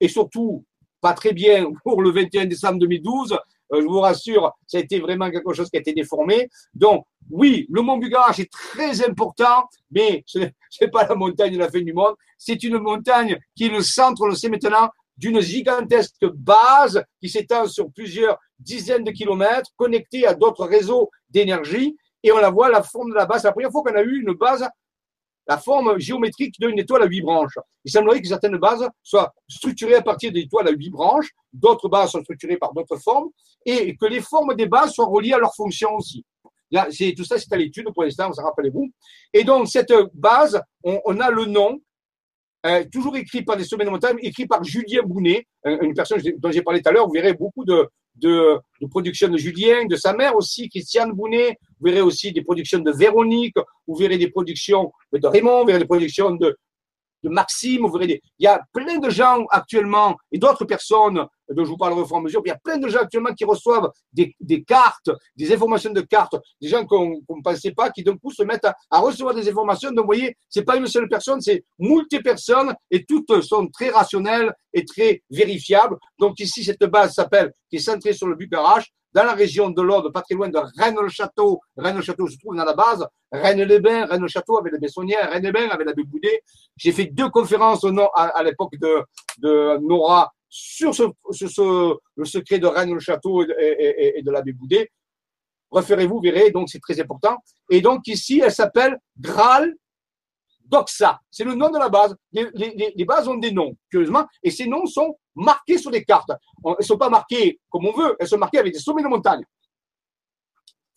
et 0.00 0.08
surtout 0.08 0.64
pas 1.00 1.12
très 1.12 1.32
bien 1.32 1.70
pour 1.82 2.00
le 2.00 2.10
21 2.10 2.46
décembre 2.46 2.78
2012. 2.78 3.32
Euh, 3.72 3.80
je 3.80 3.86
vous 3.86 4.00
rassure, 4.00 4.52
ça 4.66 4.78
a 4.78 4.80
été 4.80 5.00
vraiment 5.00 5.30
quelque 5.30 5.52
chose 5.52 5.68
qui 5.70 5.76
a 5.76 5.80
été 5.80 5.92
déformé. 5.92 6.48
Donc, 6.74 7.06
oui, 7.30 7.66
le 7.70 7.82
mont 7.82 7.98
Bugarache 7.98 8.38
est 8.40 8.50
très 8.50 9.06
important, 9.06 9.64
mais 9.90 10.22
ce 10.26 10.38
n'est 10.38 10.90
pas 10.90 11.06
la 11.06 11.14
montagne 11.14 11.54
de 11.54 11.58
la 11.58 11.70
fin 11.70 11.80
du 11.80 11.92
monde. 11.92 12.14
C'est 12.38 12.62
une 12.62 12.78
montagne 12.78 13.38
qui 13.56 13.66
est 13.66 13.70
le 13.70 13.82
centre, 13.82 14.22
on 14.22 14.26
le 14.26 14.34
sait 14.34 14.48
maintenant, 14.48 14.90
d'une 15.16 15.40
gigantesque 15.40 16.26
base 16.34 17.04
qui 17.20 17.28
s'étend 17.28 17.66
sur 17.66 17.90
plusieurs 17.92 18.38
dizaines 18.58 19.04
de 19.04 19.10
kilomètres, 19.10 19.70
connectée 19.76 20.26
à 20.26 20.34
d'autres 20.34 20.66
réseaux 20.66 21.10
d'énergie. 21.28 21.96
Et 22.22 22.32
on 22.32 22.38
la 22.38 22.50
voit, 22.50 22.68
la 22.68 22.82
forme 22.82 23.10
de 23.10 23.14
la 23.14 23.26
base. 23.26 23.42
C'est 23.42 23.48
la 23.48 23.52
première 23.52 23.70
fois 23.70 23.82
qu'on 23.82 23.94
a 23.94 24.02
eu 24.02 24.20
une 24.20 24.32
base 24.34 24.66
la 25.46 25.58
forme 25.58 25.98
géométrique 25.98 26.58
d'une 26.58 26.78
étoile 26.78 27.02
à 27.02 27.06
huit 27.06 27.22
branches. 27.22 27.58
Il 27.84 27.90
semblerait 27.90 28.20
que 28.20 28.28
certaines 28.28 28.56
bases 28.56 28.88
soient 29.02 29.32
structurées 29.48 29.96
à 29.96 30.02
partir 30.02 30.32
d'étoiles 30.32 30.68
à 30.68 30.70
huit 30.70 30.90
branches, 30.90 31.30
d'autres 31.52 31.88
bases 31.88 32.12
sont 32.12 32.22
structurées 32.22 32.56
par 32.56 32.72
d'autres 32.72 32.96
formes, 32.96 33.28
et 33.66 33.96
que 33.96 34.06
les 34.06 34.20
formes 34.20 34.54
des 34.54 34.66
bases 34.66 34.92
soient 34.92 35.06
reliées 35.06 35.34
à 35.34 35.38
leurs 35.38 35.54
fonctions 35.54 35.94
aussi. 35.94 36.24
Là, 36.70 36.88
tout 37.16 37.24
ça, 37.24 37.38
c'est 37.38 37.52
à 37.52 37.56
l'étude 37.56 37.92
pour 37.92 38.04
l'instant, 38.04 38.30
vous 38.30 38.40
en 38.40 38.44
rappelez-vous. 38.44 38.90
Et 39.32 39.44
donc, 39.44 39.68
cette 39.68 39.92
base, 40.14 40.60
on 40.82 41.20
a 41.20 41.30
le 41.30 41.44
nom, 41.44 41.78
euh, 42.66 42.84
toujours 42.92 43.16
écrit 43.16 43.42
par 43.42 43.56
des 43.56 43.64
sommets 43.64 43.84
de 43.84 43.90
montagne, 43.90 44.16
écrit 44.22 44.46
par 44.46 44.64
Julien 44.64 45.02
Bounet, 45.02 45.46
une 45.64 45.94
personne 45.94 46.20
dont 46.38 46.50
j'ai 46.50 46.62
parlé 46.62 46.80
tout 46.80 46.88
à 46.88 46.92
l'heure. 46.92 47.06
Vous 47.06 47.12
verrez 47.12 47.34
beaucoup 47.34 47.64
de, 47.64 47.88
de, 48.16 48.56
de 48.80 48.86
productions 48.86 49.28
de 49.28 49.36
Julien, 49.36 49.86
de 49.86 49.96
sa 49.96 50.12
mère 50.12 50.36
aussi, 50.36 50.68
Christiane 50.68 51.12
Bounet. 51.12 51.58
Vous 51.80 51.86
verrez 51.86 52.00
aussi 52.00 52.32
des 52.32 52.42
productions 52.42 52.78
de 52.78 52.90
Véronique. 52.90 53.56
Vous 53.86 53.94
verrez 53.94 54.18
des 54.18 54.28
productions 54.28 54.92
de 55.12 55.26
Raymond. 55.26 55.60
Vous 55.60 55.66
verrez 55.66 55.78
des 55.80 55.84
productions 55.84 56.30
de, 56.32 56.56
de 57.24 57.30
Maxime, 57.30 57.86
vous 57.86 57.98
il 58.00 58.20
y 58.38 58.46
a 58.46 58.60
plein 58.72 58.98
de 58.98 59.08
gens 59.08 59.44
actuellement 59.50 60.16
et 60.30 60.38
d'autres 60.38 60.66
personnes 60.66 61.26
dont 61.48 61.64
je 61.64 61.70
vous 61.70 61.76
parlerai 61.76 62.02
au 62.02 62.06
fur 62.06 62.16
et 62.16 62.20
à 62.20 62.22
mesure, 62.22 62.42
il 62.44 62.48
y 62.48 62.52
a 62.52 62.58
plein 62.62 62.78
de 62.78 62.88
gens 62.88 63.00
actuellement 63.00 63.32
qui 63.34 63.44
reçoivent 63.44 63.90
des, 64.12 64.34
cartes, 64.64 65.10
des 65.36 65.52
informations 65.52 65.90
de 65.90 66.00
cartes, 66.02 66.36
des 66.60 66.68
gens 66.68 66.84
qu'on 66.86 67.20
ne 67.28 67.42
pensait 67.42 67.72
pas, 67.72 67.90
qui 67.90 68.02
d'un 68.02 68.16
coup 68.16 68.30
se 68.30 68.42
mettent 68.42 68.66
à, 68.90 69.00
recevoir 69.00 69.34
des 69.34 69.48
informations. 69.48 69.90
Donc, 69.90 70.04
vous 70.04 70.06
voyez, 70.06 70.36
c'est 70.48 70.64
pas 70.64 70.76
une 70.76 70.86
seule 70.86 71.08
personne, 71.08 71.40
c'est 71.40 71.64
multi 71.78 72.20
personnes 72.20 72.74
et 72.90 73.04
toutes 73.04 73.40
sont 73.42 73.68
très 73.68 73.90
rationnelles 73.90 74.54
et 74.72 74.84
très 74.84 75.22
vérifiables. 75.30 75.96
Donc, 76.18 76.38
ici, 76.40 76.64
cette 76.64 76.84
base 76.84 77.14
s'appelle, 77.14 77.52
qui 77.70 77.76
est 77.76 77.80
centrée 77.80 78.12
sur 78.12 78.26
le 78.26 78.36
Bucarach, 78.36 78.84
dans 79.14 79.22
la 79.24 79.34
région 79.34 79.70
de 79.70 79.80
l'Aude, 79.80 80.12
pas 80.12 80.22
très 80.22 80.34
loin 80.34 80.48
de 80.48 80.58
Rennes-le-Château. 80.58 81.60
Rennes-le-Château 81.76 82.26
se 82.26 82.36
trouve 82.36 82.56
dans 82.56 82.64
la 82.64 82.74
base. 82.74 83.06
Rennes-les-Bains, 83.30 84.06
Rennes-le-Château 84.06 84.58
avec 84.58 84.72
les 84.72 84.80
Bessonnières, 84.80 85.30
Rennes-les-Bains 85.30 85.68
avec 85.68 85.86
la 85.86 85.92
Béboudet. 85.92 86.42
J'ai 86.76 86.90
fait 86.90 87.06
deux 87.06 87.30
conférences 87.30 87.86
à, 88.14 88.42
l'époque 88.42 88.72
de, 88.76 89.78
Nora 89.78 90.32
sur 90.48 90.90
le 90.90 92.24
secret 92.24 92.58
de 92.58 92.66
Rennes-le-Château 92.66 93.44
et, 93.44 94.20
de 94.20 94.30
la 94.32 94.42
Béboudet. 94.42 94.90
Référez-vous, 95.70 96.20
verrez, 96.20 96.50
donc 96.50 96.68
c'est 96.68 96.80
très 96.80 97.00
important. 97.00 97.36
Et 97.70 97.80
donc 97.80 98.06
ici, 98.08 98.42
elle 98.44 98.52
s'appelle 98.52 98.98
Graal 99.18 99.74
Doxa. 100.66 101.20
C'est 101.30 101.44
le 101.44 101.54
nom 101.54 101.70
de 101.70 101.78
la 101.78 101.88
base. 101.88 102.16
Les, 102.32 102.48
les, 102.96 103.04
bases 103.04 103.28
ont 103.28 103.36
des 103.36 103.52
noms, 103.52 103.76
curieusement, 103.90 104.26
et 104.42 104.50
ces 104.50 104.66
noms 104.66 104.86
sont 104.86 105.16
marqués 105.34 105.78
sur 105.78 105.90
des 105.90 106.04
cartes. 106.04 106.30
Elles 106.64 106.74
ne 106.78 106.84
sont 106.84 106.98
pas 106.98 107.08
marquées 107.08 107.60
comme 107.70 107.86
on 107.86 107.92
veut, 107.92 108.16
elles 108.18 108.28
sont 108.28 108.38
marquées 108.38 108.58
avec 108.58 108.72
des 108.72 108.78
sommets 108.78 109.02
de 109.02 109.08
montagne. 109.08 109.44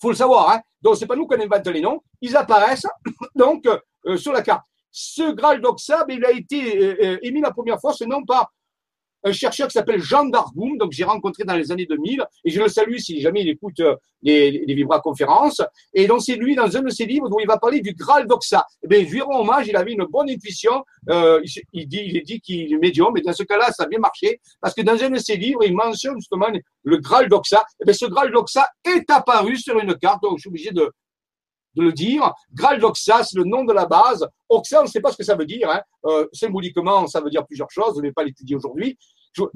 faut 0.01 0.09
le 0.09 0.15
savoir. 0.15 0.51
Hein 0.51 0.61
donc, 0.81 0.97
c'est 0.97 1.07
pas 1.07 1.15
nous 1.15 1.27
qui 1.27 1.35
invente 1.41 1.67
les 1.67 1.81
noms. 1.81 2.01
Ils 2.21 2.35
apparaissent 2.35 2.87
donc 3.35 3.67
euh, 4.05 4.17
sur 4.17 4.31
la 4.31 4.41
carte. 4.41 4.65
Ce 4.91 5.31
Graal 5.31 5.61
Doxa, 5.61 6.05
ben, 6.05 6.17
il 6.17 6.25
a 6.25 6.31
été 6.31 6.77
euh, 6.77 6.97
euh, 7.03 7.19
émis 7.21 7.41
la 7.41 7.51
première 7.51 7.79
fois, 7.79 7.93
ce 7.93 8.03
nom 8.03 8.23
par 8.23 8.51
un 9.23 9.31
chercheur 9.31 9.67
qui 9.67 9.73
s'appelle 9.73 10.01
Jean 10.01 10.25
Darboum, 10.25 10.77
donc 10.77 10.91
j'ai 10.91 11.03
rencontré 11.03 11.43
dans 11.43 11.55
les 11.55 11.71
années 11.71 11.85
2000, 11.85 12.23
et 12.45 12.49
je 12.49 12.61
le 12.61 12.67
salue 12.67 12.97
si 12.97 13.19
jamais 13.21 13.41
il 13.41 13.49
écoute 13.49 13.79
euh, 13.79 13.95
les, 14.21 14.51
les 14.51 14.73
Vibra 14.73 14.99
conférences. 14.99 15.61
Et 15.93 16.07
donc 16.07 16.21
c'est 16.21 16.35
lui 16.35 16.55
dans 16.55 16.75
un 16.75 16.81
de 16.81 16.89
ses 16.89 17.05
livres 17.05 17.29
où 17.31 17.39
il 17.39 17.47
va 17.47 17.57
parler 17.57 17.81
du 17.81 17.93
Graal 17.93 18.27
d'Oxa. 18.27 18.65
Eh 18.83 18.87
bien, 18.87 19.03
je 19.05 19.11
lui 19.11 19.21
rends 19.21 19.41
hommage, 19.41 19.67
il 19.67 19.75
avait 19.75 19.93
une 19.93 20.05
bonne 20.05 20.29
intuition. 20.29 20.83
Euh, 21.09 21.41
il, 21.73 21.87
dit, 21.87 22.01
il 22.13 22.23
dit 22.23 22.39
qu'il 22.39 22.73
est 22.73 22.77
médium, 22.77 23.11
mais 23.13 23.21
dans 23.21 23.33
ce 23.33 23.43
cas-là, 23.43 23.71
ça 23.71 23.83
a 23.83 23.87
bien 23.87 23.99
marché 23.99 24.39
parce 24.61 24.73
que 24.73 24.81
dans 24.81 25.01
un 25.01 25.09
de 25.09 25.19
ses 25.19 25.35
livres, 25.35 25.63
il 25.63 25.73
mentionne 25.73 26.15
justement 26.17 26.47
le 26.83 26.97
Graal 26.97 27.29
d'Oxa. 27.29 27.63
Eh 27.81 27.85
bien, 27.85 27.93
ce 27.93 28.05
Graal 28.05 28.31
d'Oxa 28.31 28.67
est 28.85 29.09
apparu 29.09 29.57
sur 29.57 29.77
une 29.79 29.95
carte, 29.95 30.21
donc 30.23 30.37
je 30.37 30.41
suis 30.41 30.49
obligé 30.49 30.71
de, 30.71 30.91
de 31.77 31.83
le 31.83 31.93
dire. 31.93 32.33
Graal 32.53 32.79
d'Oxa, 32.79 33.23
c'est 33.23 33.37
le 33.37 33.45
nom 33.45 33.63
de 33.63 33.73
la 33.73 33.85
base. 33.85 34.27
Oxa, 34.49 34.81
on 34.81 34.83
ne 34.83 34.89
sait 34.89 34.99
pas 34.99 35.11
ce 35.11 35.17
que 35.17 35.23
ça 35.23 35.35
veut 35.35 35.45
dire. 35.45 35.69
Hein. 35.69 35.81
Euh, 36.05 36.27
symboliquement, 36.33 37.07
ça 37.07 37.21
veut 37.21 37.29
dire 37.29 37.45
plusieurs 37.45 37.71
choses. 37.71 37.93
Je 37.95 38.01
ne 38.01 38.07
vais 38.07 38.11
pas 38.11 38.23
l'étudier 38.23 38.55
aujourd'hui. 38.55 38.97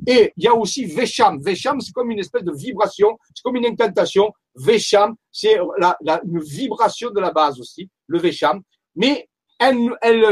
Et 0.07 0.31
il 0.37 0.43
y 0.43 0.47
a 0.47 0.53
aussi 0.53 0.85
Vesham. 0.85 1.41
Vesham, 1.41 1.81
c'est 1.81 1.91
comme 1.91 2.11
une 2.11 2.19
espèce 2.19 2.43
de 2.43 2.51
vibration, 2.51 3.17
c'est 3.33 3.41
comme 3.43 3.55
une 3.55 3.65
incantation. 3.65 4.31
Vesham, 4.55 5.15
c'est 5.31 5.57
la, 5.79 5.97
une 6.23 6.39
vibration 6.39 7.09
de 7.09 7.19
la 7.19 7.31
base 7.31 7.59
aussi, 7.59 7.89
le 8.07 8.19
Vesham. 8.19 8.61
Mais 8.95 9.27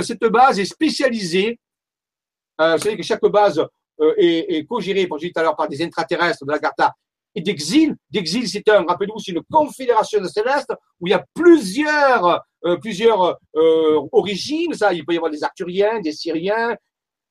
cette 0.01 0.25
base 0.25 0.59
est 0.59 0.65
spécialisée. 0.65 1.59
Euh, 2.61 2.75
vous 2.75 2.83
savez 2.83 2.97
que 2.97 3.03
chaque 3.03 3.25
base 3.25 3.59
euh, 4.01 4.13
est, 4.17 4.57
est 4.57 4.65
co-gérée, 4.65 5.07
comme 5.07 5.17
je 5.17 5.23
disais 5.23 5.33
tout 5.33 5.39
à 5.39 5.43
l'heure, 5.43 5.55
par 5.55 5.67
des 5.67 5.81
intraterrestres 5.81 6.45
de 6.45 6.51
la 6.51 6.59
Carta 6.59 6.93
et 7.35 7.41
d'exil. 7.41 7.95
D'exil, 8.09 8.47
c'est 8.47 8.67
un, 8.69 8.85
rappelez-vous, 8.85 9.19
c'est 9.19 9.31
une 9.31 9.43
confédération 9.51 10.21
de 10.21 10.27
célestes 10.27 10.73
où 10.99 11.07
il 11.07 11.11
y 11.11 11.13
a 11.13 11.25
plusieurs, 11.33 12.41
euh, 12.65 12.77
plusieurs 12.77 13.37
euh, 13.55 14.01
origines. 14.11 14.73
Ça, 14.73 14.93
il 14.93 15.05
peut 15.05 15.13
y 15.13 15.17
avoir 15.17 15.31
des 15.31 15.43
Arthuriens, 15.43 15.99
des 15.99 16.11
Syriens, 16.11 16.75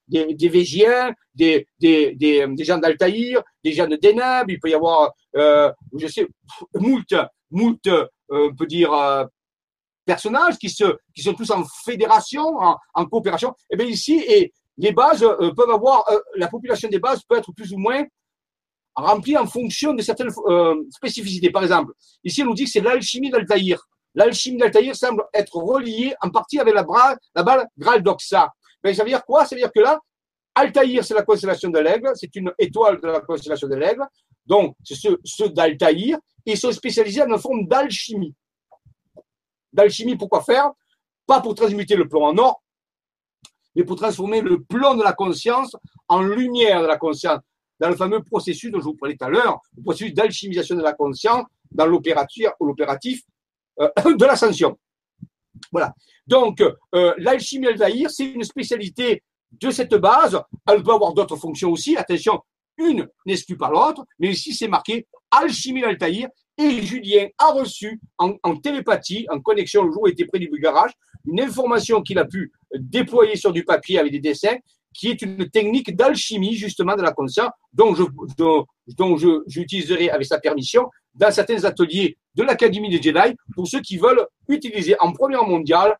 des, 0.08 0.48
Végiens, 0.48 1.12
des, 1.34 1.66
des, 1.78 2.14
des, 2.14 2.46
des 2.46 2.64
gens 2.64 2.78
d'Altaïr, 2.78 3.42
des 3.62 3.72
gens 3.72 3.86
de 3.86 3.96
Deneb, 3.96 4.48
il 4.48 4.58
peut 4.58 4.70
y 4.70 4.74
avoir, 4.74 5.12
euh, 5.36 5.70
je 5.98 6.06
sais, 6.06 6.26
moult, 6.74 7.14
moult, 7.50 7.86
euh, 7.86 8.06
on 8.30 8.54
peut 8.54 8.66
dire, 8.66 8.90
personnages 10.06 10.56
qui, 10.56 10.70
se, 10.70 10.96
qui 11.14 11.22
sont 11.22 11.34
tous 11.34 11.50
en 11.50 11.62
fédération, 11.84 12.56
en, 12.94 13.06
coopération. 13.06 13.50
Et 13.70 13.74
eh 13.74 13.76
bien 13.76 13.86
ici, 13.86 14.22
et 14.26 14.52
les 14.78 14.92
bases 14.92 15.20
peuvent 15.20 15.70
avoir, 15.70 16.04
la 16.36 16.48
population 16.48 16.88
des 16.88 16.98
bases 16.98 17.22
peut 17.28 17.36
être 17.36 17.52
plus 17.52 17.72
ou 17.72 17.78
moins 17.78 18.04
remplie 19.02 19.36
en 19.36 19.46
fonction 19.46 19.94
de 19.94 20.02
certaines 20.02 20.30
spécificités. 20.90 21.50
Par 21.50 21.62
exemple, 21.62 21.92
ici 22.24 22.42
on 22.42 22.46
nous 22.46 22.54
dit 22.54 22.64
que 22.64 22.70
c'est 22.70 22.80
l'alchimie 22.80 23.30
d'Altaïr. 23.30 23.80
L'alchimie 24.14 24.58
d'Altaïr 24.58 24.96
semble 24.96 25.24
être 25.32 25.56
reliée 25.56 26.14
en 26.20 26.30
partie 26.30 26.58
avec 26.58 26.74
la, 26.74 26.82
balle 27.42 27.68
Graal 27.76 28.02
d'Oxa. 28.02 28.52
Mais 28.82 28.94
ça 28.94 29.04
veut 29.04 29.10
dire 29.10 29.24
quoi? 29.24 29.44
Ça 29.44 29.54
veut 29.54 29.60
dire 29.60 29.72
que 29.72 29.80
là, 29.80 29.98
Altaïr, 30.54 31.04
c'est 31.04 31.14
la 31.14 31.22
constellation 31.22 31.70
de 31.70 31.78
l'aigle, 31.78 32.10
c'est 32.14 32.34
une 32.34 32.52
étoile 32.58 33.00
de 33.00 33.06
la 33.06 33.20
constellation 33.20 33.68
de 33.68 33.76
l'aigle. 33.76 34.02
Donc, 34.44 34.74
c'est 34.82 34.96
ceux, 34.96 35.20
ceux 35.24 35.50
d'Altaïr. 35.50 36.18
Ils 36.46 36.56
sont 36.56 36.72
spécialisés 36.72 37.22
en 37.22 37.28
une 37.28 37.38
forme 37.38 37.66
d'alchimie. 37.66 38.34
D'alchimie, 39.72 40.16
pourquoi 40.16 40.42
faire? 40.42 40.70
Pas 41.26 41.40
pour 41.40 41.54
transmuter 41.54 41.94
le 41.94 42.08
plomb 42.08 42.24
en 42.24 42.38
or, 42.38 42.62
mais 43.74 43.84
pour 43.84 43.96
transformer 43.96 44.40
le 44.40 44.62
plomb 44.64 44.94
de 44.94 45.02
la 45.02 45.12
conscience 45.12 45.76
en 46.08 46.22
lumière 46.22 46.82
de 46.82 46.86
la 46.86 46.96
conscience, 46.96 47.40
dans 47.80 47.88
le 47.88 47.96
fameux 47.96 48.22
processus 48.22 48.70
dont 48.70 48.80
je 48.80 48.84
vous 48.84 48.94
parlais 48.94 49.16
tout 49.16 49.24
à 49.24 49.30
l'heure, 49.30 49.60
le 49.76 49.82
processus 49.82 50.14
d'alchimisation 50.14 50.76
de 50.76 50.82
la 50.82 50.92
conscience 50.92 51.44
dans 51.70 51.86
l'opératif 51.86 53.22
euh, 53.80 53.88
de 54.04 54.24
l'ascension. 54.24 54.78
Voilà. 55.72 55.94
Donc, 56.26 56.60
euh, 56.60 57.14
l'alchimie 57.18 57.66
altaïr, 57.66 58.10
c'est 58.10 58.26
une 58.26 58.44
spécialité 58.44 59.22
de 59.52 59.70
cette 59.70 59.94
base. 59.94 60.40
Elle 60.66 60.82
peut 60.82 60.92
avoir 60.92 61.14
d'autres 61.14 61.36
fonctions 61.36 61.70
aussi. 61.70 61.96
Attention, 61.96 62.40
une 62.76 63.08
n'exclut 63.26 63.56
pas 63.56 63.70
l'autre, 63.70 64.04
mais 64.18 64.30
ici, 64.30 64.54
c'est 64.54 64.68
marqué 64.68 65.06
alchimie 65.30 65.84
altaïr. 65.84 66.28
Et 66.56 66.82
Julien 66.82 67.28
a 67.38 67.52
reçu 67.52 68.00
en, 68.18 68.34
en, 68.42 68.56
télépathie, 68.56 69.26
en 69.30 69.40
connexion 69.40 69.84
le 69.84 69.92
jour 69.92 70.02
où 70.02 70.08
il 70.08 70.12
était 70.12 70.24
près 70.24 70.40
du 70.40 70.50
garage, 70.60 70.90
une 71.24 71.40
information 71.40 72.02
qu'il 72.02 72.18
a 72.18 72.24
pu 72.24 72.52
déployer 72.74 73.36
sur 73.36 73.52
du 73.52 73.64
papier 73.64 73.98
avec 73.98 74.12
des 74.12 74.20
dessins, 74.20 74.56
qui 74.94 75.08
est 75.08 75.22
une 75.22 75.48
technique 75.50 75.94
d'alchimie 75.94 76.54
justement 76.54 76.96
de 76.96 77.02
la 77.02 77.12
conscience, 77.12 77.50
dont 77.72 77.94
je, 77.94 78.04
dont, 78.36 78.66
dont 78.96 79.16
je, 79.16 79.42
j'utiliserai 79.46 80.10
avec 80.10 80.26
sa 80.26 80.38
permission 80.38 80.88
dans 81.14 81.30
certains 81.30 81.64
ateliers 81.64 82.16
de 82.34 82.42
l'Académie 82.42 82.88
des 82.88 83.02
Jedi 83.02 83.34
pour 83.54 83.66
ceux 83.66 83.80
qui 83.80 83.96
veulent 83.96 84.26
utiliser 84.48 84.96
en 85.00 85.12
première 85.12 85.44
mondiale 85.44 85.96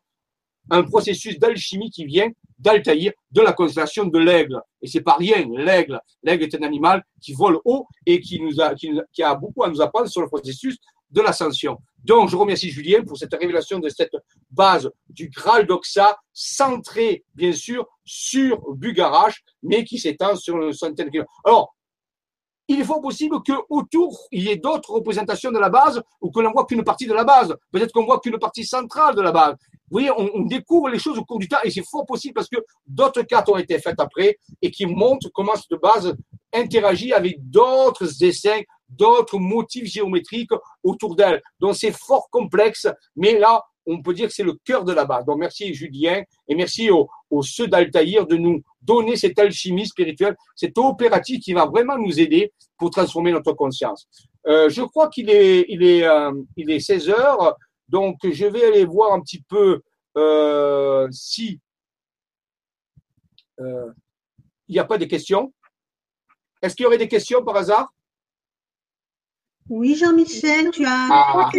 un 0.71 0.83
processus 0.83 1.39
d'alchimie 1.39 1.89
qui 1.89 2.05
vient 2.05 2.29
d'Altaïr, 2.57 3.13
de 3.31 3.41
la 3.41 3.53
constellation 3.53 4.05
de 4.05 4.19
l'aigle. 4.19 4.61
Et 4.81 4.87
c'est 4.87 5.01
pas 5.01 5.15
rien, 5.15 5.47
l'aigle. 5.49 5.99
L'aigle 6.23 6.43
est 6.43 6.55
un 6.55 6.63
animal 6.63 7.03
qui 7.21 7.33
vole 7.33 7.59
haut 7.65 7.87
et 8.05 8.19
qui 8.19 8.39
nous 8.39 8.59
a, 8.61 8.75
qui, 8.75 8.91
qui 9.13 9.23
a 9.23 9.33
beaucoup 9.33 9.63
à 9.63 9.69
nous 9.69 9.81
apprendre 9.81 10.09
sur 10.09 10.21
le 10.21 10.27
processus 10.27 10.77
de 11.11 11.21
l'ascension. 11.21 11.77
Donc, 12.03 12.29
je 12.29 12.35
remercie 12.35 12.69
Julien 12.69 13.03
pour 13.03 13.17
cette 13.17 13.33
révélation 13.33 13.79
de 13.79 13.89
cette 13.89 14.15
base 14.49 14.89
du 15.09 15.29
Graal 15.29 15.67
d'Oxa, 15.67 16.17
centrée, 16.33 17.23
bien 17.35 17.51
sûr, 17.51 17.85
sur 18.05 18.59
Bugarach, 18.73 19.43
mais 19.63 19.83
qui 19.83 19.99
s'étend 19.99 20.35
sur 20.35 20.61
une 20.61 20.73
centaine 20.73 21.07
de 21.07 21.11
kilomètres. 21.11 21.31
Alors, 21.43 21.75
il 22.69 22.79
est 22.79 22.83
fort 22.83 23.01
possible 23.01 23.37
qu'autour, 23.43 24.27
il 24.31 24.43
y 24.43 24.49
ait 24.49 24.57
d'autres 24.57 24.91
représentations 24.91 25.51
de 25.51 25.57
la 25.57 25.69
base 25.69 26.01
ou 26.21 26.29
que 26.29 26.39
l'on 26.39 26.51
voit 26.51 26.65
qu'une 26.65 26.83
partie 26.83 27.07
de 27.07 27.13
la 27.13 27.23
base. 27.23 27.55
Peut-être 27.71 27.91
qu'on 27.91 28.05
voit 28.05 28.19
qu'une 28.19 28.37
partie 28.37 28.63
centrale 28.63 29.15
de 29.15 29.21
la 29.21 29.31
base. 29.31 29.55
Vous 29.89 29.95
voyez, 29.95 30.11
on, 30.11 30.29
on, 30.35 30.41
découvre 30.41 30.87
les 30.89 30.99
choses 30.99 31.17
au 31.17 31.25
cours 31.25 31.39
du 31.39 31.47
temps 31.47 31.57
et 31.63 31.71
c'est 31.71 31.83
fort 31.83 32.05
possible 32.05 32.35
parce 32.35 32.47
que 32.47 32.57
d'autres 32.85 33.23
cartes 33.23 33.49
ont 33.49 33.57
été 33.57 33.79
faites 33.79 33.99
après 33.99 34.37
et 34.61 34.69
qui 34.69 34.85
montrent 34.85 35.29
comment 35.33 35.55
cette 35.55 35.81
base 35.81 36.15
interagit 36.53 37.11
avec 37.11 37.37
d'autres 37.49 38.05
dessins, 38.19 38.61
d'autres 38.89 39.37
motifs 39.37 39.85
géométriques 39.85 40.51
autour 40.83 41.15
d'elle. 41.15 41.41
Donc 41.59 41.75
c'est 41.75 41.91
fort 41.91 42.29
complexe, 42.29 42.87
mais 43.15 43.37
là, 43.37 43.63
on 43.85 44.01
peut 44.01 44.13
dire 44.13 44.27
que 44.27 44.33
c'est 44.33 44.43
le 44.43 44.57
cœur 44.63 44.83
de 44.83 44.93
la 44.93 45.05
base. 45.05 45.25
Donc 45.25 45.39
merci 45.39 45.73
Julien 45.73 46.21
et 46.47 46.55
merci 46.55 46.91
aux, 46.91 47.07
aux 47.29 47.41
ceux 47.41 47.67
d'Altaïr 47.67 48.27
de 48.27 48.35
nous 48.35 48.61
donner 48.81 49.15
cette 49.15 49.39
alchimie 49.39 49.87
spirituelle, 49.87 50.35
cette 50.55 50.77
opérative 50.77 51.39
qui 51.39 51.53
va 51.53 51.65
vraiment 51.65 51.97
nous 51.97 52.19
aider 52.19 52.51
pour 52.77 52.89
transformer 52.91 53.31
notre 53.31 53.53
conscience. 53.53 54.07
Euh, 54.47 54.69
je 54.69 54.81
crois 54.81 55.09
qu'il 55.09 55.29
est, 55.29 55.65
il 55.69 55.83
est, 55.83 56.03
euh, 56.03 56.31
il 56.55 56.71
est 56.71 56.79
16 56.79 57.09
heures. 57.09 57.55
Donc, 57.87 58.17
je 58.23 58.45
vais 58.45 58.65
aller 58.65 58.85
voir 58.85 59.13
un 59.13 59.21
petit 59.21 59.41
peu 59.41 59.81
euh, 60.17 61.07
si 61.11 61.59
euh, 63.59 63.91
il 64.67 64.73
n'y 64.73 64.79
a 64.79 64.85
pas 64.85 64.97
de 64.97 65.05
questions. 65.05 65.53
Est-ce 66.61 66.75
qu'il 66.75 66.83
y 66.83 66.87
aurait 66.87 66.97
des 66.97 67.07
questions 67.07 67.43
par 67.43 67.55
hasard? 67.55 67.91
Oui, 69.69 69.95
Jean-Michel, 69.95 70.71
tu 70.71 70.83
as. 70.85 71.07
Ah. 71.11 71.51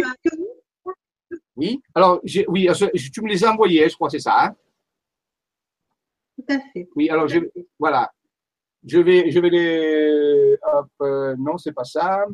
Oui, 1.55 1.81
alors, 1.95 2.19
oui, 2.47 2.67
tu 3.13 3.21
me 3.21 3.29
les 3.29 3.43
as 3.43 3.51
envoyés, 3.51 3.87
je 3.87 3.95
crois 3.95 4.09
c'est 4.09 4.19
ça. 4.19 4.45
Hein? 4.45 4.55
Tout 6.37 6.45
à 6.53 6.59
fait. 6.59 6.89
Oui, 6.95 7.09
alors, 7.09 7.27
je, 7.27 7.39
voilà. 7.79 8.11
Je 8.83 8.99
vais, 8.99 9.31
je 9.31 9.39
vais 9.39 9.49
les. 9.49 10.57
Hop, 10.63 10.87
euh, 11.01 11.35
non, 11.37 11.57
c'est 11.57 11.71
pas 11.71 11.83
ça. 11.83 12.25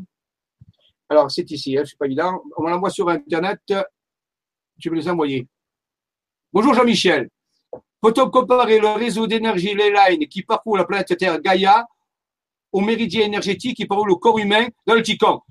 Alors, 1.09 1.29
c'est 1.29 1.49
ici, 1.51 1.77
hein, 1.77 1.83
c'est 1.85 1.97
pas 1.97 2.05
évident. 2.05 2.41
On 2.57 2.63
l'envoie 2.63 2.89
sur 2.89 3.09
Internet. 3.09 3.59
Tu 4.79 4.89
me 4.89 4.95
les 4.95 5.07
as 5.07 5.13
envoyés. 5.13 5.47
Bonjour 6.53 6.73
Jean-Michel. 6.73 7.29
Peut-on 8.01 8.29
comparer 8.29 8.79
le 8.79 8.87
réseau 8.89 9.27
d'énergie 9.27 9.73
Leyline 9.73 10.27
qui 10.27 10.43
parcourt 10.43 10.77
la 10.77 10.85
planète 10.85 11.17
Terre 11.17 11.41
Gaïa 11.41 11.85
au 12.71 12.81
méridien 12.81 13.25
énergétique 13.25 13.75
qui 13.75 13.85
parcourt 13.85 14.07
le 14.07 14.15
corps 14.15 14.39
humain 14.39 14.67
dans 14.85 14.93
le 14.93 15.01
Ticon 15.01 15.41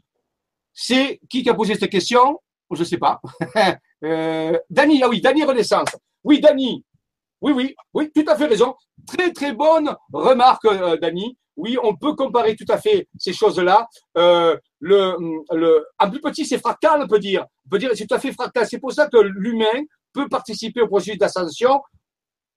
C'est 0.79 1.19
qui 1.31 1.43
qui 1.43 1.49
a 1.49 1.55
posé 1.55 1.75
cette 1.75 1.91
question? 1.91 2.39
Je 2.71 2.81
ne 2.81 2.85
sais 2.85 2.99
pas. 2.99 3.19
euh, 4.05 4.59
Dany, 4.69 5.03
ah 5.03 5.09
oui, 5.09 5.23
Dany 5.23 5.43
Renaissance. 5.43 5.89
Oui, 6.23 6.39
Dany. 6.39 6.85
Oui, 7.41 7.53
oui, 7.53 7.75
oui, 7.95 8.11
tout 8.15 8.25
à 8.29 8.37
fait 8.37 8.45
raison. 8.45 8.75
Très, 9.07 9.33
très 9.33 9.55
bonne 9.55 9.97
remarque, 10.13 10.67
euh, 10.67 10.99
Dany. 10.99 11.37
Oui, 11.57 11.79
on 11.83 11.97
peut 11.97 12.15
comparer 12.15 12.55
tout 12.57 12.71
à 12.71 12.77
fait 12.77 13.09
ces 13.19 13.33
choses-là. 13.33 13.89
Euh, 14.19 14.55
le, 14.81 15.17
un 15.99 16.11
plus 16.11 16.21
petit, 16.21 16.45
c'est 16.45 16.59
fractal, 16.59 17.01
on 17.03 17.09
peut 17.09 17.21
dire. 17.21 17.47
Peut 17.71 17.79
dire 17.79 17.91
c'est 17.95 18.07
tout 18.07 18.15
à 18.15 18.21
fait 18.21 18.33
fractal. 18.33 18.67
C'est 18.69 18.79
pour 18.79 18.93
ça 18.93 19.09
que 19.09 19.17
l'humain 19.17 19.83
peut 20.13 20.29
participer 20.29 20.83
au 20.83 20.89
processus 20.89 21.17
d'ascension 21.17 21.81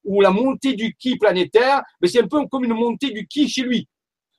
ou 0.04 0.20
la 0.20 0.32
montée 0.32 0.74
du 0.74 0.94
ki 0.96 1.18
planétaire, 1.18 1.84
mais 2.02 2.10
c'est 2.10 2.22
un 2.22 2.28
peu 2.28 2.46
comme 2.48 2.66
une 2.66 2.74
montée 2.74 3.12
du 3.12 3.26
ki 3.28 3.48
chez 3.48 3.62
lui. 3.62 3.88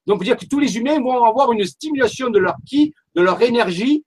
Donc, 0.07 0.16
on 0.16 0.18
peut 0.18 0.24
dire 0.24 0.36
que 0.36 0.46
tous 0.46 0.59
les 0.59 0.76
humains 0.76 1.01
vont 1.01 1.24
avoir 1.24 1.53
une 1.53 1.64
stimulation 1.64 2.30
de 2.30 2.38
leur 2.38 2.57
ki, 2.66 2.94
de 3.14 3.22
leur 3.22 3.40
énergie, 3.42 4.05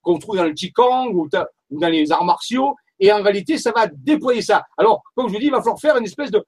qu'on 0.00 0.18
trouve 0.18 0.36
dans 0.36 0.44
le 0.44 0.52
Qigong 0.52 1.12
ou 1.14 1.28
dans 1.28 1.88
les 1.88 2.10
arts 2.12 2.24
martiaux, 2.24 2.74
et 3.02 3.12
en 3.12 3.22
réalité, 3.22 3.58
ça 3.58 3.72
va 3.72 3.88
déployer 3.88 4.42
ça. 4.42 4.64
Alors, 4.78 5.02
comme 5.14 5.28
je 5.28 5.32
vous 5.32 5.40
dis, 5.40 5.46
il 5.46 5.50
va 5.50 5.58
falloir 5.58 5.80
faire 5.80 5.96
une 5.96 6.04
espèce 6.04 6.30
de, 6.30 6.44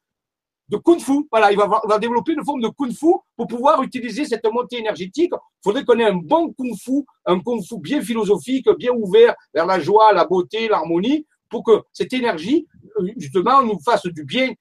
kung 0.84 1.00
fu. 1.00 1.26
Voilà, 1.30 1.50
il 1.50 1.58
va, 1.58 1.98
développer 1.98 2.32
une 2.32 2.44
forme 2.44 2.62
de 2.62 2.68
kung 2.68 2.92
fu 2.92 3.06
pour 3.36 3.46
pouvoir 3.48 3.82
utiliser 3.82 4.24
cette 4.24 4.46
montée 4.46 4.78
énergétique. 4.78 5.32
Il 5.32 5.62
faudrait 5.64 5.84
qu'on 5.84 5.98
ait 5.98 6.04
un 6.04 6.14
bon 6.14 6.52
kung 6.52 6.76
fu, 6.76 7.04
un 7.26 7.40
kung 7.40 7.60
fu 7.60 7.78
bien 7.80 8.00
philosophique, 8.00 8.68
bien 8.78 8.92
ouvert 8.92 9.34
vers 9.52 9.66
la 9.66 9.80
joie, 9.80 10.12
la 10.12 10.26
beauté, 10.26 10.68
l'harmonie, 10.68 11.26
pour 11.48 11.64
que 11.64 11.82
cette 11.92 12.12
énergie, 12.12 12.68
justement, 13.16 13.62
nous 13.62 13.80
fasse 13.80 14.06
du 14.06 14.24
bien 14.24 14.52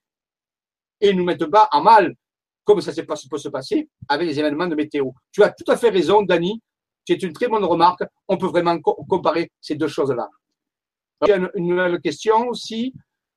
et 0.99 1.13
ne 1.13 1.19
nous 1.19 1.25
mette 1.25 1.45
pas 1.45 1.69
en 1.71 1.81
mal, 1.81 2.15
comme 2.63 2.81
ça 2.81 2.91
peut 3.29 3.37
se 3.37 3.49
passer 3.49 3.89
avec 4.07 4.27
les 4.27 4.39
événements 4.39 4.67
de 4.67 4.75
météo. 4.75 5.11
Tu 5.31 5.43
as 5.43 5.49
tout 5.49 5.69
à 5.71 5.77
fait 5.77 5.89
raison, 5.89 6.21
Dani. 6.21 6.61
C'est 7.05 7.21
une 7.21 7.33
très 7.33 7.47
bonne 7.47 7.65
remarque. 7.65 8.03
On 8.27 8.37
peut 8.37 8.47
vraiment 8.47 8.79
comparer 8.79 9.51
ces 9.59 9.75
deux 9.75 9.87
choses-là. 9.87 10.29
Il 11.25 11.29
y 11.29 11.31
a 11.33 11.37
une, 11.37 11.49
nouvelle 11.55 11.99
question 11.99 12.47
aussi. 12.47 12.93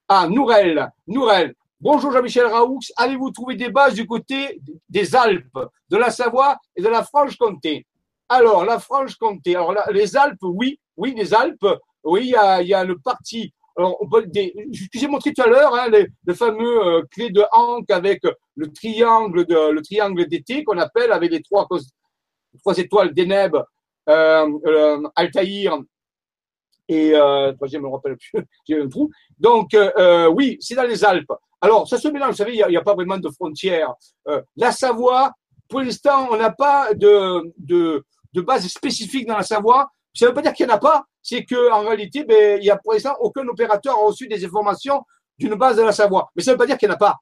Ah, 0.09 0.29
Nourel. 0.29 0.89
Nourel. 1.07 1.55
Bonjour 1.81 2.13
Jean-Michel 2.13 2.47
Raoux. 2.47 2.79
Avez-vous 2.97 3.31
trouvé 3.33 3.57
des 3.57 3.71
bases 3.71 3.95
du 3.95 4.07
côté 4.07 4.61
des 4.89 5.15
Alpes, 5.15 5.59
de 5.91 5.97
la 5.97 6.11
Savoie 6.11 6.57
et 6.77 6.83
de 6.83 6.89
la 6.89 7.03
Franche-Comté? 7.03 7.87
Alors, 8.29 8.65
la 8.65 8.79
Franche-Comté. 8.79 9.57
Alors, 9.57 9.75
les 9.93 10.17
Alpes, 10.17 10.43
oui. 10.43 10.81
Oui, 10.97 11.15
les 11.17 11.35
Alpes. 11.35 11.67
Oui, 12.05 12.23
il 12.25 12.31
y 12.31 12.37
a, 12.37 12.63
il 12.63 12.69
y 12.69 12.75
a 12.75 12.85
le 12.85 12.99
parti 12.99 13.53
alors, 13.77 13.99
montré 15.09 15.33
tout 15.33 15.43
à 15.43 15.49
l'heure 15.49 15.75
hein, 15.75 15.89
le 15.91 16.35
fameux 16.35 16.87
euh, 16.87 17.03
clé 17.11 17.31
de 17.31 17.45
Hank 17.53 17.91
avec 17.91 18.23
le 18.55 18.73
triangle 18.73 19.45
le 19.49 19.81
triangle 19.83 20.27
d'été 20.27 20.65
qu'on 20.65 20.79
appelle 20.79 21.13
avec 21.13 21.31
les 21.31 21.43
trois 21.43 22.79
étoiles 22.79 23.13
d'Eneb, 23.13 23.57
euh, 24.09 24.49
euh, 24.67 25.03
Altaïr 25.15 25.79
et 26.89 27.13
euh, 27.15 27.53
troisième, 27.55 27.83
je 27.83 27.87
me 27.89 27.93
rappelle 27.93 28.17
plus, 28.17 28.45
j'ai 28.69 28.81
un 28.81 28.89
trou. 28.89 29.11
Donc 29.39 29.75
euh, 29.75 30.29
oui, 30.29 30.57
c'est 30.61 30.77
dans 30.77 30.85
les 30.85 31.05
Alpes. 31.05 31.33
Alors 31.61 31.89
ça 31.89 31.99
se 31.99 32.09
mélange, 32.09 32.31
vous 32.31 32.37
savez, 32.37 32.55
il 32.55 32.67
n'y 32.69 32.77
a, 32.77 32.83
pas 32.83 32.95
vraiment 32.95 33.19
de 33.19 33.29
frontières. 33.31 33.93
la 34.57 34.73
Savoie, 34.73 35.33
pour 35.69 35.81
l'instant, 35.81 36.29
on 36.31 36.37
n'a 36.37 36.51
pas 36.51 36.95
de 36.95 38.03
base 38.41 38.69
spécifique 38.69 39.27
dans 39.27 39.37
la 39.37 39.43
Savoie. 39.43 39.91
Ça 40.15 40.25
ne 40.25 40.31
veut 40.31 40.35
pas 40.35 40.43
dire 40.43 40.55
qu'il 40.55 40.67
n'y 40.67 40.73
en 40.73 40.77
a 40.77 40.79
pas, 40.79 41.05
c'est 41.27 41.45
qu'en 41.45 41.81
réalité, 41.81 42.23
ben, 42.23 42.57
il 42.61 42.63
n'y 42.63 42.71
a 42.71 42.77
pour 42.77 42.93
l'instant 42.93 43.17
aucun 43.19 43.45
opérateur 43.49 43.95
a 43.95 44.07
reçu 44.07 44.29
des 44.29 44.45
informations 44.45 45.03
d'une 45.37 45.57
base 45.57 45.77
de 45.77 45.83
la 45.83 45.91
Savoie. 45.91 46.31
Mais 46.37 46.43
ça 46.45 46.53
ne 46.53 46.55
veut 46.55 46.59
pas 46.59 46.67
dire 46.67 46.79
qu'il 46.79 46.89
n'y 46.89 46.93
en 46.93 46.95
a 46.95 46.99
pas. 46.99 47.17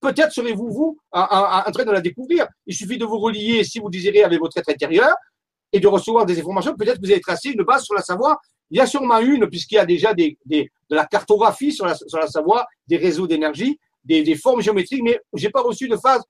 Peut-être 0.00 0.32
serez-vous, 0.32 0.68
vous, 0.68 0.98
en, 1.12 1.70
train 1.72 1.84
de 1.84 1.92
la 1.92 2.00
découvrir. 2.00 2.48
Il 2.66 2.74
suffit 2.74 2.98
de 2.98 3.04
vous 3.04 3.18
relier, 3.18 3.62
si 3.62 3.78
vous 3.78 3.88
désirez, 3.88 4.24
avec 4.24 4.40
votre 4.40 4.58
être 4.58 4.68
intérieur 4.68 5.14
et 5.72 5.78
de 5.78 5.86
recevoir 5.86 6.26
des 6.26 6.40
informations. 6.40 6.74
Peut-être 6.74 6.96
que 6.96 7.06
vous 7.06 7.12
avez 7.12 7.20
tracé 7.20 7.50
une 7.50 7.62
base 7.62 7.84
sur 7.84 7.94
la 7.94 8.02
Savoie. 8.02 8.36
Il 8.70 8.78
y 8.78 8.80
a 8.80 8.86
sûrement 8.86 9.20
une, 9.20 9.48
puisqu'il 9.48 9.76
y 9.76 9.78
a 9.78 9.86
déjà 9.86 10.12
de 10.12 10.34
la 10.90 11.06
cartographie 11.06 11.70
sur 11.70 11.86
la, 11.86 11.94
sur 11.94 12.18
la 12.18 12.26
Savoie, 12.26 12.66
des 12.88 12.96
réseaux 12.96 13.28
d'énergie, 13.28 13.78
des, 14.04 14.24
des 14.24 14.34
formes 14.34 14.60
géométriques, 14.60 15.04
mais 15.04 15.20
je 15.34 15.46
n'ai 15.46 15.52
pas 15.52 15.62
reçu 15.62 15.88
de 15.88 15.96
phase 15.96 16.24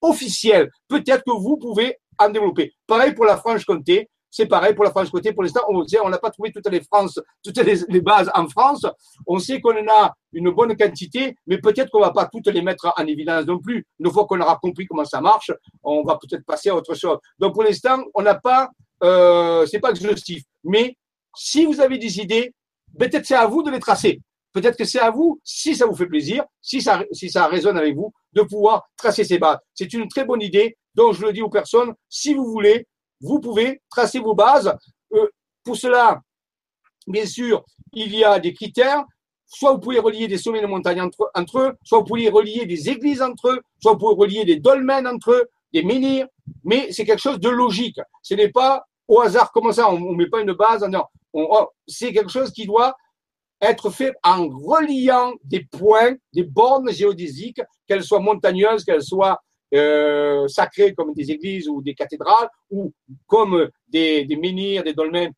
officielle. 0.00 0.68
Peut-être 0.88 1.22
que 1.24 1.30
vous 1.30 1.58
pouvez 1.58 1.96
en 2.18 2.28
développer. 2.28 2.74
Pareil 2.88 3.14
pour 3.14 3.24
la 3.24 3.36
Franche-Comté. 3.36 4.08
C'est 4.36 4.44
pareil 4.44 4.74
pour 4.74 4.84
la 4.84 4.90
France 4.90 5.08
côté. 5.08 5.32
Pour 5.32 5.44
l'instant, 5.44 5.62
on 5.70 5.82
on 6.04 6.08
n'a 6.10 6.18
pas 6.18 6.28
trouvé 6.28 6.52
toutes 6.52 6.68
les 6.68 8.00
bases 8.02 8.30
en 8.34 8.46
France. 8.48 8.84
On 9.26 9.38
sait 9.38 9.62
qu'on 9.62 9.74
en 9.74 9.88
a 9.88 10.12
une 10.34 10.50
bonne 10.50 10.76
quantité, 10.76 11.34
mais 11.46 11.56
peut-être 11.56 11.88
qu'on 11.90 12.00
va 12.00 12.10
pas 12.10 12.26
toutes 12.26 12.48
les 12.48 12.60
mettre 12.60 12.92
en 12.98 13.06
évidence 13.06 13.46
non 13.46 13.58
plus. 13.58 13.86
Une 13.98 14.10
fois 14.10 14.26
qu'on 14.26 14.38
aura 14.38 14.58
compris 14.60 14.84
comment 14.84 15.06
ça 15.06 15.22
marche, 15.22 15.52
on 15.82 16.02
va 16.02 16.18
peut-être 16.18 16.44
passer 16.44 16.68
à 16.68 16.76
autre 16.76 16.92
chose. 16.92 17.16
Donc 17.38 17.54
pour 17.54 17.62
l'instant, 17.62 18.04
on 18.12 18.20
n'a 18.20 18.34
pas, 18.34 18.68
euh, 19.02 19.64
c'est 19.64 19.80
pas 19.80 19.88
exhaustif. 19.88 20.42
Mais 20.64 20.98
si 21.34 21.64
vous 21.64 21.80
avez 21.80 21.96
des 21.96 22.20
idées, 22.20 22.52
peut-être 22.98 23.24
c'est 23.24 23.36
à 23.36 23.46
vous 23.46 23.62
de 23.62 23.70
les 23.70 23.80
tracer. 23.80 24.20
Peut-être 24.52 24.76
que 24.76 24.84
c'est 24.84 25.00
à 25.00 25.10
vous, 25.10 25.40
si 25.44 25.74
ça 25.74 25.86
vous 25.86 25.96
fait 25.96 26.08
plaisir, 26.08 26.44
si 26.60 26.82
ça, 26.82 27.02
si 27.10 27.30
ça 27.30 27.46
résonne 27.46 27.78
avec 27.78 27.94
vous, 27.94 28.12
de 28.34 28.42
pouvoir 28.42 28.86
tracer 28.98 29.24
ces 29.24 29.38
bases. 29.38 29.60
C'est 29.72 29.94
une 29.94 30.08
très 30.08 30.26
bonne 30.26 30.42
idée. 30.42 30.76
Donc, 30.94 31.14
je 31.14 31.22
le 31.24 31.32
dis 31.32 31.40
aux 31.40 31.48
personnes, 31.48 31.94
si 32.10 32.34
vous 32.34 32.44
voulez, 32.44 32.86
vous 33.26 33.40
pouvez 33.40 33.82
tracer 33.90 34.18
vos 34.18 34.34
bases. 34.34 34.72
Euh, 35.12 35.28
pour 35.64 35.76
cela, 35.76 36.20
bien 37.06 37.26
sûr, 37.26 37.64
il 37.92 38.14
y 38.14 38.24
a 38.24 38.38
des 38.38 38.54
critères. 38.54 39.04
Soit 39.48 39.72
vous 39.72 39.78
pouvez 39.78 40.00
relier 40.00 40.26
des 40.26 40.38
sommets 40.38 40.60
de 40.60 40.66
montagne 40.66 41.00
entre, 41.00 41.58
eux, 41.60 41.72
soit 41.84 41.98
vous 42.00 42.04
pouvez 42.04 42.28
relier 42.28 42.66
des 42.66 42.90
églises 42.90 43.22
entre 43.22 43.50
eux, 43.50 43.60
soit 43.80 43.92
vous 43.92 43.98
pouvez 43.98 44.14
relier 44.16 44.44
des 44.44 44.56
dolmens 44.56 45.06
entre 45.06 45.30
eux, 45.30 45.48
des 45.72 45.84
menhirs, 45.84 46.26
mais 46.64 46.90
c'est 46.90 47.04
quelque 47.04 47.20
chose 47.20 47.38
de 47.38 47.48
logique. 47.48 48.00
Ce 48.22 48.34
n'est 48.34 48.48
pas 48.48 48.84
au 49.06 49.20
hasard 49.20 49.52
comme 49.52 49.72
ça, 49.72 49.88
on 49.88 50.00
ne 50.00 50.16
met 50.16 50.28
pas 50.28 50.40
une 50.40 50.52
base, 50.52 50.82
non. 50.88 51.04
Oh, 51.32 51.68
c'est 51.86 52.12
quelque 52.12 52.32
chose 52.32 52.50
qui 52.50 52.66
doit 52.66 52.96
être 53.60 53.90
fait 53.90 54.12
en 54.24 54.48
reliant 54.48 55.32
des 55.44 55.64
points, 55.64 56.16
des 56.32 56.42
bornes 56.42 56.90
géodésiques, 56.90 57.60
qu'elles 57.86 58.02
soient 58.02 58.20
montagneuses, 58.20 58.84
qu'elles 58.84 59.04
soient 59.04 59.40
euh, 59.74 60.46
sacrés 60.48 60.94
comme 60.94 61.12
des 61.12 61.30
églises 61.30 61.68
ou 61.68 61.82
des 61.82 61.94
cathédrales 61.94 62.48
ou 62.70 62.92
comme 63.26 63.68
des, 63.88 64.26
menhirs, 64.40 64.84
des 64.84 64.94
dolmens, 64.94 65.32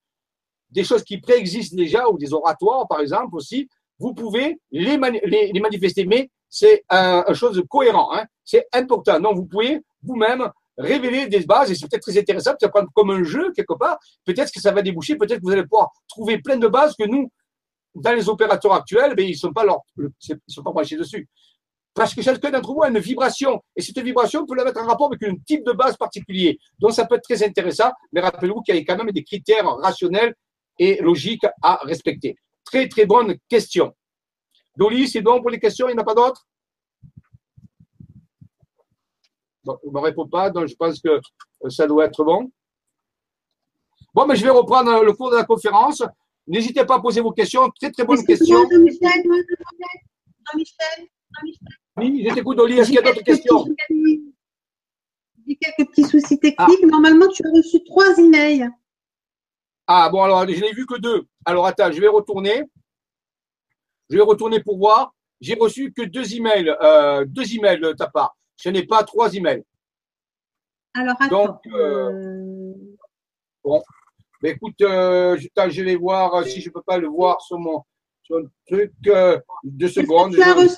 des 0.70 0.84
choses 0.84 1.02
qui 1.02 1.18
préexistent 1.18 1.74
déjà 1.74 2.09
ou 2.09 2.18
des 2.18 2.32
oratoires 2.32 2.86
par 2.88 3.00
exemple 3.00 3.36
aussi, 3.36 3.68
vous 3.98 4.14
pouvez 4.14 4.60
les, 4.70 4.98
manifester. 4.98 6.05
Mais 6.05 6.30
c'est 6.48 6.84
un, 6.88 7.24
une 7.26 7.34
chose 7.34 7.62
cohérent, 7.68 8.14
hein. 8.14 8.24
c'est 8.44 8.66
important. 8.72 9.18
Donc 9.20 9.36
vous 9.36 9.46
pouvez 9.46 9.80
vous-même 10.02 10.50
révéler 10.78 11.26
des 11.26 11.40
bases 11.40 11.70
et 11.70 11.74
c'est 11.74 11.88
peut-être 11.88 12.02
très 12.02 12.18
intéressant 12.18 12.52
de 12.60 12.66
prendre 12.68 12.88
comme 12.94 13.10
un 13.10 13.24
jeu 13.24 13.52
quelque 13.52 13.74
part. 13.74 13.98
Peut-être 14.24 14.52
que 14.52 14.60
ça 14.60 14.72
va 14.72 14.80
déboucher, 14.80 15.16
peut-être 15.16 15.40
que 15.40 15.44
vous 15.44 15.52
allez 15.52 15.64
pouvoir 15.64 15.90
trouver 16.09 16.38
plein 16.38 16.56
de 16.56 16.68
bases 16.68 16.94
que 16.96 17.05
nous, 17.05 17.30
dans 17.94 18.12
les 18.12 18.28
opérateurs 18.28 18.72
actuels, 18.72 19.14
ben, 19.14 19.26
ils 19.26 19.36
sont 19.36 19.52
pas 19.52 19.64
sont 20.46 20.62
pas 20.62 20.70
branchés 20.70 20.96
dessus. 20.96 21.28
Parce 21.98 22.14
que 22.14 22.22
chacun 22.22 22.52
d'entre 22.52 22.72
vous 22.72 22.82
a 22.84 22.88
une 22.90 23.00
vibration. 23.00 23.60
Et 23.74 23.82
cette 23.82 23.98
vibration, 23.98 24.46
peut 24.46 24.54
la 24.54 24.62
mettre 24.62 24.80
en 24.80 24.86
rapport 24.86 25.08
avec 25.08 25.20
un 25.24 25.34
type 25.44 25.64
de 25.66 25.72
base 25.72 25.96
particulier. 25.96 26.56
Donc, 26.78 26.92
ça 26.92 27.04
peut 27.04 27.16
être 27.16 27.24
très 27.24 27.42
intéressant. 27.42 27.90
Mais 28.12 28.20
rappelez-vous 28.20 28.62
qu'il 28.62 28.76
y 28.76 28.78
a 28.78 28.84
quand 28.84 28.96
même 28.96 29.10
des 29.10 29.24
critères 29.24 29.66
rationnels 29.66 30.32
et 30.78 31.02
logiques 31.02 31.44
à 31.60 31.80
respecter. 31.82 32.36
Très, 32.64 32.86
très 32.88 33.04
bonne 33.04 33.36
question. 33.48 33.92
Dolly, 34.76 35.08
c'est 35.08 35.22
bon 35.22 35.40
pour 35.40 35.50
les 35.50 35.58
questions? 35.58 35.88
Il 35.88 35.94
n'y 35.94 35.98
en 35.98 36.02
a 36.02 36.04
pas 36.04 36.14
d'autres? 36.14 36.46
Bon, 39.64 39.76
ne 39.84 39.90
me 39.90 39.98
répond 39.98 40.28
pas, 40.28 40.50
donc 40.50 40.68
je 40.68 40.76
pense 40.76 41.00
que 41.00 41.18
ça 41.68 41.88
doit 41.88 42.04
être 42.04 42.22
bon. 42.22 42.48
Bon, 44.14 44.24
mais 44.24 44.36
je 44.36 44.44
vais 44.44 44.50
reprendre 44.50 45.02
le 45.02 45.12
cours 45.14 45.32
de 45.32 45.36
la 45.36 45.44
conférence. 45.44 46.04
N'hésitez 46.46 46.84
pas 46.84 46.98
à 46.98 47.00
poser 47.00 47.22
vos 47.22 47.32
questions. 47.32 47.68
Très, 47.70 47.90
très 47.90 48.04
bonne 48.04 48.24
question. 48.24 48.56
Michel, 48.68 49.24
Michel, 50.54 51.08
oui, 51.98 52.26
je 52.28 52.34
t'écoute, 52.34 52.58
Oli. 52.58 52.78
Est-ce 52.78 52.88
qu'il 52.88 52.96
y 52.96 52.98
a 52.98 53.02
d'autres 53.02 53.22
questions 53.22 53.64
J'ai 55.46 55.56
quelques 55.56 55.90
petits 55.90 56.04
soucis 56.04 56.38
techniques. 56.38 56.80
Ah. 56.82 56.86
Normalement, 56.86 57.28
tu 57.28 57.42
as 57.46 57.50
reçu 57.50 57.82
trois 57.84 58.16
emails. 58.18 58.68
Ah, 59.86 60.08
bon, 60.10 60.22
alors, 60.22 60.46
je 60.46 60.60
n'ai 60.60 60.72
vu 60.72 60.86
que 60.86 60.98
deux. 60.98 61.26
Alors, 61.44 61.66
attends, 61.66 61.90
je 61.90 62.00
vais 62.00 62.08
retourner. 62.08 62.64
Je 64.10 64.16
vais 64.16 64.22
retourner 64.22 64.60
pour 64.60 64.78
voir. 64.78 65.14
J'ai 65.40 65.54
reçu 65.54 65.92
que 65.92 66.02
deux 66.02 66.34
emails, 66.34 66.74
euh, 66.82 67.24
deux 67.24 67.54
emails 67.54 67.80
de 67.80 67.92
ta 67.92 68.08
part. 68.08 68.36
Je 68.56 68.70
n'ai 68.70 68.84
pas 68.84 69.04
trois 69.04 69.34
emails. 69.34 69.62
Alors, 70.94 71.14
attends. 71.20 71.46
Donc, 71.46 71.60
euh, 71.72 72.74
bon. 73.64 73.82
Mais 74.42 74.50
écoute, 74.50 74.80
euh, 74.82 75.36
je, 75.36 75.48
je, 75.70 75.82
vais 75.82 75.96
voir 75.96 76.44
si 76.44 76.60
je 76.60 76.70
peux 76.70 76.82
pas 76.82 76.98
le 76.98 77.08
voir 77.08 77.40
sur 77.40 77.58
mon, 77.58 77.82
sur 78.28 78.38
le 78.38 78.50
truc. 78.66 78.92
Euh, 79.06 79.40
deux 79.64 79.88
secondes. 79.88 80.34
Tu 80.34 80.42
as 80.42 80.54
reçu, 80.54 80.76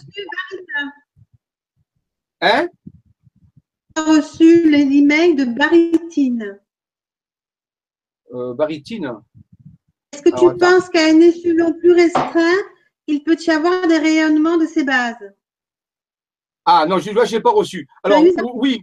Hein? 2.40 2.68
As 3.96 4.02
reçu 4.02 4.70
l'email 4.70 5.34
de 5.34 5.44
Baritine. 5.44 6.60
Euh, 8.32 8.54
Baritine. 8.54 9.12
Est-ce 10.12 10.22
que 10.22 10.30
tu 10.30 10.56
penses 10.56 10.88
qu'à 10.88 11.06
un 11.06 11.20
échelon 11.20 11.74
plus 11.78 11.92
restreint, 11.92 12.62
il 13.06 13.22
peut 13.22 13.36
y 13.38 13.50
avoir 13.50 13.86
des 13.86 13.98
rayonnements 13.98 14.56
de 14.56 14.66
ces 14.66 14.84
bases? 14.84 15.34
Ah 16.64 16.86
non, 16.86 16.98
je 16.98 17.10
ne 17.10 17.24
l'ai 17.24 17.40
pas 17.40 17.50
reçu. 17.50 17.88
Alors, 18.02 18.20
oui, 18.22 18.32
oui. 18.54 18.82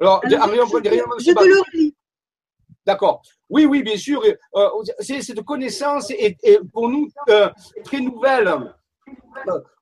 Alors, 0.00 0.20
Alors 0.24 0.48
des, 0.48 0.76
je, 0.76 0.82
des 0.82 0.88
rayonnements 0.88 1.16
de 1.16 1.22
ces 1.22 1.34
bases. 1.34 1.44
Je 1.44 1.50
te 1.50 1.54
le 1.54 1.60
relis. 1.60 1.96
D'accord. 2.86 3.22
Oui, 3.48 3.64
oui, 3.64 3.82
bien 3.82 3.96
sûr. 3.96 4.22
Euh, 4.54 4.68
cette 5.00 5.42
connaissance 5.42 6.10
est, 6.10 6.36
pour 6.72 6.88
nous 6.88 7.08
euh, 7.30 7.50
très 7.82 8.00
nouvelle. 8.00 8.74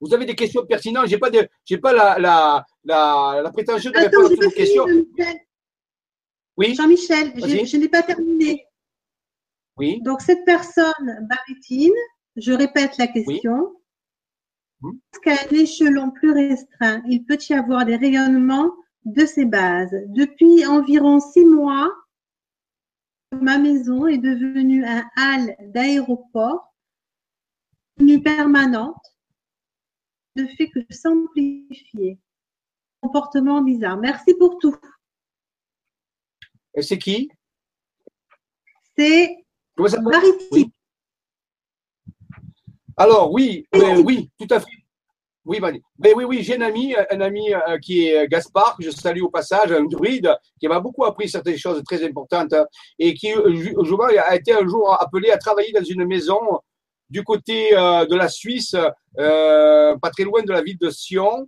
Vous 0.01 0.13
avez 0.15 0.27
des 0.27 0.35
questions 0.35 0.65
pertinentes. 0.67 1.07
J'ai 1.07 1.19
pas 1.19 1.31
de, 1.31 1.49
j'ai 1.65 1.79
pas 1.79 1.93
la, 1.93 2.19
la, 2.19 2.65
la, 2.85 3.41
la 3.43 3.51
prétention 3.51 3.91
de 3.91 3.99
répondre 3.99 4.27
à 4.27 4.29
toutes 4.31 4.45
vos 4.45 4.51
questions. 4.51 4.87
Oui. 6.57 6.75
Jean-Michel, 6.75 7.33
je 7.37 7.77
n'ai 7.77 7.89
pas 7.89 8.03
terminé. 8.03 8.67
Oui. 9.77 10.01
Donc 10.03 10.21
cette 10.21 10.45
personne 10.45 11.27
baritine, 11.29 11.95
je 12.37 12.53
répète 12.53 12.99
la 12.99 13.07
question. 13.07 13.75
Oui. 14.83 15.01
Qu'à 15.23 15.33
un 15.33 15.55
échelon 15.55 16.11
plus 16.11 16.33
restreint, 16.33 17.03
il 17.09 17.25
peut 17.25 17.39
y 17.49 17.55
avoir 17.55 17.85
des 17.85 17.97
rayonnements 17.97 18.73
de 19.05 19.25
ces 19.25 19.45
bases? 19.45 19.95
Depuis 20.09 20.67
environ 20.67 21.21
six 21.21 21.45
mois, 21.45 21.91
ma 23.33 23.59
maison 23.59 24.07
est 24.07 24.19
devenue 24.19 24.85
un 24.85 25.05
hall 25.17 25.55
d'aéroport, 25.73 26.75
une 27.99 28.23
permanente, 28.23 29.12
ne 30.37 30.47
fait 30.47 30.69
que 30.71 30.81
s'amplifier. 30.91 32.19
Comportement 33.01 33.63
bizarre. 33.63 33.97
Merci 33.97 34.35
pour 34.35 34.59
tout. 34.59 34.77
Et 36.75 36.83
c'est 36.83 36.99
qui? 36.99 37.31
C'est 38.97 39.45
Maritime. 39.77 40.71
Alors 42.97 43.33
oui, 43.33 43.67
oui, 44.05 44.31
tout 44.39 44.47
à 44.51 44.61
fait. 44.61 44.83
Oui, 45.45 45.59
mais 45.99 46.15
oui, 46.15 46.25
oui, 46.25 46.43
j'ai 46.43 46.57
un 46.57 46.61
ami, 46.61 46.95
un 47.11 47.21
ami 47.21 47.53
euh, 47.53 47.77
qui 47.79 48.07
est 48.07 48.29
Gaspard, 48.29 48.77
que 48.77 48.85
je 48.85 48.91
salue 48.91 49.23
au 49.23 49.29
passage, 49.29 49.73
un 49.73 49.85
druide, 49.85 50.33
qui 50.61 50.69
m'a 50.69 50.79
beaucoup 50.79 51.05
appris 51.05 51.29
certaines 51.29 51.59
choses 51.59 51.83
très 51.83 52.05
importantes 52.05 52.55
et 52.97 53.13
qui, 53.15 53.35
aujourd'hui, 53.35 54.19
a 54.19 54.37
été 54.37 54.53
un 54.53 54.65
jour 54.69 54.97
appelé 55.03 55.31
à 55.31 55.39
travailler 55.39 55.73
dans 55.73 55.83
une 55.83 56.05
maison 56.05 56.39
du 57.13 57.23
côté 57.23 57.77
euh, 57.77 58.07
de 58.07 58.17
la 58.17 58.29
Suisse, 58.29 58.75
euh, 59.19 59.97
pas 59.99 60.11
très 60.11 60.25
loin 60.25 60.43
de 60.43 60.51
la 60.51 60.63
ville 60.63 60.79
de 60.79 60.91
Sion. 60.91 61.47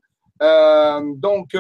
donc, 1.27 1.57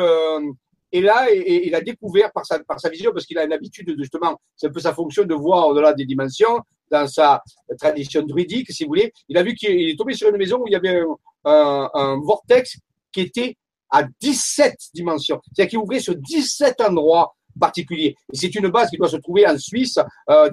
et 0.92 1.00
là, 1.00 1.28
il 1.32 1.74
a 1.74 1.80
découvert 1.80 2.30
par 2.32 2.44
sa, 2.46 2.58
par 2.60 2.78
sa 2.78 2.88
vision, 2.88 3.10
parce 3.12 3.26
qu'il 3.26 3.38
a 3.38 3.44
une 3.44 3.52
habitude, 3.52 3.92
justement, 3.98 4.38
c'est 4.54 4.68
un 4.68 4.70
peu 4.70 4.78
sa 4.78 4.94
fonction 4.94 5.24
de 5.24 5.34
voir 5.34 5.68
au-delà 5.68 5.92
des 5.92 6.04
dimensions, 6.04 6.60
dans 6.90 7.08
sa 7.08 7.42
tradition 7.80 8.22
druidique, 8.22 8.70
si 8.70 8.84
vous 8.84 8.90
voulez. 8.90 9.10
Il 9.28 9.38
a 9.38 9.42
vu 9.42 9.54
qu'il 9.54 9.90
est 9.90 9.98
tombé 9.98 10.12
sur 10.14 10.28
une 10.28 10.36
maison 10.36 10.58
où 10.60 10.68
il 10.68 10.72
y 10.72 10.76
avait 10.76 11.02
un, 11.44 11.90
un, 11.94 12.20
vortex 12.20 12.76
qui 13.10 13.22
était 13.22 13.56
à 13.90 14.04
17 14.20 14.76
dimensions. 14.92 15.40
C'est-à-dire 15.44 15.70
qu'il 15.70 15.78
ouvrait 15.78 16.00
sur 16.00 16.14
17 16.14 16.80
endroits 16.82 17.34
particulier. 17.58 18.16
C'est 18.32 18.54
une 18.54 18.68
base 18.68 18.90
qui 18.90 18.96
doit 18.96 19.08
se 19.08 19.16
trouver 19.16 19.46
en 19.46 19.56
Suisse, 19.58 19.98
euh, 20.30 20.50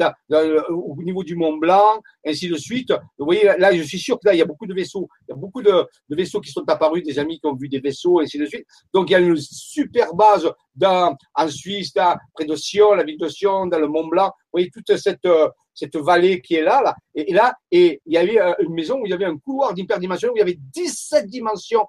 au 0.69 0.95
niveau 1.03 1.23
du 1.23 1.35
Mont 1.35 1.57
Blanc, 1.57 2.01
ainsi 2.25 2.47
de 2.47 2.55
suite. 2.55 2.91
Vous 3.17 3.25
voyez, 3.25 3.43
là, 3.57 3.75
je 3.75 3.83
suis 3.83 3.99
sûr 3.99 4.19
que 4.19 4.27
là, 4.27 4.33
il 4.33 4.37
y 4.37 4.41
a 4.41 4.45
beaucoup 4.45 4.67
de 4.67 4.73
vaisseaux. 4.73 5.07
Il 5.27 5.31
y 5.31 5.33
a 5.33 5.37
beaucoup 5.37 5.61
de, 5.61 5.87
vaisseaux 6.09 6.41
qui 6.41 6.51
sont 6.51 6.67
apparus, 6.67 7.03
des 7.03 7.19
amis 7.19 7.39
qui 7.39 7.47
ont 7.47 7.55
vu 7.55 7.69
des 7.69 7.79
vaisseaux, 7.79 8.19
ainsi 8.19 8.37
de 8.37 8.45
suite. 8.45 8.65
Donc, 8.93 9.09
il 9.09 9.13
y 9.13 9.15
a 9.15 9.19
une 9.19 9.37
super 9.37 10.13
base 10.13 10.49
dans, 10.75 11.15
en 11.35 11.47
Suisse, 11.49 11.93
près 12.33 12.45
de 12.45 12.55
Sion, 12.55 12.93
la 12.93 13.03
ville 13.03 13.17
de 13.17 13.27
Sion, 13.27 13.67
dans 13.67 13.79
le 13.79 13.87
Mont 13.87 14.07
Blanc. 14.07 14.27
Vous 14.27 14.59
voyez, 14.59 14.69
toute 14.69 14.95
cette, 14.97 15.27
cette 15.73 15.95
vallée 15.97 16.41
qui 16.41 16.55
est 16.55 16.63
là, 16.63 16.81
là. 16.81 16.95
Et, 17.15 17.31
et 17.31 17.33
là, 17.33 17.53
et 17.71 18.01
il 18.05 18.13
y 18.13 18.17
avait 18.17 18.39
euh, 18.39 18.53
une 18.59 18.73
maison 18.73 18.99
où 18.99 19.05
il 19.05 19.09
y 19.09 19.13
avait 19.13 19.25
un 19.25 19.37
couloir 19.37 19.73
d'hyperdimension 19.73 20.29
où 20.29 20.35
il 20.35 20.39
y 20.39 20.43
avait 20.43 20.59
17 20.73 21.27
dimensions 21.27 21.85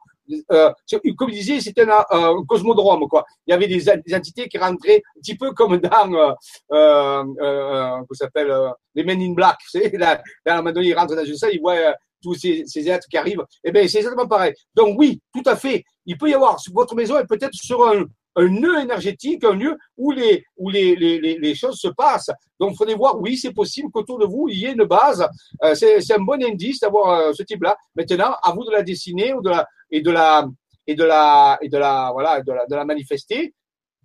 euh, 0.53 0.71
comme 1.17 1.31
je 1.31 1.35
disais, 1.35 1.61
c'était 1.61 1.83
un, 1.83 2.05
un, 2.11 2.45
cosmodrome, 2.47 3.09
quoi. 3.09 3.25
Il 3.47 3.51
y 3.51 3.55
avait 3.55 3.69
des, 3.69 3.89
entités 4.15 4.49
qui 4.49 4.59
rentraient 4.59 5.03
un 5.17 5.21
petit 5.21 5.37
peu 5.37 5.53
comme 5.53 5.79
dans, 5.79 6.15
euh, 6.15 6.33
euh, 6.73 7.25
euh 7.41 8.01
s'appelle, 8.13 8.55
les 8.95 9.05
Men 9.05 9.21
in 9.21 9.33
Black. 9.33 9.59
Vous 9.63 9.81
savez, 9.81 9.97
là, 9.97 10.23
là, 10.45 10.55
à 10.55 10.59
un 10.59 10.63
moment 10.63 10.73
donné, 10.73 10.89
ils 10.89 10.95
rentrent 10.95 11.17
dans 11.17 11.25
une 11.25 11.37
salle, 11.37 11.51
ils 11.55 11.61
voient 11.61 11.95
tous 12.23 12.35
ces, 12.35 12.89
êtres 12.89 13.07
qui 13.11 13.17
arrivent. 13.17 13.45
Eh 13.65 13.73
bien, 13.73 13.87
c'est 13.89 13.99
exactement 13.99 14.29
pareil. 14.29 14.55
Donc 14.75 14.99
oui, 14.99 15.21
tout 15.35 15.43
à 15.47 15.57
fait. 15.57 15.85
Il 16.07 16.17
peut 16.17 16.29
y 16.29 16.35
avoir, 16.35 16.57
votre 16.73 16.95
maison 16.95 17.19
est 17.19 17.27
peut-être 17.27 17.55
sur 17.55 17.87
un, 17.87 18.05
nœud 18.37 18.81
énergétique, 18.81 19.45
un 19.45 19.55
lieu 19.55 19.77
où 19.99 20.11
les, 20.11 20.43
où 20.57 20.71
les, 20.71 20.97
les, 20.97 21.21
les, 21.21 21.55
choses 21.55 21.77
se 21.77 21.89
passent. 21.89 22.31
Donc, 22.59 22.73
il 22.73 22.77
faudrait 22.77 22.95
voir, 22.95 23.21
oui, 23.21 23.37
c'est 23.37 23.53
possible 23.53 23.91
qu'autour 23.93 24.19
de 24.19 24.25
vous, 24.25 24.49
il 24.49 24.59
y 24.59 24.65
ait 24.65 24.73
une 24.73 24.85
base. 24.85 25.27
Euh, 25.63 25.75
c'est 25.75 26.13
un 26.13 26.23
bon 26.23 26.43
indice 26.43 26.81
d'avoir 26.81 27.35
ce 27.35 27.43
type-là. 27.43 27.77
Maintenant, 27.95 28.35
à 28.43 28.53
vous 28.53 28.65
de 28.65 28.71
la 28.71 28.83
dessiner 28.83 29.35
ou 29.35 29.43
de 29.43 29.51
la, 29.51 29.67
et 29.93 30.01
de 30.01 30.11
la, 30.11 30.49
et 30.87 30.95
de 30.97 31.05
la, 31.05 31.59
et 31.61 31.69
de 31.69 31.79
la, 31.79 32.11
voilà, 32.13 32.41
de 32.41 32.53
la, 32.53 32.67
de 32.67 32.75
la 32.75 32.85
manifester. 32.85 33.55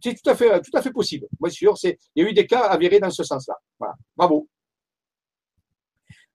C'est 0.04 0.14
tout 0.22 0.30
à 0.30 0.36
fait, 0.36 0.62
tout 0.62 0.78
à 0.78 0.82
fait 0.82 0.92
possible. 0.92 1.28
Bien 1.40 1.50
sûr, 1.50 1.78
c'est, 1.78 1.98
il 2.14 2.24
y 2.24 2.28
a 2.28 2.30
eu 2.30 2.34
des 2.34 2.46
cas 2.46 2.66
avérés 2.68 3.00
dans 3.00 3.10
ce 3.10 3.24
sens-là. 3.24 3.56
Voilà. 3.80 3.96
Bravo. 4.16 4.48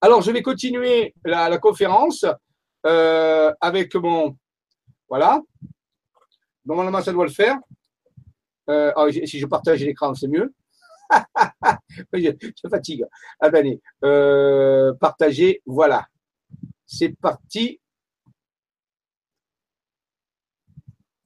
Alors, 0.00 0.20
je 0.20 0.32
vais 0.32 0.42
continuer 0.42 1.14
la, 1.24 1.58
conférence 1.58 2.24
euh, 2.86 3.52
avec 3.60 3.94
mon, 3.94 4.36
voilà. 5.08 5.40
Normalement, 6.64 7.02
ça 7.02 7.12
doit 7.12 7.26
le 7.26 7.30
faire. 7.30 7.56
Euh, 8.68 8.92
oh, 8.96 9.10
si 9.10 9.38
je 9.38 9.46
partage 9.46 9.84
l'écran, 9.84 10.14
c'est 10.14 10.28
mieux. 10.28 10.52
je, 12.12 12.32
fatigue. 12.70 13.04
Attendez. 13.38 13.80
Euh, 14.04 14.94
partager, 14.94 15.62
voilà. 15.66 16.06
C'est 16.86 17.10
parti. 17.20 17.80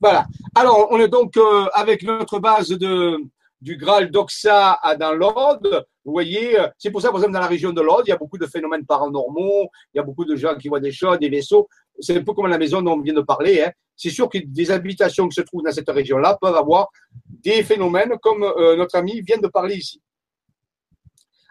Voilà. 0.07 0.25
Alors, 0.55 0.87
on 0.93 1.01
est 1.01 1.09
donc 1.09 1.37
euh, 1.37 1.67
avec 1.73 2.05
notre 2.05 2.39
base 2.39 2.69
de, 2.69 3.19
du 3.61 3.77
Graal 3.77 4.09
d'Oxa 4.09 4.79
dans 5.01 5.13
l'Aude. 5.13 5.85
Vous 6.05 6.13
voyez, 6.13 6.61
euh, 6.61 6.69
c'est 6.79 6.93
pour 6.93 7.03
ça, 7.03 7.09
par 7.09 7.17
exemple, 7.17 7.33
dans 7.33 7.41
la 7.41 7.49
région 7.49 7.73
de 7.73 7.81
l'Aude, 7.81 8.05
il 8.07 8.11
y 8.11 8.13
a 8.13 8.17
beaucoup 8.17 8.39
de 8.39 8.47
phénomènes 8.47 8.87
paranormaux, 8.87 9.69
il 9.93 9.97
y 9.97 9.99
a 9.99 10.05
beaucoup 10.05 10.25
de 10.25 10.37
gens 10.37 10.55
qui 10.55 10.69
voient 10.69 10.79
des 10.79 10.93
choses, 10.93 11.19
des 11.19 11.29
vaisseaux. 11.29 11.67
C'est 11.99 12.17
un 12.17 12.23
peu 12.23 12.35
comme 12.35 12.47
la 12.47 12.57
maison 12.57 12.83
dont 12.83 12.93
on 12.93 13.01
vient 13.01 13.15
de 13.15 13.21
parler. 13.21 13.63
Hein. 13.63 13.73
C'est 13.97 14.11
sûr 14.11 14.29
que 14.29 14.39
des 14.39 14.71
habitations 14.71 15.29
qui 15.29 15.35
se 15.35 15.41
trouvent 15.41 15.65
dans 15.65 15.73
cette 15.73 15.91
région-là 15.91 16.39
peuvent 16.41 16.55
avoir 16.55 16.87
des 17.29 17.65
phénomènes 17.65 18.13
comme 18.23 18.45
euh, 18.45 18.77
notre 18.77 18.95
ami 18.95 19.23
vient 19.23 19.39
de 19.39 19.49
parler 19.49 19.75
ici. 19.75 20.01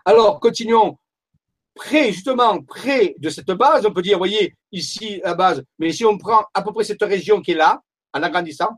Alors, 0.05 0.39
continuons. 0.39 0.97
Près, 1.73 2.13
justement, 2.13 2.61
près 2.61 3.15
de 3.17 3.27
cette 3.27 3.51
base, 3.51 3.85
on 3.85 3.91
peut 3.91 4.01
dire, 4.01 4.17
voyez, 4.17 4.55
ici, 4.71 5.19
la 5.25 5.33
base, 5.33 5.61
mais 5.77 5.91
si 5.91 6.05
on 6.05 6.17
prend 6.17 6.45
à 6.53 6.61
peu 6.61 6.71
près 6.71 6.85
cette 6.85 7.03
région 7.03 7.41
qui 7.41 7.51
est 7.51 7.55
là, 7.55 7.81
en 8.15 8.23
agrandissant, 8.23 8.69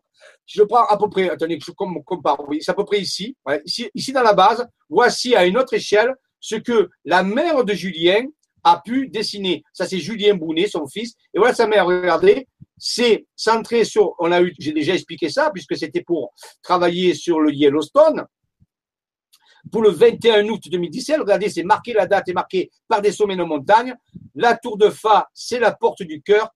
je 0.46 0.64
prends 0.64 0.86
à 0.86 0.98
peu 0.98 1.10
près, 1.10 1.30
attendez, 1.30 1.60
je 1.64 1.72
compare, 1.72 2.48
oui, 2.50 2.60
c'est 2.62 2.72
à 2.72 2.74
peu 2.74 2.86
près 2.86 3.00
ici, 3.00 3.38
ici, 3.66 3.90
ici 3.94 4.12
dans 4.12 4.24
la 4.24 4.34
base, 4.34 4.68
voici 4.90 5.36
à 5.36 5.46
une 5.46 5.58
autre 5.58 5.74
échelle 5.74 6.14
ce 6.40 6.56
que 6.56 6.90
la 7.06 7.24
mère 7.24 7.64
de 7.64 7.74
Julien 7.74 8.26
a 8.64 8.82
pu 8.84 9.08
dessiner. 9.08 9.64
Ça, 9.74 9.86
c'est 9.86 10.00
Julien 10.00 10.36
Bounet, 10.36 10.68
son 10.68 10.88
fils. 10.88 11.14
Et 11.34 11.38
voilà 11.38 11.54
sa 11.54 11.68
mère, 11.68 11.86
regardez, 11.86 12.48
c'est 12.78 13.26
centré 13.36 13.84
sur, 13.84 14.16
on 14.20 14.32
a 14.32 14.42
eu, 14.42 14.54
j'ai 14.60 14.72
déjà 14.72 14.94
expliqué 14.94 15.30
ça, 15.30 15.52
puisque 15.54 15.78
c'était 15.78 16.04
pour 16.04 16.34
travailler 16.62 17.14
sur 17.14 17.40
le 17.40 17.52
Yellowstone. 17.54 18.26
Pour 19.72 19.82
le 19.82 19.90
21 19.90 20.48
août 20.48 20.64
2017, 20.70 21.20
regardez, 21.20 21.50
c'est 21.50 21.64
marqué, 21.64 21.94
la 21.94 22.08
date 22.08 22.30
est 22.30 22.34
marquée 22.34 22.70
par 22.88 23.02
des 23.02 23.12
sommets 23.12 23.36
de 23.36 23.44
montagne. 23.44 23.96
La 24.36 24.56
tour 24.56 24.78
de 24.78 24.90
Fa, 24.90 25.28
c'est 25.34 25.60
la 25.60 25.74
porte 25.74 26.04
du 26.04 26.22
cœur. 26.22 26.50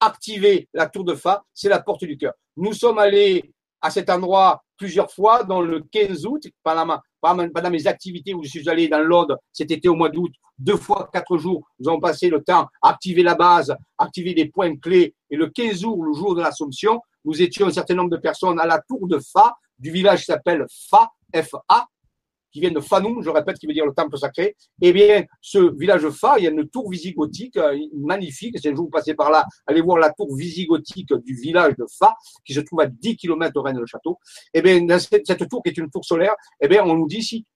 Activer 0.00 0.68
la 0.72 0.88
tour 0.88 1.04
de 1.04 1.14
Fa, 1.14 1.44
c'est 1.52 1.68
la 1.68 1.80
porte 1.80 2.04
du 2.04 2.16
cœur. 2.16 2.32
Nous 2.56 2.72
sommes 2.72 2.98
allés 2.98 3.52
à 3.82 3.90
cet 3.90 4.10
endroit 4.10 4.62
plusieurs 4.76 5.10
fois, 5.12 5.44
dans 5.44 5.60
le 5.60 5.82
15 5.92 6.24
août, 6.24 6.42
pendant, 6.62 7.70
mes 7.70 7.86
activités 7.86 8.32
où 8.32 8.42
je 8.42 8.48
suis 8.48 8.68
allé 8.68 8.88
dans 8.88 9.00
l'Aude 9.00 9.36
cet 9.52 9.70
été 9.70 9.88
au 9.88 9.94
mois 9.94 10.08
d'août, 10.08 10.32
deux 10.58 10.76
fois 10.76 11.08
quatre 11.12 11.36
jours, 11.36 11.62
nous 11.78 11.88
avons 11.90 12.00
passé 12.00 12.30
le 12.30 12.42
temps 12.42 12.66
à 12.82 12.90
activer 12.90 13.22
la 13.22 13.34
base, 13.34 13.74
activer 13.98 14.32
les 14.34 14.46
points 14.46 14.76
clés. 14.76 15.14
Et 15.30 15.36
le 15.36 15.48
15 15.48 15.84
août, 15.84 16.02
le 16.02 16.14
jour 16.14 16.34
de 16.34 16.40
l'Assomption, 16.40 17.00
nous 17.24 17.42
étions 17.42 17.66
un 17.66 17.72
certain 17.72 17.94
nombre 17.94 18.10
de 18.10 18.16
personnes 18.16 18.58
à 18.58 18.66
la 18.66 18.80
tour 18.80 19.06
de 19.06 19.18
Fa, 19.18 19.54
du 19.78 19.90
village 19.90 20.20
qui 20.20 20.26
s'appelle 20.26 20.64
Fa, 20.88 21.10
F-A. 21.34 21.86
Qui 22.52 22.60
vient 22.60 22.70
de 22.70 22.80
Fanoum, 22.80 23.22
je 23.22 23.30
répète, 23.30 23.58
qui 23.58 23.66
veut 23.66 23.72
dire 23.72 23.86
le 23.86 23.92
temple 23.92 24.18
sacré. 24.18 24.56
Eh 24.80 24.92
bien, 24.92 25.24
ce 25.40 25.76
village 25.78 26.08
Fa, 26.10 26.38
il 26.38 26.44
y 26.44 26.46
a 26.46 26.50
une 26.50 26.68
tour 26.68 26.90
visigothique 26.90 27.56
euh, 27.56 27.76
magnifique. 27.94 28.58
Si 28.58 28.68
jour 28.68 28.86
vous 28.86 28.90
passez 28.90 29.14
par 29.14 29.30
là, 29.30 29.46
allez 29.66 29.80
voir 29.80 29.98
la 29.98 30.10
tour 30.10 30.34
visigothique 30.34 31.12
du 31.24 31.34
village 31.34 31.74
de 31.76 31.86
Fa, 31.98 32.14
qui 32.44 32.54
se 32.54 32.60
trouve 32.60 32.80
à 32.80 32.86
10 32.86 33.16
km 33.16 33.52
au 33.56 33.62
Rennes-le-Château. 33.62 34.18
Eh 34.54 34.62
bien, 34.62 34.98
cette, 34.98 35.48
tour 35.48 35.62
qui 35.62 35.70
est 35.70 35.78
une 35.78 35.90
tour 35.90 36.04
solaire, 36.04 36.34
eh 36.60 36.68
bien, 36.68 36.84
on 36.84 36.96
nous 36.96 37.06
dit 37.06 37.18
ici, 37.18 37.46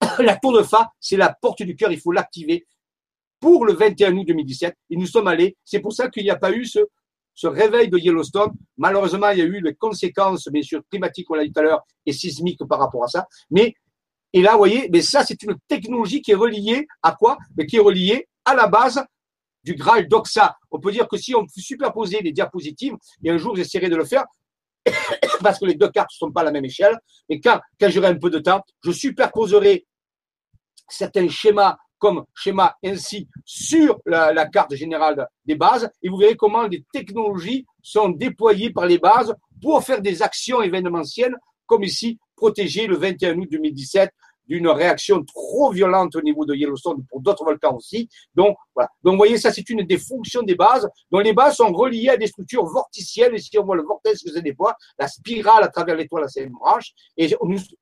la 0.18 0.36
tour 0.36 0.56
de 0.56 0.62
Fa, 0.62 0.92
c'est 1.00 1.16
la 1.16 1.34
porte 1.40 1.62
du 1.62 1.76
cœur, 1.76 1.90
il 1.92 2.00
faut 2.00 2.12
l'activer 2.12 2.66
pour 3.40 3.64
le 3.64 3.72
21 3.72 4.16
août 4.16 4.26
2017. 4.26 4.74
Et 4.90 4.96
nous 4.96 5.06
sommes 5.06 5.26
allés. 5.26 5.56
C'est 5.64 5.80
pour 5.80 5.92
ça 5.92 6.08
qu'il 6.08 6.24
n'y 6.24 6.30
a 6.30 6.36
pas 6.36 6.52
eu 6.52 6.64
ce, 6.66 6.80
ce 7.34 7.46
réveil 7.46 7.88
de 7.88 7.98
Yellowstone. 7.98 8.52
Malheureusement, 8.76 9.30
il 9.30 9.38
y 9.38 9.42
a 9.42 9.46
eu 9.46 9.60
les 9.62 9.74
conséquences, 9.74 10.48
bien 10.48 10.62
sûr, 10.62 10.82
climatiques, 10.90 11.30
on 11.30 11.34
l'a 11.34 11.44
dit 11.44 11.52
tout 11.52 11.60
à 11.60 11.62
l'heure, 11.62 11.82
et 12.04 12.12
sismiques 12.12 12.62
par 12.68 12.78
rapport 12.78 13.04
à 13.04 13.08
ça. 13.08 13.26
Mais, 13.50 13.74
et 14.32 14.42
là, 14.42 14.52
vous 14.52 14.58
voyez, 14.58 14.88
mais 14.92 15.02
ça, 15.02 15.24
c'est 15.24 15.42
une 15.42 15.56
technologie 15.66 16.22
qui 16.22 16.30
est 16.30 16.36
reliée 16.36 16.86
à 17.02 17.12
quoi? 17.12 17.38
Mais 17.56 17.66
qui 17.66 17.76
est 17.76 17.80
reliée 17.80 18.28
à 18.44 18.54
la 18.54 18.68
base 18.68 19.02
du 19.64 19.74
Graal 19.74 20.08
Doxa. 20.08 20.56
On 20.70 20.78
peut 20.78 20.92
dire 20.92 21.08
que 21.08 21.16
si 21.16 21.34
on 21.34 21.46
superposait 21.48 22.20
les 22.20 22.32
diapositives, 22.32 22.94
et 23.22 23.30
un 23.30 23.38
jour 23.38 23.56
j'essaierai 23.56 23.88
de 23.88 23.96
le 23.96 24.04
faire, 24.04 24.24
parce 25.42 25.58
que 25.58 25.66
les 25.66 25.74
deux 25.74 25.90
cartes 25.90 26.10
ne 26.14 26.26
sont 26.26 26.32
pas 26.32 26.42
à 26.42 26.44
la 26.44 26.52
même 26.52 26.64
échelle, 26.64 26.96
mais 27.28 27.40
quand, 27.40 27.60
j'aurai 27.80 28.08
un 28.08 28.18
peu 28.18 28.30
de 28.30 28.38
temps, 28.38 28.62
je 28.84 28.92
superposerai 28.92 29.86
certains 30.88 31.28
schémas 31.28 31.76
comme 31.98 32.24
schéma 32.34 32.76
ainsi 32.82 33.28
sur 33.44 34.00
la, 34.06 34.32
la, 34.32 34.46
carte 34.46 34.74
générale 34.74 35.28
des 35.44 35.54
bases 35.54 35.90
et 36.02 36.08
vous 36.08 36.16
verrez 36.16 36.34
comment 36.34 36.66
les 36.66 36.82
technologies 36.90 37.66
sont 37.82 38.08
déployées 38.08 38.70
par 38.70 38.86
les 38.86 38.96
bases 38.96 39.34
pour 39.60 39.84
faire 39.84 40.00
des 40.00 40.22
actions 40.22 40.62
événementielles 40.62 41.36
comme 41.66 41.84
ici 41.84 42.18
protéger 42.40 42.86
le 42.86 42.96
21 42.96 43.36
août 43.38 43.48
2017 43.50 44.10
d'une 44.48 44.66
réaction 44.66 45.22
trop 45.22 45.70
violente 45.70 46.16
au 46.16 46.22
niveau 46.22 46.44
de 46.44 46.54
Yellowstone 46.54 47.04
pour 47.08 47.20
d'autres 47.20 47.44
volcans 47.44 47.76
aussi. 47.76 48.08
Donc, 48.34 48.56
voilà. 48.74 48.88
Donc, 49.04 49.12
vous 49.12 49.18
voyez, 49.18 49.38
ça, 49.38 49.52
c'est 49.52 49.68
une 49.70 49.84
des 49.84 49.98
fonctions 49.98 50.42
des 50.42 50.56
bases. 50.56 50.88
Donc, 51.12 51.22
les 51.22 51.32
bases 51.32 51.56
sont 51.56 51.72
reliées 51.72 52.08
à 52.08 52.16
des 52.16 52.26
structures 52.26 52.64
vorticielles. 52.64 53.34
Et 53.34 53.38
si 53.38 53.56
on 53.58 53.64
voit 53.64 53.76
le 53.76 53.84
vortex 53.84 54.24
que 54.24 54.40
des 54.40 54.54
fois, 54.54 54.74
la 54.98 55.06
spirale 55.06 55.62
à 55.62 55.68
travers 55.68 55.94
l'étoile 55.94 56.24
à 56.24 56.28
ses 56.28 56.46
branches. 56.46 56.90
Et 57.16 57.32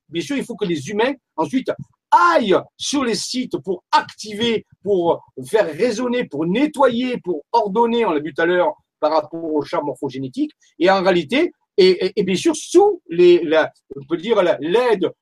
bien 0.09 0.21
sûr, 0.21 0.37
il 0.37 0.45
faut 0.45 0.55
que 0.55 0.65
les 0.65 0.89
humains, 0.89 1.13
ensuite, 1.37 1.71
aillent 2.11 2.59
sur 2.77 3.03
les 3.03 3.15
sites 3.15 3.57
pour 3.57 3.83
activer, 3.91 4.67
pour 4.83 5.23
faire 5.47 5.65
résonner, 5.65 6.25
pour 6.25 6.45
nettoyer, 6.45 7.17
pour 7.17 7.45
ordonner, 7.51 8.05
on 8.05 8.11
l'a 8.11 8.19
vu 8.19 8.33
tout 8.33 8.43
à 8.43 8.45
l'heure, 8.45 8.73
par 8.99 9.11
rapport 9.11 9.43
au 9.43 9.61
champ 9.63 9.83
morphogénétique. 9.83 10.51
Et 10.77 10.89
en 10.91 11.01
réalité, 11.01 11.51
et, 11.81 12.23
bien 12.23 12.35
sûr, 12.35 12.55
sous 12.55 13.01
l'aide, 13.09 13.57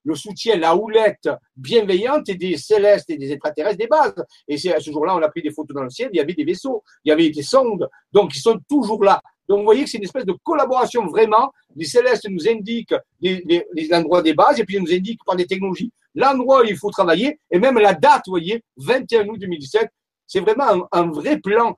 le 0.03 0.15
soutien, 0.15 0.55
la 0.57 0.75
houlette 0.75 1.29
bienveillante 1.55 2.31
des 2.31 2.57
célestes 2.57 3.09
et 3.09 3.17
des 3.17 3.31
extraterrestres 3.31 3.77
des 3.77 3.87
bases. 3.87 4.25
Et 4.47 4.57
c'est 4.57 4.79
ce 4.79 4.91
jour-là, 4.91 5.15
on 5.15 5.21
a 5.21 5.29
pris 5.29 5.43
des 5.43 5.51
photos 5.51 5.75
dans 5.75 5.83
le 5.83 5.89
ciel, 5.89 6.09
il 6.13 6.17
y 6.17 6.19
avait 6.19 6.33
des 6.33 6.43
vaisseaux, 6.43 6.83
il 7.05 7.09
y 7.09 7.11
avait 7.11 7.29
des 7.29 7.43
sondes, 7.43 7.87
donc 8.11 8.35
ils 8.35 8.39
sont 8.39 8.59
toujours 8.67 9.03
là. 9.03 9.21
Donc, 9.47 9.59
vous 9.59 9.65
voyez 9.65 9.83
que 9.83 9.89
c'est 9.89 9.97
une 9.97 10.03
espèce 10.03 10.25
de 10.25 10.35
collaboration 10.43 11.05
vraiment. 11.07 11.51
Les 11.75 11.85
célestes 11.85 12.27
nous 12.29 12.47
indiquent 12.49 12.95
les, 13.21 13.65
endroits 13.93 14.21
des 14.21 14.33
bases 14.33 14.59
et 14.59 14.65
puis 14.65 14.75
ils 14.75 14.81
nous 14.81 14.93
indiquent 14.93 15.23
par 15.25 15.35
des 15.35 15.45
technologies 15.45 15.91
l'endroit 16.15 16.61
où 16.61 16.65
il 16.65 16.75
faut 16.75 16.89
travailler 16.89 17.39
et 17.51 17.59
même 17.59 17.77
la 17.77 17.93
date, 17.93 18.23
vous 18.25 18.31
voyez, 18.31 18.63
21 18.77 19.27
août 19.27 19.37
2017. 19.39 19.87
C'est 20.25 20.41
vraiment 20.41 20.87
un, 20.91 21.11
vrai 21.11 21.39
plan. 21.39 21.75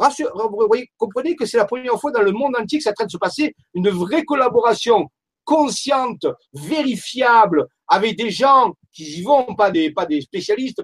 Vous 0.00 0.66
voyez, 0.66 0.88
comprenez 0.96 1.36
que 1.36 1.44
c'est 1.44 1.58
la 1.58 1.66
première 1.66 1.98
fois 2.00 2.10
dans 2.10 2.22
le 2.22 2.32
monde 2.32 2.56
entier 2.58 2.78
que 2.78 2.84
ça 2.84 2.92
train 2.92 3.04
de 3.04 3.10
se 3.10 3.18
passer 3.18 3.54
une 3.74 3.90
vraie 3.90 4.24
collaboration 4.24 5.08
consciente, 5.44 6.26
vérifiable, 6.52 7.66
avec 7.88 8.16
des 8.16 8.30
gens 8.30 8.72
qui 8.92 9.18
y 9.18 9.22
vont, 9.22 9.54
pas 9.56 9.70
des, 9.70 9.92
spécialistes, 10.20 10.82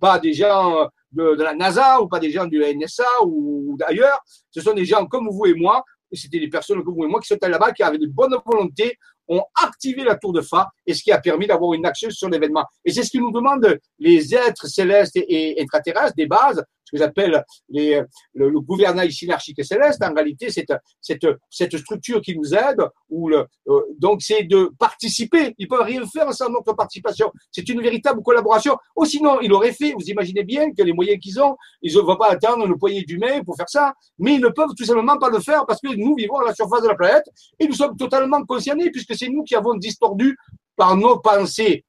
pas, 0.00 0.18
des 0.18 0.32
gens 0.32 0.88
de, 1.12 1.36
de 1.36 1.42
la 1.42 1.54
NASA 1.54 2.00
ou 2.00 2.08
pas 2.08 2.18
des 2.18 2.30
gens 2.30 2.46
du 2.46 2.60
NSA 2.60 3.04
ou, 3.24 3.72
ou 3.72 3.76
d'ailleurs. 3.76 4.18
Ce 4.50 4.60
sont 4.60 4.72
des 4.72 4.84
gens 4.84 5.06
comme 5.06 5.28
vous 5.28 5.46
et 5.46 5.54
moi, 5.54 5.84
et 6.10 6.16
c'était 6.16 6.40
des 6.40 6.48
personnes 6.48 6.82
comme 6.82 6.94
vous 6.94 7.04
et 7.04 7.08
moi 7.08 7.20
qui 7.20 7.28
sont 7.28 7.36
là-bas, 7.40 7.72
qui 7.72 7.82
avaient 7.82 7.98
de 7.98 8.06
bonne 8.06 8.36
volonté, 8.44 8.96
ont 9.28 9.42
activé 9.62 10.04
la 10.04 10.16
tour 10.16 10.32
de 10.32 10.40
Fa 10.40 10.68
et 10.86 10.94
ce 10.94 11.02
qui 11.02 11.12
a 11.12 11.18
permis 11.18 11.46
d'avoir 11.46 11.74
une 11.74 11.84
action 11.84 12.10
sur 12.10 12.28
l'événement. 12.28 12.64
Et 12.84 12.92
c'est 12.92 13.02
ce 13.02 13.10
que 13.10 13.18
nous 13.18 13.32
demandent 13.32 13.78
les 13.98 14.34
êtres 14.34 14.66
célestes 14.66 15.16
et 15.16 15.60
extraterrestres 15.60 16.14
des 16.16 16.26
bases, 16.26 16.62
ce 16.86 16.92
que 16.92 16.98
j'appelle 16.98 17.44
les, 17.68 18.00
le, 18.34 18.48
le, 18.48 18.60
gouvernail 18.60 19.12
synarchique 19.12 19.62
céleste. 19.64 20.02
En 20.02 20.14
réalité, 20.14 20.50
c'est 20.50 20.64
cette, 21.00 21.26
cette 21.50 21.76
structure 21.76 22.20
qui 22.20 22.36
nous 22.36 22.54
aide, 22.54 22.80
ou 23.10 23.28
le, 23.28 23.46
euh, 23.68 23.80
donc 23.98 24.22
c'est 24.22 24.44
de 24.44 24.70
participer. 24.78 25.54
Ils 25.58 25.68
peuvent 25.68 25.82
rien 25.82 26.04
faire 26.06 26.32
sans 26.32 26.48
notre 26.48 26.72
participation. 26.74 27.30
C'est 27.50 27.68
une 27.68 27.82
véritable 27.82 28.22
collaboration. 28.22 28.76
Ou 28.94 29.04
sinon, 29.04 29.40
ils 29.40 29.48
l'auraient 29.48 29.72
fait. 29.72 29.92
Vous 29.92 30.08
imaginez 30.08 30.44
bien 30.44 30.72
que 30.72 30.82
les 30.82 30.92
moyens 30.92 31.18
qu'ils 31.20 31.40
ont, 31.40 31.56
ils 31.82 31.94
ne 31.94 32.00
vont 32.00 32.16
pas 32.16 32.30
attendre 32.30 32.66
une 32.66 32.78
poignée 32.78 33.02
d'humains 33.02 33.42
pour 33.44 33.56
faire 33.56 33.68
ça, 33.68 33.94
mais 34.18 34.34
ils 34.34 34.40
ne 34.40 34.48
peuvent 34.48 34.74
tout 34.76 34.84
simplement 34.84 35.18
pas 35.18 35.30
le 35.30 35.40
faire 35.40 35.66
parce 35.66 35.80
que 35.80 35.94
nous 35.94 36.14
vivons 36.14 36.36
à 36.36 36.44
la 36.44 36.54
surface 36.54 36.82
de 36.82 36.88
la 36.88 36.94
planète 36.94 37.24
et 37.58 37.66
nous 37.66 37.74
sommes 37.74 37.96
totalement 37.96 38.44
concernés 38.44 38.90
puisque 38.90 39.14
c'est 39.14 39.28
nous 39.28 39.42
qui 39.42 39.54
avons 39.54 39.74
distordu 39.74 40.36
par 40.76 40.96
nos 40.96 41.18
pensées 41.18 41.84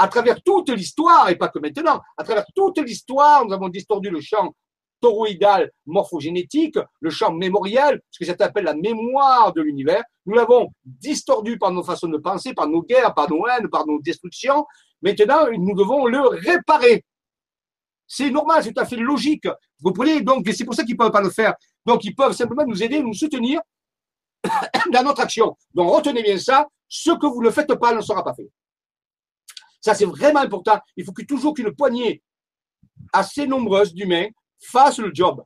à 0.00 0.08
travers 0.08 0.42
toute 0.42 0.70
l'histoire, 0.70 1.28
et 1.28 1.36
pas 1.36 1.48
que 1.48 1.58
maintenant, 1.58 2.00
à 2.16 2.24
travers 2.24 2.46
toute 2.54 2.78
l'histoire, 2.78 3.44
nous 3.44 3.52
avons 3.52 3.68
distordu 3.68 4.08
le 4.08 4.22
champ 4.22 4.54
toroïdal 4.98 5.70
morphogénétique, 5.84 6.78
le 7.00 7.10
champ 7.10 7.32
mémoriel, 7.32 8.00
ce 8.10 8.18
que 8.18 8.24
j'appelle 8.24 8.64
la 8.64 8.74
mémoire 8.74 9.52
de 9.52 9.60
l'univers. 9.60 10.02
Nous 10.24 10.34
l'avons 10.34 10.68
distordu 10.84 11.58
par 11.58 11.70
nos 11.70 11.82
façons 11.82 12.08
de 12.08 12.16
penser, 12.16 12.54
par 12.54 12.66
nos 12.66 12.82
guerres, 12.82 13.12
par 13.14 13.28
nos 13.30 13.46
haines, 13.46 13.68
par 13.68 13.86
nos 13.86 14.00
destructions. 14.00 14.64
Maintenant, 15.02 15.50
nous 15.52 15.74
devons 15.74 16.06
le 16.06 16.20
réparer. 16.20 17.04
C'est 18.06 18.30
normal, 18.30 18.64
c'est 18.64 18.72
tout 18.72 18.80
à 18.80 18.86
fait 18.86 18.96
logique. 18.96 19.46
Vous 19.80 19.90
comprenez 19.90 20.22
Donc, 20.22 20.48
c'est 20.50 20.64
pour 20.64 20.74
ça 20.74 20.82
qu'ils 20.82 20.94
ne 20.94 20.98
peuvent 20.98 21.12
pas 21.12 21.20
le 21.20 21.30
faire. 21.30 21.54
Donc, 21.84 22.04
ils 22.04 22.14
peuvent 22.14 22.32
simplement 22.32 22.64
nous 22.66 22.82
aider, 22.82 23.02
nous 23.02 23.14
soutenir 23.14 23.60
dans 24.92 25.02
notre 25.02 25.20
action. 25.20 25.54
Donc, 25.74 25.94
retenez 25.94 26.22
bien 26.22 26.38
ça. 26.38 26.66
Ce 26.88 27.10
que 27.10 27.26
vous 27.26 27.42
ne 27.42 27.50
faites 27.50 27.74
pas 27.74 27.94
ne 27.94 28.00
sera 28.00 28.24
pas 28.24 28.34
fait. 28.34 28.50
Ça, 29.80 29.94
c'est 29.94 30.04
vraiment 30.04 30.40
important. 30.40 30.78
Il 30.96 31.04
faut 31.04 31.12
que 31.12 31.22
toujours 31.22 31.54
qu'une 31.54 31.74
poignée 31.74 32.22
assez 33.12 33.46
nombreuse 33.46 33.94
d'humains 33.94 34.28
fasse 34.62 34.98
le 34.98 35.10
job, 35.12 35.42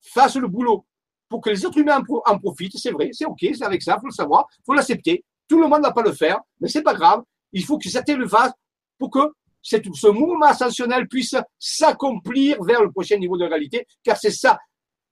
fasse 0.00 0.36
le 0.36 0.48
boulot, 0.48 0.84
pour 1.28 1.40
que 1.40 1.50
les 1.50 1.64
autres 1.64 1.78
humains 1.78 2.02
en 2.26 2.38
profitent. 2.38 2.76
C'est 2.76 2.90
vrai, 2.90 3.10
c'est 3.12 3.24
OK, 3.24 3.38
c'est 3.40 3.62
avec 3.62 3.82
ça, 3.82 3.96
il 3.96 4.00
faut 4.00 4.06
le 4.08 4.12
savoir, 4.12 4.46
il 4.58 4.62
faut 4.66 4.74
l'accepter. 4.74 5.24
Tout 5.48 5.60
le 5.60 5.68
monde 5.68 5.82
n'a 5.82 5.92
pas 5.92 6.02
le 6.02 6.12
faire, 6.12 6.40
mais 6.60 6.68
c'est 6.68 6.82
pas 6.82 6.94
grave. 6.94 7.22
Il 7.52 7.64
faut 7.64 7.78
que 7.78 7.88
certains 7.88 8.16
le 8.16 8.28
fassent 8.28 8.52
pour 8.98 9.10
que 9.10 9.32
ce 9.62 10.08
mouvement 10.08 10.46
ascensionnel 10.46 11.06
puisse 11.08 11.34
s'accomplir 11.58 12.62
vers 12.62 12.82
le 12.82 12.90
prochain 12.90 13.16
niveau 13.16 13.36
de 13.36 13.44
réalité, 13.44 13.86
car 14.02 14.16
c'est 14.16 14.30
ça. 14.30 14.58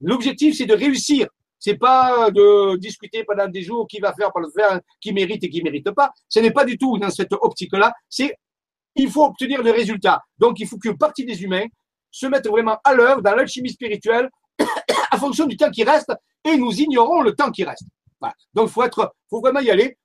L'objectif, 0.01 0.57
c'est 0.57 0.67
de 0.67 0.75
réussir. 0.75 1.29
C'est 1.59 1.77
pas 1.77 2.31
de 2.31 2.77
discuter 2.77 3.25
pendant 3.25 3.49
des 3.49 3.63
jours 3.63 3.87
qui 3.89 3.99
va 3.99 4.15
faire, 4.15 4.33
pas 4.33 4.41
le 4.41 4.51
faire, 4.51 4.81
qui 5.01 5.13
mérite 5.13 5.43
et 5.43 5.51
qui 5.51 5.61
mérite 5.63 5.91
pas. 5.91 6.13
Ce 6.29 6.39
n'est 6.39 6.53
pas 6.53 6.65
du 6.65 6.79
tout 6.79 6.99
dans 6.99 7.11
cette 7.11 7.33
optique-là. 7.33 7.93
C'est 8.09 8.37
il 8.95 9.11
faut 9.11 9.25
obtenir 9.25 9.63
le 9.63 9.71
résultat. 9.71 10.21
Donc, 10.39 10.61
il 10.61 10.67
faut 10.67 10.79
qu'une 10.79 10.97
partie 10.97 11.25
des 11.25 11.43
humains 11.43 11.67
se 12.11 12.27
mette 12.27 12.47
vraiment 12.49 12.79
à 12.85 12.95
l'œuvre 12.95 13.23
dans 13.23 13.35
l'alchimie 13.35 13.71
spirituelle 13.71 14.29
à 15.11 15.19
fonction 15.19 15.47
du 15.47 15.57
temps 15.57 15.71
qui 15.71 15.85
reste 15.85 16.13
et 16.45 16.57
nous 16.57 16.73
ignorons 16.81 17.23
le 17.23 17.35
temps 17.35 17.51
qui 17.51 17.65
reste. 17.65 17.85
Donc, 18.55 18.69
il 18.69 18.73
faut 18.73 18.83
être, 18.83 19.15
vraiment 19.31 19.61
y 19.61 19.71
aller. 19.71 19.97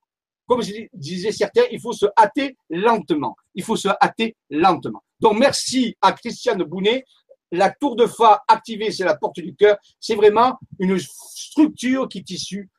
Comme 0.45 0.61
je 0.61 0.73
disais 0.93 1.31
certains, 1.31 1.63
il 1.71 1.79
faut 1.79 1.93
se 1.93 2.05
hâter 2.17 2.57
lentement. 2.69 3.35
Il 3.55 3.63
faut 3.63 3.75
se 3.75 3.87
hâter 4.01 4.35
lentement. 4.49 5.01
Donc, 5.19 5.39
merci 5.39 5.95
à 6.01 6.11
Christiane 6.11 6.63
Bounet. 6.63 7.05
La 7.51 7.69
tour 7.69 7.95
de 7.95 8.07
Fa 8.07 8.43
activée, 8.47 8.91
c'est 8.91 9.05
la 9.05 9.15
porte 9.15 9.39
du 9.39 9.55
cœur. 9.55 9.77
C'est 9.99 10.15
vraiment 10.15 10.57
une 10.79 10.99
structure 10.99 12.09
qui 12.09 12.19
est 12.19 12.29
issue 12.29 12.69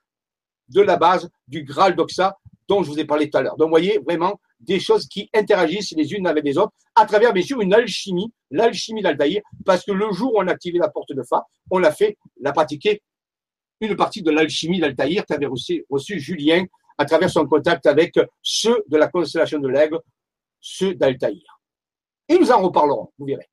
de 0.69 0.81
la 0.81 0.97
base 0.97 1.31
du 1.47 1.63
Graal 1.63 1.95
d'Oxa 1.95 2.37
dont 2.69 2.83
je 2.83 2.91
vous 2.91 2.99
ai 2.99 3.05
parlé 3.05 3.31
tout 3.31 3.39
à 3.39 3.43
l'heure. 3.43 3.57
Donc, 3.57 3.71
voyez, 3.71 3.99
vraiment, 3.99 4.41
des 4.65 4.81
choses 4.81 5.07
qui 5.07 5.29
interagissent 5.35 5.93
les 5.97 6.13
unes 6.13 6.27
avec 6.27 6.45
les 6.45 6.59
autres 6.59 6.73
à 6.95 7.07
travers, 7.07 7.33
bien 7.33 7.43
sûr, 7.43 7.61
une 7.61 7.75
alchimie, 7.75 8.33
l'alchimie 8.51 9.03
d'Altaïr, 9.03 9.43
parce 9.65 9.85
que 9.85 9.93
le 9.93 10.13
jour 10.13 10.35
où 10.35 10.39
on 10.39 10.47
a 10.47 10.53
activé 10.53 10.79
la 10.79 10.89
porte 10.89 11.13
de 11.13 11.23
Fa, 11.23 11.45
on 11.71 11.79
l'a 11.79 11.93
fait, 11.93 12.17
l'a 12.41 12.53
pratiqué 12.53 13.03
une 13.81 13.97
partie 13.97 14.23
de 14.23 14.31
l'alchimie 14.31 14.81
d'Altaïr 14.81 15.25
qu'avait 15.27 15.47
reçu, 15.47 15.85
reçu 15.91 16.21
Julien 16.21 16.65
à 16.99 17.05
travers 17.05 17.31
son 17.31 17.47
contact 17.47 17.87
avec 17.87 18.19
ceux 18.43 18.85
de 18.89 18.97
la 18.97 19.09
constellation 19.09 19.59
de 19.59 19.69
l'aigle, 19.69 19.99
ceux 20.61 20.95
d'Altaïr. 20.95 21.61
Et 22.29 22.39
nous 22.39 22.51
en 22.51 22.63
reparlerons, 22.63 23.13
vous 23.19 23.27
verrez. 23.27 23.49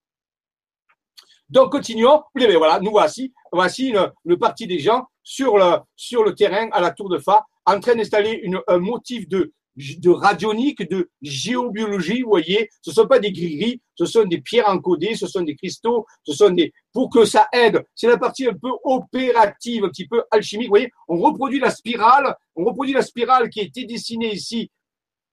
Donc, 1.50 1.72
continuons. 1.72 2.24
Vous 2.34 2.42
verrez, 2.42 2.56
voilà, 2.56 2.80
nous 2.80 2.92
voici, 2.92 3.34
voici 3.52 3.94
une, 4.26 4.38
partie 4.38 4.68
des 4.68 4.80
gens 4.80 5.06
sur 5.22 5.58
le 5.58 6.32
terrain 6.32 6.70
à 6.72 6.80
la 6.80 6.92
tour 6.92 7.10
de 7.10 7.18
Fa, 7.18 7.46
en 7.66 7.80
train 7.80 7.96
d'installer 7.96 8.50
un 8.68 8.78
motif 8.78 9.28
de 9.28 9.52
de 9.76 10.10
radionique, 10.10 10.90
de 10.90 11.10
géobiologie, 11.22 12.22
vous 12.24 12.30
voyez, 12.30 12.70
ce 12.82 12.92
sont 12.92 13.08
pas 13.08 13.20
des 13.20 13.32
gris-gris, 13.32 13.82
ce 13.96 14.06
sont 14.06 14.26
des 14.26 14.42
pierres 14.42 14.70
encodées, 14.70 15.16
ce 15.16 15.28
sont 15.28 15.42
des 15.42 15.56
cristaux, 15.56 16.06
ce 16.24 16.34
sont 16.34 16.50
des, 16.50 16.74
pour 16.92 17.10
que 17.10 17.26
ça 17.26 17.48
aide. 17.54 17.84
C'est 17.96 18.08
la 18.08 18.18
partie 18.18 18.48
un 18.48 18.54
peu 18.54 18.72
opérative, 18.84 19.86
un 19.86 19.90
petit 19.90 20.08
peu 20.08 20.24
alchimique, 20.30 20.68
vous 20.68 20.74
voyez, 20.74 20.92
on 21.08 21.18
reproduit 21.18 21.60
la 21.60 21.72
spirale, 21.72 22.36
on 22.56 22.66
reproduit 22.66 22.94
la 22.94 23.02
spirale 23.02 23.50
qui 23.50 23.62
a 23.62 23.64
été 23.64 23.86
dessinée 23.86 24.34
ici 24.34 24.70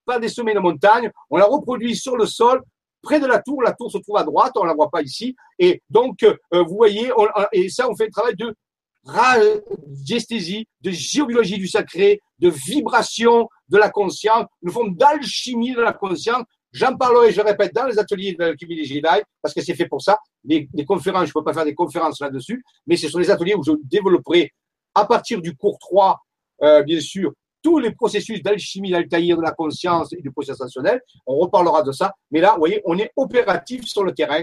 pas 0.08 0.18
des 0.18 0.28
sommets 0.28 0.54
de 0.54 0.58
montagne. 0.58 1.10
On 1.30 1.36
la 1.36 1.44
reproduit 1.44 1.94
sur 1.94 2.16
le 2.16 2.26
sol, 2.26 2.62
près 3.02 3.20
de 3.20 3.26
la 3.26 3.40
tour. 3.40 3.62
La 3.62 3.74
tour 3.74 3.92
se 3.92 3.98
trouve 3.98 4.16
à 4.16 4.24
droite, 4.24 4.52
on 4.56 4.64
la 4.64 4.74
voit 4.74 4.90
pas 4.90 5.02
ici. 5.02 5.36
Et 5.58 5.82
donc, 5.90 6.22
euh, 6.24 6.34
vous 6.52 6.76
voyez, 6.76 7.12
et 7.52 7.68
ça, 7.68 7.88
on 7.88 7.94
fait 7.94 8.06
un 8.06 8.10
travail 8.10 8.34
de 8.34 8.54
radiesthésie, 9.04 10.66
de 10.80 10.90
géobiologie 10.90 11.58
du 11.58 11.68
sacré, 11.68 12.20
de 12.38 12.50
vibration 12.50 13.48
de 13.68 13.78
la 13.78 13.90
conscience, 13.90 14.46
une 14.62 14.70
forme 14.70 14.94
d'alchimie 14.96 15.74
de 15.74 15.80
la 15.80 15.92
conscience. 15.92 16.44
J'en 16.72 16.96
parlerai, 16.96 17.32
je 17.32 17.40
répète, 17.40 17.74
dans 17.74 17.86
les 17.86 17.98
ateliers 17.98 18.34
de 18.34 18.38
l'alchimie 18.40 18.76
des 18.76 18.84
Jedi, 18.84 19.22
parce 19.42 19.54
que 19.54 19.62
c'est 19.62 19.74
fait 19.74 19.86
pour 19.86 20.02
ça. 20.02 20.18
Les, 20.44 20.68
conférences, 20.86 21.24
je 21.24 21.30
ne 21.30 21.32
peux 21.34 21.44
pas 21.44 21.54
faire 21.54 21.64
des 21.64 21.74
conférences 21.74 22.20
là-dessus, 22.20 22.62
mais 22.86 22.96
ce 22.96 23.08
sont 23.08 23.18
les 23.18 23.30
ateliers 23.30 23.54
où 23.54 23.62
je 23.62 23.72
développerai, 23.84 24.52
à 24.94 25.06
partir 25.06 25.40
du 25.40 25.56
cours 25.56 25.78
3, 25.78 26.18
euh, 26.62 26.82
bien 26.82 27.00
sûr, 27.00 27.32
tous 27.62 27.78
les 27.78 27.92
processus 27.92 28.42
d'alchimie, 28.42 28.90
d'altaïr 28.90 29.36
de 29.36 29.42
la 29.42 29.52
conscience 29.52 30.12
et 30.12 30.20
du 30.20 30.30
processus 30.30 30.60
rationnel. 30.60 31.00
On 31.26 31.38
reparlera 31.38 31.82
de 31.82 31.92
ça. 31.92 32.12
Mais 32.30 32.40
là, 32.40 32.52
vous 32.52 32.60
voyez, 32.60 32.80
on 32.84 32.96
est 32.98 33.10
opératif 33.16 33.84
sur 33.86 34.04
le 34.04 34.12
terrain 34.12 34.42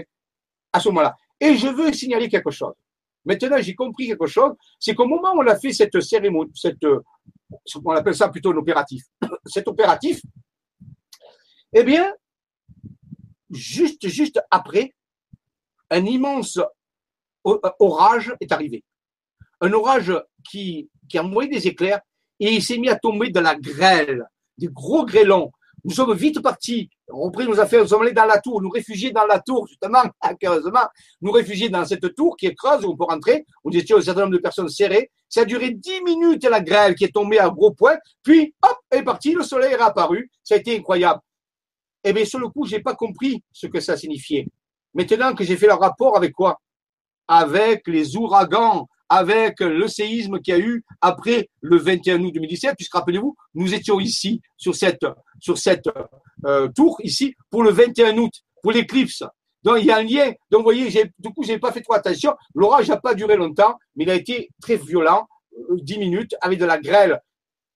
à 0.72 0.80
ce 0.80 0.88
moment-là. 0.88 1.14
Et 1.40 1.56
je 1.56 1.68
veux 1.68 1.92
signaler 1.92 2.28
quelque 2.28 2.50
chose. 2.50 2.74
Maintenant, 3.26 3.58
j'ai 3.60 3.74
compris 3.74 4.06
quelque 4.06 4.26
chose, 4.26 4.52
c'est 4.78 4.94
qu'au 4.94 5.06
moment 5.06 5.32
où 5.34 5.42
on 5.42 5.46
a 5.46 5.56
fait 5.56 5.72
cette 5.72 6.00
cérémonie, 6.00 6.52
cette, 6.54 6.86
on 7.84 7.90
appelle 7.90 8.14
ça 8.14 8.28
plutôt 8.28 8.52
un 8.52 8.56
opératif, 8.56 9.02
cet 9.44 9.68
opératif, 9.68 10.20
eh 11.72 11.82
bien, 11.82 12.12
juste, 13.50 14.06
juste 14.06 14.40
après, 14.50 14.94
un 15.90 16.04
immense 16.04 16.58
orage 17.44 18.34
est 18.40 18.52
arrivé. 18.52 18.84
Un 19.60 19.72
orage 19.72 20.12
qui, 20.48 20.88
a 21.14 21.22
envoyé 21.22 21.50
des 21.50 21.66
éclairs 21.66 22.00
et 22.38 22.52
il 22.52 22.62
s'est 22.62 22.78
mis 22.78 22.88
à 22.88 22.96
tomber 22.96 23.30
de 23.30 23.40
la 23.40 23.54
grêle, 23.54 24.24
des 24.58 24.68
gros 24.68 25.04
grêlons. 25.04 25.50
Nous 25.86 25.92
sommes 25.92 26.16
vite 26.16 26.42
partis, 26.42 26.90
on 27.06 27.26
repris 27.26 27.46
nos 27.46 27.60
affaires, 27.60 27.80
nous 27.80 27.86
sommes 27.86 28.02
allés 28.02 28.12
dans 28.12 28.24
la 28.24 28.40
tour, 28.40 28.60
nous 28.60 28.70
réfugiés 28.70 29.12
dans 29.12 29.24
la 29.24 29.38
tour, 29.38 29.68
justement, 29.68 30.02
curieusement, 30.40 30.88
nous 31.20 31.30
réfugiés 31.30 31.68
dans 31.68 31.84
cette 31.84 32.12
tour 32.16 32.36
qui 32.36 32.46
est 32.46 32.56
creuse 32.56 32.84
où 32.84 32.90
on 32.90 32.96
peut 32.96 33.04
rentrer. 33.04 33.46
On 33.62 33.70
était 33.70 33.94
un 33.94 34.00
certain 34.00 34.22
nombre 34.22 34.32
de 34.32 34.38
personnes 34.38 34.68
serrées. 34.68 35.12
Ça 35.28 35.42
a 35.42 35.44
duré 35.44 35.70
dix 35.70 36.02
minutes 36.02 36.42
la 36.42 36.60
grêle 36.60 36.96
qui 36.96 37.04
est 37.04 37.14
tombée 37.14 37.38
à 37.38 37.48
gros 37.50 37.70
point. 37.70 37.96
Puis, 38.24 38.52
hop, 38.64 38.76
elle 38.90 38.98
est 38.98 39.04
partie, 39.04 39.32
le 39.32 39.44
soleil 39.44 39.74
est 39.74 39.80
apparu. 39.80 40.28
Ça 40.42 40.56
a 40.56 40.58
été 40.58 40.76
incroyable. 40.76 41.20
Eh 42.02 42.12
bien, 42.12 42.24
sur 42.24 42.40
le 42.40 42.48
coup, 42.48 42.66
j'ai 42.66 42.80
pas 42.80 42.96
compris 42.96 43.44
ce 43.52 43.68
que 43.68 43.78
ça 43.78 43.96
signifiait. 43.96 44.48
Maintenant 44.92 45.34
que 45.34 45.44
j'ai 45.44 45.56
fait 45.56 45.68
le 45.68 45.74
rapport 45.74 46.16
avec 46.16 46.32
quoi? 46.32 46.60
Avec 47.28 47.86
les 47.86 48.16
ouragans, 48.16 48.88
avec 49.08 49.60
le 49.60 49.88
séisme 49.88 50.40
qu'il 50.40 50.54
y 50.54 50.56
a 50.56 50.60
eu 50.60 50.84
après 51.00 51.48
le 51.60 51.76
21 51.76 52.22
août 52.22 52.32
2017, 52.32 52.74
puisque 52.76 52.94
rappelez-vous, 52.94 53.36
nous 53.54 53.74
étions 53.74 54.00
ici 54.00 54.40
sur 54.56 54.74
cette, 54.74 55.06
sur 55.40 55.58
cette 55.58 55.88
euh, 56.44 56.68
tour, 56.68 56.98
ici, 57.02 57.34
pour 57.50 57.62
le 57.62 57.70
21 57.70 58.16
août, 58.18 58.32
pour 58.62 58.72
l'éclipse. 58.72 59.22
Donc 59.62 59.78
il 59.80 59.86
y 59.86 59.90
a 59.90 59.96
un 59.96 60.02
lien. 60.02 60.32
Donc 60.50 60.60
vous 60.60 60.64
voyez, 60.64 60.88
du 61.18 61.30
coup, 61.30 61.42
je 61.42 61.52
n'ai 61.52 61.58
pas 61.58 61.72
fait 61.72 61.80
trop 61.80 61.94
attention. 61.94 62.34
L'orage 62.54 62.88
n'a 62.88 62.96
pas 62.98 63.14
duré 63.14 63.36
longtemps, 63.36 63.76
mais 63.94 64.04
il 64.04 64.10
a 64.10 64.14
été 64.14 64.50
très 64.60 64.76
violent, 64.76 65.26
10 65.70 65.94
euh, 65.94 65.98
minutes, 65.98 66.34
avec 66.40 66.58
de 66.58 66.64
la 66.64 66.78
grêle. 66.78 67.20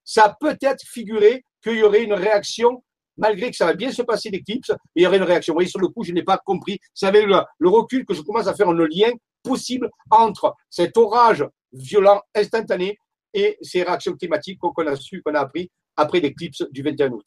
Ça 0.05 0.36
peut-être 0.40 0.82
figuré 0.85 1.44
qu'il 1.62 1.77
y 1.77 1.82
aurait 1.82 2.02
une 2.02 2.15
réaction 2.15 2.82
malgré 3.21 3.51
que 3.51 3.57
ça 3.57 3.67
va 3.67 3.75
bien 3.75 3.93
se 3.93 4.03
passer 4.03 4.31
l'éclipse, 4.31 4.73
il 4.95 5.03
y 5.03 5.07
aurait 5.07 5.19
une 5.19 5.23
réaction. 5.23 5.53
Vous 5.53 5.59
voyez, 5.59 5.71
sur 5.71 5.81
le 5.81 5.89
coup, 5.89 6.03
je 6.03 6.13
n'ai 6.13 6.25
pas 6.25 6.39
compris. 6.39 6.79
C'est 6.95 7.07
avec 7.07 7.27
le, 7.27 7.37
le, 7.59 7.69
recul 7.69 8.05
que 8.05 8.15
je 8.15 8.23
commence 8.23 8.47
à 8.47 8.55
faire 8.55 8.69
un 8.69 8.75
lien 8.75 9.11
possible 9.43 9.89
entre 10.11 10.55
cet 10.69 10.97
orage 10.97 11.45
violent, 11.73 12.21
instantané, 12.35 12.99
et 13.35 13.57
ces 13.63 13.83
réactions 13.83 14.15
climatiques 14.15 14.59
qu'on 14.59 14.87
a 14.87 14.97
su, 14.97 15.23
qu'on 15.23 15.35
a 15.35 15.41
appris 15.41 15.71
après 15.97 16.21
l'éclipse 16.21 16.65
du 16.71 16.83
21 16.83 17.13
août. 17.13 17.27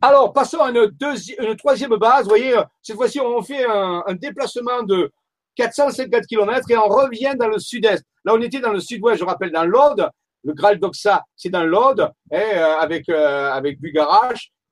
Alors, 0.00 0.32
passons 0.32 0.60
à 0.60 0.70
une, 0.70 0.90
une 1.40 1.56
troisième 1.56 1.96
base. 1.96 2.24
Vous 2.24 2.30
voyez, 2.30 2.54
cette 2.82 2.96
fois-ci, 2.96 3.20
on 3.20 3.42
fait 3.42 3.64
un, 3.64 4.14
déplacement 4.14 4.82
de 4.82 5.10
454 5.56 6.26
km 6.26 6.70
et 6.70 6.76
on 6.76 6.88
revient 6.88 7.34
dans 7.38 7.48
le 7.48 7.58
sud-est. 7.58 8.04
Là, 8.24 8.34
on 8.34 8.40
était 8.40 8.60
dans 8.60 8.72
le 8.72 8.80
sud-ouest, 8.80 9.18
je 9.18 9.24
rappelle, 9.24 9.50
dans 9.50 9.64
l'Aude. 9.64 10.08
Le 10.44 10.54
Graal 10.54 10.78
d'Oxa, 10.78 11.24
c'est 11.36 11.50
dans 11.50 11.64
l'Aude, 11.64 12.00
hein, 12.00 12.10
euh, 12.32 12.76
avec, 12.78 13.08
euh, 13.08 13.50
avec 13.52 13.78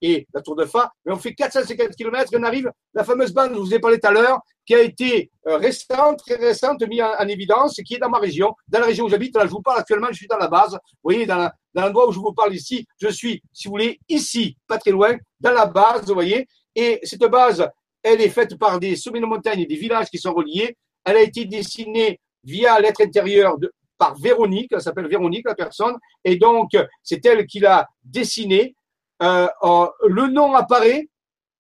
et 0.00 0.26
la 0.32 0.40
Tour 0.40 0.56
de 0.56 0.64
Fa. 0.64 0.92
Mais 1.04 1.12
on 1.12 1.16
fait 1.16 1.34
450 1.34 1.94
km 1.96 2.32
et 2.32 2.36
on 2.36 2.42
arrive, 2.42 2.70
la 2.94 3.04
fameuse 3.04 3.32
bande, 3.32 3.52
je 3.54 3.58
vous 3.58 3.74
ai 3.74 3.78
parlé 3.78 3.98
tout 3.98 4.06
à 4.06 4.12
l'heure, 4.12 4.40
qui 4.64 4.74
a 4.74 4.80
été 4.80 5.30
euh, 5.46 5.56
récente, 5.56 6.18
très 6.18 6.36
récente, 6.36 6.82
mise 6.86 7.02
en, 7.02 7.26
évidence, 7.26 7.80
qui 7.84 7.94
est 7.94 7.98
dans 7.98 8.08
ma 8.08 8.18
région, 8.18 8.54
dans 8.68 8.80
la 8.80 8.86
région 8.86 9.06
où 9.06 9.08
j'habite. 9.08 9.36
Là, 9.36 9.44
je 9.44 9.50
vous 9.50 9.62
parle 9.62 9.80
actuellement, 9.80 10.08
je 10.10 10.16
suis 10.16 10.26
dans 10.26 10.36
la 10.36 10.48
base. 10.48 10.72
Vous 10.72 10.78
voyez, 11.02 11.26
dans, 11.26 11.50
l'endroit 11.74 12.08
où 12.08 12.12
je 12.12 12.18
vous 12.18 12.32
parle 12.32 12.54
ici, 12.54 12.86
je 13.00 13.08
suis, 13.08 13.42
si 13.52 13.68
vous 13.68 13.72
voulez, 13.72 13.98
ici, 14.08 14.56
pas 14.66 14.78
très 14.78 14.90
loin, 14.90 15.16
dans 15.40 15.52
la 15.52 15.66
base, 15.66 16.06
vous 16.06 16.14
voyez. 16.14 16.46
Et 16.74 17.00
cette 17.02 17.20
base, 17.20 17.68
elle 18.02 18.20
est 18.20 18.28
faite 18.28 18.56
par 18.58 18.78
des 18.78 18.94
sommets 18.96 19.20
de 19.20 19.26
montagne 19.26 19.60
et 19.60 19.66
des 19.66 19.76
villages 19.76 20.08
qui 20.10 20.18
sont 20.18 20.32
reliés. 20.32 20.76
Elle 21.04 21.16
a 21.16 21.22
été 21.22 21.44
dessinée 21.44 22.20
via 22.44 22.78
l'être 22.80 23.00
intérieur 23.00 23.58
de, 23.58 23.72
par 23.98 24.16
Véronique, 24.16 24.70
elle 24.72 24.80
s'appelle 24.80 25.08
Véronique, 25.08 25.46
la 25.46 25.54
personne, 25.54 25.96
et 26.24 26.36
donc 26.36 26.70
c'est 27.02 27.24
elle 27.26 27.46
qui 27.46 27.60
l'a 27.60 27.88
dessinée 28.02 28.74
euh, 29.22 29.48
euh, 29.62 29.88
le 30.08 30.28
nom 30.28 30.54
apparaît, 30.54 31.08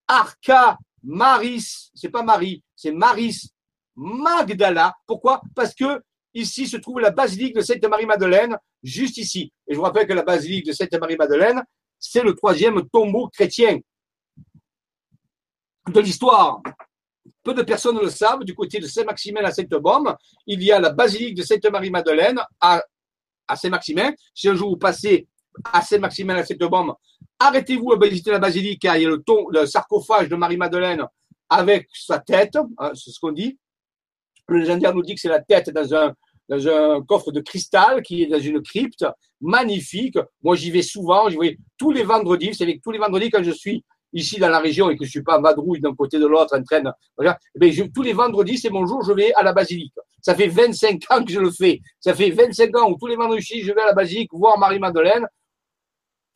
Arca 0.06 0.78
Maris, 1.02 1.90
c'est 1.94 2.08
pas 2.08 2.22
Marie, 2.22 2.62
c'est 2.76 2.92
Maris 2.92 3.50
Magdala. 3.96 4.94
Pourquoi? 5.06 5.40
Parce 5.54 5.74
que 5.74 6.02
ici 6.34 6.66
se 6.66 6.76
trouve 6.76 7.00
la 7.00 7.10
basilique 7.10 7.56
de 7.56 7.60
Sainte-Marie-Madeleine, 7.60 8.56
juste 8.82 9.18
ici. 9.18 9.52
Et 9.66 9.74
je 9.74 9.78
vous 9.78 9.84
rappelle 9.84 10.06
que 10.06 10.12
la 10.12 10.22
basilique 10.22 10.66
de 10.66 10.72
Sainte-Marie-Madeleine, 10.72 11.62
c'est 11.98 12.22
le 12.22 12.34
troisième 12.34 12.88
tombeau 12.90 13.28
chrétien 13.28 13.78
de 15.88 16.00
l'histoire. 16.00 16.62
Peu 17.48 17.54
de 17.54 17.62
personnes 17.62 17.98
le 17.98 18.10
savent, 18.10 18.44
du 18.44 18.54
côté 18.54 18.78
de 18.78 18.86
Saint-Maximin 18.86 19.42
à 19.42 19.50
Sainte-Baume, 19.50 20.14
il 20.46 20.62
y 20.62 20.70
a 20.70 20.78
la 20.78 20.90
basilique 20.90 21.34
de 21.34 21.42
Sainte-Marie-Madeleine 21.42 22.38
à, 22.60 22.82
à 23.46 23.56
Saint-Maximin. 23.56 24.12
Si 24.34 24.50
un 24.50 24.54
jour 24.54 24.68
vous 24.68 24.76
passez 24.76 25.26
à 25.72 25.80
Saint-Maximin 25.80 26.36
à 26.36 26.44
Sainte-Baume, 26.44 26.92
Arrêtez-vous 27.38 27.92
à 27.92 28.06
visiter 28.06 28.32
la 28.32 28.38
basilique, 28.38 28.82
car 28.82 28.98
il 28.98 29.02
y 29.04 29.06
a 29.06 29.08
le, 29.08 29.22
le 29.50 29.64
sarcophage 29.64 30.28
de 30.28 30.36
Marie-Madeleine 30.36 31.06
avec 31.48 31.88
sa 31.94 32.18
tête, 32.18 32.56
hein, 32.56 32.90
c'est 32.92 33.12
ce 33.12 33.18
qu'on 33.18 33.32
dit. 33.32 33.58
Le 34.46 34.58
légendaire 34.58 34.94
nous 34.94 35.02
dit 35.02 35.14
que 35.14 35.20
c'est 35.22 35.28
la 35.28 35.40
tête 35.40 35.70
dans 35.70 35.94
un, 35.94 36.12
dans 36.50 36.68
un 36.68 37.02
coffre 37.02 37.32
de 37.32 37.40
cristal 37.40 38.02
qui 38.02 38.24
est 38.24 38.26
dans 38.26 38.38
une 38.38 38.60
crypte 38.60 39.06
magnifique. 39.40 40.18
Moi, 40.42 40.54
j'y 40.54 40.70
vais 40.70 40.82
souvent, 40.82 41.30
j'y 41.30 41.38
vais 41.38 41.56
tous 41.78 41.92
les 41.92 42.02
vendredis. 42.02 42.54
C'est 42.54 42.78
tous 42.84 42.90
les 42.90 42.98
vendredis 42.98 43.30
quand 43.30 43.42
je 43.42 43.52
suis 43.52 43.82
ici 44.12 44.38
dans 44.38 44.48
la 44.48 44.58
région 44.58 44.90
et 44.90 44.96
que 44.96 45.04
je 45.04 45.10
suis 45.10 45.22
pas 45.22 45.38
en 45.38 45.42
vadrouille 45.42 45.80
d'un 45.80 45.94
côté 45.94 46.18
de 46.18 46.26
l'autre 46.26 46.56
en 46.56 46.62
train 46.62 46.80
de, 46.80 46.90
eh 47.60 47.90
tous 47.90 48.02
les 48.02 48.12
vendredis, 48.12 48.58
c'est 48.58 48.70
mon 48.70 48.86
jour, 48.86 49.02
je 49.02 49.12
vais 49.12 49.32
à 49.34 49.42
la 49.42 49.52
basilique. 49.52 49.94
Ça 50.22 50.34
fait 50.34 50.48
25 50.48 51.02
ans 51.10 51.24
que 51.24 51.32
je 51.32 51.40
le 51.40 51.50
fais. 51.50 51.80
Ça 52.00 52.14
fait 52.14 52.30
25 52.30 52.76
ans 52.76 52.90
où 52.90 52.96
tous 52.98 53.06
les 53.06 53.16
vendredis, 53.16 53.62
je 53.62 53.72
vais 53.72 53.80
à 53.80 53.86
la 53.86 53.92
basilique 53.92 54.30
voir 54.32 54.58
Marie-Madeleine 54.58 55.26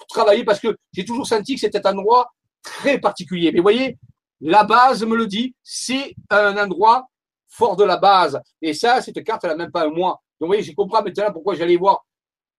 travailler 0.08 0.44
parce 0.44 0.60
que 0.60 0.76
j'ai 0.92 1.04
toujours 1.04 1.26
senti 1.26 1.54
que 1.54 1.60
c'était 1.60 1.86
un 1.86 1.96
endroit 1.96 2.30
très 2.62 2.98
particulier. 2.98 3.52
Mais 3.52 3.58
vous 3.58 3.64
voyez, 3.64 3.98
la 4.40 4.64
base 4.64 5.04
me 5.04 5.16
le 5.16 5.26
dit, 5.26 5.54
c'est 5.62 6.14
un 6.30 6.56
endroit 6.56 7.06
fort 7.48 7.76
de 7.76 7.84
la 7.84 7.96
base. 7.96 8.40
Et 8.60 8.74
ça, 8.74 9.00
cette 9.00 9.22
carte, 9.24 9.44
elle 9.44 9.50
n'a 9.50 9.56
même 9.56 9.70
pas 9.70 9.86
un 9.86 9.90
mois. 9.90 10.20
Donc, 10.40 10.46
vous 10.46 10.46
voyez, 10.48 10.62
je 10.62 10.72
comprends 10.72 11.02
maintenant 11.02 11.32
pourquoi 11.32 11.54
j'allais 11.54 11.76
voir 11.76 12.04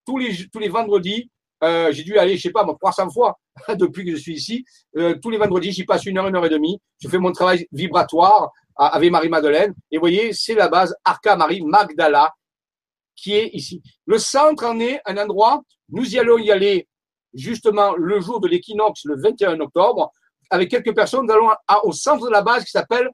tous 0.06 0.18
les, 0.18 0.48
tous 0.52 0.60
les 0.60 0.70
vendredis. 0.70 1.30
Euh, 1.64 1.92
j'ai 1.92 2.04
dû 2.04 2.18
aller, 2.18 2.36
je 2.36 2.42
sais 2.42 2.52
pas, 2.52 2.64
moi, 2.64 2.76
300 2.80 3.10
fois 3.10 3.40
depuis 3.76 4.06
que 4.06 4.12
je 4.12 4.18
suis 4.18 4.34
ici. 4.34 4.66
Euh, 4.98 5.16
tous 5.22 5.30
les 5.30 5.38
vendredis, 5.38 5.72
j'y 5.72 5.86
passe 5.86 6.06
une 6.06 6.18
heure, 6.18 6.28
une 6.28 6.36
heure 6.36 6.46
et 6.46 6.50
demie. 6.50 6.80
Je 7.02 7.08
fais 7.08 7.18
mon 7.18 7.32
travail 7.32 7.68
vibratoire 7.72 8.52
avec 8.76 9.12
Marie-Madeleine. 9.12 9.74
Et 9.92 9.98
vous 9.98 10.02
voyez, 10.02 10.34
c'est 10.34 10.56
la 10.56 10.68
base 10.68 10.96
Arca 11.06 11.36
Marie 11.36 11.62
Magdala 11.62 12.34
qui 13.16 13.36
est 13.36 13.50
ici. 13.54 13.82
Le 14.06 14.18
centre 14.18 14.66
en 14.66 14.80
est 14.80 15.00
un 15.06 15.18
endroit, 15.18 15.62
nous 15.90 16.16
y 16.16 16.20
allons 16.20 16.38
y 16.38 16.52
aller 16.52 16.88
justement 17.34 17.96
le 17.96 18.20
jour 18.20 18.40
de 18.40 18.48
l'équinoxe, 18.48 19.06
le 19.06 19.20
21 19.22 19.60
octobre, 19.60 20.12
avec 20.50 20.70
quelques 20.70 20.96
personnes, 20.96 21.26
nous 21.26 21.34
allons 21.34 21.50
au 21.84 21.92
centre 21.92 22.26
de 22.26 22.32
la 22.32 22.42
base 22.42 22.64
qui 22.64 22.72
s'appelle 22.72 23.10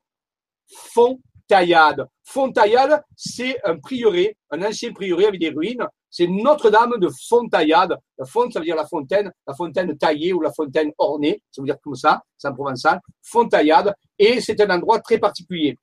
Fontaillade. 0.68 2.06
Fontaillade, 2.24 3.02
c'est 3.16 3.58
un 3.64 3.78
prieuré, 3.78 4.38
un 4.52 4.62
ancien 4.62 4.92
prieuré 4.92 5.26
avec 5.26 5.40
des 5.40 5.50
ruines. 5.50 5.86
C'est 6.10 6.28
Notre-Dame 6.28 6.98
de 7.00 7.10
Fontaillade. 7.28 7.96
La 8.18 8.26
fonte, 8.26 8.54
ça 8.54 8.60
veut 8.60 8.66
dire 8.66 8.76
la 8.76 8.88
fontaine, 8.88 9.32
la 9.48 9.54
fontaine 9.54 9.98
taillée 9.98 10.34
ou 10.34 10.42
la 10.42 10.52
fontaine 10.52 10.92
ornée, 10.98 11.42
ça 11.52 11.62
veut 11.62 11.68
dire 11.68 11.78
comme 11.84 11.96
ça, 11.96 12.22
c'est 12.38 12.48
en 12.48 12.54
provençal. 12.54 13.00
Fontaillade. 13.22 13.94
Et 14.18 14.42
c'est 14.42 14.60
un 14.62 14.70
endroit 14.70 15.00
très 15.00 15.20
particulier. 15.20 15.78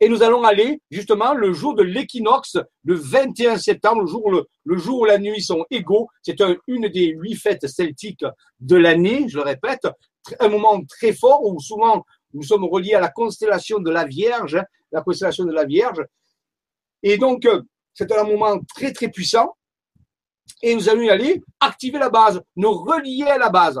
Et 0.00 0.08
nous 0.08 0.22
allons 0.22 0.44
aller 0.44 0.80
justement 0.90 1.34
le 1.34 1.52
jour 1.52 1.74
de 1.74 1.82
l'équinoxe, 1.82 2.56
le 2.84 2.94
21 2.94 3.56
septembre, 3.56 4.02
le 4.02 4.06
jour, 4.06 4.24
où 4.26 4.30
le 4.64 4.78
jour 4.78 5.00
où 5.00 5.04
la 5.04 5.18
nuit 5.18 5.42
sont 5.42 5.64
égaux. 5.70 6.08
C'est 6.22 6.40
une 6.66 6.88
des 6.88 7.08
huit 7.08 7.36
fêtes 7.36 7.66
celtiques 7.66 8.24
de 8.60 8.76
l'année, 8.76 9.28
je 9.28 9.38
le 9.38 9.42
répète. 9.42 9.86
Un 10.38 10.48
moment 10.48 10.80
très 10.84 11.12
fort 11.12 11.44
où 11.44 11.58
souvent 11.60 12.04
nous 12.32 12.42
sommes 12.42 12.64
reliés 12.64 12.94
à 12.94 13.00
la 13.00 13.10
constellation 13.10 13.80
de 13.80 13.90
la 13.90 14.04
Vierge, 14.04 14.58
la 14.92 15.02
constellation 15.02 15.44
de 15.44 15.52
la 15.52 15.64
Vierge. 15.64 16.02
Et 17.02 17.18
donc, 17.18 17.46
c'est 17.94 18.10
un 18.12 18.24
moment 18.24 18.58
très, 18.74 18.92
très 18.92 19.08
puissant. 19.08 19.56
et 20.62 20.74
nous 20.74 20.88
allons 20.88 21.02
y 21.02 21.10
aller 21.10 21.42
activer 21.60 21.98
la 21.98 22.10
base, 22.10 22.40
nous 22.56 22.72
relier 22.72 23.24
à 23.24 23.38
la 23.38 23.48
base. 23.48 23.80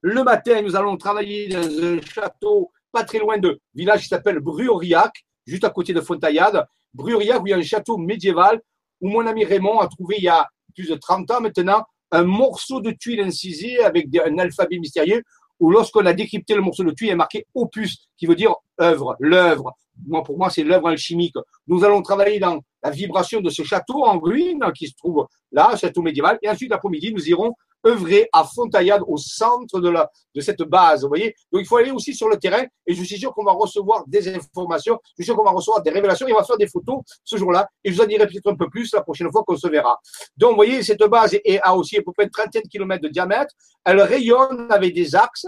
Le 0.00 0.22
matin, 0.22 0.62
nous 0.62 0.74
allons 0.76 0.96
travailler 0.96 1.48
dans 1.48 1.62
un 1.62 2.00
château 2.00 2.70
pas 2.90 3.04
très 3.04 3.18
loin 3.18 3.38
de 3.38 3.58
village 3.74 4.02
qui 4.02 4.08
s'appelle 4.08 4.40
Bruriac, 4.40 5.12
juste 5.46 5.64
à 5.64 5.70
côté 5.70 5.92
de 5.92 6.00
Fontaillade. 6.00 6.66
Bruriac, 6.92 7.40
où 7.42 7.46
il 7.46 7.50
y 7.50 7.52
a 7.54 7.56
un 7.56 7.62
château 7.62 7.96
médiéval 7.96 8.60
où 9.00 9.08
mon 9.08 9.26
ami 9.26 9.44
Raymond 9.44 9.80
a 9.80 9.88
trouvé 9.88 10.16
il 10.18 10.24
y 10.24 10.28
a 10.28 10.46
plus 10.74 10.88
de 10.88 10.94
30 10.94 11.30
ans 11.30 11.40
maintenant 11.40 11.84
un 12.12 12.24
morceau 12.24 12.80
de 12.80 12.90
tuile 12.92 13.20
incisé 13.20 13.82
avec 13.82 14.06
un 14.16 14.38
alphabet 14.38 14.78
mystérieux 14.78 15.22
où 15.58 15.70
lorsqu'on 15.70 16.04
a 16.06 16.12
décrypté 16.12 16.54
le 16.54 16.60
morceau 16.60 16.84
de 16.84 16.90
tuile, 16.90 17.08
il 17.08 17.12
est 17.12 17.16
marqué 17.16 17.46
opus, 17.54 18.08
qui 18.16 18.26
veut 18.26 18.34
dire 18.34 18.54
œuvre, 18.80 19.16
l'œuvre. 19.20 19.72
Moi, 20.06 20.22
pour 20.22 20.36
moi, 20.36 20.50
c'est 20.50 20.64
l'œuvre 20.64 20.88
alchimique. 20.88 21.36
Nous 21.68 21.84
allons 21.84 22.02
travailler 22.02 22.40
dans 22.40 22.60
la 22.82 22.90
vibration 22.90 23.40
de 23.40 23.50
ce 23.50 23.62
château 23.62 24.04
en 24.04 24.18
ruine 24.18 24.64
qui 24.76 24.88
se 24.88 24.94
trouve 24.96 25.26
là, 25.50 25.76
château 25.76 26.02
médiéval. 26.02 26.38
Et 26.42 26.48
ensuite, 26.48 26.70
l'après-midi, 26.70 27.12
nous 27.12 27.28
irons 27.28 27.54
œuvrer 27.86 28.28
à 28.32 28.44
Fontaillade, 28.44 29.02
au 29.06 29.16
centre 29.16 29.80
de, 29.80 29.88
la, 29.88 30.10
de 30.34 30.40
cette 30.40 30.62
base. 30.62 31.02
Vous 31.02 31.08
voyez 31.08 31.34
Donc, 31.52 31.62
il 31.62 31.66
faut 31.66 31.76
aller 31.76 31.90
aussi 31.90 32.14
sur 32.14 32.28
le 32.28 32.36
terrain 32.36 32.64
et 32.86 32.94
je 32.94 33.02
suis 33.02 33.18
sûr 33.18 33.32
qu'on 33.34 33.44
va 33.44 33.52
recevoir 33.52 34.04
des 34.06 34.34
informations, 34.34 34.98
je 35.18 35.22
suis 35.22 35.24
sûr 35.24 35.36
qu'on 35.36 35.44
va 35.44 35.50
recevoir 35.50 35.82
des 35.82 35.90
révélations 35.90 36.26
on 36.30 36.34
va 36.34 36.44
faire 36.44 36.56
des 36.56 36.68
photos 36.68 37.00
ce 37.24 37.36
jour-là 37.36 37.68
et 37.84 37.90
je 37.90 37.96
vous 37.96 38.02
en 38.02 38.06
dirai 38.06 38.26
peut-être 38.26 38.50
un 38.50 38.56
peu 38.56 38.68
plus 38.70 38.92
la 38.92 39.02
prochaine 39.02 39.30
fois 39.30 39.42
qu'on 39.44 39.56
se 39.56 39.68
verra. 39.68 39.98
Donc, 40.36 40.50
vous 40.50 40.56
voyez, 40.56 40.82
cette 40.82 41.02
base 41.02 41.34
est, 41.34 41.60
a 41.62 41.74
aussi 41.76 41.98
à 41.98 42.02
peu 42.02 42.12
près 42.12 42.24
une 42.24 42.30
trentaine 42.30 42.62
de 42.62 42.68
kilomètres 42.68 43.02
de 43.02 43.08
diamètre. 43.08 43.54
Elle 43.84 44.00
rayonne 44.00 44.68
avec 44.70 44.94
des 44.94 45.14
axes. 45.14 45.46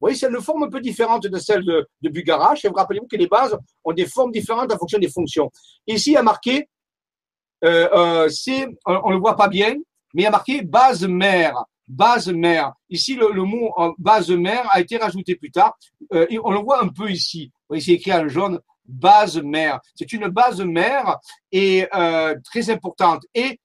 Vous 0.00 0.06
voyez, 0.06 0.16
c'est 0.16 0.28
une 0.28 0.40
forme 0.40 0.64
un 0.64 0.68
peu 0.68 0.80
différente 0.80 1.26
de 1.26 1.38
celle 1.38 1.64
de, 1.64 1.86
de 2.00 2.08
Bugarach. 2.08 2.64
Et 2.64 2.68
vous 2.68 2.74
rappelez-vous 2.74 3.06
que 3.06 3.16
les 3.16 3.26
bases 3.26 3.56
ont 3.84 3.92
des 3.92 4.06
formes 4.06 4.32
différentes 4.32 4.72
en 4.72 4.78
fonction 4.78 4.98
des 4.98 5.10
fonctions. 5.10 5.50
Ici, 5.86 6.10
il 6.10 6.14
y 6.14 6.16
a 6.16 6.22
marqué, 6.22 6.68
euh, 7.64 7.88
euh, 7.92 8.28
c'est, 8.28 8.66
on 8.86 9.10
le 9.10 9.18
voit 9.18 9.36
pas 9.36 9.48
bien, 9.48 9.74
mais 10.14 10.22
il 10.22 10.24
y 10.24 10.26
a 10.26 10.30
marqué 10.30 10.62
base 10.62 11.06
mère 11.06 11.54
base 11.90 12.28
mère. 12.28 12.72
Ici, 12.88 13.16
le, 13.16 13.42
mot 13.42 13.74
base 13.98 14.30
mère 14.30 14.68
a 14.70 14.80
été 14.80 14.96
rajouté 14.96 15.34
plus 15.34 15.50
tard. 15.50 15.76
Euh, 16.12 16.26
on 16.44 16.52
le 16.52 16.60
voit 16.60 16.82
un 16.82 16.88
peu 16.88 17.10
ici. 17.10 17.50
Vous 17.68 17.78
c'est 17.80 17.92
écrit 17.92 18.12
en 18.12 18.28
jaune, 18.28 18.60
base 18.84 19.42
mère. 19.42 19.80
C'est 19.94 20.12
une 20.12 20.28
base 20.28 20.60
mère 20.60 21.18
et 21.52 21.86
euh, 21.94 22.34
très 22.44 22.70
importante. 22.70 23.24
Et 23.34 23.60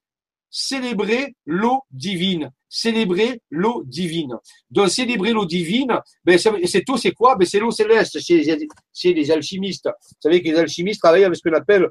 célébrer 0.50 1.36
l'eau 1.46 1.84
divine. 1.92 2.52
Célébrer 2.68 3.42
l'eau 3.50 3.84
divine. 3.86 4.38
Donc, 4.70 4.90
célébrer 4.90 5.32
l'eau 5.32 5.46
divine, 5.46 6.00
ben, 6.24 6.38
c'est 6.38 6.84
tout, 6.84 6.98
c'est 6.98 7.12
quoi? 7.12 7.36
Ben, 7.36 7.46
C'est 7.46 7.60
l'eau 7.60 7.72
céleste 7.72 8.20
chez, 8.20 9.14
les 9.14 9.32
alchimistes. 9.32 9.86
Vous 9.86 10.18
savez 10.22 10.42
que 10.42 10.50
les 10.50 10.58
alchimistes 10.58 11.02
travaillent 11.02 11.26
avec 11.26 11.38
ce 11.38 11.48
qu'on 11.48 11.56
appelle 11.56 11.88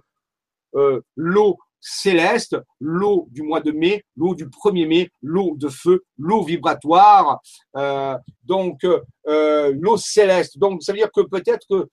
euh, 0.74 1.00
l'eau 1.16 1.58
céleste, 1.84 2.56
l'eau 2.80 3.28
du 3.30 3.42
mois 3.42 3.60
de 3.60 3.70
mai, 3.70 4.04
l'eau 4.16 4.34
du 4.34 4.46
1er 4.46 4.88
mai, 4.88 5.10
l'eau 5.22 5.54
de 5.56 5.68
feu, 5.68 6.02
l'eau 6.18 6.42
vibratoire, 6.42 7.40
euh, 7.76 8.16
donc 8.42 8.84
euh, 8.84 9.72
l'eau 9.78 9.98
céleste. 9.98 10.58
Donc 10.58 10.82
ça 10.82 10.92
veut 10.92 10.98
dire 10.98 11.12
que 11.14 11.20
peut-être 11.20 11.66
que 11.68 11.88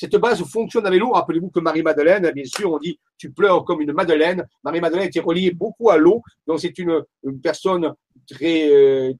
cette 0.00 0.16
base 0.16 0.42
fonctionne 0.44 0.86
avec 0.86 0.98
l'eau. 0.98 1.10
Rappelez-vous 1.10 1.50
que 1.50 1.60
Marie-Madeleine, 1.60 2.30
bien 2.30 2.44
sûr, 2.46 2.72
on 2.72 2.78
dit 2.78 2.98
tu 3.18 3.30
pleures 3.30 3.66
comme 3.66 3.82
une 3.82 3.92
Madeleine. 3.92 4.46
Marie-Madeleine 4.64 5.08
était 5.08 5.20
reliée 5.20 5.50
beaucoup 5.50 5.90
à 5.90 5.98
l'eau, 5.98 6.22
donc 6.46 6.60
c'est 6.60 6.78
une, 6.78 7.04
personne 7.42 7.92
très, 8.26 8.70
euh, 8.70 9.12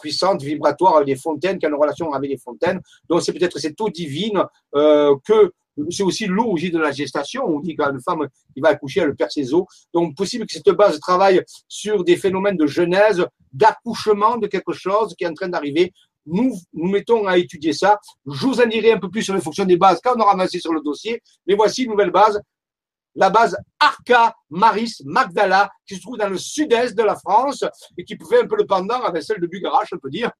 puissante, 0.00 0.42
vibratoire, 0.42 0.96
avec 0.96 1.06
des 1.06 1.14
fontaines, 1.14 1.60
qui 1.60 1.66
a 1.66 1.68
une 1.68 1.76
relation 1.76 2.12
avec 2.12 2.28
les 2.28 2.38
fontaines. 2.38 2.80
Donc 3.08 3.22
c'est 3.22 3.32
peut-être 3.32 3.60
cette 3.60 3.80
eau 3.80 3.88
divine 3.88 4.42
que 4.72 5.52
c'est 5.90 6.02
aussi 6.02 6.26
l'eau 6.26 6.56
de 6.56 6.78
la 6.78 6.90
gestation. 6.90 7.44
On 7.46 7.60
dit 7.60 7.76
qu'une 7.76 8.00
femme 8.00 8.28
qui 8.52 8.60
va 8.60 8.70
accoucher, 8.70 9.00
elle 9.00 9.14
perd 9.14 9.30
ses 9.30 9.54
os. 9.54 9.64
Donc, 9.94 10.16
possible 10.16 10.46
que 10.46 10.52
cette 10.52 10.68
base 10.70 10.98
travaille 11.00 11.42
sur 11.68 12.04
des 12.04 12.16
phénomènes 12.16 12.56
de 12.56 12.66
genèse, 12.66 13.24
d'accouchement 13.52 14.36
de 14.36 14.46
quelque 14.46 14.72
chose 14.72 15.14
qui 15.16 15.24
est 15.24 15.28
en 15.28 15.34
train 15.34 15.48
d'arriver. 15.48 15.92
Nous 16.26 16.54
nous 16.72 16.88
mettons 16.88 17.26
à 17.26 17.38
étudier 17.38 17.72
ça. 17.72 17.98
Je 18.26 18.46
vous 18.46 18.60
en 18.60 18.66
dirai 18.66 18.92
un 18.92 18.98
peu 18.98 19.08
plus 19.08 19.22
sur 19.22 19.34
les 19.34 19.40
fonctions 19.40 19.64
des 19.64 19.76
bases 19.76 20.00
quand 20.02 20.14
on 20.16 20.20
aura 20.20 20.32
avancé 20.32 20.60
sur 20.60 20.72
le 20.72 20.80
dossier. 20.80 21.22
Mais 21.46 21.54
voici 21.54 21.84
une 21.84 21.90
nouvelle 21.90 22.10
base 22.10 22.40
la 23.20 23.28
base 23.28 23.54
Arca 23.78 24.34
Maris 24.48 25.02
Magdala, 25.04 25.70
qui 25.86 25.96
se 25.96 26.00
trouve 26.00 26.16
dans 26.16 26.30
le 26.30 26.38
sud-est 26.38 26.96
de 26.96 27.02
la 27.02 27.16
France 27.16 27.62
et 27.98 28.04
qui 28.04 28.16
pouvait 28.16 28.40
un 28.40 28.46
peu 28.46 28.56
le 28.56 28.64
pendant 28.64 29.02
avec 29.02 29.22
celle 29.22 29.40
de 29.40 29.46
Bugarache, 29.46 29.90
on 29.92 29.98
peut 29.98 30.08
dire, 30.08 30.30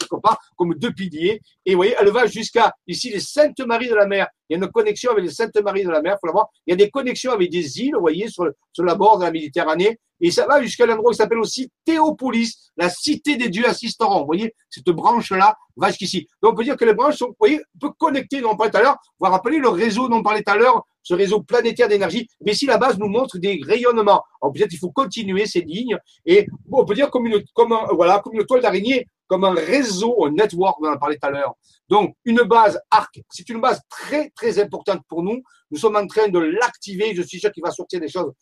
comme 0.56 0.74
deux 0.74 0.90
piliers. 0.90 1.42
Et 1.66 1.72
vous 1.72 1.76
voyez, 1.76 1.94
elle 2.00 2.08
va 2.08 2.26
jusqu'à 2.26 2.72
ici 2.86 3.10
les 3.10 3.20
Saintes 3.20 3.60
Maries 3.60 3.90
de 3.90 3.94
la 3.94 4.06
Mer. 4.06 4.28
Il 4.48 4.54
y 4.54 4.60
a 4.60 4.64
une 4.64 4.72
connexion 4.72 5.12
avec 5.12 5.24
les 5.24 5.30
Saintes 5.30 5.60
Maries 5.62 5.84
de 5.84 5.90
la 5.90 6.00
Mer, 6.00 6.16
faut 6.20 6.26
la 6.26 6.32
voir. 6.32 6.48
Il 6.66 6.70
y 6.70 6.72
a 6.72 6.76
des 6.76 6.90
connexions 6.90 7.32
avec 7.32 7.50
des 7.50 7.80
îles, 7.80 7.94
vous 7.94 8.00
voyez, 8.00 8.28
sur, 8.28 8.50
sur 8.72 8.84
la 8.84 8.94
bord 8.94 9.18
de 9.18 9.24
la 9.24 9.30
Méditerranée. 9.30 9.98
Et 10.22 10.30
ça 10.30 10.46
va 10.46 10.62
jusqu'à 10.62 10.86
l'endroit 10.86 11.12
qui 11.12 11.16
s'appelle 11.16 11.38
aussi 11.38 11.70
Théopolis, 11.84 12.72
la 12.76 12.90
cité 12.90 13.36
des 13.36 13.48
dieux 13.48 13.66
assisteront. 13.66 14.20
Vous 14.20 14.26
voyez, 14.26 14.54
cette 14.68 14.88
branche-là 14.88 15.54
va 15.76 15.88
jusqu'ici. 15.88 16.28
Donc, 16.42 16.52
on 16.52 16.56
peut 16.56 16.64
dire 16.64 16.76
que 16.76 16.84
les 16.84 16.94
branches 16.94 17.16
sont, 17.16 17.28
vous 17.28 17.36
voyez, 17.38 17.58
un 17.58 17.78
peu 17.80 17.90
connectées, 17.98 18.40
dont 18.40 18.50
on 18.50 18.56
parlait 18.56 18.70
tout 18.70 18.78
à 18.78 18.82
l'heure. 18.82 18.96
Vous 19.18 19.26
vous 19.26 19.32
rappelez 19.32 19.58
le 19.58 19.68
réseau 19.68 20.08
dont 20.08 20.16
on 20.16 20.22
parlait 20.22 20.42
tout 20.42 20.52
à 20.52 20.56
l'heure, 20.56 20.82
ce 21.02 21.14
réseau 21.14 21.42
planétaire 21.42 21.88
d'énergie. 21.88 22.28
Mais 22.44 22.52
ici, 22.52 22.66
la 22.66 22.78
base 22.78 22.98
nous 22.98 23.08
montre 23.08 23.38
des 23.38 23.60
rayonnements. 23.62 24.22
Alors, 24.40 24.52
peut-être 24.52 24.72
il 24.72 24.78
faut 24.78 24.90
continuer 24.90 25.46
ces 25.46 25.60
lignes. 25.60 25.96
Et 26.26 26.46
on 26.70 26.84
peut 26.84 26.94
dire 26.94 27.10
comme 27.10 27.26
une, 27.26 27.42
comme 27.54 27.76
voilà, 27.92 28.20
comme 28.20 28.34
une 28.34 28.44
toile 28.44 28.62
d'araignée, 28.62 29.06
comme 29.26 29.44
un 29.44 29.54
réseau, 29.54 30.24
un 30.26 30.32
network, 30.32 30.76
on 30.80 30.88
en 30.88 30.98
parlait 30.98 31.16
tout 31.16 31.28
à 31.28 31.30
l'heure. 31.30 31.54
Donc, 31.88 32.14
une 32.24 32.42
base 32.42 32.80
ARC, 32.90 33.20
c'est 33.30 33.48
une 33.48 33.60
base 33.60 33.80
très, 33.88 34.30
très 34.30 34.58
importante 34.58 35.00
pour 35.08 35.22
nous. 35.22 35.42
Nous 35.70 35.78
sommes 35.78 35.96
en 35.96 36.06
train 36.06 36.28
de 36.28 36.38
l'activer. 36.38 37.14
Je 37.14 37.22
suis 37.22 37.38
sûr 37.38 37.52
qu'il 37.52 37.62
va 37.62 37.70
sortir 37.70 38.00
des 38.00 38.08
choses 38.08 38.32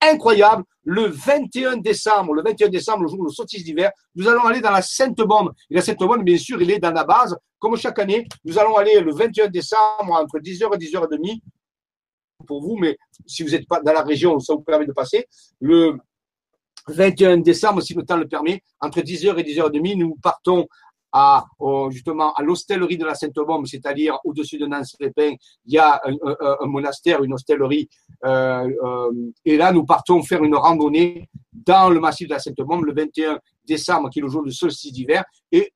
incroyable. 0.00 0.64
Le 0.84 1.06
21 1.06 1.76
décembre, 1.76 2.32
le 2.34 2.42
21 2.42 2.68
décembre, 2.68 3.02
le 3.02 3.08
jour 3.08 3.18
de 3.18 3.24
le 3.24 3.30
solstice 3.30 3.62
d'hiver, 3.62 3.90
nous 4.14 4.26
allons 4.26 4.44
aller 4.44 4.60
dans 4.60 4.70
la 4.70 4.82
Sainte 4.82 5.18
Bombe. 5.18 5.52
Et 5.70 5.74
la 5.74 5.82
Sainte 5.82 5.98
Bombe, 5.98 6.24
bien 6.24 6.38
sûr, 6.38 6.60
il 6.62 6.70
est 6.70 6.78
dans 6.78 6.90
la 6.90 7.04
base. 7.04 7.36
Comme 7.58 7.76
chaque 7.76 7.98
année, 7.98 8.26
nous 8.44 8.58
allons 8.58 8.76
aller 8.76 9.00
le 9.00 9.14
21 9.14 9.48
décembre 9.48 10.12
entre 10.12 10.38
10h 10.38 10.74
et 10.74 10.78
10h30 10.78 11.40
pour 12.50 12.60
vous, 12.60 12.76
mais 12.76 12.98
si 13.26 13.44
vous 13.44 13.50
n'êtes 13.50 13.68
pas 13.68 13.80
dans 13.80 13.92
la 13.92 14.02
région, 14.02 14.40
ça 14.40 14.54
vous 14.54 14.62
permet 14.62 14.86
de 14.86 14.92
passer. 14.92 15.26
Le 15.60 15.96
21 16.88 17.36
décembre, 17.38 17.80
si 17.80 17.94
le 17.94 18.02
temps 18.02 18.16
le 18.16 18.26
permet, 18.26 18.60
entre 18.80 19.00
10h 19.00 19.38
et 19.38 19.44
10h30, 19.44 19.96
nous 19.96 20.16
partons 20.20 20.66
à 21.12 21.44
justement 21.90 22.32
à 22.34 22.42
l'hostellerie 22.42 22.96
de 22.96 23.04
la 23.04 23.14
Sainte-Bombe, 23.14 23.66
c'est-à-dire 23.66 24.18
au-dessus 24.24 24.58
de 24.58 24.66
Nantes-les-Pins, 24.66 25.34
il 25.66 25.74
y 25.74 25.78
a 25.78 26.00
un, 26.04 26.66
monastère, 26.66 27.22
une 27.22 27.34
hostellerie, 27.34 27.88
euh, 28.24 28.68
euh, 28.84 29.10
et 29.44 29.56
là 29.56 29.72
nous 29.72 29.84
partons 29.84 30.22
faire 30.22 30.42
une 30.44 30.54
randonnée 30.54 31.28
dans 31.52 31.90
le 31.90 31.98
massif 32.00 32.28
de 32.28 32.34
la 32.34 32.38
Sainte-Bombe 32.38 32.84
le 32.84 32.94
21 32.94 33.38
décembre, 33.64 34.08
qui 34.10 34.20
est 34.20 34.22
le 34.22 34.28
jour 34.28 34.44
du 34.44 34.52
solstice 34.52 34.92
d'hiver, 34.92 35.24
et 35.50 35.72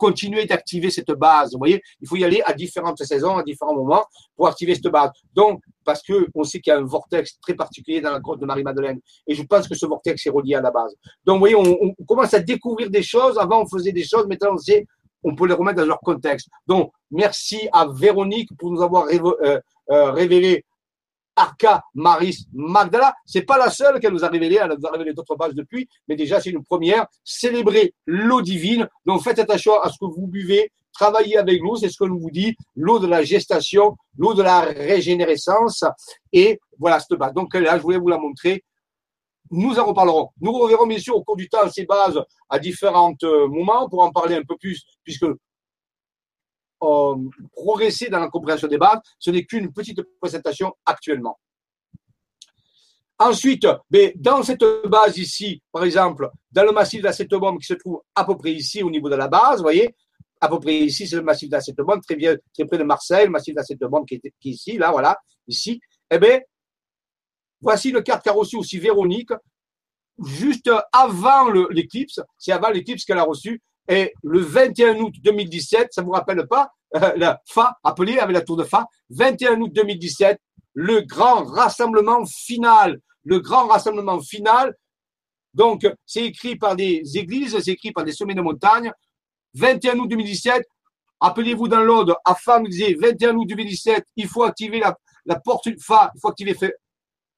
continuer 0.00 0.46
d'activer 0.46 0.90
cette 0.90 1.12
base. 1.12 1.52
Vous 1.52 1.58
voyez, 1.58 1.80
il 2.00 2.08
faut 2.08 2.16
y 2.16 2.24
aller 2.24 2.40
à 2.46 2.54
différentes 2.54 3.02
saisons, 3.04 3.36
à 3.36 3.42
différents 3.42 3.74
moments 3.74 4.04
pour 4.34 4.48
activer 4.48 4.74
cette 4.74 4.90
base. 4.90 5.10
Donc, 5.34 5.62
parce 5.84 6.02
que 6.02 6.26
on 6.34 6.42
sait 6.42 6.60
qu'il 6.60 6.72
y 6.72 6.74
a 6.74 6.78
un 6.78 6.84
vortex 6.84 7.38
très 7.40 7.54
particulier 7.54 8.00
dans 8.00 8.10
la 8.10 8.18
grotte 8.18 8.40
de 8.40 8.46
Marie-Madeleine. 8.46 8.98
Et 9.26 9.34
je 9.34 9.42
pense 9.42 9.68
que 9.68 9.74
ce 9.74 9.84
vortex 9.86 10.26
est 10.26 10.30
relié 10.30 10.54
à 10.54 10.62
la 10.62 10.70
base. 10.70 10.94
Donc, 11.24 11.34
vous 11.34 11.40
voyez, 11.40 11.54
on, 11.54 11.94
commence 12.06 12.32
à 12.32 12.40
découvrir 12.40 12.90
des 12.90 13.02
choses. 13.02 13.38
Avant, 13.38 13.62
on 13.62 13.66
faisait 13.66 13.92
des 13.92 14.04
choses. 14.04 14.26
Maintenant, 14.26 14.54
on 14.54 14.58
sait, 14.58 14.86
on 15.22 15.34
peut 15.34 15.46
les 15.46 15.54
remettre 15.54 15.78
dans 15.78 15.86
leur 15.86 16.00
contexte. 16.00 16.48
Donc, 16.66 16.90
merci 17.10 17.68
à 17.72 17.86
Véronique 17.86 18.50
pour 18.58 18.72
nous 18.72 18.82
avoir 18.82 19.04
euh, 19.06 19.58
euh, 19.90 20.10
révélé 20.12 20.64
Arca 21.40 21.82
Maris 21.94 22.46
Magdala. 22.52 23.14
C'est 23.24 23.42
pas 23.42 23.56
la 23.56 23.70
seule 23.70 23.98
qu'elle 23.98 24.12
nous 24.12 24.24
a 24.24 24.28
révélée, 24.28 24.58
elle 24.62 24.76
nous 24.78 24.86
a 24.86 24.90
révélé 24.90 25.14
d'autres 25.14 25.36
bases 25.36 25.54
depuis, 25.54 25.88
mais 26.06 26.16
déjà 26.16 26.38
c'est 26.40 26.50
une 26.50 26.64
première. 26.64 27.06
Célébrer 27.24 27.94
l'eau 28.06 28.42
divine. 28.42 28.86
Donc 29.06 29.22
faites 29.22 29.38
attention 29.38 29.80
à 29.80 29.88
ce 29.88 29.98
que 29.98 30.04
vous 30.04 30.26
buvez, 30.26 30.70
travaillez 30.92 31.38
avec 31.38 31.62
l'eau, 31.62 31.76
c'est 31.76 31.88
ce 31.88 31.96
que 31.96 32.04
nous 32.04 32.20
vous 32.20 32.30
dit, 32.30 32.54
l'eau 32.76 32.98
de 32.98 33.06
la 33.06 33.22
gestation, 33.22 33.96
l'eau 34.18 34.34
de 34.34 34.42
la 34.42 34.60
régénérescence. 34.60 35.82
Et 36.32 36.60
voilà 36.78 37.00
cette 37.00 37.18
base. 37.18 37.32
Donc 37.32 37.54
là, 37.54 37.78
je 37.78 37.82
voulais 37.82 37.98
vous 37.98 38.08
la 38.08 38.18
montrer. 38.18 38.62
Nous 39.50 39.78
en 39.78 39.86
reparlerons. 39.86 40.28
Nous 40.40 40.52
reverrons 40.52 40.86
bien 40.86 40.98
sûr 40.98 41.16
au 41.16 41.24
cours 41.24 41.36
du 41.36 41.48
temps 41.48 41.68
ces 41.70 41.84
bases 41.84 42.20
à 42.48 42.58
différents 42.58 43.14
euh, 43.24 43.48
moments 43.48 43.88
pour 43.88 44.00
en 44.02 44.12
parler 44.12 44.36
un 44.36 44.44
peu 44.44 44.56
plus, 44.56 44.84
puisque 45.02 45.26
progresser 47.52 48.08
dans 48.08 48.20
la 48.20 48.28
compréhension 48.28 48.68
des 48.68 48.78
bases. 48.78 49.00
Ce 49.18 49.30
n'est 49.30 49.44
qu'une 49.44 49.72
petite 49.72 50.00
présentation 50.20 50.72
actuellement. 50.84 51.38
Ensuite, 53.18 53.66
mais 53.90 54.14
dans 54.16 54.42
cette 54.42 54.64
base 54.86 55.18
ici, 55.18 55.62
par 55.70 55.84
exemple, 55.84 56.30
dans 56.50 56.64
le 56.64 56.72
massif 56.72 57.02
d'acétobombe 57.02 57.58
qui 57.58 57.66
se 57.66 57.74
trouve 57.74 58.00
à 58.14 58.24
peu 58.24 58.34
près 58.34 58.52
ici 58.52 58.82
au 58.82 58.90
niveau 58.90 59.10
de 59.10 59.16
la 59.16 59.28
base, 59.28 59.58
vous 59.58 59.64
voyez, 59.64 59.94
à 60.40 60.48
peu 60.48 60.58
près 60.58 60.78
ici, 60.78 61.06
c'est 61.06 61.16
le 61.16 61.22
massif 61.22 61.50
d'acétobombe, 61.50 62.00
très 62.02 62.16
bien, 62.16 62.34
très 62.54 62.64
près 62.64 62.78
de 62.78 62.82
Marseille, 62.84 63.26
le 63.26 63.30
massif 63.30 63.54
d'acétobombe 63.54 64.06
qui, 64.06 64.18
qui 64.40 64.48
est 64.48 64.52
ici, 64.52 64.78
là, 64.78 64.90
voilà, 64.90 65.18
ici. 65.46 65.78
Eh 66.10 66.18
bien, 66.18 66.40
voici 67.60 67.90
le 67.92 68.00
carte 68.00 68.24
qu'a 68.24 68.32
reçu 68.32 68.56
aussi 68.56 68.78
Véronique, 68.78 69.32
juste 70.24 70.70
avant 70.90 71.50
l'éclipse, 71.68 72.20
c'est 72.38 72.52
avant 72.52 72.70
l'éclipse 72.70 73.04
qu'elle 73.04 73.18
a 73.18 73.24
reçu, 73.24 73.62
et 73.90 74.14
le 74.22 74.40
21 74.40 75.00
août 75.00 75.14
2017, 75.20 75.88
ça 75.90 76.02
vous 76.02 76.12
rappelle 76.12 76.46
pas, 76.46 76.70
euh, 76.94 77.12
la 77.16 77.40
Fa, 77.44 77.76
appelé 77.82 78.18
avec 78.18 78.34
la 78.34 78.42
tour 78.42 78.56
de 78.56 78.62
Fa, 78.62 78.86
21 79.10 79.60
août 79.60 79.72
2017, 79.74 80.40
le 80.74 81.00
grand 81.00 81.44
rassemblement 81.44 82.24
final, 82.24 83.00
le 83.24 83.40
grand 83.40 83.66
rassemblement 83.66 84.20
final 84.20 84.76
Donc, 85.52 85.84
c'est 86.06 86.24
écrit 86.24 86.54
par 86.54 86.76
des 86.76 87.02
églises, 87.14 87.58
c'est 87.58 87.72
écrit 87.72 87.90
par 87.90 88.04
des 88.04 88.12
sommets 88.12 88.34
de 88.34 88.40
montagne. 88.40 88.92
21 89.54 89.98
août 89.98 90.06
2017, 90.06 90.64
appelez-vous 91.18 91.66
dans 91.66 91.80
l'ordre, 91.80 92.16
Afam 92.24 92.68
disait 92.68 92.94
21 92.94 93.34
août 93.34 93.46
2017, 93.48 94.04
il 94.14 94.28
faut 94.28 94.44
activer 94.44 94.78
la, 94.78 94.96
la 95.26 95.40
porte, 95.40 95.68
Fa, 95.80 96.12
il 96.14 96.20
faut 96.20 96.28
activer 96.28 96.54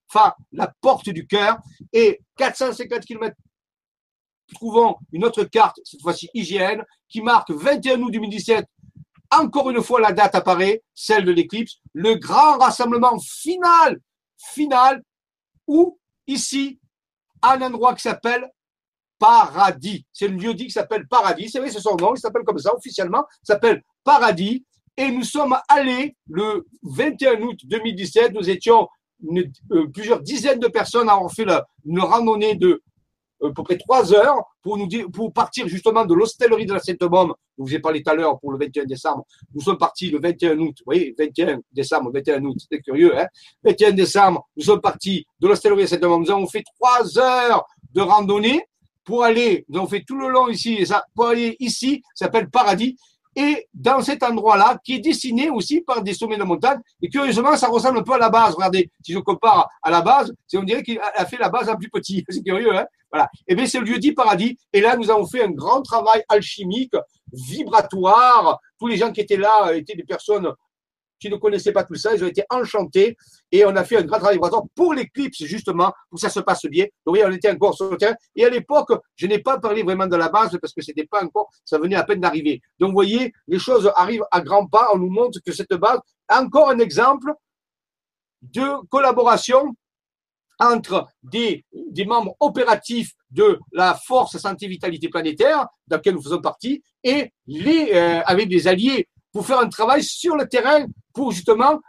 Fa, 0.07 0.35
la 0.51 0.71
porte 0.79 1.09
du 1.09 1.25
cœur. 1.25 1.57
Et 1.91 2.21
450 2.37 3.03
km 3.05 3.35
trouvons 4.53 4.95
une 5.11 5.25
autre 5.25 5.43
carte, 5.43 5.79
cette 5.83 6.01
fois-ci 6.01 6.29
IGN, 6.33 6.81
qui 7.09 7.21
marque 7.21 7.51
21 7.51 8.01
août 8.01 8.11
2017. 8.11 8.65
Encore 9.31 9.69
une 9.69 9.81
fois, 9.81 9.99
la 9.99 10.11
date 10.11 10.35
apparaît, 10.35 10.83
celle 10.93 11.25
de 11.25 11.31
l'éclipse, 11.31 11.79
le 11.93 12.15
grand 12.15 12.57
rassemblement 12.57 13.17
final, 13.19 13.99
final, 14.37 15.01
où 15.67 15.97
ici, 16.27 16.79
un 17.41 17.61
endroit 17.61 17.95
qui 17.95 18.03
s'appelle 18.03 18.49
Paradis. 19.17 20.05
C'est 20.11 20.27
le 20.27 20.35
lieu 20.35 20.53
dit 20.53 20.65
qui 20.65 20.71
s'appelle 20.71 21.07
Paradis. 21.07 21.49
C'est 21.49 21.59
vrai, 21.59 21.71
c'est 21.71 21.79
son 21.79 21.95
nom, 21.95 22.13
il 22.15 22.19
s'appelle 22.19 22.43
comme 22.43 22.57
ça 22.57 22.75
officiellement, 22.75 23.25
il 23.43 23.47
s'appelle 23.47 23.81
Paradis. 24.03 24.65
Et 24.97 25.09
nous 25.09 25.23
sommes 25.23 25.57
allés 25.69 26.15
le 26.27 26.67
21 26.83 27.41
août 27.41 27.59
2017, 27.63 28.33
nous 28.33 28.49
étions 28.49 28.87
euh, 29.71 29.87
plusieurs 29.93 30.21
dizaines 30.21 30.59
de 30.59 30.67
personnes 30.67 31.09
à 31.09 31.13
avoir 31.13 31.31
fait 31.31 31.45
une 31.85 31.99
randonnée 31.99 32.55
de 32.55 32.83
à 33.47 33.51
peu 33.51 33.63
près 33.63 33.77
trois 33.77 34.13
heures 34.13 34.41
pour 34.61 34.77
nous 34.77 34.87
dire, 34.87 35.07
pour 35.11 35.31
partir 35.33 35.67
justement 35.67 36.05
de 36.05 36.13
l'hostellerie 36.13 36.65
de 36.65 36.73
la 36.73 36.79
Sainte-Baume, 36.79 37.33
vous 37.57 37.75
ai 37.75 37.79
parlé 37.79 38.01
tout 38.01 38.11
à 38.11 38.15
l'heure 38.15 38.39
pour 38.39 38.51
le 38.51 38.57
21 38.57 38.85
décembre. 38.85 39.25
Nous 39.53 39.61
sommes 39.61 39.77
partis 39.77 40.09
le 40.09 40.19
21 40.19 40.57
août, 40.59 40.75
vous 40.79 40.83
voyez, 40.85 41.15
21 41.17 41.59
décembre, 41.71 42.11
21 42.13 42.43
août, 42.45 42.57
c'était 42.59 42.81
curieux, 42.81 43.17
hein. 43.17 43.27
21 43.63 43.91
décembre, 43.91 44.47
nous 44.55 44.63
sommes 44.63 44.81
partis 44.81 45.25
de 45.39 45.47
l'hostellerie 45.47 45.79
de 45.79 45.83
la 45.83 45.87
Sainte-Baume. 45.87 46.23
Nous 46.23 46.31
avons 46.31 46.47
fait 46.47 46.63
trois 46.79 47.17
heures 47.19 47.65
de 47.93 48.01
randonnée 48.01 48.65
pour 49.03 49.23
aller, 49.23 49.65
nous 49.69 49.79
avons 49.79 49.87
fait 49.87 50.03
tout 50.07 50.17
le 50.17 50.29
long 50.29 50.47
ici, 50.47 50.85
ça, 50.85 51.03
pour 51.13 51.27
aller 51.27 51.57
ici, 51.59 52.01
ça 52.15 52.25
s'appelle 52.25 52.49
Paradis, 52.49 52.97
et 53.35 53.67
dans 53.73 54.01
cet 54.01 54.23
endroit-là, 54.23 54.79
qui 54.83 54.95
est 54.95 54.99
dessiné 54.99 55.49
aussi 55.49 55.81
par 55.81 56.01
des 56.03 56.13
sommets 56.13 56.37
de 56.37 56.43
montagne, 56.43 56.79
et 57.01 57.09
curieusement, 57.09 57.55
ça 57.57 57.67
ressemble 57.67 57.99
un 57.99 58.03
peu 58.03 58.13
à 58.13 58.17
la 58.17 58.29
base. 58.29 58.53
Regardez, 58.55 58.91
si 59.01 59.13
je 59.13 59.19
compare 59.19 59.67
à 59.81 59.89
la 59.89 60.01
base, 60.01 60.33
c'est 60.47 60.57
on 60.57 60.63
dirait 60.63 60.83
qu'il 60.83 60.99
a 60.99 61.25
fait 61.25 61.37
la 61.37 61.49
base 61.49 61.69
en 61.69 61.75
plus 61.75 61.89
petit. 61.89 62.23
C'est 62.29 62.43
curieux, 62.43 62.75
hein? 62.75 62.85
Voilà. 63.11 63.29
Et 63.47 63.53
eh 63.53 63.55
bien, 63.55 63.67
c'est 63.67 63.77
le 63.77 63.85
lieu 63.85 63.99
dit 63.99 64.11
paradis. 64.11 64.57
Et 64.73 64.81
là, 64.81 64.97
nous 64.97 65.11
avons 65.11 65.27
fait 65.27 65.43
un 65.43 65.51
grand 65.51 65.83
travail 65.83 66.23
alchimique, 66.29 66.95
vibratoire. 67.31 68.59
Tous 68.79 68.87
les 68.87 68.97
gens 68.97 69.11
qui 69.11 69.21
étaient 69.21 69.37
là 69.37 69.71
étaient 69.75 69.95
des 69.95 70.03
personnes 70.03 70.51
qui 71.23 71.29
ne 71.29 71.37
connaissaient 71.37 71.71
pas 71.71 71.85
tout 71.85 71.95
ça, 71.95 72.13
ils 72.13 72.21
ont 72.21 72.27
été 72.27 72.43
enchantés 72.49 73.15
et 73.49 73.65
on 73.65 73.73
a 73.77 73.85
fait 73.85 73.95
un 73.97 74.03
grand 74.03 74.19
travail 74.19 74.39
pour 74.75 74.93
l'éclipse, 74.93 75.45
justement, 75.45 75.93
pour 76.09 76.17
que 76.17 76.21
ça 76.21 76.29
se 76.29 76.41
passe 76.41 76.65
bien. 76.65 76.85
Donc, 77.05 77.15
oui, 77.15 77.21
on 77.25 77.31
était 77.31 77.49
encore 77.49 77.73
sur 77.73 77.89
le 77.89 77.95
terrain. 77.95 78.15
Et 78.35 78.43
à 78.43 78.49
l'époque, 78.49 78.91
je 79.15 79.25
n'ai 79.25 79.39
pas 79.39 79.57
parlé 79.57 79.83
vraiment 79.83 80.05
de 80.05 80.17
la 80.17 80.27
base 80.27 80.57
parce 80.61 80.73
que 80.73 80.81
c'était 80.81 81.05
pas 81.05 81.23
encore, 81.23 81.49
ça 81.63 81.79
venait 81.79 81.95
à 81.95 82.03
peine 82.03 82.19
d'arriver. 82.19 82.61
Donc, 82.77 82.89
vous 82.89 82.95
voyez, 82.95 83.31
les 83.47 83.57
choses 83.57 83.89
arrivent 83.95 84.25
à 84.31 84.41
grands 84.41 84.67
pas. 84.67 84.89
On 84.93 84.97
nous 84.97 85.09
montre 85.09 85.39
que 85.45 85.53
cette 85.53 85.73
base, 85.75 85.99
encore 86.29 86.69
un 86.69 86.79
exemple 86.79 87.31
de 88.41 88.85
collaboration 88.89 89.73
entre 90.59 91.07
des, 91.23 91.63
membres 92.05 92.35
opératifs 92.41 93.13
de 93.31 93.59
la 93.71 93.95
force 93.95 94.37
santé 94.37 94.67
vitalité 94.67 95.07
planétaire, 95.07 95.67
dans 95.87 95.95
laquelle 95.95 96.15
nous 96.15 96.21
faisons 96.21 96.41
partie, 96.41 96.83
et 97.01 97.31
les, 97.47 97.91
euh, 97.93 98.21
avec 98.25 98.49
des 98.49 98.67
alliés 98.67 99.07
pour 99.33 99.45
faire 99.45 99.59
un 99.59 99.67
travail 99.67 100.03
sur 100.03 100.37
le 100.37 100.47
terrain 100.47 100.85
pour 101.13 101.31
justement 101.31 101.79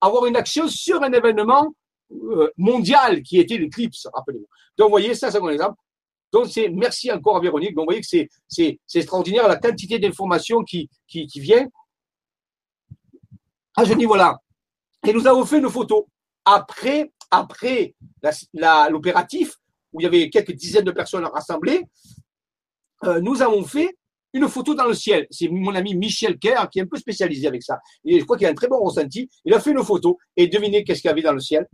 avoir 0.00 0.26
une 0.26 0.36
action 0.36 0.68
sur 0.68 1.02
un 1.02 1.12
événement 1.12 1.72
euh, 2.12 2.50
mondial 2.56 3.22
qui 3.22 3.38
était 3.38 3.56
l'éclipse, 3.56 4.06
rappelez-vous. 4.12 4.46
Donc, 4.76 4.86
vous 4.86 4.90
voyez, 4.90 5.14
ça, 5.14 5.30
c'est 5.30 5.40
un 5.40 5.48
exemple. 5.48 5.78
Donc, 6.32 6.48
c'est 6.48 6.68
merci 6.68 7.10
encore 7.10 7.36
à 7.36 7.40
Véronique. 7.40 7.74
Donc, 7.74 7.84
vous 7.84 7.92
voyez 7.92 8.00
que 8.00 8.06
c'est, 8.06 8.28
c'est, 8.48 8.78
c'est 8.86 8.98
extraordinaire 8.98 9.48
la 9.48 9.56
quantité 9.56 9.98
d'informations 9.98 10.62
qui, 10.62 10.90
qui, 11.08 11.26
qui 11.26 11.40
vient 11.40 11.66
à 13.76 13.84
ce 13.84 13.92
niveau-là. 13.92 14.36
Et 15.06 15.12
nous 15.12 15.26
avons 15.26 15.46
fait 15.46 15.58
une 15.58 15.70
photo. 15.70 16.08
Après, 16.44 17.12
après 17.30 17.94
l'opératif, 18.90 19.54
où 19.92 20.00
il 20.00 20.04
y 20.04 20.06
avait 20.06 20.30
quelques 20.30 20.52
dizaines 20.52 20.84
de 20.84 20.90
personnes 20.90 21.24
rassemblées, 21.24 21.84
euh, 23.04 23.20
nous 23.20 23.40
avons 23.42 23.64
fait 23.64 23.96
une 24.36 24.48
photo 24.48 24.74
dans 24.74 24.86
le 24.86 24.94
ciel. 24.94 25.26
C'est 25.30 25.48
mon 25.48 25.74
ami 25.74 25.94
Michel 25.94 26.38
Kerr 26.38 26.68
qui 26.70 26.78
est 26.78 26.82
un 26.82 26.86
peu 26.86 26.98
spécialisé 26.98 27.46
avec 27.46 27.62
ça. 27.62 27.78
Je 28.04 28.22
crois 28.24 28.36
qu'il 28.36 28.46
a 28.46 28.50
un 28.50 28.54
très 28.54 28.68
bon 28.68 28.78
ressenti. 28.78 29.28
Il 29.44 29.54
a 29.54 29.60
fait 29.60 29.70
une 29.70 29.82
photo 29.82 30.18
et 30.36 30.46
devinez 30.46 30.84
qu'est-ce 30.84 31.00
qu'il 31.00 31.08
y 31.08 31.12
avait 31.12 31.22
dans 31.22 31.32
le 31.32 31.40
ciel 31.40 31.66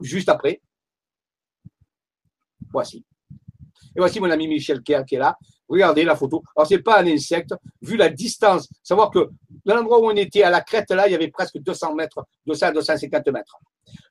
juste 0.00 0.28
après. 0.28 0.60
Voici. 2.72 3.04
Et 3.96 4.00
voici 4.00 4.20
mon 4.20 4.30
ami 4.30 4.48
Michel 4.48 4.82
Kerr 4.82 5.04
qui 5.06 5.16
est 5.16 5.18
là. 5.18 5.36
Regardez 5.68 6.04
la 6.04 6.16
photo. 6.16 6.42
Alors, 6.56 6.66
c'est 6.66 6.80
pas 6.80 7.00
un 7.00 7.06
insecte. 7.06 7.54
Vu 7.80 7.96
la 7.96 8.08
distance, 8.08 8.68
savoir 8.82 9.10
que 9.10 9.30
dans 9.64 9.76
l'endroit 9.76 10.00
où 10.00 10.06
on 10.06 10.16
était, 10.16 10.42
à 10.42 10.50
la 10.50 10.60
crête, 10.60 10.90
là, 10.90 11.08
il 11.08 11.12
y 11.12 11.14
avait 11.14 11.28
presque 11.28 11.58
200 11.58 11.94
mètres, 11.94 12.26
200 12.46 12.72
250 12.72 13.28
mètres. 13.28 13.56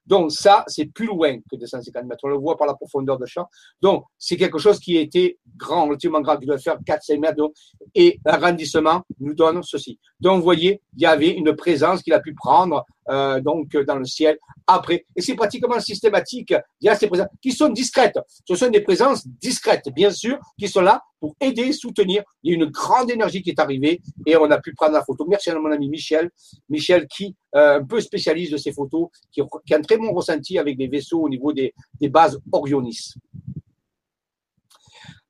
Donc 0.05 0.31
ça, 0.31 0.63
c'est 0.67 0.85
plus 0.85 1.07
loin 1.07 1.37
que 1.39 1.55
250 1.55 2.05
mètres. 2.05 2.21
On 2.23 2.29
le 2.29 2.37
voit 2.37 2.57
par 2.57 2.67
la 2.67 2.73
profondeur 2.73 3.17
de 3.17 3.25
champ. 3.25 3.47
Donc 3.81 4.05
c'est 4.17 4.37
quelque 4.37 4.59
chose 4.59 4.79
qui 4.79 4.97
a 4.97 5.01
été 5.01 5.39
grand, 5.57 5.85
relativement 5.85 6.21
grand, 6.21 6.37
qui 6.37 6.45
doit 6.45 6.57
faire 6.57 6.77
4-5 6.79 7.19
mètres. 7.19 7.51
Et 7.95 8.19
l'agrandissement 8.25 9.03
nous 9.19 9.33
donne 9.33 9.63
ceci. 9.63 9.99
Donc 10.19 10.37
vous 10.37 10.43
voyez, 10.43 10.81
il 10.95 11.01
y 11.01 11.05
avait 11.05 11.29
une 11.29 11.55
présence 11.55 12.01
qu'il 12.01 12.13
a 12.13 12.19
pu 12.19 12.33
prendre 12.33 12.85
euh, 13.09 13.41
donc 13.41 13.75
dans 13.85 13.95
le 13.95 14.05
ciel 14.05 14.37
après. 14.67 15.05
Et 15.15 15.21
c'est 15.21 15.35
pratiquement 15.35 15.79
systématique. 15.79 16.53
Il 16.81 16.85
y 16.85 16.89
a 16.89 16.95
ces 16.95 17.07
présences 17.07 17.27
qui 17.41 17.51
sont 17.51 17.69
discrètes. 17.69 18.19
Ce 18.47 18.55
sont 18.55 18.69
des 18.69 18.81
présences 18.81 19.27
discrètes, 19.27 19.89
bien 19.93 20.11
sûr, 20.11 20.37
qui 20.57 20.67
sont 20.67 20.81
là 20.81 21.01
pour 21.19 21.35
aider, 21.39 21.71
soutenir. 21.71 22.23
Il 22.43 22.51
y 22.51 22.53
a 22.53 22.55
une 22.55 22.69
grande 22.69 23.09
énergie 23.09 23.41
qui 23.41 23.49
est 23.49 23.59
arrivée 23.59 24.01
et 24.25 24.35
on 24.35 24.49
a 24.51 24.59
pu 24.59 24.73
prendre 24.73 24.93
la 24.93 25.03
photo. 25.03 25.25
Merci 25.27 25.49
à 25.49 25.59
mon 25.59 25.71
ami 25.71 25.89
Michel. 25.89 26.29
Michel 26.69 27.07
qui 27.07 27.35
euh, 27.55 27.79
un 27.79 27.83
peu 27.83 28.01
spécialiste 28.01 28.51
de 28.51 28.57
ces 28.57 28.71
photos, 28.71 29.09
qui, 29.31 29.41
qui, 29.65 29.75
un 29.75 29.81
très 29.97 30.07
ressenti 30.09 30.57
avec 30.57 30.77
des 30.77 30.87
vaisseaux 30.87 31.21
au 31.21 31.29
niveau 31.29 31.53
des, 31.53 31.73
bases 32.09 32.39
Orionis. 32.51 33.13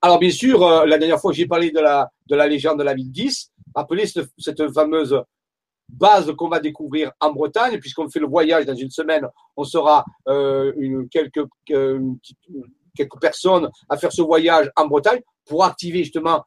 Alors 0.01 0.19
bien 0.19 0.31
sûr, 0.31 0.61
euh, 0.63 0.85
la 0.85 0.97
dernière 0.97 1.19
fois 1.19 1.31
j'ai 1.31 1.47
parlé 1.47 1.71
de 1.71 1.79
la, 1.79 2.09
de 2.27 2.35
la 2.35 2.47
légende 2.47 2.79
de 2.79 2.83
la 2.83 2.93
ville 2.93 3.11
10, 3.11 3.51
rappelez 3.75 4.05
cette, 4.05 4.73
fameuse 4.73 5.21
base 5.87 6.33
qu'on 6.35 6.49
va 6.49 6.59
découvrir 6.59 7.11
en 7.19 7.31
Bretagne, 7.31 7.79
puisqu'on 7.79 8.09
fait 8.09 8.19
le 8.19 8.27
voyage 8.27 8.65
dans 8.65 8.75
une 8.75 8.89
semaine, 8.89 9.27
on 9.55 9.63
sera 9.63 10.03
euh, 10.27 11.05
quelques, 11.11 11.45
quelques 11.65 13.19
personnes 13.21 13.69
à 13.89 13.97
faire 13.97 14.11
ce 14.11 14.21
voyage 14.21 14.71
en 14.75 14.87
Bretagne 14.87 15.21
pour 15.45 15.63
activer 15.63 15.99
justement 16.03 16.43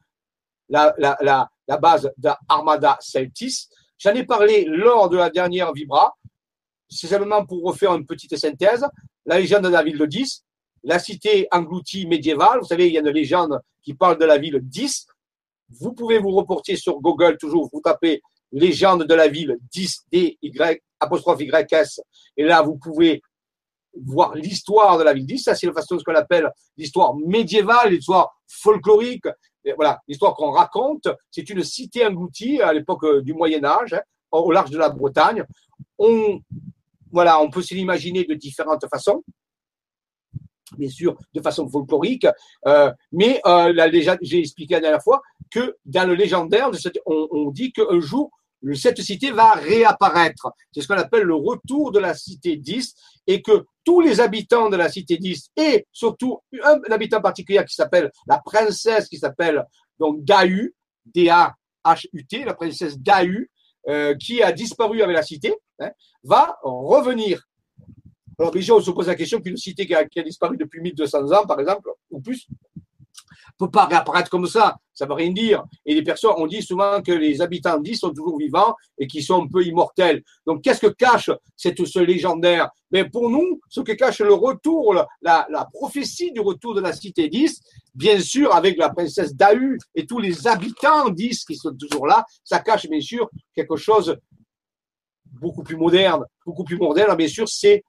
la, 0.68 0.94
la, 0.98 1.16
la, 1.20 1.48
la 1.68 1.76
base 1.76 2.10
d'Armada 2.16 2.98
Celtis. 3.01 3.68
J'en 3.98 4.12
ai 4.12 4.24
parlé 4.24 4.64
lors 4.64 5.09
de 5.09 5.16
la 5.16 5.30
dernière 5.30 5.72
Vibra. 5.72 6.14
C'est 6.88 7.08
simplement 7.08 7.44
pour 7.44 7.62
refaire 7.62 7.94
une 7.94 8.06
petite 8.06 8.36
synthèse. 8.36 8.84
La 9.24 9.38
légende 9.38 9.64
de 9.64 9.68
la 9.68 9.82
ville 9.82 9.98
de 9.98 10.06
10, 10.06 10.44
la 10.84 10.98
cité 10.98 11.48
engloutie 11.50 12.06
médiévale. 12.06 12.60
Vous 12.60 12.66
savez, 12.66 12.86
il 12.86 12.92
y 12.92 12.98
a 12.98 13.00
une 13.00 13.10
légende 13.10 13.60
qui 13.82 13.94
parle 13.94 14.18
de 14.18 14.24
la 14.24 14.38
ville 14.38 14.60
10. 14.62 15.06
Vous 15.80 15.92
pouvez 15.92 16.18
vous 16.18 16.30
reporter 16.30 16.76
sur 16.76 17.00
Google 17.00 17.36
toujours, 17.38 17.68
vous 17.72 17.80
tapez 17.80 18.22
légende 18.52 19.04
de 19.04 19.14
la 19.14 19.26
ville 19.28 19.56
10 19.72 20.06
D 20.12 20.38
Y 20.40 20.80
apostrophe 21.00 21.40
YS 21.40 22.00
et 22.36 22.44
là 22.44 22.62
vous 22.62 22.76
pouvez 22.78 23.20
voir 24.04 24.34
l'histoire 24.34 24.98
de 24.98 25.04
la 25.04 25.12
ville 25.12 25.26
10. 25.26 25.38
Ça, 25.38 25.54
c'est 25.54 25.66
la 25.66 25.72
façon 25.72 25.94
de 25.94 26.00
ce 26.00 26.04
qu'on 26.04 26.14
appelle 26.14 26.50
l'histoire 26.76 27.14
médiévale, 27.16 27.92
l'histoire 27.92 28.30
folklorique. 28.46 29.26
voilà, 29.76 30.00
l'histoire 30.06 30.34
qu'on 30.34 30.50
raconte. 30.50 31.08
C'est 31.30 31.48
une 31.50 31.64
cité 31.64 32.06
engloutie 32.06 32.60
à 32.60 32.72
l'époque 32.72 33.04
euh, 33.04 33.22
du 33.22 33.32
Moyen 33.32 33.64
Âge, 33.64 33.94
hein, 33.94 34.02
au 34.30 34.52
large 34.52 34.70
de 34.70 34.78
la 34.78 34.90
Bretagne. 34.90 35.44
On, 35.98 36.40
voilà, 37.16 37.40
on 37.40 37.48
peut 37.48 37.62
se 37.62 37.74
l'imaginer 37.74 38.24
de 38.24 38.34
différentes 38.34 38.84
façons 38.93 39.24
bien 40.76 40.90
sûr, 40.90 41.16
de 41.32 41.40
façon 41.40 41.66
folklorique, 41.68 42.26
euh, 42.66 42.93
mais 43.12 43.40
euh, 43.47 43.72
j'ai 44.20 44.40
expliqué 44.40 44.74
la 44.74 44.80
dernière 44.80 45.02
fois 45.02 45.22
que 45.51 45.76
dans 45.84 46.06
le 46.06 46.14
légendaire, 46.14 46.70
on, 47.06 47.28
on 47.30 47.51
dit 47.51 47.72
qu'un 47.72 48.01
jour, 48.01 48.30
cette 48.74 49.01
cité 49.01 49.30
va 49.30 49.52
réapparaître. 49.52 50.48
C'est 50.72 50.80
ce 50.80 50.88
qu'on 50.88 50.98
appelle 50.98 51.22
le 51.22 51.34
retour 51.34 51.93
de 51.93 51.98
la 51.98 52.14
cité 52.14 52.56
10 52.56 52.94
et 53.26 53.43
que 53.43 53.64
tous 53.84 54.01
les 54.01 54.20
habitants 54.20 54.68
de 54.68 54.76
la 54.76 54.88
cité 54.88 55.16
10 55.16 55.51
et 55.56 55.86
surtout 55.93 56.40
un, 56.62 56.80
habitant 56.90 57.22
particulier 57.22 57.64
qui 57.66 57.74
s'appelle 57.74 58.10
la 58.26 58.38
princesse 58.38 59.09
qui 59.09 59.18
s'appelle 59.18 59.64
donc 59.98 60.24
Dahu, 60.24 60.74
D-A-H-U-T, 61.06 62.44
la 62.44 62.55
princesse 62.55 62.98
Dahu, 62.98 63.51
euh, 63.88 64.14
qui 64.16 64.43
a 64.43 64.51
disparu 64.52 65.02
avec 65.02 65.14
la 65.14 65.22
cité, 65.22 65.55
hein, 65.81 65.90
va 66.23 66.59
revenir. 66.62 67.43
Alors 68.39 68.51
déjà, 68.51 68.74
on 68.74 68.81
se 68.81 68.90
pose 68.90 69.07
la 69.07 69.15
question 69.15 69.40
qu'une 69.40 69.57
cité 69.57 69.86
qui 69.86 69.94
a, 69.94 70.05
qui 70.05 70.23
disparu 70.23 70.57
depuis 70.57 70.81
1200 70.81 71.32
ans, 71.32 71.47
par 71.47 71.59
exemple, 71.59 71.90
ou 72.11 72.20
plus, 72.20 72.47
peut 73.59 73.70
pas 73.70 73.86
réapparaître 73.86 74.31
comme 74.31 74.47
ça. 74.47 74.77
Ça 74.93 75.07
veut 75.07 75.15
rien 75.15 75.31
dire. 75.31 75.65
Et 75.85 75.94
les 75.94 76.03
personnes, 76.03 76.35
on 76.36 76.47
dit 76.47 76.62
souvent 76.62 77.03
que 77.03 77.12
les 77.12 77.40
habitants 77.40 77.78
d'Is 77.78 77.97
sont 77.97 78.12
toujours 78.12 78.39
vivants 78.39 78.74
et 78.98 79.07
qu'ils 79.07 79.23
sont 79.23 79.43
un 79.43 79.47
peu 79.47 79.65
immortels. 79.65 80.23
Donc, 80.47 80.62
qu'est-ce 80.62 80.81
que 80.81 80.93
cache 80.93 81.31
cette, 81.57 81.85
ce 81.85 81.98
légendaire? 81.98 82.70
Mais 82.90 83.09
pour 83.09 83.28
nous, 83.28 83.61
ce 83.69 83.81
que 83.81 83.93
cache 83.93 84.20
le 84.20 84.35
retour, 84.35 84.94
la, 85.23 85.69
prophétie 85.73 86.32
du 86.32 86.40
retour 86.40 86.74
de 86.74 86.81
la 86.81 86.93
cité 86.93 87.28
d'Is, 87.28 87.61
bien 87.94 88.20
sûr, 88.20 88.55
avec 88.55 88.78
la 88.78 88.90
princesse 88.90 89.35
Dahu 89.35 89.78
et 89.94 90.07
tous 90.07 90.19
les 90.19 90.47
habitants 90.47 91.11
d'Is 91.11 91.44
qui 91.47 91.57
sont 91.57 91.74
toujours 91.74 92.07
là, 92.07 92.24
ça 92.44 92.61
cache 92.61 92.89
bien 92.89 93.01
sûr 93.01 93.28
quelque 93.55 93.77
chose 93.77 94.16
beaucoup 95.40 95.62
plus 95.62 95.76
moderne, 95.76 96.24
beaucoup 96.44 96.64
plus 96.64 96.76
moderne, 96.76 97.16
bien 97.16 97.28
sûr, 97.28 97.48
c'est 97.48 97.82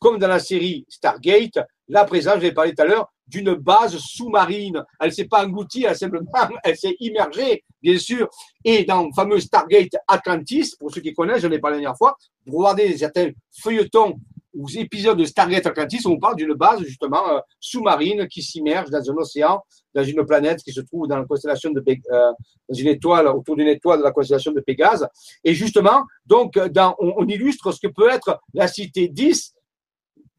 comme 0.00 0.18
dans 0.18 0.28
la 0.28 0.38
série 0.38 0.84
Stargate, 0.88 1.58
la 1.88 2.04
présence, 2.04 2.36
je 2.36 2.42
l'ai 2.42 2.52
parlé 2.52 2.74
tout 2.74 2.82
à 2.82 2.86
l'heure, 2.86 3.08
d'une 3.26 3.54
base 3.54 3.96
sous-marine. 3.98 4.82
Elle 5.00 5.08
ne 5.08 5.12
s'est 5.12 5.26
pas 5.26 5.44
engloutie, 5.44 5.84
elle, 5.84 5.96
simplement, 5.96 6.30
elle 6.64 6.76
s'est 6.76 6.96
immergée, 7.00 7.64
bien 7.80 7.98
sûr. 7.98 8.28
Et 8.64 8.84
dans 8.84 9.04
le 9.04 9.12
fameux 9.14 9.40
Stargate 9.40 9.96
Atlantis, 10.06 10.74
pour 10.78 10.92
ceux 10.92 11.00
qui 11.00 11.12
connaissent, 11.12 11.42
j'en 11.42 11.50
ai 11.50 11.58
parlé 11.58 11.76
la 11.76 11.82
dernière 11.82 11.96
fois, 11.96 12.16
vous 12.46 12.58
regardez 12.58 12.96
certains 12.96 13.30
feuilletons 13.62 14.18
ou 14.54 14.66
épisodes 14.76 15.18
de 15.18 15.24
Stargate 15.24 15.66
Atlantis, 15.66 16.06
on 16.06 16.18
parle 16.18 16.36
d'une 16.36 16.54
base 16.54 16.82
justement 16.82 17.28
euh, 17.28 17.40
sous-marine 17.60 18.28
qui 18.28 18.42
s'immerge 18.42 18.90
dans 18.90 19.10
un 19.10 19.16
océan, 19.16 19.62
dans 19.94 20.04
une 20.04 20.24
planète 20.26 20.62
qui 20.62 20.72
se 20.72 20.80
trouve 20.80 21.06
dans 21.08 21.18
la 21.18 21.24
constellation 21.24 21.70
de 21.70 21.82
euh, 21.88 22.32
dans 22.68 22.74
une 22.74 22.88
étoile 22.88 23.28
autour 23.28 23.56
d'une 23.56 23.68
étoile 23.68 23.98
de 24.00 24.04
la 24.04 24.12
constellation 24.12 24.52
de 24.52 24.60
Pégase. 24.60 25.06
Et 25.44 25.54
justement, 25.54 26.04
donc, 26.26 26.58
dans, 26.58 26.94
on, 26.98 27.14
on 27.16 27.26
illustre 27.26 27.72
ce 27.72 27.80
que 27.80 27.92
peut 27.92 28.10
être 28.10 28.40
la 28.54 28.68
cité 28.68 29.08
10 29.08 29.54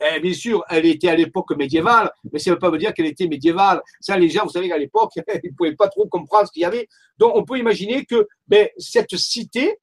eh, 0.06 0.20
bien 0.20 0.34
sûr, 0.34 0.64
elle 0.70 0.86
était 0.86 1.08
à 1.08 1.16
l'époque 1.16 1.56
médiévale, 1.56 2.12
mais 2.32 2.40
ça 2.40 2.50
ne 2.50 2.56
veut 2.56 2.60
pas 2.60 2.76
dire 2.78 2.94
qu'elle 2.94 3.06
était 3.06 3.28
médiévale. 3.28 3.82
Ça, 4.02 4.18
les 4.18 4.30
gens, 4.30 4.44
vous 4.44 4.50
savez 4.50 4.68
qu'à 4.68 4.78
l'époque, 4.78 5.12
ils 5.44 5.52
ne 5.52 5.56
pouvaient 5.56 5.76
pas 5.76 5.88
trop 5.88 6.08
comprendre 6.08 6.48
ce 6.48 6.52
qu'il 6.52 6.64
y 6.64 6.66
avait. 6.66 6.88
Donc, 7.18 7.34
on 7.36 7.46
peut 7.46 7.58
imaginer 7.58 8.06
que 8.06 8.28
ben, 8.48 8.68
cette 8.78 9.16
cité, 9.16 9.78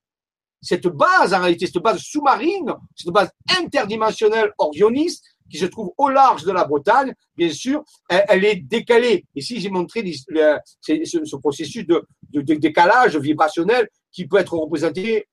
cette 0.61 0.89
base, 0.89 1.33
en 1.33 1.41
réalité, 1.41 1.67
cette 1.67 1.83
base 1.83 2.01
sous-marine, 2.01 2.75
cette 2.95 3.13
base 3.13 3.31
interdimensionnelle 3.59 4.53
orioniste, 4.59 5.25
qui 5.51 5.59
se 5.59 5.67
trouve 5.67 5.93
au 5.99 6.09
large 6.09 6.45
de 6.45 6.53
la 6.53 6.65
Bretagne, 6.65 7.13
bien 7.37 7.51
sûr, 7.51 7.83
elle, 8.09 8.45
est 8.45 8.57
décalée. 8.57 9.27
Ici, 9.35 9.61
j'ai 9.61 9.69
montré 9.69 10.05
ce, 10.13 11.37
processus 11.37 11.85
de, 11.87 12.07
décalage 12.33 13.17
vibrationnel 13.17 13.89
qui 14.13 14.27
peut 14.27 14.39
être 14.39 14.55
représenté 14.55 15.27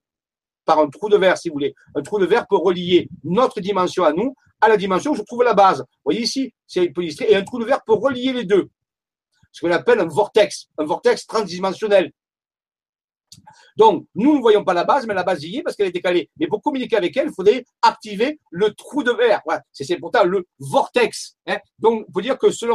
par 0.66 0.80
un 0.80 0.90
trou 0.90 1.08
de 1.08 1.18
verre, 1.18 1.38
si 1.38 1.50
vous 1.50 1.54
voulez. 1.54 1.74
Un 1.96 2.02
trou 2.02 2.20
de 2.20 2.26
verre 2.26 2.48
peut 2.48 2.58
relier 2.58 3.08
notre 3.24 3.62
dimension 3.62 4.04
à 4.04 4.12
nous 4.12 4.34
à 4.60 4.70
la 4.70 4.78
dimension 4.78 5.12
où 5.12 5.16
je 5.16 5.22
trouve 5.22 5.44
la 5.44 5.54
base. 5.54 5.80
Vous 5.80 5.86
voyez 6.06 6.22
ici, 6.22 6.52
c'est 6.66 6.92
et 7.30 7.36
un 7.36 7.44
trou 7.44 7.60
de 7.60 7.66
verre 7.66 7.84
peut 7.86 7.94
relier 7.94 8.34
les 8.34 8.44
deux. 8.44 8.70
Ce 9.52 9.66
qu'on 9.66 9.72
appelle 9.72 10.00
un 10.00 10.08
vortex, 10.08 10.68
un 10.78 10.86
vortex 10.86 11.26
transdimensionnel. 11.28 12.12
Donc, 13.78 14.06
nous 14.16 14.36
ne 14.36 14.42
voyons 14.42 14.64
pas 14.64 14.74
la 14.74 14.84
base, 14.84 15.06
mais 15.06 15.14
la 15.14 15.24
base 15.24 15.44
y 15.44 15.58
est 15.58 15.64
parce 15.64 15.76
qu'elle 15.76 15.88
est 15.88 15.92
décalée. 15.92 16.30
Mais 16.40 16.48
pour 16.48 16.62
communiquer 16.62 16.98
avec 16.98 17.16
elle, 17.16 17.28
il 17.28 17.34
faudrait 17.34 17.64
activer 17.82 18.40
le 18.52 18.74
trou 18.74 19.04
de 19.04 19.12
verre. 19.12 19.42
C'est 19.72 19.98
pourtant 19.98 20.24
le 20.24 20.46
vortex. 20.60 21.36
Hein. 21.46 21.58
Donc, 21.80 22.06
il 22.08 22.12
faut 22.12 22.22
dire 22.22 22.38
que 22.38 22.50
sur 22.50 22.68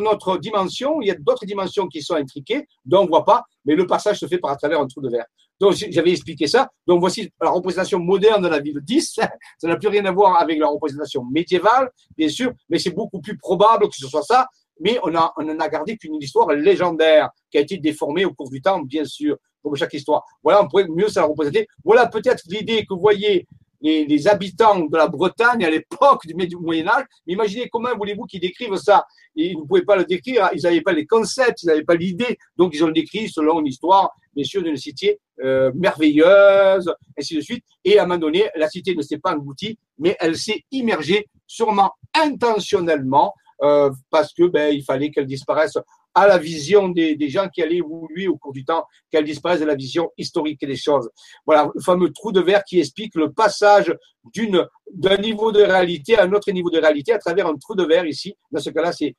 notre, 0.00 0.38
dimension, 0.38 1.00
il 1.00 1.08
y 1.08 1.10
a 1.10 1.14
d'autres 1.14 1.46
dimensions 1.46 1.86
qui 1.88 2.02
sont 2.02 2.14
intriquées, 2.14 2.66
dont 2.84 3.00
on 3.00 3.04
ne 3.04 3.08
voit 3.08 3.24
pas, 3.24 3.44
mais 3.64 3.74
le 3.74 3.86
passage 3.86 4.18
se 4.18 4.26
fait 4.26 4.38
par 4.38 4.50
à 4.50 4.56
travers 4.56 4.80
un 4.80 4.86
trou 4.86 5.00
de 5.00 5.08
verre. 5.08 5.26
Donc, 5.60 5.74
j'avais 5.74 6.12
expliqué 6.12 6.46
ça. 6.46 6.70
Donc, 6.86 7.00
voici 7.00 7.32
la 7.40 7.50
représentation 7.50 7.98
moderne 7.98 8.42
de 8.42 8.48
la 8.48 8.60
ville 8.60 8.80
10. 8.80 9.14
Ça 9.58 9.68
n'a 9.68 9.76
plus 9.76 9.88
rien 9.88 10.04
à 10.04 10.12
voir 10.12 10.40
avec 10.40 10.58
la 10.58 10.68
représentation 10.68 11.24
médiévale, 11.24 11.90
bien 12.16 12.28
sûr, 12.28 12.52
mais 12.68 12.78
c'est 12.78 12.90
beaucoup 12.90 13.20
plus 13.20 13.36
probable 13.36 13.88
que 13.88 13.96
ce 13.96 14.06
soit 14.06 14.22
ça. 14.22 14.46
Mais 14.80 14.98
on, 15.02 15.12
a, 15.16 15.32
on 15.36 15.48
en 15.48 15.58
a 15.58 15.68
gardé 15.68 15.96
qu'une 15.96 16.14
histoire 16.16 16.52
légendaire 16.52 17.30
qui 17.50 17.58
a 17.58 17.60
été 17.60 17.78
déformée 17.78 18.24
au 18.24 18.32
cours 18.32 18.48
du 18.48 18.62
temps, 18.62 18.80
bien 18.80 19.04
sûr, 19.04 19.36
comme 19.68 19.76
chaque 19.76 19.94
histoire. 19.94 20.24
Voilà, 20.42 20.62
on 20.62 20.68
pourrait 20.68 20.86
mieux 20.88 21.06
la 21.14 21.24
représenter. 21.24 21.68
Voilà 21.84 22.06
peut-être 22.06 22.42
l'idée 22.48 22.84
que 22.84 22.94
vous 22.94 23.00
voyez 23.00 23.46
les, 23.80 24.28
habitants 24.28 24.80
de 24.80 24.96
la 24.96 25.08
Bretagne 25.08 25.64
à 25.64 25.70
l'époque 25.70 26.26
du 26.26 26.56
Moyen 26.56 26.88
Âge. 26.88 27.04
Mais 27.26 27.34
imaginez 27.34 27.68
comment 27.68 27.90
voulez-vous 27.96 28.24
qu'ils 28.24 28.40
décrivent 28.40 28.76
ça 28.76 29.06
Ils 29.34 29.56
ne 29.58 29.64
pouvaient 29.64 29.84
pas 29.84 29.96
le 29.96 30.04
décrire, 30.04 30.50
ils 30.54 30.62
n'avaient 30.62 30.80
pas 30.80 30.92
les 30.92 31.06
concepts, 31.06 31.62
ils 31.62 31.66
n'avaient 31.66 31.84
pas 31.84 31.94
l'idée. 31.94 32.38
Donc 32.56 32.74
ils 32.74 32.84
ont 32.84 32.90
décrit 32.90 33.28
selon 33.28 33.60
une 33.60 33.66
histoire, 33.66 34.10
bien 34.34 34.44
sûr, 34.44 34.62
d'une 34.62 34.76
cité 34.76 35.20
euh, 35.44 35.70
merveilleuse, 35.74 36.92
ainsi 37.18 37.36
de 37.36 37.40
suite. 37.40 37.64
Et 37.84 37.98
à 37.98 38.02
un 38.02 38.06
moment 38.06 38.18
donné, 38.18 38.48
la 38.56 38.68
cité 38.68 38.94
ne 38.94 39.02
s'est 39.02 39.18
pas 39.18 39.34
engloutie, 39.34 39.78
mais 39.98 40.16
elle 40.20 40.36
s'est 40.36 40.64
immergée, 40.72 41.28
sûrement 41.46 41.92
intentionnellement, 42.14 43.34
euh, 43.62 43.90
parce 44.10 44.32
que 44.32 44.44
ben, 44.44 44.72
il 44.72 44.84
fallait 44.84 45.10
qu'elle 45.10 45.26
disparaisse 45.26 45.78
à 46.14 46.26
la 46.26 46.38
vision 46.38 46.88
des, 46.88 47.28
gens 47.28 47.48
qui 47.48 47.62
allaient 47.62 47.76
évoluer 47.76 48.28
au 48.28 48.36
cours 48.36 48.52
du 48.52 48.64
temps, 48.64 48.84
qu'elle 49.10 49.24
disparaisse 49.24 49.60
de 49.60 49.64
la 49.64 49.74
vision 49.74 50.10
historique 50.16 50.60
des 50.60 50.76
choses. 50.76 51.08
Voilà, 51.46 51.70
le 51.74 51.80
fameux 51.80 52.10
trou 52.12 52.32
de 52.32 52.40
verre 52.40 52.64
qui 52.64 52.80
explique 52.80 53.14
le 53.14 53.32
passage 53.32 53.94
d'une, 54.32 54.66
d'un 54.92 55.16
niveau 55.18 55.52
de 55.52 55.62
réalité 55.62 56.18
à 56.18 56.24
un 56.24 56.32
autre 56.32 56.50
niveau 56.50 56.70
de 56.70 56.78
réalité 56.78 57.12
à 57.12 57.18
travers 57.18 57.46
un 57.46 57.56
trou 57.56 57.74
de 57.74 57.84
verre 57.84 58.06
ici. 58.06 58.34
Dans 58.50 58.60
ce 58.60 58.70
cas-là, 58.70 58.92
c'est, 58.92 59.14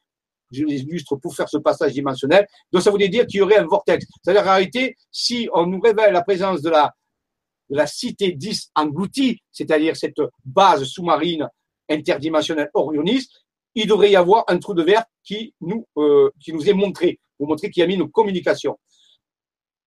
je 0.51 0.63
l'illustre 0.63 1.15
pour 1.15 1.35
faire 1.35 1.47
ce 1.47 1.57
passage 1.57 1.93
dimensionnel. 1.93 2.47
Donc, 2.71 2.81
ça 2.81 2.91
voudrait 2.91 3.09
dire 3.09 3.25
qu'il 3.27 3.39
y 3.39 3.41
aurait 3.41 3.57
un 3.57 3.65
vortex. 3.65 4.05
C'est-à-dire, 4.23 4.43
en 4.43 4.55
réalité, 4.55 4.95
si 5.11 5.47
on 5.53 5.65
nous 5.67 5.79
révèle 5.79 6.11
la 6.11 6.23
présence 6.23 6.61
de 6.61 6.69
la, 6.69 6.93
de 7.69 7.77
la 7.77 7.87
cité 7.87 8.31
10 8.31 8.71
engloutie, 8.75 9.39
c'est-à-dire 9.51 9.95
cette 9.95 10.19
base 10.43 10.83
sous-marine 10.83 11.47
interdimensionnelle 11.87 12.69
orioniste, 12.73 13.45
il 13.75 13.87
devrait 13.87 14.11
y 14.11 14.15
avoir 14.15 14.43
un 14.47 14.57
trou 14.57 14.73
de 14.73 14.83
verre 14.83 15.05
qui 15.23 15.53
nous, 15.61 15.85
euh, 15.97 16.29
qui 16.39 16.53
nous 16.53 16.67
est 16.69 16.73
montré, 16.73 17.19
pour 17.37 17.47
montrer 17.47 17.69
qu'il 17.69 17.81
y 17.81 17.83
a 17.83 17.87
mis 17.87 17.95
une 17.95 18.09
communication. 18.09 18.77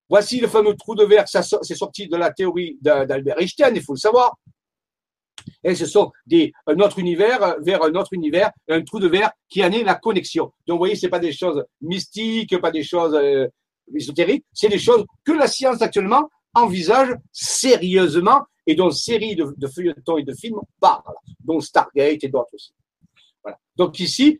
Voici 0.09 0.39
le 0.39 0.47
fameux 0.47 0.75
trou 0.75 0.95
de 0.95 1.03
verre, 1.03 1.25
c'est 1.27 1.75
sorti 1.75 2.07
de 2.07 2.15
la 2.15 2.31
théorie 2.31 2.77
d'Albert 2.81 3.39
Einstein, 3.39 3.73
il 3.75 3.81
faut 3.81 3.93
le 3.93 3.99
savoir. 3.99 4.37
Et 5.63 5.75
ce 5.75 5.85
sont 5.85 6.11
des, 6.25 6.53
un 6.67 6.79
autre 6.79 6.99
univers 6.99 7.57
vers 7.61 7.83
un 7.83 7.95
autre 7.95 8.13
univers, 8.13 8.51
un 8.69 8.81
trou 8.83 8.99
de 8.99 9.07
verre 9.07 9.31
qui 9.49 9.63
en 9.63 9.71
est 9.71 9.83
la 9.83 9.95
connexion. 9.95 10.45
Donc, 10.67 10.75
vous 10.75 10.77
voyez, 10.77 10.95
c'est 10.95 11.09
pas 11.09 11.19
des 11.19 11.33
choses 11.33 11.63
mystiques, 11.81 12.59
pas 12.59 12.71
des 12.71 12.83
choses 12.83 13.13
euh, 13.15 13.47
ésotériques, 13.93 14.45
c'est 14.53 14.69
des 14.69 14.79
choses 14.79 15.05
que 15.23 15.31
la 15.31 15.47
science 15.47 15.81
actuellement 15.81 16.29
envisage 16.53 17.09
sérieusement 17.31 18.43
et 18.65 18.75
dont 18.75 18.91
série 18.91 19.35
de, 19.35 19.53
de 19.57 19.67
feuilletons 19.67 20.17
et 20.17 20.23
de 20.23 20.33
films 20.33 20.61
parlent, 20.79 21.01
dont 21.43 21.59
Stargate 21.59 22.23
et 22.23 22.29
d'autres 22.29 22.53
aussi. 22.53 22.73
Donc 23.75 23.99
ici, 23.99 24.39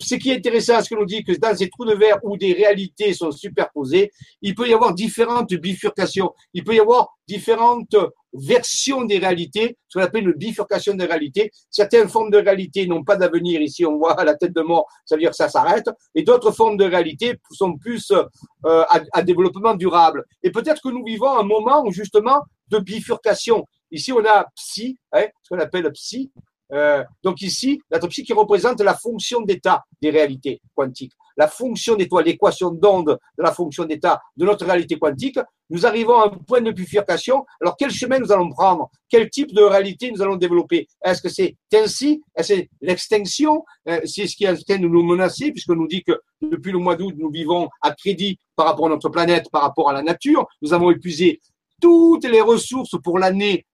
ce 0.00 0.14
qui 0.14 0.30
est 0.30 0.36
intéressant, 0.36 0.82
ce 0.82 0.90
que 0.90 0.94
l'on 0.94 1.04
dit 1.04 1.24
que 1.24 1.32
dans 1.32 1.54
ces 1.56 1.70
trous 1.70 1.84
de 1.84 1.94
verre 1.94 2.18
où 2.22 2.36
des 2.36 2.52
réalités 2.52 3.14
sont 3.14 3.30
superposées, 3.30 4.10
il 4.42 4.54
peut 4.54 4.68
y 4.68 4.74
avoir 4.74 4.94
différentes 4.94 5.54
bifurcations. 5.54 6.32
Il 6.52 6.64
peut 6.64 6.74
y 6.74 6.80
avoir 6.80 7.16
différentes 7.26 7.96
versions 8.34 9.04
des 9.04 9.18
réalités, 9.18 9.78
ce 9.88 9.98
qu'on 9.98 10.04
appelle 10.04 10.24
une 10.24 10.32
bifurcation 10.32 10.94
des 10.94 11.06
réalités. 11.06 11.50
Certaines 11.70 12.08
formes 12.08 12.30
de 12.30 12.36
réalité 12.36 12.86
n'ont 12.86 13.04
pas 13.04 13.16
d'avenir. 13.16 13.60
Ici, 13.62 13.86
on 13.86 13.96
voit 13.96 14.22
la 14.22 14.34
tête 14.34 14.54
de 14.54 14.60
mort, 14.60 14.86
ça 15.06 15.14
veut 15.14 15.20
dire 15.20 15.30
que 15.30 15.36
ça 15.36 15.48
s'arrête. 15.48 15.88
Et 16.14 16.22
d'autres 16.22 16.52
formes 16.52 16.76
de 16.76 16.84
réalité 16.84 17.34
sont 17.50 17.76
plus 17.78 18.12
euh, 18.12 18.84
à, 19.12 19.22
développement 19.22 19.74
durable. 19.74 20.24
Et 20.42 20.50
peut-être 20.50 20.82
que 20.82 20.90
nous 20.90 21.04
vivons 21.04 21.38
un 21.38 21.42
moment 21.42 21.90
justement 21.90 22.42
de 22.68 22.78
bifurcation. 22.78 23.66
Ici, 23.90 24.12
on 24.12 24.24
a 24.26 24.46
psy, 24.56 24.98
hein, 25.12 25.26
ce 25.42 25.54
qu'on 25.54 25.60
appelle 25.60 25.90
psy, 25.92 26.30
euh, 26.72 27.04
donc 27.22 27.42
ici, 27.42 27.80
l'atopsie 27.90 28.24
qui 28.24 28.32
représente 28.32 28.80
la 28.80 28.94
fonction 28.94 29.40
d'état 29.40 29.84
des 30.02 30.10
réalités 30.10 30.60
quantiques, 30.74 31.12
la 31.36 31.48
fonction 31.48 31.96
d'étoile, 31.96 32.24
l'équation 32.24 32.70
d'onde 32.70 33.18
de 33.38 33.42
la 33.42 33.52
fonction 33.52 33.84
d'état 33.84 34.20
de 34.36 34.44
notre 34.44 34.64
réalité 34.64 34.98
quantique, 34.98 35.38
nous 35.68 35.84
arrivons 35.84 36.18
à 36.20 36.26
un 36.26 36.30
point 36.30 36.60
de 36.60 36.70
bifurcation. 36.70 37.44
Alors 37.60 37.76
quel 37.76 37.90
chemin 37.90 38.18
nous 38.18 38.32
allons 38.32 38.50
prendre? 38.50 38.88
Quel 39.08 39.28
type 39.30 39.52
de 39.52 39.62
réalité 39.62 40.10
nous 40.10 40.22
allons 40.22 40.36
développer? 40.36 40.86
Est-ce 41.04 41.20
que 41.20 41.28
c'est 41.28 41.56
ainsi? 41.74 42.22
Est-ce 42.34 42.54
que 42.54 42.60
c'est 42.60 42.70
l'extinction? 42.80 43.64
Euh, 43.88 44.00
C'est 44.04 44.26
ce 44.26 44.36
qui 44.36 44.44
est 44.44 44.50
en 44.50 44.56
train 44.56 44.78
de 44.78 44.88
nous 44.88 45.02
menacer, 45.02 45.52
puisqu'on 45.52 45.76
nous 45.76 45.88
dit 45.88 46.02
que 46.02 46.20
depuis 46.40 46.72
le 46.72 46.78
mois 46.78 46.96
d'août, 46.96 47.14
nous 47.18 47.30
vivons 47.30 47.68
à 47.82 47.92
crédit 47.92 48.38
par 48.54 48.66
rapport 48.66 48.86
à 48.86 48.90
notre 48.90 49.08
planète, 49.08 49.50
par 49.50 49.62
rapport 49.62 49.90
à 49.90 49.92
la 49.92 50.02
nature. 50.02 50.46
Nous 50.62 50.72
avons 50.72 50.90
épuisé 50.90 51.40
toutes 51.80 52.24
les 52.24 52.40
ressources 52.40 52.94
pour 53.02 53.18
l'année 53.18 53.66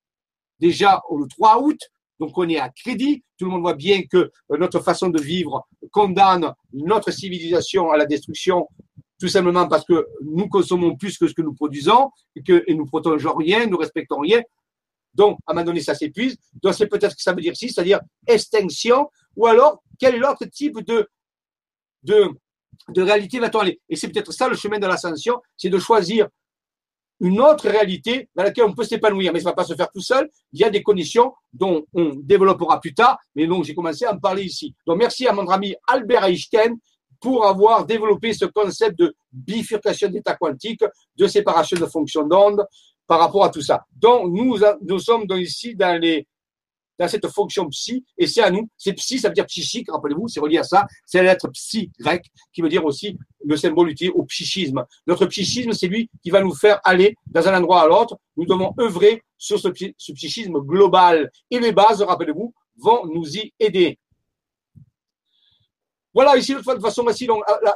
déjà 0.62 1.02
le 1.10 1.26
3 1.26 1.62
août. 1.62 1.78
Donc 2.22 2.38
on 2.38 2.48
est 2.48 2.56
à 2.60 2.68
crédit. 2.68 3.24
Tout 3.36 3.46
le 3.46 3.50
monde 3.50 3.62
voit 3.62 3.74
bien 3.74 4.04
que 4.04 4.16
euh, 4.16 4.56
notre 4.56 4.78
façon 4.78 5.08
de 5.08 5.20
vivre 5.20 5.66
condamne 5.90 6.54
notre 6.72 7.10
civilisation 7.10 7.90
à 7.90 7.96
la 7.96 8.06
destruction, 8.06 8.68
tout 9.18 9.26
simplement 9.26 9.66
parce 9.66 9.84
que 9.84 10.06
nous 10.20 10.48
consommons 10.48 10.94
plus 10.96 11.18
que 11.18 11.26
ce 11.26 11.34
que 11.34 11.42
nous 11.42 11.52
produisons 11.52 12.12
et 12.36 12.44
que 12.44 12.62
et 12.68 12.74
nous 12.74 12.86
protégeons 12.86 13.34
rien, 13.34 13.66
nous 13.66 13.76
respectons 13.76 14.20
rien. 14.20 14.40
Donc, 15.14 15.36
à 15.48 15.50
un 15.50 15.54
moment 15.54 15.66
donné, 15.66 15.80
ça 15.80 15.96
s'épuise. 15.96 16.36
Donc, 16.62 16.74
c'est 16.74 16.86
peut-être 16.86 17.16
que 17.16 17.22
ça 17.22 17.32
veut 17.32 17.42
dire 17.42 17.56
si, 17.56 17.70
c'est-à-dire 17.70 17.98
extinction, 18.24 19.10
ou 19.34 19.48
alors, 19.48 19.82
quel 19.98 20.24
autre 20.24 20.44
type 20.44 20.78
de, 20.86 21.08
de, 22.04 22.30
de 22.88 23.02
réalité? 23.02 23.40
Va-t-on 23.40 23.58
aller 23.58 23.80
Et 23.88 23.96
c'est 23.96 24.08
peut-être 24.08 24.30
ça 24.32 24.48
le 24.48 24.54
chemin 24.54 24.78
de 24.78 24.86
l'ascension, 24.86 25.42
c'est 25.56 25.70
de 25.70 25.78
choisir 25.80 26.28
une 27.22 27.40
autre 27.40 27.68
réalité 27.68 28.28
dans 28.34 28.42
laquelle 28.42 28.64
on 28.64 28.74
peut 28.74 28.82
s'épanouir, 28.82 29.32
mais 29.32 29.38
ça 29.38 29.44
ne 29.44 29.50
va 29.50 29.54
pas 29.54 29.64
se 29.64 29.74
faire 29.74 29.90
tout 29.90 30.00
seul. 30.00 30.28
Il 30.52 30.60
y 30.60 30.64
a 30.64 30.70
des 30.70 30.82
conditions 30.82 31.32
dont 31.52 31.86
on 31.94 32.16
développera 32.16 32.80
plus 32.80 32.94
tard, 32.94 33.16
mais 33.36 33.46
donc 33.46 33.64
j'ai 33.64 33.74
commencé 33.74 34.04
à 34.04 34.12
en 34.12 34.18
parler 34.18 34.42
ici. 34.42 34.74
Donc 34.86 34.98
merci 34.98 35.28
à 35.28 35.32
mon 35.32 35.46
ami 35.48 35.74
Albert 35.86 36.24
Einstein 36.24 36.76
pour 37.20 37.46
avoir 37.46 37.86
développé 37.86 38.32
ce 38.34 38.44
concept 38.46 38.98
de 38.98 39.14
bifurcation 39.30 40.08
d'état 40.08 40.34
quantique, 40.34 40.82
de 41.16 41.26
séparation 41.28 41.78
de 41.78 41.86
fonctions 41.86 42.26
d'onde 42.26 42.66
par 43.06 43.20
rapport 43.20 43.44
à 43.44 43.50
tout 43.50 43.62
ça. 43.62 43.84
Donc, 43.96 44.32
nous, 44.32 44.58
nous 44.82 44.98
sommes 44.98 45.26
donc 45.26 45.38
ici 45.38 45.76
dans 45.76 46.00
les, 46.00 46.26
dans 46.98 47.08
cette 47.08 47.26
fonction 47.28 47.68
psy, 47.68 48.04
et 48.18 48.26
c'est 48.26 48.42
à 48.42 48.50
nous, 48.50 48.68
c'est 48.76 48.92
psy, 48.94 49.18
ça 49.18 49.28
veut 49.28 49.34
dire 49.34 49.46
psychique, 49.46 49.90
rappelez-vous, 49.90 50.28
c'est 50.28 50.40
relié 50.40 50.58
à 50.58 50.64
ça, 50.64 50.86
c'est 51.06 51.18
la 51.18 51.32
lettre 51.32 51.48
psy 51.48 51.90
grec, 51.98 52.24
qui 52.52 52.62
veut 52.62 52.68
dire 52.68 52.84
aussi 52.84 53.16
le 53.44 53.56
symbole 53.56 53.90
utilisé 53.90 54.14
au 54.14 54.24
psychisme. 54.24 54.84
Notre 55.06 55.26
psychisme, 55.26 55.72
c'est 55.72 55.88
lui 55.88 56.10
qui 56.22 56.30
va 56.30 56.40
nous 56.40 56.54
faire 56.54 56.80
aller 56.84 57.16
d'un 57.26 57.56
endroit 57.56 57.82
à 57.82 57.86
l'autre, 57.86 58.16
nous 58.36 58.46
devons 58.46 58.74
œuvrer 58.78 59.22
sur 59.36 59.58
ce, 59.58 59.68
psychisme 59.68 60.58
global, 60.60 61.30
et 61.50 61.58
les 61.58 61.72
bases, 61.72 62.02
rappelez-vous, 62.02 62.52
vont 62.76 63.06
nous 63.06 63.36
y 63.36 63.52
aider. 63.58 63.98
Voilà, 66.14 66.36
ici, 66.36 66.54
de 66.54 66.60
façon, 66.60 67.02
voici 67.02 67.26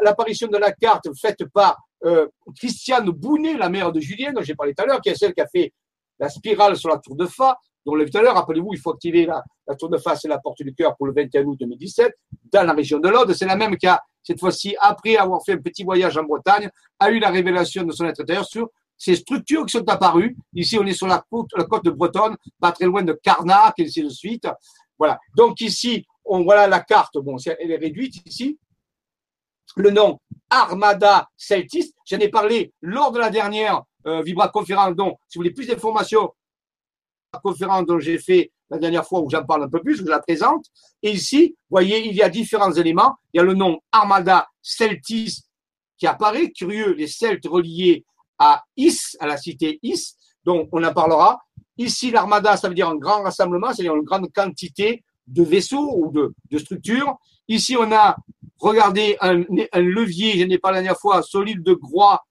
l'apparition 0.02 0.46
de 0.48 0.58
la 0.58 0.70
carte 0.72 1.08
faite 1.18 1.44
par 1.52 1.78
euh, 2.04 2.28
Christiane 2.56 3.10
Bounet, 3.10 3.56
la 3.56 3.70
mère 3.70 3.92
de 3.92 4.00
Julien, 4.00 4.32
dont 4.32 4.42
j'ai 4.42 4.54
parlé 4.54 4.74
tout 4.74 4.82
à 4.84 4.86
l'heure, 4.86 5.00
qui 5.00 5.08
est 5.08 5.14
celle 5.14 5.32
qui 5.32 5.40
a 5.40 5.46
fait 5.46 5.72
la 6.18 6.28
spirale 6.28 6.76
sur 6.76 6.90
la 6.90 6.98
tour 6.98 7.16
de 7.16 7.26
Fa, 7.26 7.58
dont 7.86 7.94
l'a 7.94 8.04
vu 8.04 8.10
tout 8.10 8.18
à 8.18 8.22
l'heure, 8.22 8.34
rappelez-vous, 8.34 8.74
il 8.74 8.80
faut 8.80 8.90
activer 8.90 9.26
la, 9.26 9.42
tour 9.76 9.88
de 9.88 9.96
Fa, 9.96 10.16
c'est 10.16 10.28
la 10.28 10.38
porte 10.38 10.60
du 10.62 10.74
cœur 10.74 10.96
pour 10.96 11.06
le 11.06 11.12
21 11.14 11.44
août 11.44 11.56
2017, 11.60 12.12
dans 12.52 12.64
la 12.64 12.72
région 12.72 12.98
de 12.98 13.08
l'Aude. 13.08 13.32
C'est 13.32 13.46
la 13.46 13.56
même 13.56 13.76
qui 13.76 13.86
a, 13.86 14.02
cette 14.22 14.40
fois-ci, 14.40 14.76
après 14.80 15.16
avoir 15.16 15.40
fait 15.44 15.52
un 15.52 15.58
petit 15.58 15.84
voyage 15.84 16.18
en 16.18 16.24
Bretagne, 16.24 16.68
a 16.98 17.10
eu 17.10 17.20
la 17.20 17.30
révélation 17.30 17.84
de 17.84 17.92
son 17.92 18.04
être 18.06 18.20
intérieur 18.20 18.44
sur 18.44 18.68
ces 18.98 19.14
structures 19.14 19.64
qui 19.66 19.78
sont 19.78 19.88
apparues. 19.88 20.36
Ici, 20.52 20.78
on 20.78 20.86
est 20.86 20.94
sur 20.94 21.06
la 21.06 21.24
côte, 21.30 21.48
la 21.56 21.64
de 21.64 21.90
Bretonne, 21.90 22.36
pas 22.60 22.72
très 22.72 22.86
loin 22.86 23.02
de 23.02 23.12
Carnac, 23.22 23.74
et 23.78 23.84
ainsi 23.84 24.02
de 24.02 24.08
suite. 24.08 24.48
Voilà. 24.98 25.18
Donc 25.36 25.60
ici, 25.60 26.04
on 26.24 26.42
voilà 26.42 26.66
la 26.66 26.80
carte, 26.80 27.18
bon, 27.18 27.36
elle 27.46 27.70
est 27.70 27.76
réduite 27.76 28.26
ici. 28.26 28.58
Le 29.76 29.90
nom 29.90 30.18
Armada 30.50 31.28
Celtis, 31.36 31.92
j'en 32.04 32.18
ai 32.18 32.28
parlé 32.28 32.72
lors 32.80 33.12
de 33.12 33.18
la 33.18 33.30
dernière 33.30 33.82
euh, 34.06 34.22
Vibra 34.22 34.48
conférence. 34.48 34.96
Donc, 34.96 35.18
si 35.28 35.36
vous 35.36 35.42
voulez 35.42 35.52
plus 35.52 35.66
d'informations, 35.66 36.30
la 36.30 36.45
conférence 37.42 37.86
dont 37.86 37.98
j'ai 37.98 38.18
fait 38.18 38.52
la 38.70 38.78
dernière 38.78 39.06
fois 39.06 39.20
où 39.20 39.30
j'en 39.30 39.44
parle 39.44 39.64
un 39.64 39.68
peu 39.68 39.80
plus, 39.80 39.96
je 39.96 40.04
la 40.04 40.20
présente. 40.20 40.66
Et 41.02 41.12
ici, 41.12 41.56
vous 41.70 41.76
voyez, 41.76 42.06
il 42.06 42.14
y 42.14 42.22
a 42.22 42.28
différents 42.28 42.72
éléments. 42.72 43.14
Il 43.32 43.38
y 43.38 43.40
a 43.40 43.44
le 43.44 43.54
nom 43.54 43.78
Armada 43.92 44.48
Celtis 44.62 45.44
qui 45.98 46.06
apparaît, 46.06 46.50
curieux, 46.50 46.92
les 46.92 47.06
Celtes 47.06 47.46
reliés 47.46 48.04
à 48.38 48.62
Is, 48.76 49.16
à 49.20 49.26
la 49.26 49.36
cité 49.36 49.78
Is, 49.82 50.16
donc 50.44 50.68
on 50.72 50.82
en 50.84 50.92
parlera. 50.92 51.40
Ici, 51.78 52.10
l'armada, 52.10 52.56
ça 52.56 52.68
veut 52.68 52.74
dire 52.74 52.88
un 52.88 52.96
grand 52.96 53.22
rassemblement, 53.22 53.72
c'est-à-dire 53.72 53.96
une 53.96 54.02
grande 54.04 54.32
quantité 54.32 55.04
de 55.26 55.42
vaisseaux 55.42 55.92
ou 55.96 56.12
de, 56.12 56.58
structures. 56.58 57.16
Ici, 57.48 57.76
on 57.78 57.90
a, 57.92 58.16
regardé 58.58 59.16
un, 59.20 59.42
un 59.72 59.80
levier, 59.80 60.38
je 60.38 60.44
n'ai 60.44 60.58
pas 60.58 60.70
la 60.70 60.78
dernière 60.78 60.98
fois, 60.98 61.22
solide 61.22 61.62
de 61.62 61.74
Groix, 61.74 62.24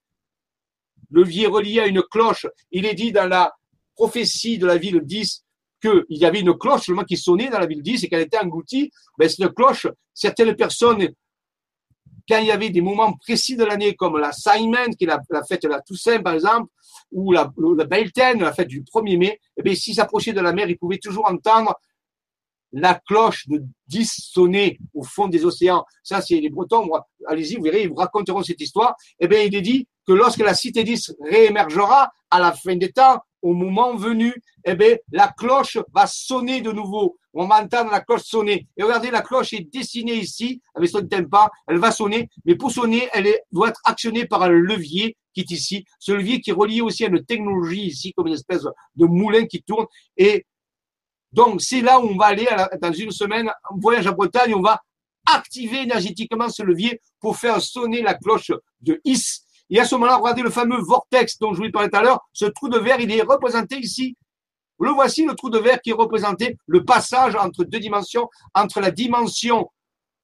levier 1.12 1.48
relié 1.48 1.82
à 1.82 1.88
une 1.88 2.02
cloche. 2.02 2.48
Il 2.72 2.86
est 2.86 2.96
dit 2.96 3.12
dans 3.12 3.28
la 3.28 3.54
prophétie 3.96 4.58
de 4.58 4.66
la 4.66 4.78
ville 4.78 5.02
10 5.02 5.44
qu'il 5.82 6.04
y 6.10 6.26
avait 6.26 6.42
une 6.42 6.58
cloche 6.58 6.86
seulement 6.86 7.04
qui 7.04 7.18
sonnait 7.18 7.50
dans 7.50 7.60
la 7.60 7.66
ville 7.66 7.82
10 7.82 8.04
et 8.04 8.10
qu'elle 8.10 8.22
était 8.22 8.38
engloutie. 8.38 8.92
Ben, 9.18 9.30
cette 9.30 9.54
cloche, 9.54 9.88
certaines 10.14 10.56
personnes, 10.56 11.10
quand 12.28 12.40
il 12.40 12.48
y 12.48 12.52
avait 12.52 12.70
des 12.70 12.82
moments 12.82 13.14
précis 13.14 13.56
de 13.56 13.64
l'année, 13.64 13.96
comme 13.96 14.18
la 14.18 14.32
Simon, 14.32 14.92
qui 14.98 15.06
est 15.06 15.08
la, 15.08 15.44
fête 15.44 15.64
de 15.64 15.68
la 15.68 15.82
Toussaint, 15.82 16.22
par 16.22 16.34
exemple, 16.34 16.72
ou 17.12 17.32
la, 17.32 17.52
la 17.78 17.86
Beltane, 17.86 18.40
la 18.40 18.54
fête 18.54 18.68
du 18.68 18.82
1er 18.82 19.18
mai, 19.18 19.40
eh 19.58 19.62
bien, 19.62 19.76
s'ils 19.76 19.96
s'approchaient 19.96 20.34
de 20.34 20.42
la 20.42 20.54
mer, 20.54 20.70
ils 20.70 20.78
pouvaient 20.78 20.98
toujours 20.98 21.30
entendre 21.30 21.76
la 22.72 23.00
cloche 23.08 23.48
de 23.48 23.64
10 23.88 24.30
sonner 24.34 24.80
au 24.94 25.04
fond 25.04 25.28
des 25.28 25.46
océans. 25.46 25.86
Ça, 26.04 26.22
c'est 26.22 26.40
les 26.40 26.50
Bretons. 26.50 26.90
Allez-y, 27.28 27.56
vous 27.56 27.64
verrez, 27.64 27.84
ils 27.84 27.90
vous 27.90 27.96
raconteront 27.96 28.44
cette 28.44 28.60
histoire. 28.60 28.96
Eh 29.20 29.28
bien, 29.28 29.42
il 29.42 29.56
est 29.56 29.62
dit 29.62 29.88
que 30.06 30.14
lorsque 30.14 30.40
la 30.40 30.54
cité 30.54 30.84
10 30.84 31.16
réémergera 31.22 32.12
à 32.30 32.40
la 32.40 32.52
fin 32.52 32.76
des 32.76 32.92
temps, 32.92 33.22
au 33.42 33.54
moment 33.54 33.96
venu, 33.96 34.34
eh 34.66 34.74
bien, 34.76 34.96
la 35.12 35.28
cloche 35.28 35.78
va 35.94 36.08
sonner 36.08 36.62
de 36.62 36.72
nouveau. 36.72 37.18
On 37.34 37.48
va 37.48 37.62
entendre 37.62 37.92
la 37.92 38.02
cloche 38.02 38.24
sonner. 38.24 38.68
Et 38.76 38.82
regardez, 38.82 39.12
la 39.12 39.22
cloche 39.22 39.54
est 39.54 39.72
dessinée 39.72 40.16
ici, 40.16 40.62
avec 40.74 40.90
son 40.90 41.06
tympan. 41.06 41.50
Elle 41.68 41.78
va 41.78 41.92
sonner. 41.92 42.28
Mais 42.46 42.56
pour 42.56 42.72
sonner, 42.72 43.08
elle 43.14 43.28
doit 43.52 43.70
être 43.70 43.82
actionnée 43.86 44.26
par 44.26 44.42
un 44.42 44.50
levier 44.50 45.16
qui 45.34 45.42
est 45.42 45.52
ici. 45.52 45.86
Ce 46.00 46.12
levier 46.12 46.42
qui 46.42 46.50
est 46.50 46.54
relié 46.54 46.82
aussi 46.82 47.06
à 47.06 47.10
une 47.10 47.24
technologie 47.24 47.86
ici, 47.86 48.14
comme 48.14 48.28
une 48.28 48.34
espèce 48.34 48.64
de 48.96 49.06
moulin 49.06 49.46
qui 49.46 49.62
tourne. 49.62 49.86
Et 50.18 50.46
donc, 51.32 51.62
c'est 51.62 51.82
là 51.82 52.00
où 52.00 52.08
on 52.08 52.18
va 52.18 52.28
aller 52.28 52.48
dans 52.82 52.94
une 52.94 53.12
semaine, 53.12 53.50
un 53.50 53.80
voyage 53.80 54.08
à 54.08 54.12
Bretagne, 54.12 54.56
on 54.56 54.62
va 54.62 54.82
activer 55.26 55.82
énergétiquement 55.82 56.50
ce 56.50 56.64
levier 56.64 57.02
pour 57.20 57.38
faire 57.38 57.62
sonner 57.62 58.02
la 58.02 58.14
cloche 58.14 58.52
de 58.82 59.00
Is. 59.04 59.45
Et 59.70 59.80
à 59.80 59.86
ce 59.86 59.96
moment-là, 59.96 60.18
regardez 60.18 60.42
le 60.42 60.50
fameux 60.50 60.80
vortex 60.80 61.40
dont 61.40 61.54
je 61.54 61.62
vous 61.62 61.72
parlais 61.72 61.90
tout 61.90 61.98
à 61.98 62.02
l'heure. 62.02 62.20
Ce 62.34 62.46
trou 62.46 62.70
de 62.70 62.78
verre, 62.78 63.00
il 63.00 63.12
est 63.12 63.22
représenté 63.22 63.78
ici. 63.78 64.16
Le 64.80 64.92
voici, 64.92 65.26
le 65.26 65.34
trou 65.36 65.50
de 65.50 65.58
verre 65.58 65.82
qui 65.82 65.92
est 65.92 65.94
représenté 65.94 66.58
le 66.68 66.84
passage 66.84 67.36
entre 67.36 67.64
deux 67.64 67.80
dimensions, 67.80 68.30
entre 68.54 68.82
la 68.82 68.92
dimension 68.92 69.70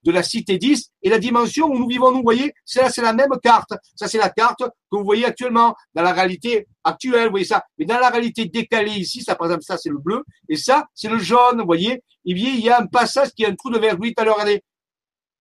de 0.04 0.12
la 0.12 0.24
cité 0.24 0.58
10 0.58 0.92
et 1.04 1.10
la 1.10 1.20
dimension 1.20 1.68
où 1.68 1.78
nous 1.78 1.88
vivons, 1.88 2.12
nous, 2.12 2.18
vous 2.18 2.24
voyez, 2.24 2.54
c'est 2.66 2.90
c'est 2.90 3.02
la 3.02 3.14
même 3.14 3.32
carte. 3.42 3.74
Ça, 3.96 4.08
c'est 4.08 4.18
la 4.18 4.30
carte 4.30 4.60
que 4.60 4.98
vous 4.98 5.04
voyez 5.04 5.26
actuellement 5.26 5.76
dans 5.94 6.02
la 6.02 6.12
réalité 6.12 6.68
actuelle, 6.84 7.26
vous 7.26 7.32
voyez 7.32 7.46
ça. 7.46 7.64
Mais 7.78 7.86
dans 7.86 8.00
la 8.00 8.10
réalité 8.10 8.46
décalée 8.46 8.94
ici, 8.94 9.24
ça, 9.24 9.36
par 9.36 9.48
exemple, 9.48 9.64
ça, 9.64 9.78
c'est 9.78 9.90
le 9.90 10.00
bleu 10.00 10.24
et 10.50 10.56
ça, 10.56 10.86
c'est 10.96 11.10
le 11.10 11.20
jaune, 11.20 11.60
vous 11.60 11.66
voyez. 11.66 12.04
il 12.26 12.60
y 12.60 12.70
a 12.70 12.82
un 12.82 12.88
passage 12.88 13.30
qui 13.36 13.46
a 13.46 13.50
un 13.50 13.56
trou 13.56 13.70
de 13.70 13.80
verre. 13.80 13.98
Oui, 14.00 14.14
tout 14.16 14.22
à 14.22 14.26
l'heure, 14.26 14.36
regardez. 14.36 14.64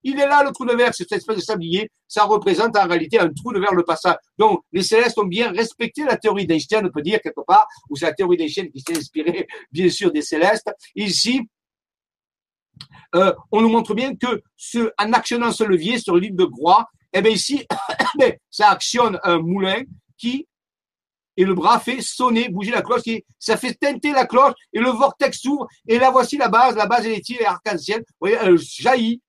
Il 0.02 0.18
est 0.18 0.26
là, 0.26 0.42
le 0.42 0.52
trou 0.52 0.64
de 0.64 0.74
verre, 0.74 0.94
cette 0.94 1.12
espèce 1.12 1.36
de 1.36 1.42
sablier. 1.42 1.90
Ça 2.08 2.24
représente 2.24 2.76
en 2.76 2.86
réalité 2.86 3.18
un 3.18 3.30
trou 3.32 3.52
de 3.52 3.60
verre, 3.60 3.74
le 3.74 3.84
passage. 3.84 4.16
Donc, 4.38 4.62
les 4.72 4.82
célestes 4.82 5.18
ont 5.18 5.26
bien 5.26 5.52
respecté 5.52 6.04
la 6.04 6.16
théorie 6.16 6.46
d'Einstein, 6.46 6.86
on 6.86 6.90
peut 6.90 7.02
dire 7.02 7.20
quelque 7.20 7.42
part, 7.46 7.66
ou 7.88 7.96
c'est 7.96 8.06
la 8.06 8.14
théorie 8.14 8.36
d'Einstein 8.36 8.70
qui 8.70 8.80
s'est 8.80 8.96
inspirée, 8.96 9.46
bien 9.72 9.88
sûr, 9.88 10.10
des 10.10 10.22
célestes. 10.22 10.70
Ici, 10.94 11.42
euh, 13.14 13.32
on 13.52 13.60
nous 13.60 13.68
montre 13.68 13.94
bien 13.94 14.14
que 14.14 14.42
ce, 14.56 14.90
en 14.98 15.12
actionnant 15.12 15.52
ce 15.52 15.64
levier 15.64 15.98
sur 15.98 16.16
l'île 16.16 16.36
de 16.36 16.44
Groix, 16.44 16.86
eh 17.12 17.20
bien 17.22 17.32
ici, 17.32 17.66
ben, 18.18 18.34
ça 18.50 18.70
actionne 18.70 19.18
un 19.22 19.38
moulin 19.38 19.82
qui 20.16 20.46
et 21.36 21.44
le 21.44 21.54
bras 21.54 21.80
fait 21.80 22.02
sonner, 22.02 22.50
bouger 22.50 22.70
la 22.70 22.82
cloche, 22.82 23.02
ça 23.38 23.56
fait 23.56 23.72
teinter 23.72 24.12
la 24.12 24.26
cloche, 24.26 24.52
et 24.74 24.78
le 24.78 24.90
vortex 24.90 25.40
s'ouvre, 25.40 25.66
et 25.88 25.98
là 25.98 26.10
voici 26.10 26.36
la 26.36 26.48
base, 26.48 26.76
la 26.76 26.86
base 26.86 27.06
elle 27.06 27.12
est 27.12 27.44
arc-en-ciel, 27.44 28.00
vous 28.00 28.14
voyez, 28.20 28.36
elle 28.40 28.58
jaillit 28.58 29.22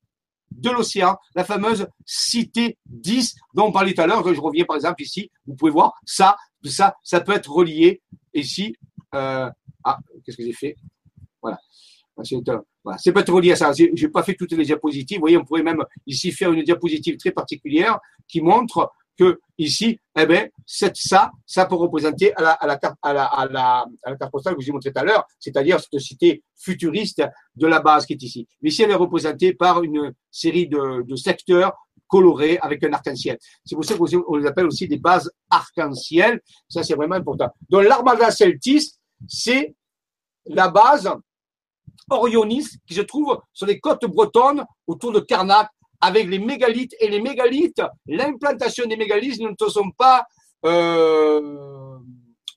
de 0.51 0.69
l'océan, 0.69 1.17
la 1.35 1.43
fameuse 1.43 1.87
cité 2.05 2.77
10 2.85 3.35
dont 3.53 3.67
on 3.67 3.71
parlait 3.71 3.93
tout 3.93 4.01
à 4.01 4.07
l'heure, 4.07 4.33
je 4.33 4.39
reviens 4.39 4.65
par 4.65 4.75
exemple 4.75 5.01
ici, 5.01 5.31
vous 5.47 5.55
pouvez 5.55 5.71
voir, 5.71 5.93
ça, 6.05 6.35
ça, 6.63 6.95
ça 7.03 7.21
peut 7.21 7.33
être 7.33 7.49
relié 7.49 8.01
ici, 8.33 8.75
euh, 9.15 9.49
ah, 9.83 9.97
qu'est-ce 10.23 10.37
que 10.37 10.43
j'ai 10.43 10.53
fait? 10.53 10.75
Voilà. 11.41 11.57
Voilà, 12.83 12.97
c'est 12.97 13.11
pas 13.11 13.23
trop 13.23 13.39
lié 13.39 13.53
à 13.53 13.55
ça. 13.55 13.71
J'ai 13.73 14.07
pas 14.09 14.23
fait 14.23 14.35
toutes 14.35 14.51
les 14.53 14.65
diapositives. 14.65 15.17
Vous 15.17 15.21
voyez, 15.21 15.37
on 15.37 15.45
pourrait 15.45 15.63
même 15.63 15.83
ici 16.05 16.31
faire 16.31 16.51
une 16.51 16.63
diapositive 16.63 17.17
très 17.17 17.31
particulière 17.31 17.99
qui 18.27 18.41
montre 18.41 18.91
ici, 19.57 19.99
eh 20.17 20.25
ben, 20.25 20.49
ça, 20.65 21.31
ça 21.45 21.65
peut 21.65 21.75
représenter 21.75 22.33
à 22.35 22.41
la, 22.41 22.57
la, 22.63 22.79
à 23.01 23.45
la, 23.47 23.85
carte 24.17 24.31
postale 24.31 24.55
que 24.55 24.61
je 24.61 24.65
vous 24.65 24.69
ai 24.69 24.73
montré 24.73 24.91
tout 24.91 24.99
à 24.99 25.03
l'heure, 25.03 25.25
c'est-à-dire 25.39 25.79
cette 25.79 25.99
cité 25.99 26.43
futuriste 26.55 27.23
de 27.55 27.67
la 27.67 27.79
base 27.79 28.05
qui 28.05 28.13
est 28.13 28.23
ici. 28.23 28.47
Mais 28.61 28.69
ici, 28.69 28.83
elle 28.83 28.91
est 28.91 28.95
représentée 28.95 29.53
par 29.53 29.83
une 29.83 30.13
série 30.29 30.67
de, 30.67 31.03
de 31.03 31.15
secteurs 31.15 31.73
colorés 32.07 32.57
avec 32.61 32.83
un 32.83 32.91
arc-en-ciel. 32.91 33.37
C'est 33.65 33.75
pour 33.75 33.85
ça 33.85 33.95
qu'on 33.95 34.35
les 34.35 34.45
appelle 34.45 34.65
aussi 34.65 34.87
des 34.87 34.97
bases 34.97 35.31
arc-en-ciel. 35.49 36.41
Ça, 36.67 36.83
c'est 36.83 36.95
vraiment 36.95 37.15
important. 37.15 37.49
Donc, 37.69 37.85
l'armada 37.85 38.29
celtis, 38.31 38.93
c'est 39.27 39.73
la 40.45 40.67
base 40.69 41.09
orionis 42.09 42.67
qui 42.85 42.93
se 42.93 43.01
trouve 43.01 43.39
sur 43.53 43.65
les 43.65 43.79
côtes 43.79 44.05
bretonnes 44.05 44.65
autour 44.85 45.13
de 45.13 45.21
Carnac 45.21 45.69
avec 46.01 46.27
les 46.27 46.39
mégalithes. 46.39 46.95
Et 46.99 47.07
les 47.07 47.21
mégalithes, 47.21 47.81
l'implantation 48.07 48.85
des 48.87 48.97
mégalithes 48.97 49.39
ne 49.39 49.69
sont 49.69 49.91
pas 49.91 50.25
euh, 50.65 51.97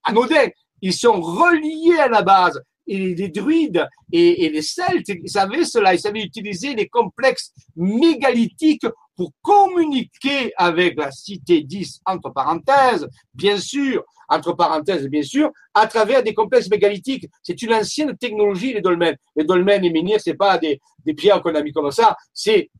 anodins. 0.03 0.49
Ils 0.83 0.95
sont 0.95 1.21
reliés 1.21 1.99
à 1.99 2.09
la 2.09 2.23
base. 2.23 2.61
Et 2.87 3.15
les 3.15 3.29
druides 3.29 3.87
et, 4.13 4.51
les 4.51 4.61
celtes 4.61 5.09
ils 5.09 5.31
savaient 5.31 5.65
cela. 5.65 5.95
Ils 5.95 6.01
savaient 6.01 6.23
utiliser 6.23 6.75
les 6.75 6.87
complexes 6.87 7.53
mégalithiques 7.77 8.87
pour 9.17 9.33
communiquer 9.41 10.53
avec 10.57 10.99
la 10.99 11.11
cité 11.11 11.63
10, 11.63 12.01
entre 12.05 12.31
parenthèses, 12.31 13.09
bien 13.33 13.57
sûr, 13.59 14.05
entre 14.29 14.53
parenthèses, 14.53 15.09
bien 15.09 15.23
sûr, 15.23 15.51
à 15.73 15.87
travers 15.87 16.23
des 16.23 16.35
complexes 16.35 16.69
mégalithiques. 16.69 17.29
C'est 17.43 17.63
une 17.63 17.73
ancienne 17.73 18.17
technologie, 18.19 18.75
les 18.75 18.83
dolmens. 18.83 19.17
Les 19.37 19.45
dolmens 19.45 19.83
et 19.83 19.91
menhirs, 19.91 20.21
c'est 20.21 20.35
pas 20.35 20.59
des, 20.59 20.81
des 21.07 21.15
pierres 21.15 21.43
qu'on 21.43 21.55
a 21.55 21.63
mis 21.63 21.73
comme 21.73 21.91
ça, 21.91 22.17
c'est 22.33 22.71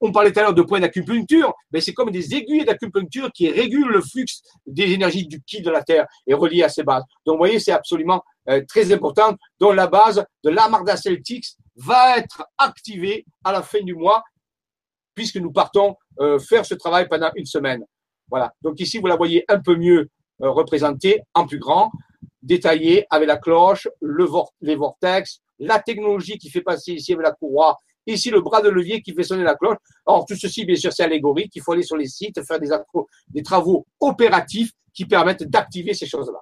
on 0.00 0.12
parlait 0.12 0.32
tout 0.32 0.40
à 0.40 0.42
l'heure 0.42 0.54
de 0.54 0.62
points 0.62 0.80
d'acupuncture, 0.80 1.52
mais 1.72 1.80
c'est 1.80 1.92
comme 1.92 2.10
des 2.10 2.34
aiguilles 2.34 2.64
d'acupuncture 2.64 3.30
qui 3.32 3.50
régulent 3.50 3.92
le 3.92 4.00
flux 4.00 4.26
des 4.66 4.92
énergies 4.92 5.26
du 5.26 5.42
ki 5.42 5.60
de 5.62 5.70
la 5.70 5.82
Terre 5.82 6.06
et 6.26 6.34
reliées 6.34 6.62
à 6.62 6.68
ces 6.68 6.82
bases. 6.82 7.04
Donc, 7.26 7.34
vous 7.34 7.40
voyez, 7.40 7.60
c'est 7.60 7.72
absolument 7.72 8.22
euh, 8.48 8.62
très 8.66 8.92
important, 8.92 9.36
dont 9.58 9.72
la 9.72 9.86
base 9.86 10.24
de 10.42 10.50
l'Amarda 10.50 10.96
Celtics 10.96 11.46
va 11.76 12.18
être 12.18 12.44
activée 12.58 13.24
à 13.44 13.52
la 13.52 13.62
fin 13.62 13.82
du 13.82 13.94
mois 13.94 14.22
puisque 15.14 15.36
nous 15.36 15.52
partons 15.52 15.96
euh, 16.20 16.38
faire 16.38 16.64
ce 16.64 16.74
travail 16.74 17.06
pendant 17.08 17.30
une 17.34 17.44
semaine. 17.44 17.84
Voilà. 18.30 18.54
Donc 18.62 18.80
ici, 18.80 18.98
vous 18.98 19.06
la 19.06 19.16
voyez 19.16 19.44
un 19.48 19.60
peu 19.60 19.76
mieux 19.76 20.08
euh, 20.42 20.50
représentée, 20.50 21.20
en 21.34 21.46
plus 21.46 21.58
grand, 21.58 21.90
détaillée, 22.42 23.04
avec 23.10 23.28
la 23.28 23.36
cloche, 23.36 23.86
le 24.00 24.26
les 24.62 24.76
vortex, 24.76 25.40
la 25.58 25.78
technologie 25.78 26.38
qui 26.38 26.48
fait 26.48 26.62
passer 26.62 26.92
ici 26.92 27.12
avec 27.12 27.26
la 27.26 27.32
courroie, 27.32 27.76
ici 28.06 28.30
le 28.30 28.40
bras 28.40 28.62
de 28.62 28.68
levier 28.68 29.02
qui 29.02 29.12
fait 29.14 29.22
sonner 29.22 29.44
la 29.44 29.54
cloche. 29.54 29.78
Or, 30.06 30.24
tout 30.26 30.36
ceci, 30.36 30.64
bien 30.64 30.76
sûr, 30.76 30.92
c'est 30.92 31.04
allégorique. 31.04 31.52
Il 31.54 31.62
faut 31.62 31.72
aller 31.72 31.82
sur 31.82 31.96
les 31.96 32.08
sites, 32.08 32.44
faire 32.44 32.58
des, 32.58 32.68
des 33.28 33.42
travaux 33.42 33.86
opératifs 34.00 34.72
qui 34.92 35.04
permettent 35.04 35.44
d'activer 35.44 35.94
ces 35.94 36.06
choses-là. 36.06 36.40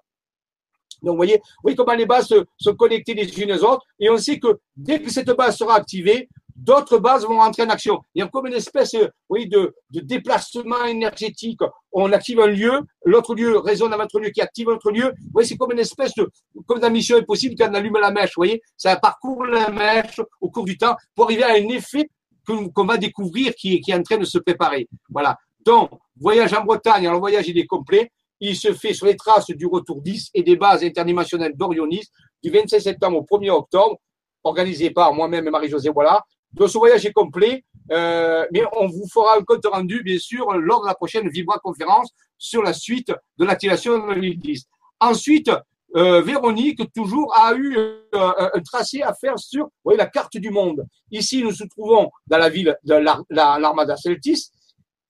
Donc, 1.02 1.12
vous 1.12 1.16
voyez, 1.16 1.40
vous 1.62 1.74
comment 1.74 1.94
les 1.94 2.06
bases 2.06 2.28
se, 2.28 2.44
se 2.59 2.70
connectent 2.70 3.09
les 3.09 3.40
unes 3.40 3.52
aux 3.52 3.64
autres. 3.64 3.85
Et 4.01 4.10
on 4.10 4.16
sait 4.16 4.39
que 4.39 4.59
dès 4.76 5.01
que 5.01 5.10
cette 5.10 5.30
base 5.30 5.56
sera 5.56 5.76
activée, 5.76 6.28
d'autres 6.59 6.98
bases 6.98 7.24
vont 7.24 7.40
entrer 7.40 7.62
en 7.62 7.70
action. 7.70 8.01
Il 8.14 8.20
y 8.20 8.22
a 8.22 8.28
comme 8.28 8.47
une 8.47 8.55
espèce 8.55 8.94
oui, 9.28 9.48
de, 9.48 9.74
déplacement 9.90 10.85
énergétique. 10.85 11.60
On 11.93 12.12
active 12.12 12.40
un 12.40 12.48
lieu, 12.48 12.80
l'autre 13.05 13.35
lieu 13.35 13.59
résonne 13.59 13.93
à 13.93 13.97
votre 13.97 14.18
lieu 14.18 14.30
qui 14.30 14.40
active 14.40 14.68
l'autre 14.68 14.90
lieu. 14.90 15.12
C'est 15.43 15.56
comme 15.56 15.72
une 15.72 15.78
espèce 15.78 16.14
de, 16.14 16.28
comme 16.66 16.80
dans 16.80 16.90
Mission 16.90 17.16
Impossible 17.16 17.55
quand 17.56 17.70
on 17.70 17.74
allume 17.74 17.98
la 18.01 18.10
mèche. 18.10 18.32
Vous 18.36 18.44
ça 18.76 18.97
parcourt 18.97 19.44
la 19.44 19.70
mèche 19.70 20.20
au 20.40 20.51
cours 20.51 20.64
du 20.64 20.76
temps 20.76 20.97
pour 21.14 21.26
arriver 21.26 21.44
à 21.44 21.52
un 21.52 21.68
effet 21.68 22.10
qu'on 22.47 22.85
va 22.85 22.97
découvrir 22.97 23.55
qui, 23.55 23.80
qui 23.80 23.90
est 23.90 23.94
en 23.94 24.02
train 24.02 24.18
de 24.18 24.24
se 24.24 24.39
préparer. 24.39 24.89
Voilà. 25.10 25.36
Donc, 25.64 25.90
voyage 26.16 26.52
en 26.55 26.64
Bretagne, 26.64 27.09
le 27.10 27.18
voyage 27.18 27.48
il 27.48 27.59
est 27.59 27.66
complet. 27.66 28.10
Il 28.40 28.56
se 28.56 28.72
fait 28.72 28.94
sur 28.94 29.06
les 29.06 29.16
traces 29.16 29.51
du 29.51 29.66
retour 29.66 30.01
10 30.01 30.30
et 30.35 30.43
des 30.43 30.56
bases 30.56 30.85
interdimensionnelles 30.85 31.56
d'Orionis 31.56 32.06
du 32.43 32.51
26 32.51 32.80
septembre 32.80 33.18
au 33.18 33.39
1er 33.39 33.51
octobre, 33.51 33.97
organisé 34.44 34.90
par 34.90 35.12
moi-même 35.12 35.47
et 35.47 35.51
Marie-Josée 35.51 35.90
Voilà. 35.90 36.22
Donc 36.52 36.70
ce 36.70 36.78
voyage 36.78 37.04
est 37.04 37.12
complet, 37.12 37.64
euh, 37.92 38.46
mais 38.52 38.62
on 38.72 38.86
vous 38.86 39.06
fera 39.12 39.36
un 39.36 39.42
compte 39.42 39.66
rendu, 39.66 40.02
bien 40.02 40.18
sûr, 40.18 40.50
lors 40.52 40.82
de 40.82 40.86
la 40.86 40.94
prochaine 40.94 41.28
Vibra 41.28 41.58
conférence 41.58 42.10
sur 42.38 42.62
la 42.62 42.72
suite 42.72 43.12
de 43.38 43.44
l'activation 43.44 43.98
de 43.98 44.14
2010. 44.14 44.64
Ensuite, 45.00 45.50
euh, 45.96 46.20
Véronique, 46.20 46.80
toujours, 46.92 47.34
a 47.36 47.54
eu 47.54 47.76
euh, 47.76 48.00
un 48.12 48.60
tracé 48.60 49.02
à 49.02 49.14
faire 49.14 49.38
sur 49.38 49.68
la 49.84 50.06
carte 50.06 50.36
du 50.36 50.50
monde. 50.50 50.86
Ici, 51.10 51.42
nous 51.42 51.50
nous 51.50 51.68
trouvons 51.68 52.10
dans 52.26 52.38
la 52.38 52.48
ville 52.48 52.76
de 52.84 52.94
l'Armada 53.30 53.96
Celtis, 53.96 54.50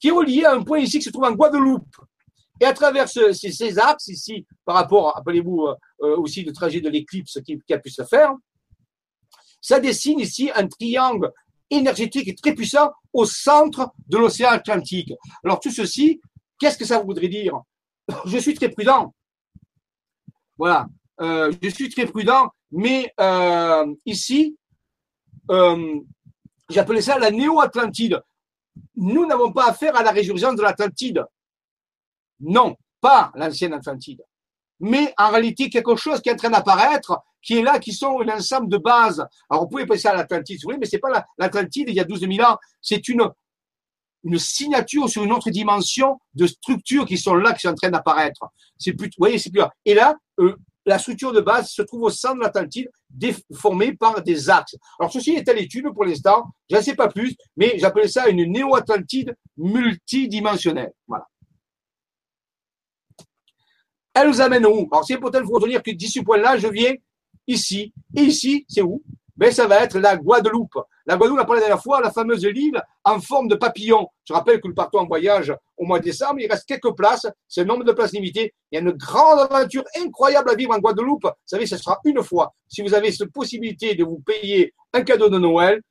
qui 0.00 0.08
est 0.08 0.12
reliée 0.12 0.44
à 0.44 0.52
un 0.52 0.62
point 0.62 0.78
ici 0.78 0.98
qui 0.98 1.04
se 1.04 1.10
trouve 1.10 1.24
en 1.24 1.32
Guadeloupe. 1.32 1.96
Et 2.60 2.64
à 2.64 2.72
travers 2.72 3.08
ces, 3.08 3.78
axes 3.78 4.08
ici, 4.08 4.44
par 4.64 4.76
rapport, 4.76 5.16
appelez-vous 5.16 5.68
aussi 6.00 6.42
le 6.42 6.52
trajet 6.52 6.80
de 6.80 6.88
l'éclipse 6.88 7.40
qui, 7.44 7.58
qui, 7.64 7.72
a 7.72 7.78
pu 7.78 7.90
se 7.90 8.04
faire, 8.04 8.34
ça 9.60 9.80
dessine 9.80 10.20
ici 10.20 10.50
un 10.54 10.66
triangle 10.66 11.32
énergétique 11.70 12.40
très 12.40 12.54
puissant 12.54 12.90
au 13.12 13.24
centre 13.24 13.92
de 14.08 14.18
l'océan 14.18 14.50
Atlantique. 14.50 15.12
Alors 15.44 15.60
tout 15.60 15.70
ceci, 15.70 16.20
qu'est-ce 16.58 16.78
que 16.78 16.84
ça 16.84 17.00
voudrait 17.00 17.28
dire? 17.28 17.60
Je 18.24 18.38
suis 18.38 18.54
très 18.54 18.68
prudent. 18.70 19.14
Voilà, 20.56 20.86
euh, 21.20 21.52
je 21.62 21.68
suis 21.68 21.88
très 21.88 22.06
prudent, 22.06 22.50
mais 22.72 23.12
euh, 23.20 23.94
ici, 24.06 24.56
euh, 25.50 26.00
j'appelais 26.68 27.00
ça 27.00 27.18
la 27.18 27.30
néo-Atlantide. 27.30 28.20
Nous 28.96 29.26
n'avons 29.26 29.52
pas 29.52 29.68
affaire 29.68 29.96
à 29.96 30.02
la 30.02 30.10
résurgence 30.10 30.56
de 30.56 30.62
l'Atlantide. 30.62 31.24
Non, 32.40 32.76
pas 33.00 33.32
l'ancienne 33.34 33.72
Atlantide. 33.72 34.22
Mais 34.80 35.12
en 35.16 35.30
réalité, 35.30 35.70
quelque 35.70 35.96
chose 35.96 36.20
qui 36.20 36.28
est 36.28 36.32
en 36.32 36.36
train 36.36 36.50
d'apparaître, 36.50 37.20
qui 37.42 37.58
est 37.58 37.62
là, 37.62 37.78
qui 37.78 37.92
sont 37.92 38.20
un 38.20 38.36
ensemble 38.36 38.68
de 38.68 38.78
bases. 38.78 39.24
Alors, 39.48 39.64
vous 39.64 39.68
pouvez 39.68 39.86
penser 39.86 40.08
à 40.08 40.14
l'Atlantide, 40.14 40.60
oui, 40.66 40.76
mais 40.78 40.86
c'est 40.86 40.98
pas 40.98 41.26
l'Atlantide 41.38 41.88
il 41.88 41.94
y 41.94 42.00
a 42.00 42.04
12 42.04 42.20
000 42.20 42.32
ans. 42.42 42.56
C'est 42.80 43.08
une, 43.08 43.28
signature 44.36 45.08
sur 45.08 45.24
une 45.24 45.32
autre 45.32 45.50
dimension 45.50 46.18
de 46.34 46.46
structures 46.46 47.06
qui 47.06 47.16
sont 47.16 47.34
là, 47.34 47.52
qui 47.54 47.60
sont 47.60 47.68
en 47.70 47.74
train 47.74 47.90
d'apparaître. 47.90 48.40
C'est 48.76 48.92
plus, 48.92 49.06
vous 49.06 49.12
voyez, 49.18 49.38
c'est 49.38 49.50
plus 49.50 49.60
là. 49.60 49.72
Et 49.84 49.94
là, 49.94 50.14
euh, 50.40 50.56
la 50.84 50.98
structure 50.98 51.32
de 51.32 51.40
base 51.40 51.70
se 51.70 51.82
trouve 51.82 52.02
au 52.02 52.10
centre 52.10 52.36
de 52.36 52.40
l'Atlantide, 52.40 52.90
formée 53.54 53.94
par 53.94 54.22
des 54.22 54.50
axes. 54.50 54.76
Alors, 54.98 55.12
ceci 55.12 55.32
est 55.32 55.48
à 55.48 55.52
l'étude 55.52 55.86
pour 55.94 56.04
l'instant. 56.04 56.46
Je 56.70 56.76
ne 56.76 56.80
sais 56.80 56.94
pas 56.94 57.08
plus, 57.08 57.36
mais 57.56 57.78
j'appelais 57.78 58.08
ça 58.08 58.28
une 58.28 58.50
néo-Atlantide 58.50 59.36
multidimensionnelle. 59.56 60.92
Voilà. 61.06 61.26
Elle 64.14 64.28
nous 64.28 64.40
amène 64.40 64.66
où? 64.66 64.88
Alors, 64.90 65.04
c'est 65.04 65.14
il 65.14 65.20
faut 65.20 65.28
retenir 65.28 65.82
que 65.82 65.92
d'ici 65.92 66.18
ce 66.18 66.24
point-là, 66.24 66.58
je 66.58 66.66
viens 66.66 66.94
ici. 67.48 67.92
Et 68.16 68.22
ici, 68.22 68.64
c'est 68.68 68.82
où? 68.82 69.02
Ben, 69.36 69.52
ça 69.52 69.66
va 69.68 69.84
être 69.84 69.98
la 69.98 70.16
Guadeloupe. 70.16 70.78
La 71.06 71.16
Guadeloupe, 71.16 71.38
on 71.38 71.42
a 71.42 71.44
parlé 71.44 71.60
la 71.60 71.68
dernière 71.68 71.82
fois, 71.82 72.00
la 72.00 72.10
fameuse 72.10 72.42
île 72.42 72.82
en 73.04 73.20
forme 73.20 73.46
de 73.46 73.54
papillon. 73.54 74.08
Je 74.24 74.32
rappelle 74.32 74.60
que 74.60 74.66
nous 74.66 74.74
partons 74.74 74.98
en 74.98 75.06
voyage 75.06 75.54
au 75.76 75.84
mois 75.84 76.00
de 76.00 76.04
décembre. 76.04 76.40
Il 76.40 76.50
reste 76.50 76.66
quelques 76.66 76.92
places. 76.96 77.26
C'est 77.46 77.60
un 77.60 77.64
nombre 77.64 77.84
de 77.84 77.92
places 77.92 78.12
limité. 78.12 78.52
Il 78.70 78.74
y 78.74 78.78
a 78.78 78.80
une 78.82 78.90
grande 78.90 79.38
aventure 79.38 79.84
incroyable 79.96 80.50
à 80.50 80.54
vivre 80.56 80.74
en 80.74 80.80
Guadeloupe. 80.80 81.22
Vous 81.22 81.30
savez, 81.46 81.66
ce 81.66 81.76
sera 81.76 82.00
une 82.04 82.20
fois. 82.22 82.52
Si 82.68 82.82
vous 82.82 82.94
avez 82.94 83.12
cette 83.12 83.32
possibilité 83.32 83.94
de 83.94 84.02
vous 84.04 84.18
payer 84.18 84.74
un 84.92 85.02
cadeau 85.02 85.28
de 85.28 85.38
Noël, 85.38 85.82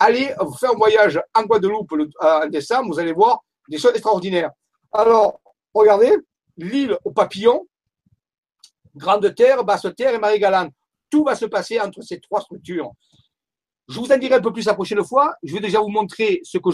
allez 0.00 0.34
faire 0.58 0.72
un 0.72 0.76
voyage 0.76 1.20
en 1.32 1.44
Guadeloupe 1.44 1.94
en 2.20 2.48
décembre. 2.48 2.92
Vous 2.92 2.98
allez 2.98 3.12
voir 3.12 3.38
des 3.68 3.78
choses 3.78 3.92
extraordinaires. 3.92 4.50
Alors, 4.92 5.40
regardez, 5.72 6.12
l'île 6.56 6.98
aux 7.04 7.12
papillons, 7.12 7.68
Grande 8.94 9.34
Terre, 9.34 9.64
Basse 9.64 9.86
Terre 9.96 10.14
et 10.14 10.18
Marie-Galante. 10.18 10.72
Tout 11.10 11.24
va 11.24 11.34
se 11.34 11.46
passer 11.46 11.80
entre 11.80 12.02
ces 12.02 12.20
trois 12.20 12.40
structures. 12.40 12.90
Je 13.88 13.98
vous 13.98 14.10
en 14.10 14.16
dirai 14.16 14.36
un 14.36 14.40
peu 14.40 14.52
plus 14.52 14.66
la 14.66 14.74
prochaine 14.74 15.04
fois. 15.04 15.34
Je 15.42 15.52
vais 15.54 15.60
déjà 15.60 15.80
vous 15.80 15.88
montrer 15.88 16.40
ce 16.42 16.58
que 16.58 16.70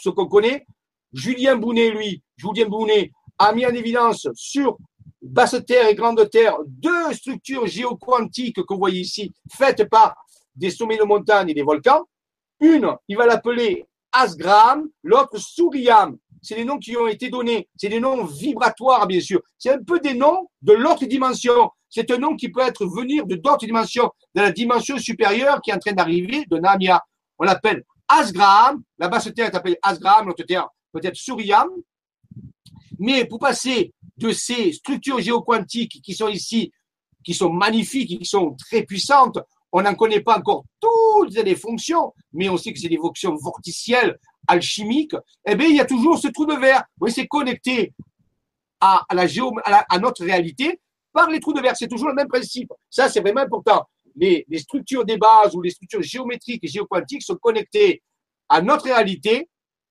ce 0.00 0.08
qu'on 0.10 0.26
connaît. 0.26 0.64
Julien 1.12 1.56
Bounet, 1.56 1.90
lui, 1.90 2.22
Julien 2.36 2.66
Bounet, 2.66 3.10
a 3.38 3.52
mis 3.52 3.66
en 3.66 3.70
évidence 3.70 4.28
sur 4.34 4.78
Basse 5.20 5.56
Terre 5.66 5.88
et 5.88 5.94
Grande 5.94 6.28
Terre 6.30 6.56
deux 6.66 7.12
structures 7.12 7.66
géoquantiques 7.66 8.56
que 8.56 8.72
vous 8.74 8.78
voyez 8.78 9.00
ici, 9.00 9.32
faites 9.52 9.88
par 9.88 10.16
des 10.54 10.70
sommets 10.70 10.98
de 10.98 11.04
montagne 11.04 11.50
et 11.50 11.54
des 11.54 11.62
volcans. 11.62 12.04
Une, 12.60 12.96
il 13.08 13.16
va 13.16 13.26
l'appeler 13.26 13.84
Asgram, 14.12 14.88
l'autre 15.02 15.38
Souriam 15.38 16.16
c'est 16.42 16.56
des 16.56 16.64
noms 16.64 16.78
qui 16.78 16.96
ont 16.96 17.06
été 17.06 17.30
donnés. 17.30 17.68
C'est 17.76 17.88
des 17.88 18.00
noms 18.00 18.24
vibratoires, 18.24 19.06
bien 19.06 19.20
sûr. 19.20 19.40
C'est 19.58 19.70
un 19.70 19.82
peu 19.82 20.00
des 20.00 20.14
noms 20.14 20.48
de 20.60 20.72
l'autre 20.72 21.06
dimension. 21.06 21.70
C'est 21.88 22.10
un 22.10 22.18
nom 22.18 22.36
qui 22.36 22.48
peut 22.50 22.62
être 22.62 22.84
venir 22.84 23.26
de 23.26 23.36
d'autres 23.36 23.64
dimensions, 23.64 24.10
de 24.34 24.40
la 24.40 24.50
dimension 24.50 24.98
supérieure 24.98 25.60
qui 25.62 25.70
est 25.70 25.74
en 25.74 25.78
train 25.78 25.92
d'arriver, 25.92 26.44
de 26.50 26.58
Namia. 26.58 27.00
On 27.38 27.44
l'appelle 27.44 27.84
Asgraham. 28.08 28.82
La 28.98 29.08
basse 29.08 29.32
terre 29.34 29.46
est 29.46 29.54
appelée 29.54 29.78
Asgraham, 29.82 30.26
l'autre 30.26 30.42
terre 30.44 30.68
peut-être 30.92 31.16
Suriyam. 31.16 31.68
Mais 32.98 33.24
pour 33.24 33.38
passer 33.38 33.92
de 34.16 34.32
ces 34.32 34.72
structures 34.72 35.20
géoquantiques 35.20 36.00
qui 36.02 36.14
sont 36.14 36.28
ici, 36.28 36.72
qui 37.24 37.34
sont 37.34 37.50
magnifiques, 37.50 38.18
qui 38.20 38.26
sont 38.26 38.56
très 38.56 38.82
puissantes, 38.82 39.38
on 39.72 39.82
n'en 39.82 39.94
connaît 39.94 40.20
pas 40.20 40.38
encore 40.38 40.64
toutes 40.80 41.34
les 41.34 41.56
fonctions, 41.56 42.12
mais 42.32 42.48
on 42.48 42.56
sait 42.56 42.72
que 42.72 42.78
c'est 42.78 42.88
des 42.88 42.98
fonctions 42.98 43.34
vorticielles 43.34 44.18
alchimique, 44.46 45.14
eh 45.46 45.54
bien, 45.54 45.68
il 45.68 45.76
y 45.76 45.80
a 45.80 45.84
toujours 45.84 46.18
ce 46.18 46.28
trou 46.28 46.46
de 46.46 46.54
verre. 46.54 46.82
Oui, 47.00 47.12
c'est 47.12 47.26
connecté 47.26 47.92
à, 48.80 49.04
la 49.12 49.26
géo, 49.26 49.52
à, 49.64 49.98
notre 49.98 50.24
réalité 50.24 50.80
par 51.12 51.30
les 51.30 51.40
trous 51.40 51.52
de 51.52 51.60
verre. 51.60 51.76
C'est 51.76 51.88
toujours 51.88 52.08
le 52.08 52.14
même 52.14 52.28
principe. 52.28 52.72
Ça, 52.90 53.08
c'est 53.08 53.20
vraiment 53.20 53.42
important. 53.42 53.84
Les, 54.16 54.44
les, 54.48 54.58
structures 54.58 55.04
des 55.04 55.16
bases 55.16 55.54
ou 55.54 55.62
les 55.62 55.70
structures 55.70 56.02
géométriques 56.02 56.64
et 56.64 56.68
géoquantiques 56.68 57.22
sont 57.22 57.36
connectées 57.36 58.02
à 58.48 58.60
notre 58.60 58.84
réalité 58.84 59.48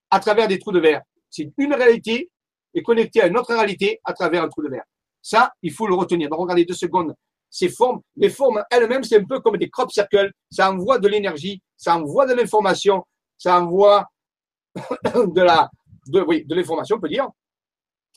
à 0.09 0.19
travers 0.19 0.47
des 0.47 0.59
trous 0.59 0.73
de 0.73 0.79
verre. 0.79 1.01
C'est 1.29 1.51
une 1.57 1.73
réalité 1.73 2.29
est 2.73 2.83
connectée 2.83 3.21
à 3.21 3.27
une 3.27 3.37
autre 3.37 3.53
réalité 3.53 3.99
à 4.03 4.13
travers 4.13 4.43
un 4.43 4.49
trou 4.49 4.63
de 4.63 4.69
verre. 4.69 4.85
Ça, 5.21 5.53
il 5.61 5.71
faut 5.71 5.87
le 5.87 5.95
retenir. 5.95 6.29
Donc, 6.29 6.39
regardez 6.39 6.65
deux 6.65 6.73
secondes. 6.73 7.13
Ces 7.51 7.69
formes, 7.69 8.01
les 8.15 8.29
formes 8.29 8.63
elles-mêmes, 8.71 9.03
c'est 9.03 9.17
un 9.17 9.25
peu 9.25 9.41
comme 9.41 9.57
des 9.57 9.69
crop 9.69 9.91
circles. 9.91 10.31
Ça 10.49 10.71
envoie 10.71 10.97
de 10.97 11.07
l'énergie, 11.07 11.61
ça 11.77 11.97
envoie 11.97 12.25
de 12.25 12.33
l'information, 12.33 13.03
ça 13.37 13.61
envoie 13.61 14.07
de 14.75 15.41
la, 15.41 15.69
de, 16.07 16.21
oui, 16.21 16.45
de 16.45 16.55
l'information, 16.55 16.95
on 16.95 16.99
peut 16.99 17.09
dire. 17.09 17.27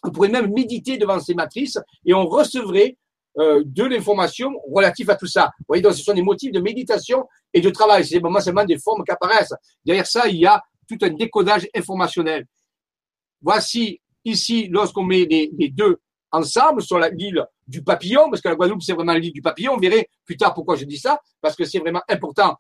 On 0.04 0.10
pourrait 0.10 0.28
même 0.28 0.52
méditer 0.52 0.98
devant 0.98 1.18
ces 1.18 1.34
matrices 1.34 1.78
et 2.06 2.14
on 2.14 2.26
recevrait 2.26 2.96
euh, 3.38 3.62
de 3.66 3.84
l'information 3.84 4.52
relative 4.72 5.10
à 5.10 5.16
tout 5.16 5.26
ça. 5.26 5.50
Vous 5.60 5.64
voyez, 5.66 5.82
donc 5.82 5.94
ce 5.94 6.04
sont 6.04 6.14
des 6.14 6.22
motifs 6.22 6.52
de 6.52 6.60
méditation 6.60 7.26
et 7.52 7.60
de 7.60 7.70
travail. 7.70 8.06
C'est 8.06 8.20
vraiment 8.20 8.40
seulement 8.40 8.64
des 8.64 8.78
formes 8.78 9.02
qui 9.04 9.10
apparaissent. 9.10 9.54
Derrière 9.84 10.06
ça, 10.06 10.28
il 10.28 10.36
y 10.36 10.46
a 10.46 10.62
tout 10.88 10.98
un 11.02 11.10
décodage 11.10 11.66
informationnel. 11.74 12.46
Voici 13.42 14.00
ici, 14.24 14.68
lorsqu'on 14.68 15.02
met 15.02 15.24
les, 15.24 15.70
deux 15.70 16.00
ensemble 16.34 16.82
sur 16.82 16.98
l'île 16.98 17.44
du 17.66 17.82
papillon, 17.82 18.28
parce 18.28 18.42
que 18.42 18.48
la 18.48 18.56
Guadeloupe, 18.56 18.82
c'est 18.82 18.92
vraiment 18.92 19.14
l'île 19.14 19.32
du 19.32 19.42
papillon. 19.42 19.74
On 19.74 19.78
verrait 19.78 20.08
plus 20.24 20.36
tard 20.36 20.52
pourquoi 20.52 20.76
je 20.76 20.84
dis 20.84 20.98
ça, 20.98 21.20
parce 21.40 21.54
que 21.56 21.64
c'est 21.64 21.78
vraiment 21.78 22.02
important. 22.08 22.56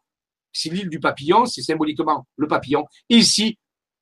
C'est 0.52 0.70
l'île 0.70 0.88
du 0.88 1.00
papillon, 1.00 1.46
c'est 1.46 1.62
symboliquement 1.62 2.26
le 2.36 2.46
papillon. 2.46 2.84
Ici, 3.08 3.58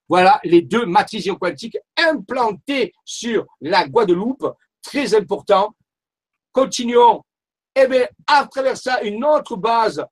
voilà 0.09 0.41
les 0.45 0.63
deux 0.63 0.85
matrices 0.85 1.25
géoquantiques 1.25 1.79
implantées 1.97 2.93
sur 3.05 3.47
la 3.61 3.89
Guadeloupe, 3.89 4.47
très 4.83 5.15
important. 5.15 5.75
Continuons. 6.53 7.23
Eh 7.75 7.87
bien, 7.87 8.07
à 8.27 8.47
travers 8.47 8.77
ça, 8.77 9.01
une 9.03 9.25
autre 9.25 9.57
base 9.57 10.05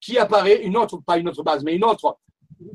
qui 0.00 0.16
apparaît, 0.16 0.62
une 0.62 0.76
autre, 0.78 0.98
pas 1.04 1.18
une 1.18 1.28
autre 1.28 1.42
base, 1.42 1.62
mais 1.62 1.74
une 1.76 1.84
autre 1.84 2.18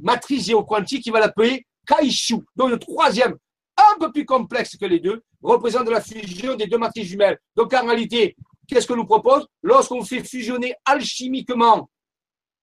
matrice 0.01 0.45
géoquantique 0.45 1.03
qui 1.03 1.09
va 1.09 1.19
l'appeler 1.19 1.65
Kaishu. 1.87 2.45
Donc 2.55 2.69
le 2.69 2.77
troisième, 2.77 3.35
un 3.77 3.97
peu 3.99 4.11
plus 4.11 4.25
complexe 4.25 4.77
que 4.77 4.85
les 4.85 4.99
deux, 4.99 5.23
représente 5.41 5.89
la 5.89 6.01
fusion 6.01 6.55
des 6.55 6.67
deux 6.67 6.77
matrices 6.77 7.07
jumelles. 7.07 7.39
Donc 7.55 7.73
en 7.73 7.85
réalité, 7.85 8.35
qu'est-ce 8.67 8.87
que 8.87 8.93
nous 8.93 9.05
propose 9.05 9.47
Lorsqu'on 9.61 10.03
fait 10.03 10.23
fusionner 10.23 10.73
alchimiquement 10.85 11.89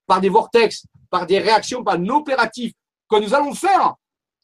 par 0.07 0.20
des 0.20 0.28
vortex, 0.28 0.86
par 1.11 1.27
des 1.27 1.39
réactions, 1.39 1.82
par 1.82 1.94
un 1.94 2.09
opératif 2.09 2.73
que 3.09 3.16
nous 3.16 3.35
allons 3.35 3.55
faire 3.55 3.94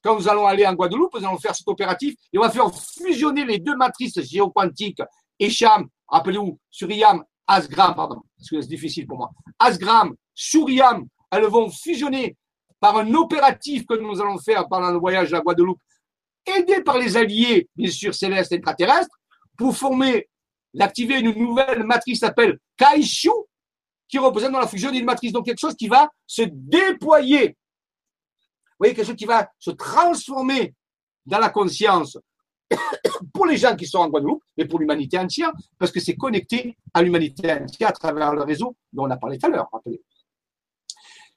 quand 0.03 0.17
nous 0.17 0.29
allons 0.29 0.47
aller 0.47 0.67
en 0.67 0.75
Guadeloupe, 0.75 1.15
nous 1.15 1.25
allons 1.25 1.39
faire 1.39 1.55
cet 1.55 1.69
opératif 1.69 2.15
et 2.33 2.39
on 2.39 2.43
va 2.43 2.51
faire 2.51 2.69
fusionner 2.75 3.45
les 3.45 3.59
deux 3.59 3.77
matrices 3.77 4.21
géoquantiques, 4.21 5.01
Echam, 5.39 5.89
rappelez-vous, 6.09 6.59
Suriam, 6.71 7.25
Asgram, 7.47 7.95
pardon, 7.95 8.23
parce 8.37 8.51
que 8.51 8.61
c'est 8.61 8.69
difficile 8.69 9.07
pour 9.07 9.19
moi. 9.19 9.31
Asgram, 9.59 10.15
Suriam, 10.35 11.07
elles 11.31 11.45
vont 11.45 11.71
fusionner 11.71 12.37
par 12.81 12.97
un 12.97 13.15
opératif 13.15 13.87
que 13.87 13.95
nous 13.95 14.21
allons 14.21 14.39
faire 14.39 14.67
pendant 14.69 14.91
le 14.91 14.99
voyage 14.99 15.33
à 15.35 15.41
Guadeloupe, 15.41 15.81
aidés 16.47 16.83
par 16.83 16.99
les 16.99 17.17
alliés, 17.17 17.69
bien 17.77 17.91
sûr, 17.91 18.15
célestes 18.15 18.53
et 18.53 18.57
extraterrestres, 18.57 19.17
pour 19.57 19.77
former, 19.77 20.29
l'activer 20.75 21.21
une 21.21 21.33
nouvelle 21.33 21.85
matrice 21.85 22.15
qui 22.15 22.21
s'appelle 22.21 22.59
Kaishu, 22.77 23.31
qui 24.09 24.19
représente 24.19 24.53
dans 24.53 24.61
la 24.61 24.67
fusion 24.67 24.91
d'une 24.91 25.05
matrice. 25.05 25.33
Donc 25.33 25.47
quelque 25.47 25.61
chose 25.61 25.77
qui 25.77 25.89
va 25.89 26.11
se 26.27 26.43
déployer 26.43 27.57
voyez, 28.83 28.95
quelque 28.95 29.07
chose 29.07 29.17
qui 29.17 29.25
va 29.25 29.49
se 29.59 29.71
transformer 29.71 30.75
dans 31.25 31.39
la 31.39 31.51
conscience 31.51 32.19
pour 33.33 33.47
les 33.47 33.57
gens 33.57 33.77
qui 33.77 33.87
sont 33.87 33.99
en 33.99 34.09
Guadeloupe, 34.09 34.43
mais 34.57 34.65
pour 34.65 34.81
l'humanité 34.81 35.19
entière, 35.19 35.53
parce 35.79 35.93
que 35.93 36.01
c'est 36.01 36.17
connecté 36.17 36.77
à 36.93 37.03
l'humanité 37.03 37.53
entière 37.53 37.91
à 37.91 37.93
travers 37.93 38.35
le 38.35 38.43
réseau 38.43 38.77
dont 38.93 39.07
on 39.07 39.11
a 39.11 39.17
parlé 39.17 39.39
tout 39.39 39.47
à 39.47 39.51
l'heure. 39.51 39.71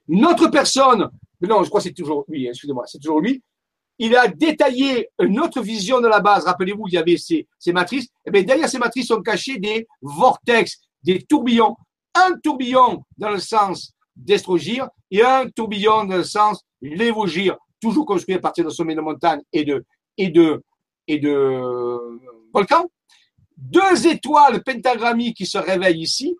Une 0.07 0.26
autre 0.26 0.48
personne, 0.48 1.10
non, 1.41 1.64
je 1.64 1.69
crois 1.69 1.82
que 1.82 1.84
c'est 1.84 1.94
toujours 1.94 2.26
lui, 2.27 2.48
excusez-moi, 2.48 2.86
c'est 2.88 2.99
toujours 2.99 3.19
lui, 3.19 3.44
il 3.97 4.15
a 4.15 4.27
détaillé 4.27 5.09
une 5.19 5.39
autre 5.39 5.61
vision 5.61 6.01
de 6.01 6.07
la 6.07 6.19
base. 6.19 6.45
Rappelez-vous, 6.45 6.88
il 6.88 6.93
y 6.93 6.97
avait 6.97 7.17
ces, 7.17 7.47
ces 7.57 7.72
matrices. 7.72 8.07
Eh 8.26 8.43
derrière 8.43 8.69
ces 8.69 8.77
matrices 8.77 9.07
sont 9.07 9.22
cachés 9.22 9.57
des 9.57 9.88
vortex, 10.01 10.81
des 11.03 11.22
tourbillons. 11.22 11.76
Un 12.13 12.38
tourbillon 12.43 13.03
dans 13.17 13.30
le 13.30 13.39
sens 13.39 13.93
d'estrogir 14.15 14.89
et 15.11 15.22
un 15.22 15.49
tourbillon 15.49 16.05
dans 16.05 16.17
le 16.17 16.23
sens 16.23 16.63
l'évogir, 16.81 17.57
toujours 17.81 18.05
construit 18.05 18.35
à 18.35 18.39
partir 18.39 18.65
de 18.65 18.69
sommets 18.69 18.95
de 18.95 19.01
montagne 19.01 19.41
et 19.51 19.63
de, 19.63 19.85
et 20.17 20.30
de, 20.30 20.63
et 21.07 21.19
de 21.19 21.61
volcans. 22.53 22.89
Deux 23.57 24.07
étoiles 24.07 24.63
pentagrammiques 24.63 25.38
qui 25.38 25.45
se 25.45 25.57
réveillent 25.57 26.01
ici, 26.01 26.35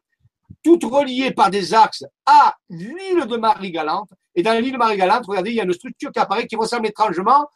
toutes 0.64 0.84
reliées 0.84 1.32
par 1.32 1.50
des 1.50 1.74
axes 1.74 2.04
à 2.26 2.56
l'île 2.70 3.26
de 3.28 3.38
Marie-Galante. 3.38 4.10
Et 4.36 4.44
dans 4.44 4.60
l'île 4.60 4.78
Marie-Galante, 4.78 5.26
regardez, 5.28 5.52
il 5.52 5.56
y 5.56 5.62
a 5.62 5.64
une 5.64 5.74
structure 5.74 6.12
qui 6.12 6.20
apparaît 6.20 6.48
qui 6.48 6.56
ressemble 6.56 6.88
étrangement 6.88 7.48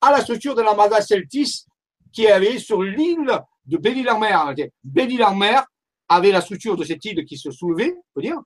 à 0.00 0.10
la 0.10 0.20
structure 0.20 0.54
de 0.54 0.62
l'armada 0.62 1.00
Celtis 1.00 1.66
qui 2.12 2.26
avait 2.26 2.58
sur 2.58 2.82
l'île 2.82 3.40
de 3.66 3.76
Belle-Île-en-Mer. 3.76 4.54
Belle-Île-en-Mer 4.82 5.64
avait 6.08 6.30
la 6.30 6.40
structure 6.40 6.76
de 6.76 6.84
cette 6.84 7.04
île 7.04 7.24
qui 7.24 7.36
se 7.36 7.50
soulevait, 7.50 7.94
on 7.96 8.02
peut 8.14 8.22
dire, 8.22 8.38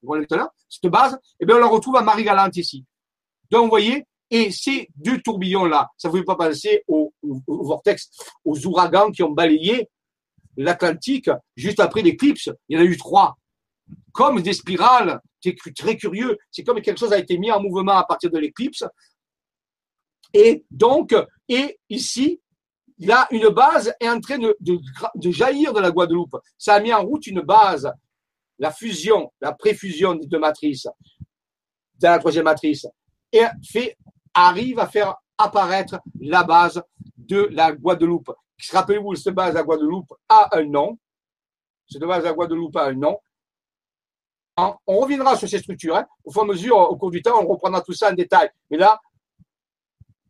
cette 0.69 0.91
base, 0.91 1.15
et 1.15 1.19
eh 1.41 1.47
bien 1.47 1.57
on 1.57 1.61
la 1.61 1.67
retrouve 1.67 1.97
à 1.97 2.03
Marie-Galante 2.03 2.57
ici. 2.57 2.85
Donc, 3.51 3.65
vous 3.65 3.71
voyez, 3.71 4.05
et 4.31 4.51
ces 4.51 4.89
deux 4.95 5.21
tourbillons-là, 5.21 5.91
ça 5.97 6.09
ne 6.09 6.13
vous 6.13 6.19
fait 6.19 6.25
pas 6.25 6.37
penser 6.37 6.85
aux, 6.87 7.13
vortex, 7.47 8.11
aux 8.45 8.67
ouragans 8.67 9.11
qui 9.11 9.23
ont 9.23 9.31
balayé 9.31 9.89
l'Atlantique 10.57 11.31
juste 11.57 11.81
après 11.81 12.03
l'éclipse. 12.03 12.51
Il 12.69 12.79
y 12.79 12.81
en 12.81 12.85
a 12.85 12.87
eu 12.87 12.97
trois. 12.97 13.37
Comme 14.13 14.41
des 14.43 14.53
spirales, 14.53 15.21
c'est 15.41 15.57
très 15.77 15.97
curieux. 15.97 16.37
C'est 16.51 16.65
comme 16.65 16.81
quelque 16.81 16.99
chose 16.99 17.13
a 17.13 17.19
été 17.19 17.39
mis 17.39 17.51
en 17.51 17.61
mouvement 17.61 17.97
à 17.97 18.05
partir 18.05 18.31
de 18.31 18.39
l'éclipse. 18.39 18.85
Et 20.35 20.65
donc, 20.71 21.15
et 21.49 21.79
ici, 21.89 22.41
a 23.09 23.29
une 23.31 23.49
base 23.49 23.93
est 24.01 24.09
en 24.09 24.21
train 24.21 24.39
de, 24.39 24.57
de, 24.61 25.31
jaillir 25.31 25.73
de 25.73 25.81
la 25.81 25.91
Guadeloupe. 25.91 26.37
Ça 26.57 26.75
a 26.75 26.81
mis 26.81 26.93
en 26.93 27.03
route 27.03 27.27
une 27.27 27.41
base, 27.41 27.91
la 28.59 28.73
fusion, 28.73 29.33
la 29.41 29.53
préfusion 29.53 30.15
des 30.17 30.27
deux 30.27 30.39
matrices, 30.39 30.89
dans 32.01 32.11
la 32.11 32.19
troisième 32.19 32.45
matrice 32.45 32.87
et 33.33 33.45
fait, 33.71 33.97
arrive 34.35 34.79
à 34.79 34.87
faire 34.87 35.15
apparaître 35.37 36.01
la 36.21 36.45
base 36.45 36.83
de 37.17 37.49
la 37.53 37.73
Guadeloupe. 37.73 38.33
Rappelez-vous, 38.73 39.15
cette 39.15 39.35
base 39.35 39.57
à 39.57 39.63
Guadeloupe 39.63 40.13
a 40.29 40.57
un 40.57 40.65
nom. 40.65 40.99
Cette 41.89 42.03
base 42.03 42.27
à 42.27 42.33
Guadeloupe 42.33 42.77
a 42.77 42.87
un 42.87 42.95
nom. 42.95 43.19
On 44.59 44.99
reviendra 44.99 45.37
sur 45.37 45.49
ces 45.49 45.61
structures. 45.61 45.97
Hein. 45.97 46.07
Au 46.25 46.33
fur 46.33 46.43
et 46.43 46.45
à 46.45 46.49
mesure, 46.49 46.77
au 46.77 46.97
cours 46.97 47.13
du 47.13 47.23
temps, 47.23 47.41
on 47.41 47.47
reprendra 47.47 47.81
tout 47.81 47.93
ça 47.93 48.11
en 48.11 48.15
détail. 48.15 48.51
Mais 48.71 48.77
là, 48.77 49.01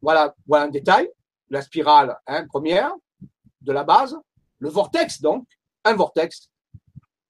voilà, 0.03 0.35
voilà 0.47 0.67
un 0.67 0.69
détail. 0.69 1.11
La 1.49 1.63
spirale 1.63 2.15
hein, 2.27 2.47
première 2.47 2.93
de 3.63 3.73
la 3.73 3.85
base. 3.85 4.19
Le 4.59 4.69
vortex, 4.69 5.23
donc. 5.23 5.47
Un 5.85 5.95
vortex. 5.95 6.51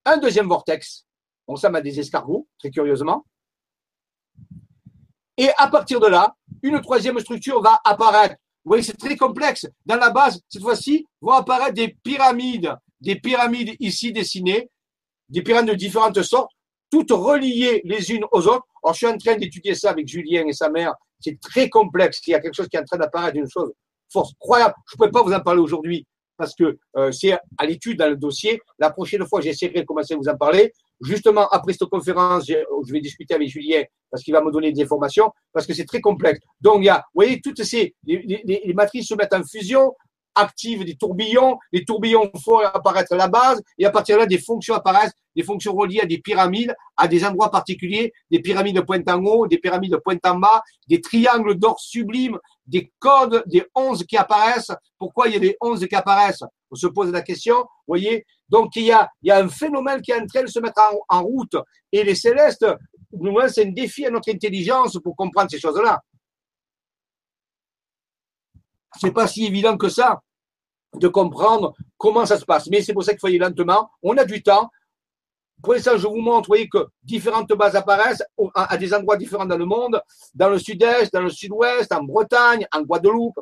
Un 0.05 0.17
deuxième 0.17 0.49
vortex. 0.49 1.05
On 1.47 1.55
ressemble 1.55 1.77
à 1.77 1.81
des 1.81 2.01
escargots, 2.01 2.49
très 2.59 2.71
curieusement. 2.71 3.25
Et 5.37 5.51
à 5.57 5.69
partir 5.69 6.01
de 6.01 6.09
là, 6.09 6.35
une 6.63 6.81
troisième 6.81 7.19
structure 7.21 7.63
va 7.63 7.81
apparaître. 7.85 8.35
Vous 8.65 8.71
voyez, 8.71 8.83
c'est 8.83 8.97
très 8.97 9.17
complexe. 9.17 9.67
Dans 9.87 9.97
la 9.97 10.11
base, 10.11 10.41
cette 10.49 10.63
fois-ci, 10.63 11.07
vont 11.21 11.33
apparaître 11.33 11.75
des 11.75 11.97
pyramides, 12.03 12.75
des 13.01 13.17
pyramides 13.21 13.77
ici 13.79 14.13
dessinées, 14.13 14.69
des 15.29 15.43
pyramides 15.43 15.71
de 15.71 15.77
différentes 15.77 16.21
sortes, 16.23 16.51
toutes 16.91 17.11
reliées 17.11 17.83
les 17.85 18.11
unes 18.11 18.25
aux 18.33 18.47
autres. 18.47 18.67
Alors, 18.83 18.95
je 18.95 18.99
suis 18.99 19.07
en 19.07 19.17
train 19.17 19.37
d'étudier 19.37 19.75
ça 19.75 19.91
avec 19.91 20.07
Julien 20.09 20.47
et 20.47 20.53
sa 20.53 20.71
mère. 20.71 20.95
C'est 21.21 21.39
très 21.41 21.69
complexe. 21.69 22.21
Il 22.27 22.31
y 22.31 22.35
a 22.35 22.41
quelque 22.41 22.55
chose 22.55 22.69
qui 22.69 22.77
est 22.77 22.81
en 22.81 22.85
train 22.85 22.99
d'apparaître, 22.99 23.37
une 23.37 23.51
chose 23.51 23.73
force 24.11 24.33
croyable. 24.39 24.75
Je 24.91 24.97
ne 24.99 25.07
peux 25.07 25.11
pas 25.11 25.23
vous 25.23 25.33
en 25.33 25.41
parler 25.41 25.61
aujourd'hui 25.61 26.07
parce 26.39 26.55
que 26.55 26.79
euh, 26.97 27.11
c'est 27.11 27.33
à 27.33 27.67
l'étude 27.67 27.99
dans 27.99 28.09
le 28.09 28.17
dossier. 28.17 28.61
La 28.79 28.91
prochaine 28.91 29.27
fois, 29.27 29.41
j'essaierai 29.41 29.81
de 29.81 29.85
commencer 29.85 30.15
à 30.15 30.17
vous 30.17 30.29
en 30.29 30.37
parler. 30.37 30.73
Justement, 31.01 31.49
après 31.49 31.73
cette 31.73 31.89
conférence, 31.89 32.47
je 32.47 32.93
vais 32.93 33.01
discuter 33.01 33.35
avec 33.35 33.49
Julien 33.49 33.83
parce 34.11 34.23
qu'il 34.23 34.33
va 34.33 34.41
me 34.41 34.51
donner 34.51 34.73
des 34.73 34.83
informations, 34.83 35.31
parce 35.53 35.67
que 35.67 35.75
c'est 35.75 35.85
très 35.85 36.01
complexe. 36.01 36.41
Donc, 36.61 36.79
il 36.79 36.87
y 36.87 36.89
a, 36.89 36.99
vous 36.99 37.23
voyez, 37.23 37.41
toutes 37.41 37.63
ces, 37.63 37.95
les, 38.05 38.73
matrices 38.75 39.09
se 39.09 39.15
mettent 39.15 39.35
en 39.35 39.45
fusion, 39.45 39.93
activent 40.35 40.85
des 40.85 40.97
tourbillons, 40.97 41.59
les 41.73 41.85
tourbillons 41.85 42.31
font 42.43 42.59
apparaître 42.59 43.15
la 43.15 43.29
base, 43.29 43.61
et 43.77 43.85
à 43.85 43.91
partir 43.91 44.17
de 44.17 44.21
là, 44.21 44.27
des 44.27 44.39
fonctions 44.39 44.75
apparaissent, 44.75 45.13
des 45.39 45.45
fonctions 45.45 45.73
reliées 45.73 46.01
à 46.01 46.05
des 46.05 46.19
pyramides, 46.19 46.75
à 46.97 47.07
des 47.07 47.25
endroits 47.25 47.49
particuliers, 47.49 48.13
des 48.29 48.41
pyramides 48.41 48.75
de 48.75 48.81
pointe 48.81 49.09
en 49.09 49.23
haut, 49.23 49.47
des 49.47 49.59
pyramides 49.59 49.93
de 49.93 49.97
pointe 49.99 50.27
en 50.27 50.37
bas, 50.37 50.65
des 50.89 51.01
triangles 51.01 51.55
d'or 51.55 51.79
sublimes, 51.79 52.37
des 52.67 52.93
codes, 52.99 53.45
des 53.47 53.65
onze 53.73 54.05
qui 54.05 54.17
apparaissent. 54.17 54.73
Pourquoi 54.99 55.29
il 55.29 55.35
y 55.35 55.37
a 55.37 55.39
des 55.39 55.57
onze 55.61 55.87
qui 55.87 55.95
apparaissent? 55.95 56.43
On 56.73 56.75
se 56.75 56.89
pose 56.89 57.13
la 57.13 57.23
question, 57.23 57.65
voyez? 57.87 58.27
Donc, 58.49 58.75
il 58.75 58.87
y 58.87 58.91
a, 58.91 59.09
il 59.23 59.29
y 59.29 59.31
a 59.31 59.39
un 59.39 59.49
phénomène 59.49 60.03
qui 60.03 60.11
est 60.11 60.21
en 60.21 60.27
train 60.27 60.43
de 60.43 60.49
se 60.49 60.59
mettre 60.59 60.83
en, 61.09 61.23
route, 61.23 61.55
et 61.93 62.03
les 62.03 62.17
célestes 62.17 62.67
nous 63.13 63.39
c'est 63.49 63.65
un 63.65 63.71
défi 63.71 64.05
à 64.07 64.11
notre 64.11 64.31
intelligence 64.31 64.99
pour 65.03 65.15
comprendre 65.15 65.51
ces 65.51 65.61
choses-là. 65.61 66.03
C'est 69.01 69.13
pas 69.13 69.29
si 69.29 69.47
évident 69.47 69.77
que 69.77 69.89
ça 69.89 70.21
de 70.95 71.09
comprendre 71.09 71.75
comment 71.97 72.27
ça 72.27 72.39
se 72.39 72.45
passe. 72.45 72.67
Mais 72.69 72.83
c'est 72.83 72.93
pour 72.93 73.05
ça 73.05 73.13
qu'il 73.13 73.21
faut 73.21 73.29
aller 73.29 73.39
lentement. 73.39 73.91
On 74.03 74.17
a 74.17 74.25
du 74.25 74.43
temps. 74.43 74.71
Pour 75.63 75.75
l'instant, 75.75 75.97
je 75.97 76.07
vous 76.07 76.21
montre, 76.21 76.47
vous 76.49 76.55
voyez 76.55 76.69
que 76.69 76.87
différentes 77.03 77.53
bases 77.53 77.77
apparaissent 77.77 78.23
à 78.55 78.77
des 78.77 78.95
endroits 78.95 79.17
différents 79.17 79.47
dans 79.47 79.57
le 79.57 79.65
monde, 79.65 80.01
dans 80.35 80.49
le 80.49 80.59
sud-est, 80.59 81.13
dans 81.13 81.23
le 81.23 81.31
sud-ouest, 81.31 81.93
en 81.93 82.03
Bretagne, 82.03 82.67
en 82.73 82.83
Guadeloupe. 82.83 83.41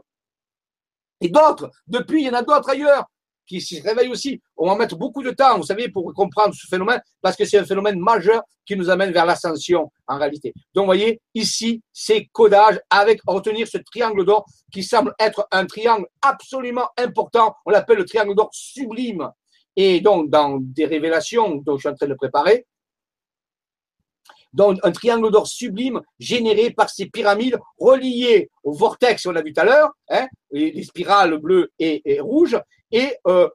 Et 1.20 1.28
d'autres, 1.28 1.70
depuis, 1.86 2.22
il 2.22 2.26
y 2.26 2.30
en 2.30 2.34
a 2.34 2.42
d'autres 2.42 2.70
ailleurs 2.70 3.06
qui 3.46 3.60
se 3.60 3.80
réveille 3.82 4.08
aussi. 4.08 4.40
On 4.56 4.66
va 4.68 4.76
mettre 4.76 4.96
beaucoup 4.96 5.22
de 5.22 5.30
temps, 5.30 5.56
vous 5.56 5.64
savez, 5.64 5.88
pour 5.88 6.12
comprendre 6.14 6.54
ce 6.54 6.66
phénomène, 6.66 7.00
parce 7.22 7.36
que 7.36 7.44
c'est 7.44 7.58
un 7.58 7.64
phénomène 7.64 7.98
majeur 7.98 8.42
qui 8.66 8.76
nous 8.76 8.90
amène 8.90 9.12
vers 9.12 9.24
l'ascension, 9.24 9.92
en 10.08 10.18
réalité. 10.18 10.52
Donc, 10.74 10.82
vous 10.82 10.86
voyez, 10.86 11.20
ici, 11.34 11.82
c'est 11.92 12.26
codage 12.32 12.80
avec 12.90 13.20
retenir 13.26 13.68
ce 13.68 13.78
triangle 13.78 14.24
d'or 14.24 14.46
qui 14.72 14.82
semble 14.82 15.14
être 15.20 15.46
un 15.52 15.64
triangle 15.66 16.06
absolument 16.22 16.88
important. 16.96 17.54
On 17.64 17.70
l'appelle 17.70 17.98
le 17.98 18.04
triangle 18.04 18.34
d'or 18.34 18.50
sublime. 18.52 19.30
Et 19.76 20.00
donc, 20.00 20.30
dans 20.30 20.58
des 20.58 20.86
révélations 20.86 21.56
dont 21.56 21.76
je 21.76 21.80
suis 21.80 21.88
en 21.88 21.94
train 21.94 22.06
de 22.06 22.14
préparer, 22.14 22.66
donc 24.52 24.78
un 24.82 24.90
triangle 24.90 25.30
d'or 25.30 25.46
sublime 25.46 26.00
généré 26.18 26.70
par 26.70 26.88
ces 26.88 27.06
pyramides 27.06 27.58
reliées 27.78 28.50
au 28.64 28.72
vortex, 28.72 29.26
on 29.26 29.32
l'a 29.32 29.42
vu 29.42 29.52
tout 29.52 29.60
à 29.60 29.64
l'heure, 29.64 29.90
hein, 30.08 30.26
les, 30.50 30.82
spirales 30.82 31.36
bleues 31.36 31.70
et, 31.78 32.20
rouges, 32.20 32.58
et 32.90 33.16
euh, 33.26 33.48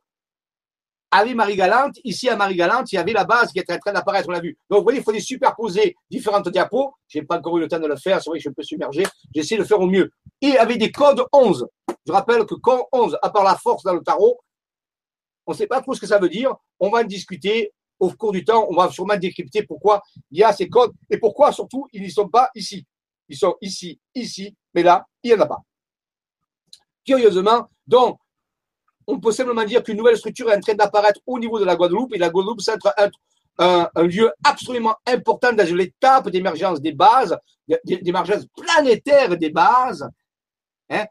avec 1.14 1.36
Marie-Galante, 1.36 1.98
ici 2.06 2.30
à 2.30 2.38
Marie-Galante, 2.38 2.92
il 2.94 2.96
y 2.96 2.98
avait 2.98 3.12
la 3.12 3.26
base 3.26 3.52
qui 3.52 3.60
était 3.60 3.74
en 3.74 3.80
train 3.80 3.92
d'apparaître, 3.92 4.30
on 4.30 4.32
l'a 4.32 4.40
vu. 4.40 4.58
Donc 4.70 4.80
vous 4.80 4.84
voyez, 4.84 5.04
il 5.06 5.14
les 5.14 5.20
superposer 5.20 5.96
différentes 6.10 6.48
diapos. 6.48 6.94
Je 7.10 7.20
n'ai 7.20 7.26
pas 7.26 7.38
encore 7.38 7.58
eu 7.58 7.62
le 7.62 7.68
temps 7.68 7.80
de 7.80 7.88
le 7.88 7.98
faire, 7.98 8.22
c'est 8.22 8.30
vrai 8.30 8.40
que 8.40 8.44
je 8.58 8.64
suis 8.64 8.78
un 8.82 8.90
peu. 8.90 9.04
J'essaie 9.36 9.56
de 9.56 9.62
le 9.62 9.68
faire 9.68 9.82
au 9.82 9.88
mieux. 9.88 10.10
Et 10.42 10.58
avec 10.58 10.78
des 10.78 10.90
codes 10.90 11.22
11. 11.34 11.68
Je 12.08 12.12
rappelle 12.14 12.46
que 12.46 12.56
code 12.56 12.84
11, 12.94 13.18
à 13.22 13.30
part 13.30 13.44
la 13.44 13.58
force 13.58 13.84
dans 13.84 13.94
le 13.94 14.02
tarot, 14.02 14.40
on 15.46 15.52
ne 15.52 15.58
sait 15.58 15.68
pas 15.68 15.82
trop 15.82 15.94
ce 15.94 16.00
que 16.00 16.08
ça 16.08 16.20
veut 16.20 16.30
dire. 16.30 16.56
On 16.80 16.90
va 16.90 17.00
en 17.00 17.04
discuter 17.04 17.74
au 18.00 18.10
cours 18.12 18.32
du 18.32 18.44
temps, 18.44 18.68
on 18.70 18.76
va 18.76 18.90
sûrement 18.90 19.16
décrypter 19.16 19.64
pourquoi 19.64 20.02
il 20.32 20.40
y 20.40 20.44
a 20.44 20.52
ces 20.52 20.68
codes 20.68 20.92
et 21.10 21.18
pourquoi 21.18 21.52
surtout 21.52 21.88
ils 21.94 22.02
n'y 22.02 22.10
sont 22.12 22.28
pas 22.28 22.50
ici. 22.56 22.86
Ils 23.30 23.38
sont 23.38 23.56
ici, 23.62 24.00
ici, 24.16 24.56
mais 24.74 24.84
là, 24.84 25.06
il 25.24 25.32
n'y 25.32 25.38
en 25.38 25.42
a 25.42 25.46
pas. 25.46 25.62
curieusement. 27.06 27.70
Donc, 27.88 28.18
on 29.08 29.20
peut 29.20 29.32
simplement 29.32 29.64
dire 29.64 29.84
qu'une 29.84 29.98
nouvelle 29.98 30.18
structure 30.18 30.52
est 30.52 30.58
en 30.58 30.60
train 30.60 30.74
d'apparaître 30.74 31.20
au 31.26 31.40
niveau 31.40 31.60
de 31.60 31.66
la 31.66 31.76
Guadeloupe 31.76 32.14
et 32.14 32.18
la 32.18 32.30
Guadeloupe, 32.30 32.62
c'est 32.62 32.74
un, 32.74 33.10
un, 33.60 33.90
un, 33.94 34.04
lieu 34.04 34.32
absolument 34.44 34.96
important 35.06 35.54
dans 35.54 35.76
l'étape 35.76 36.30
d'émergence 36.30 36.82
des 36.82 36.94
bases, 36.94 37.38
d'émergence 37.86 38.46
planétaire 38.56 39.38
des 39.38 39.50
bases, 39.50 40.08
hein, 40.92 41.06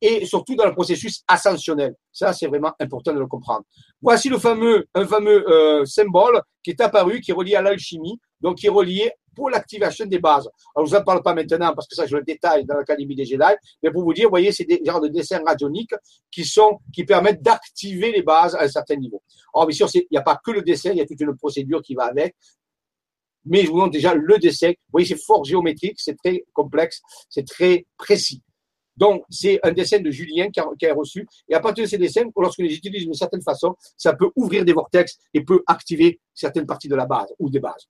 et 0.00 0.24
surtout 0.24 0.54
dans 0.54 0.64
le 0.64 0.72
processus 0.72 1.22
ascensionnel. 1.28 1.94
Ça, 2.12 2.32
c'est 2.32 2.46
vraiment 2.46 2.72
important 2.80 3.12
de 3.12 3.18
le 3.18 3.26
comprendre. 3.26 3.64
Voici 4.00 4.28
le 4.28 4.38
fameux, 4.38 4.86
un 4.94 5.06
fameux 5.06 5.48
euh, 5.50 5.84
symbole 5.84 6.40
qui 6.62 6.70
est 6.70 6.80
apparu, 6.80 7.20
qui 7.20 7.32
est 7.32 7.34
relié 7.34 7.56
à 7.56 7.62
l'alchimie, 7.62 8.18
donc 8.40 8.58
qui 8.58 8.66
est 8.66 8.70
relié 8.70 9.12
pour 9.36 9.50
l'activation 9.50 10.06
des 10.06 10.18
bases. 10.18 10.48
Alors, 10.74 10.86
je 10.86 10.90
vous 10.92 10.96
en 10.96 11.04
parle 11.04 11.22
pas 11.22 11.34
maintenant 11.34 11.72
parce 11.74 11.86
que 11.86 11.94
ça, 11.94 12.06
je 12.06 12.16
le 12.16 12.24
détaille 12.24 12.64
dans 12.64 12.74
l'Académie 12.74 13.14
des 13.14 13.26
Jedi, 13.26 13.44
mais 13.82 13.90
pour 13.90 14.02
vous 14.02 14.14
dire, 14.14 14.24
vous 14.24 14.30
voyez, 14.30 14.50
c'est 14.50 14.64
des 14.64 14.80
genres 14.84 15.00
de 15.00 15.08
dessins 15.08 15.42
radioniques 15.46 15.94
qui 16.30 16.44
sont, 16.44 16.78
qui 16.92 17.04
permettent 17.04 17.42
d'activer 17.42 18.10
les 18.12 18.22
bases 18.22 18.54
à 18.54 18.62
un 18.62 18.68
certain 18.68 18.96
niveau. 18.96 19.22
Alors, 19.54 19.66
bien 19.66 19.76
sûr, 19.76 19.88
il 19.94 20.06
n'y 20.10 20.18
a 20.18 20.22
pas 20.22 20.40
que 20.42 20.50
le 20.50 20.62
dessin, 20.62 20.90
il 20.90 20.96
y 20.96 21.00
a 21.02 21.06
toute 21.06 21.20
une 21.20 21.36
procédure 21.36 21.82
qui 21.82 21.94
va 21.94 22.04
avec. 22.04 22.34
Mais 23.44 23.62
je 23.62 23.70
vous 23.70 23.76
montre 23.76 23.92
déjà 23.92 24.14
le 24.14 24.38
dessin. 24.38 24.70
Vous 24.70 24.92
voyez, 24.92 25.06
c'est 25.06 25.22
fort 25.22 25.44
géométrique, 25.44 25.96
c'est 25.98 26.16
très 26.16 26.44
complexe, 26.52 27.00
c'est 27.28 27.46
très 27.46 27.86
précis. 27.96 28.42
Donc, 28.96 29.24
c'est 29.28 29.60
un 29.62 29.72
dessin 29.72 30.00
de 30.00 30.10
Julien 30.10 30.48
qui 30.50 30.86
a, 30.86 30.94
reçu. 30.94 31.26
Et 31.48 31.54
à 31.54 31.60
partir 31.60 31.84
de 31.84 31.88
ces 31.88 31.98
dessins, 31.98 32.24
lorsque 32.36 32.58
les 32.58 32.74
utilise 32.74 33.04
d'une 33.04 33.14
certaine 33.14 33.42
façon, 33.42 33.74
ça 33.96 34.14
peut 34.14 34.30
ouvrir 34.36 34.64
des 34.64 34.72
vortex 34.72 35.18
et 35.34 35.42
peut 35.42 35.62
activer 35.66 36.20
certaines 36.32 36.66
parties 36.66 36.88
de 36.88 36.96
la 36.96 37.06
base 37.06 37.32
ou 37.38 37.50
des 37.50 37.60
bases. 37.60 37.88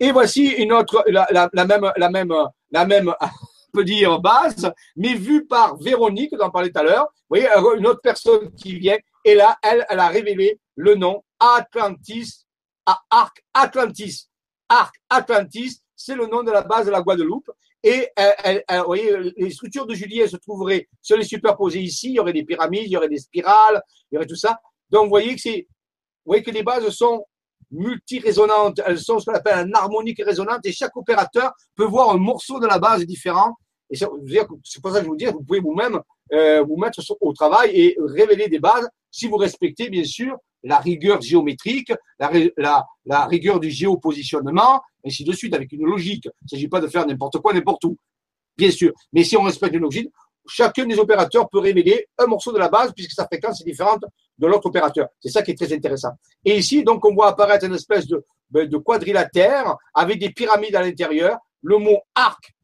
Et 0.00 0.12
voici 0.12 0.46
une 0.46 0.72
autre, 0.72 1.04
la, 1.08 1.26
même, 1.66 1.92
la 1.96 2.10
même, 2.10 2.34
la 2.70 2.86
même, 2.86 3.14
peut 3.72 3.84
base, 4.22 4.72
mais 4.96 5.14
vue 5.14 5.46
par 5.46 5.76
Véronique, 5.76 6.32
dont 6.32 6.46
on 6.46 6.50
parlait 6.50 6.70
tout 6.70 6.80
à 6.80 6.84
l'heure. 6.84 7.08
Vous 7.28 7.36
voyez, 7.36 7.48
une 7.76 7.86
autre 7.86 8.00
personne 8.02 8.52
qui 8.54 8.78
vient, 8.78 8.96
et 9.24 9.34
là, 9.34 9.58
elle, 9.62 9.84
a 9.88 10.08
révélé 10.08 10.58
le 10.76 10.94
nom 10.94 11.22
Atlantis, 11.38 12.46
Arc 13.10 13.44
Atlantis. 13.52 14.28
Arc 14.68 14.94
Atlantis, 15.10 15.82
c'est 15.94 16.14
le 16.14 16.26
nom 16.26 16.42
de 16.42 16.50
la 16.50 16.62
base 16.62 16.86
de 16.86 16.90
la 16.90 17.02
Guadeloupe. 17.02 17.50
Et 17.84 18.08
elle, 18.16 18.64
elle, 18.68 18.78
vous 18.80 18.86
voyez, 18.86 19.16
les 19.36 19.50
structures 19.50 19.86
de 19.86 19.94
Julien 19.94 20.26
se 20.26 20.36
trouveraient, 20.36 20.88
se 21.00 21.14
les 21.14 21.24
superposer 21.24 21.80
ici, 21.80 22.08
il 22.08 22.14
y 22.14 22.20
aurait 22.20 22.32
des 22.32 22.44
pyramides, 22.44 22.84
il 22.86 22.90
y 22.90 22.96
aurait 22.96 23.08
des 23.08 23.18
spirales, 23.18 23.80
il 24.10 24.14
y 24.14 24.18
aurait 24.18 24.26
tout 24.26 24.36
ça. 24.36 24.58
Donc, 24.90 25.04
vous 25.04 25.10
voyez 25.10 25.34
que 25.34 25.40
c'est, 25.40 25.68
vous 26.24 26.40
que 26.42 26.50
les 26.50 26.62
bases 26.62 26.88
sont 26.90 27.24
multi-résonantes, 27.70 28.80
elles 28.84 28.98
sont 28.98 29.18
ce 29.18 29.26
qu'on 29.26 29.34
appelle 29.34 29.58
un 29.58 29.72
harmonique 29.74 30.22
résonante 30.24 30.64
et 30.64 30.72
chaque 30.72 30.96
opérateur 30.96 31.52
peut 31.74 31.84
voir 31.84 32.10
un 32.10 32.16
morceau 32.16 32.58
de 32.58 32.66
la 32.66 32.78
base 32.78 33.04
différent. 33.04 33.54
Et 33.90 33.96
c'est 33.96 34.06
pour 34.82 34.92
ça 34.92 34.98
que 34.98 35.04
je 35.04 35.08
vous 35.08 35.16
dis, 35.16 35.26
vous 35.26 35.42
pouvez 35.42 35.60
vous-même 35.60 36.00
euh, 36.32 36.62
vous 36.62 36.76
mettre 36.76 37.00
au 37.20 37.32
travail 37.32 37.70
et 37.74 37.96
révéler 37.98 38.48
des 38.48 38.58
bases 38.58 38.88
si 39.10 39.28
vous 39.28 39.36
respectez 39.36 39.88
bien 39.88 40.04
sûr 40.04 40.36
la 40.62 40.78
rigueur 40.78 41.20
géométrique, 41.20 41.92
la, 42.18 42.84
la 43.06 43.26
rigueur 43.26 43.60
du 43.60 43.70
géopositionnement, 43.70 44.82
ainsi 45.08 45.24
de 45.24 45.32
suite, 45.32 45.54
avec 45.54 45.72
une 45.72 45.84
logique. 45.84 46.24
Il 46.26 46.44
ne 46.44 46.48
s'agit 46.48 46.68
pas 46.68 46.80
de 46.80 46.86
faire 46.86 47.06
n'importe 47.06 47.38
quoi, 47.38 47.52
n'importe 47.52 47.84
où, 47.84 47.96
bien 48.56 48.70
sûr. 48.70 48.92
Mais 49.12 49.24
si 49.24 49.36
on 49.36 49.42
respecte 49.42 49.74
une 49.74 49.82
logique, 49.82 50.10
chacun 50.46 50.86
des 50.86 50.98
opérateurs 50.98 51.48
peut 51.48 51.58
révéler 51.58 52.06
un 52.18 52.26
morceau 52.26 52.52
de 52.52 52.58
la 52.58 52.68
base 52.68 52.92
puisque 52.94 53.12
sa 53.12 53.26
fréquence 53.26 53.60
est 53.60 53.64
différente 53.64 54.04
de 54.38 54.46
l'autre 54.46 54.66
opérateur. 54.66 55.08
C'est 55.20 55.30
ça 55.30 55.42
qui 55.42 55.50
est 55.50 55.56
très 55.56 55.72
intéressant. 55.72 56.12
Et 56.44 56.56
ici, 56.56 56.84
donc, 56.84 57.04
on 57.04 57.14
voit 57.14 57.28
apparaître 57.28 57.66
une 57.66 57.74
espèce 57.74 58.06
de, 58.06 58.24
ben, 58.50 58.68
quadrilatère 58.82 59.76
avec 59.94 60.18
des 60.18 60.30
pyramides 60.30 60.76
à 60.76 60.82
l'intérieur. 60.82 61.38
Le 61.62 61.76
mot 61.78 61.98
arc 62.14 62.54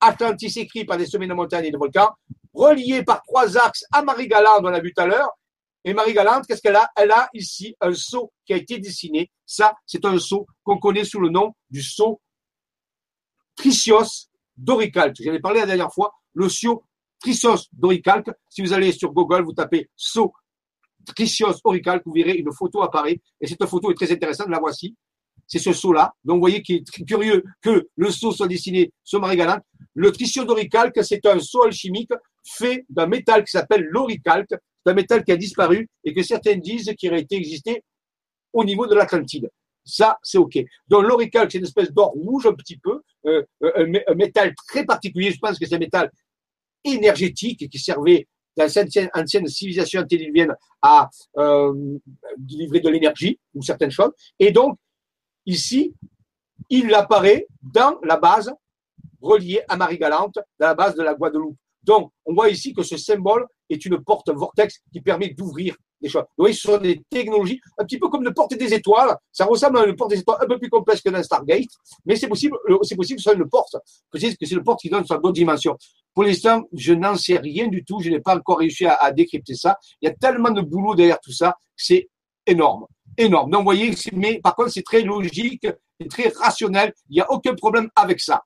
Atlantis 0.00 0.52
écrit 0.56 0.84
par 0.84 0.96
des 0.96 1.06
sommets 1.06 1.26
de 1.26 1.34
montagnes 1.34 1.66
et 1.66 1.70
de 1.70 1.76
volcans, 1.76 2.10
relié 2.54 3.02
par 3.02 3.22
trois 3.22 3.56
axes 3.58 3.84
à 3.92 4.02
Marie-Galante, 4.02 4.60
on 4.62 4.70
l'a 4.70 4.80
vu 4.80 4.92
tout 4.94 5.02
à 5.02 5.06
l'heure. 5.06 5.28
Et 5.88 5.94
Marie-Galante, 5.94 6.46
qu'est-ce 6.46 6.60
qu'elle 6.60 6.76
a? 6.76 6.90
Elle 6.94 7.10
a 7.12 7.30
ici 7.32 7.74
un 7.80 7.94
seau 7.94 8.30
qui 8.44 8.52
a 8.52 8.56
été 8.56 8.78
dessiné. 8.78 9.30
Ça, 9.46 9.74
c'est 9.86 10.04
un 10.04 10.18
seau 10.18 10.46
qu'on 10.62 10.76
connaît 10.76 11.04
sous 11.04 11.18
le 11.18 11.30
nom 11.30 11.54
du 11.70 11.82
seau 11.82 12.20
Tricios 13.56 14.28
doricalte. 14.54 15.16
J'en 15.22 15.32
ai 15.32 15.40
parlé 15.40 15.60
la 15.60 15.66
dernière 15.66 15.90
fois. 15.90 16.12
Le 16.34 16.50
seau 16.50 16.84
Tricios 17.18 17.68
doricalte. 17.72 18.28
Si 18.50 18.60
vous 18.60 18.74
allez 18.74 18.92
sur 18.92 19.14
Google, 19.14 19.44
vous 19.44 19.54
tapez 19.54 19.88
seau 19.96 20.30
Tricios 21.16 21.58
auricalque, 21.64 22.02
vous 22.04 22.12
verrez 22.12 22.34
une 22.34 22.52
photo 22.52 22.82
apparaître. 22.82 23.22
Et 23.40 23.46
cette 23.46 23.64
photo 23.64 23.90
est 23.90 23.94
très 23.94 24.12
intéressante, 24.12 24.50
la 24.50 24.58
voici. 24.58 24.94
C'est 25.46 25.58
ce 25.58 25.72
saut-là. 25.72 26.12
Donc, 26.22 26.34
vous 26.34 26.40
voyez 26.40 26.60
qu'il 26.60 26.76
est 26.76 27.04
curieux 27.06 27.42
que 27.62 27.88
le 27.96 28.10
saut 28.10 28.32
soit 28.32 28.46
dessiné 28.46 28.92
sur 29.02 29.22
Marie-Galante. 29.22 29.62
Le 29.94 30.12
Tricios 30.12 30.44
auricalque, 30.44 31.02
c'est 31.02 31.24
un 31.24 31.38
saut 31.38 31.62
alchimique 31.62 32.12
fait 32.44 32.84
d'un 32.90 33.06
métal 33.06 33.42
qui 33.44 33.52
s'appelle 33.52 33.84
l'auricalque. 33.84 34.54
C'est 34.84 34.92
un 34.92 34.94
métal 34.94 35.24
qui 35.24 35.32
a 35.32 35.36
disparu 35.36 35.88
et 36.04 36.14
que 36.14 36.22
certains 36.22 36.56
disent 36.56 36.92
qu'il 36.98 37.10
aurait 37.10 37.22
été 37.22 37.36
existé 37.36 37.82
au 38.52 38.64
niveau 38.64 38.86
de 38.86 38.94
l'Atlantide. 38.94 39.50
Ça, 39.84 40.18
c'est 40.22 40.38
OK. 40.38 40.58
Donc, 40.86 41.04
l'auricalque, 41.04 41.50
c'est 41.50 41.58
une 41.58 41.64
espèce 41.64 41.90
d'or 41.92 42.12
rouge 42.12 42.46
un 42.46 42.54
petit 42.54 42.76
peu, 42.76 43.00
euh, 43.26 43.42
un, 43.62 43.92
un, 44.06 44.14
métal 44.14 44.54
très 44.66 44.84
particulier. 44.84 45.30
Je 45.30 45.38
pense 45.38 45.58
que 45.58 45.66
c'est 45.66 45.76
un 45.76 45.78
métal 45.78 46.10
énergétique 46.84 47.68
qui 47.70 47.78
servait 47.78 48.26
dans 48.58 48.68
cette 48.68 48.90
ancienne, 49.14 49.46
civilisation 49.46 50.00
antédiluvienne 50.00 50.54
à 50.82 51.08
euh, 51.38 51.98
livrer 52.46 52.80
de 52.80 52.88
l'énergie 52.88 53.38
ou 53.54 53.62
certaines 53.62 53.90
choses. 53.90 54.10
Et 54.38 54.50
donc, 54.50 54.78
ici, 55.46 55.94
il 56.68 56.92
apparaît 56.92 57.46
dans 57.62 57.98
la 58.02 58.16
base 58.16 58.52
reliée 59.20 59.62
à 59.68 59.76
Marie-Galante, 59.76 60.38
dans 60.58 60.66
la 60.66 60.74
base 60.74 60.96
de 60.96 61.02
la 61.02 61.14
Guadeloupe. 61.14 61.56
Donc, 61.84 62.12
on 62.26 62.34
voit 62.34 62.50
ici 62.50 62.74
que 62.74 62.82
ce 62.82 62.96
symbole 62.96 63.46
est 63.70 63.84
une 63.84 64.02
porte 64.02 64.30
vortex 64.30 64.80
qui 64.92 65.00
permet 65.00 65.30
d'ouvrir 65.30 65.76
des 66.00 66.08
choses. 66.08 66.22
Vous 66.36 66.44
voyez, 66.44 66.54
ce 66.54 66.62
sont 66.62 66.78
des 66.78 67.02
technologies, 67.10 67.60
un 67.76 67.84
petit 67.84 67.98
peu 67.98 68.08
comme 68.08 68.24
une 68.24 68.32
porte 68.32 68.54
des 68.54 68.72
étoiles. 68.72 69.16
Ça 69.32 69.44
ressemble 69.44 69.78
à 69.78 69.86
une 69.86 69.96
porte 69.96 70.10
des 70.10 70.20
étoiles 70.20 70.38
un 70.40 70.46
peu 70.46 70.58
plus 70.58 70.70
complexe 70.70 71.00
que 71.02 71.10
d'un 71.10 71.22
Stargate, 71.22 71.68
mais 72.04 72.16
c'est 72.16 72.28
possible, 72.28 72.56
c'est 72.82 72.96
possible 72.96 73.16
que 73.16 73.22
ce 73.22 73.30
soit 73.30 73.38
une 73.38 73.48
porte. 73.48 73.76
Que 74.10 74.18
c'est 74.18 74.50
une 74.50 74.62
porte 74.62 74.80
qui 74.80 74.90
donne 74.90 75.04
sur 75.04 75.20
d'autres 75.20 75.32
dimensions. 75.32 75.76
Pour 76.14 76.24
l'instant, 76.24 76.64
je 76.72 76.92
n'en 76.92 77.16
sais 77.16 77.38
rien 77.38 77.68
du 77.68 77.84
tout. 77.84 78.00
Je 78.00 78.10
n'ai 78.10 78.20
pas 78.20 78.36
encore 78.36 78.58
réussi 78.58 78.86
à, 78.86 78.94
à, 78.94 79.12
décrypter 79.12 79.54
ça. 79.54 79.76
Il 80.00 80.08
y 80.08 80.08
a 80.10 80.14
tellement 80.14 80.50
de 80.50 80.62
boulot 80.62 80.94
derrière 80.94 81.20
tout 81.20 81.32
ça, 81.32 81.54
c'est 81.76 82.08
énorme. 82.46 82.86
Énorme. 83.16 83.50
Donc, 83.50 83.60
vous 83.60 83.64
voyez, 83.64 83.94
mais 84.12 84.40
par 84.40 84.54
contre, 84.54 84.70
c'est 84.70 84.82
très 84.82 85.02
logique 85.02 85.66
et 86.00 86.08
très 86.08 86.28
rationnel. 86.28 86.92
Il 87.08 87.14
n'y 87.14 87.20
a 87.20 87.30
aucun 87.30 87.54
problème 87.54 87.88
avec 87.96 88.20
ça. 88.20 88.42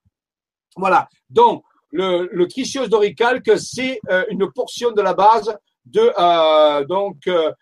Voilà. 0.76 1.08
Donc, 1.28 1.62
le, 1.92 2.28
le 2.32 2.48
tricios 2.48 2.88
doricalque, 2.88 3.52
c'est 3.58 4.00
euh, 4.10 4.24
une 4.30 4.50
portion 4.50 4.90
de 4.90 5.02
la 5.02 5.14
base 5.14 5.56
de 5.84 6.12
euh, 6.18 6.84
donc 6.84 7.18
euh, 7.26 7.52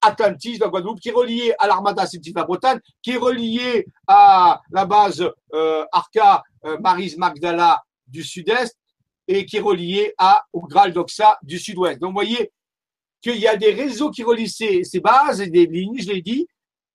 Atlantis 0.00 0.58
de 0.58 0.66
Guadeloupe, 0.66 1.00
qui 1.00 1.10
est 1.10 1.12
relié 1.12 1.54
à 1.58 1.66
l'armada 1.66 2.04
la 2.34 2.44
Bretagne, 2.44 2.80
qui 3.02 3.12
est 3.12 3.16
relié 3.16 3.86
à 4.06 4.60
la 4.70 4.86
base 4.86 5.28
euh, 5.54 5.84
Arca 5.92 6.42
euh, 6.64 6.78
Maris 6.78 7.14
Magdala 7.18 7.82
du 8.06 8.22
sud-est 8.22 8.76
et 9.28 9.44
qui 9.44 9.56
est 9.56 9.60
relié 9.60 10.14
à, 10.18 10.42
au 10.52 10.66
d'Oxa 10.66 11.38
du 11.42 11.58
sud-ouest. 11.58 12.00
Donc, 12.00 12.10
vous 12.10 12.14
voyez 12.14 12.52
qu'il 13.20 13.36
y 13.36 13.48
a 13.48 13.56
des 13.56 13.72
réseaux 13.72 14.10
qui 14.10 14.22
relient 14.22 14.48
ces, 14.48 14.84
ces 14.84 15.00
bases 15.00 15.40
et 15.40 15.48
des 15.48 15.66
lignes, 15.66 15.98
je 15.98 16.08
l'ai 16.08 16.22
dit, 16.22 16.46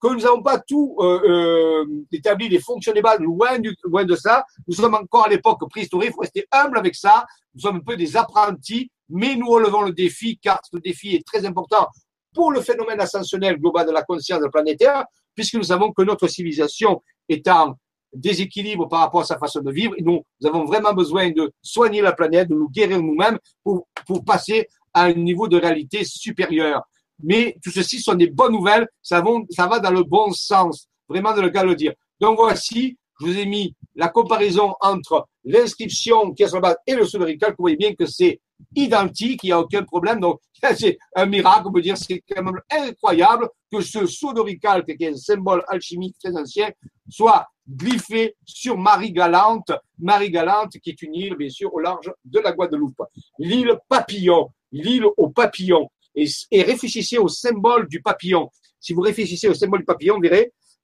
que 0.01 0.07
nous 0.07 0.21
n'avons 0.21 0.41
pas 0.41 0.59
tout 0.59 0.95
euh, 0.99 1.21
euh, 1.23 1.85
établi 2.11 2.49
les 2.49 2.59
fonctions 2.59 2.91
des 2.91 3.01
loin, 3.19 3.59
du, 3.59 3.75
loin 3.83 4.03
de 4.03 4.15
ça. 4.15 4.45
Nous 4.67 4.73
sommes 4.73 4.95
encore 4.95 5.25
à 5.25 5.29
l'époque 5.29 5.59
préhistorique, 5.69 6.09
il 6.09 6.13
faut 6.13 6.21
rester 6.21 6.47
humble 6.51 6.77
avec 6.77 6.95
ça. 6.95 7.25
Nous 7.53 7.61
sommes 7.61 7.77
un 7.77 7.81
peu 7.81 7.95
des 7.95 8.17
apprentis, 8.17 8.91
mais 9.09 9.35
nous 9.35 9.47
relevons 9.47 9.83
le 9.83 9.91
défi, 9.91 10.39
car 10.41 10.59
ce 10.69 10.77
défi 10.77 11.15
est 11.15 11.25
très 11.25 11.45
important 11.45 11.87
pour 12.33 12.51
le 12.51 12.61
phénomène 12.61 12.99
ascensionnel 12.99 13.57
global 13.57 13.85
de 13.85 13.91
la 13.91 14.03
conscience 14.03 14.41
planétaire, 14.51 15.05
puisque 15.35 15.55
nous 15.55 15.63
savons 15.63 15.91
que 15.91 16.01
notre 16.01 16.27
civilisation 16.27 17.03
est 17.29 17.47
en 17.47 17.75
déséquilibre 18.13 18.87
par 18.87 19.01
rapport 19.01 19.21
à 19.21 19.25
sa 19.25 19.37
façon 19.37 19.61
de 19.61 19.71
vivre, 19.71 19.93
nous, 19.99 20.23
nous 20.41 20.47
avons 20.47 20.65
vraiment 20.65 20.93
besoin 20.93 21.31
de 21.31 21.51
soigner 21.61 22.01
la 22.01 22.11
planète, 22.11 22.49
de 22.49 22.55
nous 22.55 22.69
guérir 22.69 23.01
nous-mêmes 23.01 23.37
pour, 23.63 23.87
pour 24.05 24.25
passer 24.25 24.67
à 24.93 25.03
un 25.03 25.13
niveau 25.13 25.47
de 25.47 25.57
réalité 25.57 26.03
supérieur 26.03 26.81
mais 27.23 27.57
tout 27.63 27.71
ceci 27.71 27.99
sont 27.99 28.15
des 28.15 28.27
bonnes 28.27 28.53
nouvelles, 28.53 28.87
ça, 29.01 29.21
va, 29.21 29.79
dans 29.79 29.91
le 29.91 30.03
bon 30.03 30.31
sens, 30.31 30.87
vraiment 31.07 31.33
de 31.35 31.41
le 31.41 31.49
cas 31.49 31.63
de 31.63 31.67
le 31.67 31.75
dire. 31.75 31.93
Donc 32.19 32.37
voici, 32.37 32.97
je 33.19 33.25
vous 33.25 33.37
ai 33.37 33.45
mis 33.45 33.75
la 33.95 34.09
comparaison 34.09 34.73
entre 34.81 35.27
l'inscription 35.43 36.33
qui 36.33 36.43
est 36.43 36.47
sur 36.47 36.57
la 36.57 36.61
base 36.61 36.77
et 36.87 36.95
le 36.95 37.05
soudorical, 37.05 37.51
vous 37.51 37.63
voyez 37.63 37.77
bien 37.77 37.93
que 37.93 38.05
c'est 38.05 38.39
identique, 38.75 39.41
il 39.43 39.47
n'y 39.47 39.51
a 39.51 39.59
aucun 39.59 39.83
problème. 39.83 40.19
Donc, 40.19 40.39
c'est 40.75 40.97
un 41.15 41.25
miracle, 41.25 41.63
on 41.65 41.71
peut 41.71 41.81
dire, 41.81 41.97
c'est 41.97 42.23
quand 42.29 42.43
même 42.43 42.59
incroyable 42.69 43.49
que 43.71 43.81
ce 43.81 44.05
sodorical, 44.05 44.85
qui 44.85 44.91
est 45.03 45.09
un 45.09 45.17
symbole 45.17 45.63
alchimique 45.67 46.15
très 46.19 46.35
ancien, 46.37 46.69
soit 47.09 47.47
glyphé 47.67 48.35
sur 48.45 48.77
Marie-Galante, 48.77 49.71
Marie-Galante 49.99 50.77
qui 50.79 50.91
est 50.91 51.01
une 51.01 51.15
île, 51.15 51.35
bien 51.35 51.49
sûr, 51.49 51.73
au 51.73 51.79
large 51.79 52.11
de 52.25 52.39
la 52.39 52.51
Guadeloupe. 52.51 53.01
L'île 53.39 53.77
Papillon, 53.87 54.49
l'île 54.71 55.05
aux 55.17 55.29
papillons 55.29 55.89
et, 56.15 56.63
réfléchissez 56.63 57.17
au 57.17 57.27
symbole 57.27 57.87
du 57.87 58.01
papillon. 58.01 58.49
Si 58.79 58.93
vous 58.93 59.01
réfléchissez 59.01 59.47
au 59.47 59.53
symbole 59.53 59.79
du 59.79 59.85
papillon, 59.85 60.19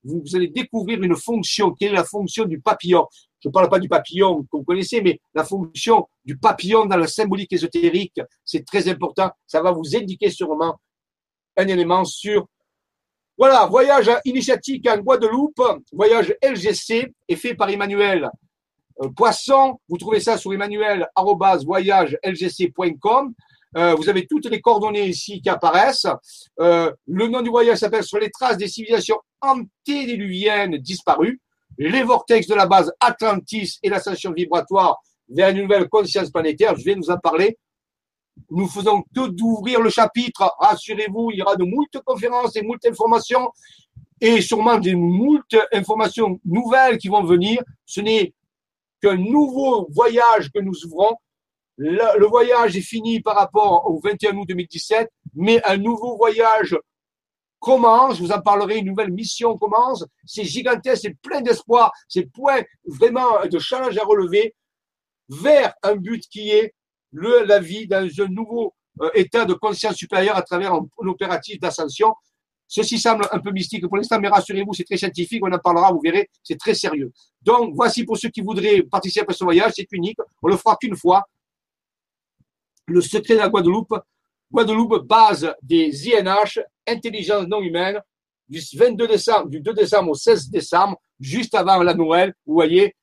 vous 0.04 0.22
vous, 0.24 0.36
allez 0.36 0.48
découvrir 0.48 1.02
une 1.02 1.16
fonction. 1.16 1.72
Quelle 1.72 1.92
est 1.92 1.96
la 1.96 2.04
fonction 2.04 2.46
du 2.46 2.62
papillon? 2.62 3.06
Je 3.40 3.50
ne 3.50 3.54
parle 3.54 3.70
pas 3.70 3.80
du 3.80 3.90
papillon 3.90 4.44
que 4.44 4.58
vous 4.58 4.64
connaissez, 4.64 5.02
mais 5.02 5.20
la 5.34 5.44
fonction 5.44 6.08
du 6.26 6.38
papillon 6.38 6.86
dans 6.86 6.98
la 6.98 7.08
symbolique 7.08 7.54
ésotérique, 7.54 8.20
c'est 8.44 8.66
très 8.66 8.88
important. 8.88 9.32
Ça 9.46 9.62
va 9.62 9.72
vous 9.72 9.96
indiquer 9.96 10.30
sûrement 10.30 10.80
un 11.56 11.68
élément 11.68 12.06
sur 12.06 12.48
voilà, 13.38 13.68
voyage 13.68 14.10
initiatique 14.26 14.90
en 14.90 14.98
Guadeloupe, 14.98 15.62
voyage 15.92 16.36
LGC 16.44 17.14
est 17.28 17.36
fait 17.36 17.54
par 17.54 17.70
Emmanuel 17.70 18.32
euh, 19.04 19.10
Poisson. 19.16 19.80
Vous 19.88 19.98
trouvez 19.98 20.20
ça 20.20 20.40
sur 20.40 20.52
emmanuel-voyagelgc.com. 20.54 23.34
Euh, 23.76 23.96
vous 23.96 24.10
avez 24.10 24.26
toutes 24.26 24.46
les 24.46 24.62
coordonnées 24.62 25.08
ici 25.08 25.42
qui 25.42 25.50
apparaissent. 25.50 26.08
Euh, 26.60 26.92
le 27.06 27.28
nom 27.28 27.42
du 27.42 27.50
voyage 27.50 27.80
s'appelle 27.80 28.04
Sur 28.04 28.20
les 28.20 28.30
traces 28.30 28.58
des 28.58 28.68
civilisations 28.68 29.20
antédiluviennes 29.42 30.78
disparues, 30.78 31.42
les 31.78 32.04
vortex 32.04 32.48
de 32.48 32.56
la 32.56 32.66
base 32.66 32.92
Atlantis 33.00 33.78
et 33.84 33.90
l'ascension 33.90 34.32
vibratoire 34.32 34.98
vers 35.30 35.50
une 35.50 35.64
nouvelle 35.64 35.90
conscience 35.90 36.32
planétaire. 36.32 36.76
Je 36.78 36.86
vais 36.86 36.96
nous 36.96 37.12
en 37.12 37.18
parler. 37.18 37.58
Nous 38.50 38.68
faisons 38.68 39.04
que 39.16 39.28
d'ouvrir 39.28 39.82
le 39.82 39.90
chapitre. 39.90 40.54
Rassurez-vous, 40.60 41.32
il 41.32 41.40
y 41.40 41.42
aura 41.42 41.56
de 41.56 41.64
moult 41.64 41.90
conférences 42.06 42.56
et 42.56 42.62
moult 42.62 42.84
informations 42.86 43.52
et 44.22 44.42
sûrement 44.42 44.78
des 44.78 44.96
moult 44.96 45.56
informations 45.74 46.40
nouvelles 46.46 46.98
qui 46.98 47.10
vont 47.10 47.24
venir. 47.24 47.62
Ce 47.86 48.02
n'est 48.02 48.34
qu'un 49.02 49.16
nouveau 49.16 49.88
voyage 49.92 50.52
que 50.52 50.60
nous 50.60 50.74
ouvrons. 50.86 51.16
Le, 51.78 52.26
voyage 52.26 52.76
est 52.76 52.82
fini 52.82 53.22
par 53.22 53.36
rapport 53.36 53.90
au 53.90 54.00
21 54.00 54.36
août 54.38 54.46
2017, 54.48 55.10
mais 55.36 55.62
un 55.64 55.78
nouveau 55.78 56.18
voyage 56.18 56.76
commence. 57.60 58.18
Je 58.18 58.24
vous 58.24 58.32
en 58.32 58.42
parlerai. 58.42 58.80
Une 58.80 58.88
nouvelle 58.88 59.12
mission 59.12 59.58
commence. 59.58 60.04
C'est 60.26 60.44
gigantesque, 60.44 61.04
c'est 61.04 61.22
plein 61.22 61.42
d'espoir, 61.42 61.92
c'est 62.08 62.32
point 62.32 62.62
vraiment 62.86 63.46
de 63.46 63.60
challenge 63.60 63.98
à 63.98 64.04
relever 64.04 64.56
vers 65.30 65.74
un 65.84 65.96
but 65.96 66.24
qui 66.30 66.50
est 66.50 66.74
le, 67.12 67.44
la 67.44 67.60
vie 67.60 67.88
dans 67.88 68.08
un 68.20 68.28
nouveau 68.28 68.74
euh, 69.02 69.10
état 69.14 69.46
de 69.46 69.54
conscience 69.54 69.96
supérieure 69.96 70.36
à 70.36 70.42
travers 70.42 70.74
un, 70.74 70.88
opératif 71.00 71.60
d'ascension. 71.60 72.14
Ceci 72.68 73.00
semble 73.00 73.26
un 73.32 73.40
peu 73.40 73.52
mystique 73.52 73.88
pour 73.88 73.96
l'instant, 73.96 74.20
mais 74.20 74.28
rassurez-vous, 74.28 74.74
c'est 74.74 74.84
très 74.84 74.98
scientifique, 74.98 75.42
on 75.46 75.52
en 75.52 75.60
parlera, 75.60 75.92
vous 75.92 76.02
verrez, 76.04 76.30
c'est 76.44 76.58
très 76.58 76.74
sérieux. 76.74 77.14
Donc, 77.42 77.74
voici 77.76 78.04
pour 78.04 78.18
ceux 78.18 78.30
qui 78.30 78.42
voudraient 78.42 78.82
participer 78.82 79.26
à 79.30 79.34
ce 79.34 79.44
voyage, 79.44 79.72
c'est 79.76 79.88
unique, 79.92 80.18
on 80.42 80.50
le 80.50 80.58
fera 80.58 80.76
qu'une 80.76 80.96
fois. 80.96 81.24
Le 82.88 83.02
secret 83.02 83.34
de 83.36 83.40
la 83.40 83.50
Guadeloupe, 83.50 83.94
Guadeloupe, 84.52 85.06
base 85.06 85.54
des 85.62 85.92
INH, 86.10 86.60
intelligence 86.88 87.48
non 87.48 87.62
humaine, 87.62 88.02
du 88.48 88.62
22 88.74 89.08
décembre, 89.08 89.50
du 89.50 89.60
2 89.60 89.74
décembre 89.74 90.12
au 90.12 90.16
16 90.16 90.50
décembre, 90.50 90.98
juste 91.20 91.54
avant 91.54 91.84
la 91.84 91.94
Noël, 91.94 92.34
vous 92.46 92.54
voyez, 92.54 92.96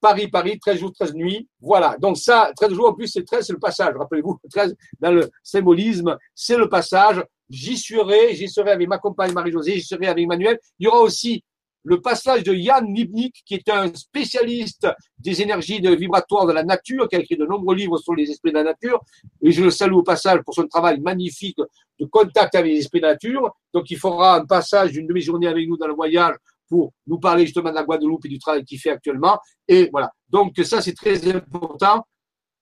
Paris, 0.00 0.28
Paris, 0.28 0.58
13 0.60 0.78
jours, 0.78 0.92
13 0.92 1.14
nuits. 1.14 1.48
Voilà. 1.60 1.96
Donc 1.98 2.16
ça, 2.18 2.52
13 2.54 2.72
jours 2.74 2.90
en 2.90 2.94
plus, 2.94 3.08
c'est 3.08 3.24
13, 3.24 3.46
c'est 3.46 3.52
le 3.52 3.58
passage. 3.58 3.94
Rappelez-vous, 3.96 4.38
13 4.50 4.76
dans 5.00 5.10
le 5.10 5.28
symbolisme, 5.42 6.16
c'est 6.34 6.56
le 6.56 6.68
passage. 6.68 7.24
J'y 7.48 7.76
serai, 7.76 8.34
j'y 8.34 8.48
serai 8.48 8.70
avec 8.70 8.88
ma 8.88 8.98
compagne 8.98 9.32
Marie-Josée, 9.32 9.74
j'y 9.74 9.84
serai 9.84 10.06
avec 10.06 10.22
Emmanuel. 10.22 10.58
Il 10.78 10.84
y 10.84 10.88
aura 10.88 11.00
aussi 11.00 11.42
le 11.86 12.00
passage 12.00 12.42
de 12.42 12.52
Yann 12.52 12.84
Nibnik, 12.84 13.42
qui 13.46 13.54
est 13.54 13.68
un 13.68 13.94
spécialiste 13.94 14.88
des 15.18 15.40
énergies 15.40 15.80
vibratoires 15.80 16.44
de 16.44 16.52
la 16.52 16.64
nature, 16.64 17.08
qui 17.08 17.14
a 17.14 17.20
écrit 17.20 17.36
de 17.36 17.46
nombreux 17.46 17.76
livres 17.76 17.96
sur 17.98 18.12
les 18.14 18.28
esprits 18.28 18.50
de 18.50 18.56
la 18.56 18.64
nature. 18.64 19.00
Et 19.40 19.52
je 19.52 19.62
le 19.62 19.70
salue 19.70 19.94
au 19.94 20.02
passage 20.02 20.40
pour 20.44 20.52
son 20.52 20.66
travail 20.66 21.00
magnifique 21.00 21.58
de 22.00 22.06
contact 22.06 22.56
avec 22.56 22.72
les 22.72 22.78
esprits 22.78 22.98
de 22.98 23.06
la 23.06 23.12
nature. 23.12 23.54
Donc, 23.72 23.88
il 23.88 23.98
fera 23.98 24.34
un 24.34 24.44
passage 24.44 24.90
d'une 24.90 25.06
demi-journée 25.06 25.46
avec 25.46 25.68
nous 25.68 25.76
dans 25.76 25.86
le 25.86 25.94
voyage 25.94 26.34
pour 26.68 26.92
nous 27.06 27.20
parler 27.20 27.44
justement 27.46 27.70
de 27.70 27.76
la 27.76 27.84
Guadeloupe 27.84 28.24
et 28.24 28.30
du 28.30 28.40
travail 28.40 28.64
qu'il 28.64 28.80
fait 28.80 28.90
actuellement. 28.90 29.38
Et 29.68 29.88
voilà. 29.92 30.10
Donc 30.28 30.56
ça, 30.64 30.82
c'est 30.82 30.94
très 30.94 31.24
important. 31.32 32.04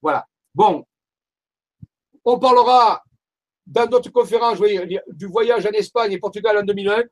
Voilà. 0.02 0.26
Bon. 0.54 0.84
On 2.26 2.38
parlera 2.38 3.02
dans 3.66 3.86
d'autres 3.86 4.10
conférences 4.10 4.58
du 4.60 5.26
voyage 5.26 5.64
en 5.64 5.70
Espagne 5.70 6.12
et 6.12 6.18
Portugal 6.18 6.58
en 6.58 6.62
2001 6.62 7.04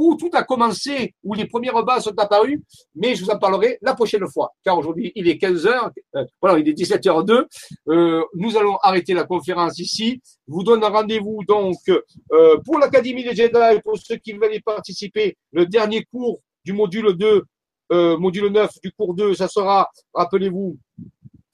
où 0.00 0.16
tout 0.16 0.30
a 0.32 0.42
commencé, 0.42 1.14
où 1.22 1.34
les 1.34 1.46
premières 1.46 1.84
bases 1.84 2.04
sont 2.04 2.18
apparues, 2.18 2.62
mais 2.94 3.14
je 3.14 3.22
vous 3.22 3.30
en 3.30 3.38
parlerai 3.38 3.76
la 3.82 3.94
prochaine 3.94 4.26
fois, 4.26 4.50
car 4.64 4.78
aujourd'hui 4.78 5.12
il 5.14 5.28
est 5.28 5.40
15h, 5.40 5.90
euh, 6.16 6.24
voilà, 6.40 6.58
il 6.58 6.66
est 6.66 6.72
17h02, 6.72 7.44
euh, 7.88 8.24
nous 8.34 8.56
allons 8.56 8.76
arrêter 8.82 9.12
la 9.12 9.24
conférence 9.24 9.78
ici, 9.78 10.22
je 10.24 10.52
vous 10.54 10.62
donne 10.62 10.82
un 10.82 10.88
rendez-vous 10.88 11.44
donc 11.46 11.76
euh, 11.90 12.56
pour 12.64 12.78
l'Académie 12.78 13.24
des 13.24 13.34
Jedi, 13.34 13.80
pour 13.84 13.98
ceux 13.98 14.16
qui 14.16 14.32
veulent 14.32 14.54
y 14.54 14.60
participer, 14.60 15.36
le 15.52 15.66
dernier 15.66 16.02
cours 16.04 16.40
du 16.64 16.72
module 16.72 17.12
2, 17.14 17.44
euh, 17.92 18.16
module 18.16 18.46
9 18.46 18.70
du 18.82 18.92
cours 18.92 19.14
2, 19.14 19.34
ça 19.34 19.48
sera, 19.48 19.90
rappelez-vous, 20.14 20.78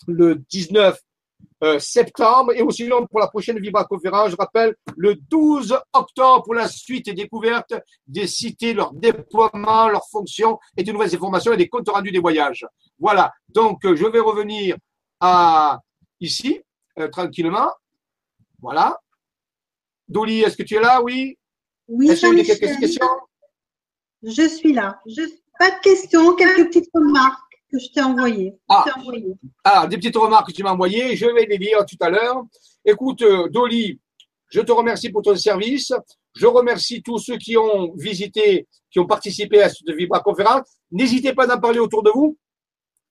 le 0.06 0.36
19 0.36 0.97
euh, 1.64 1.78
septembre 1.78 2.52
et 2.54 2.62
aussi 2.62 2.88
pour 3.10 3.20
la 3.20 3.28
prochaine 3.28 3.58
Vibra 3.58 3.84
conférence. 3.84 4.30
Je 4.30 4.36
rappelle 4.36 4.74
le 4.96 5.14
12 5.14 5.78
octobre 5.92 6.42
pour 6.42 6.54
la 6.54 6.68
suite 6.68 7.08
et 7.08 7.14
découverte 7.14 7.72
des 8.06 8.26
cités, 8.26 8.74
leur 8.74 8.92
déploiement, 8.92 9.88
leurs 9.88 10.06
fonctions 10.10 10.58
et 10.76 10.82
de 10.82 10.92
nouvelles 10.92 11.14
informations 11.14 11.52
et 11.52 11.56
des 11.56 11.68
comptes 11.68 11.88
rendus 11.88 12.12
des 12.12 12.18
voyages. 12.18 12.66
Voilà. 12.98 13.32
Donc, 13.48 13.84
euh, 13.84 13.96
je 13.96 14.04
vais 14.06 14.20
revenir 14.20 14.76
à 15.20 15.80
ici 16.20 16.60
euh, 16.98 17.08
tranquillement. 17.08 17.70
Voilà. 18.60 19.00
Dolly, 20.08 20.42
est-ce 20.42 20.56
que 20.56 20.62
tu 20.62 20.74
es 20.74 20.80
là? 20.80 21.00
Oui. 21.02 21.38
Oui. 21.88 22.10
Est-ce 22.10 22.26
que 22.26 22.58
quelques 22.58 22.80
questions? 22.80 23.06
Je 24.22 24.48
suis 24.48 24.72
là. 24.72 25.00
Je... 25.06 25.22
Pas 25.58 25.70
de 25.70 25.80
questions, 25.80 26.34
quelques 26.34 26.66
petites 26.66 26.90
remarques 26.92 27.45
que 27.70 27.78
je 27.78 27.93
t'ai 27.93 28.02
envoyé. 28.02 28.55
Ah. 28.68 28.84
ah. 29.64 29.86
des 29.86 29.97
petites 29.97 30.16
remarques 30.16 30.48
que 30.48 30.52
tu 30.52 30.62
m'as 30.62 30.72
envoyées, 30.72 31.16
je 31.16 31.26
vais 31.26 31.47
les 31.47 31.59
lire 31.59 31.84
tout 31.86 31.97
à 32.01 32.10
l'heure. 32.10 32.44
Écoute, 32.84 33.22
euh, 33.22 33.48
Dolly, 33.48 34.01
je 34.48 34.60
te 34.60 34.72
remercie 34.72 35.10
pour 35.10 35.22
ton 35.22 35.34
service. 35.36 35.93
Je 36.34 36.47
remercie 36.47 37.02
tous 37.02 37.18
ceux 37.18 37.38
qui 37.38 37.56
ont 37.56 37.94
visité, 37.97 38.68
qui 38.90 38.98
ont 38.98 39.06
participé 39.06 39.62
à 39.62 39.68
cette 39.70 39.90
Vibra 39.90 40.20
conférence. 40.20 40.68
N'hésitez 40.90 41.32
pas 41.32 41.47
d'en 41.47 41.59
parler 41.59 41.78
autour 41.78 42.02
de 42.02 42.10
vous. 42.10 42.36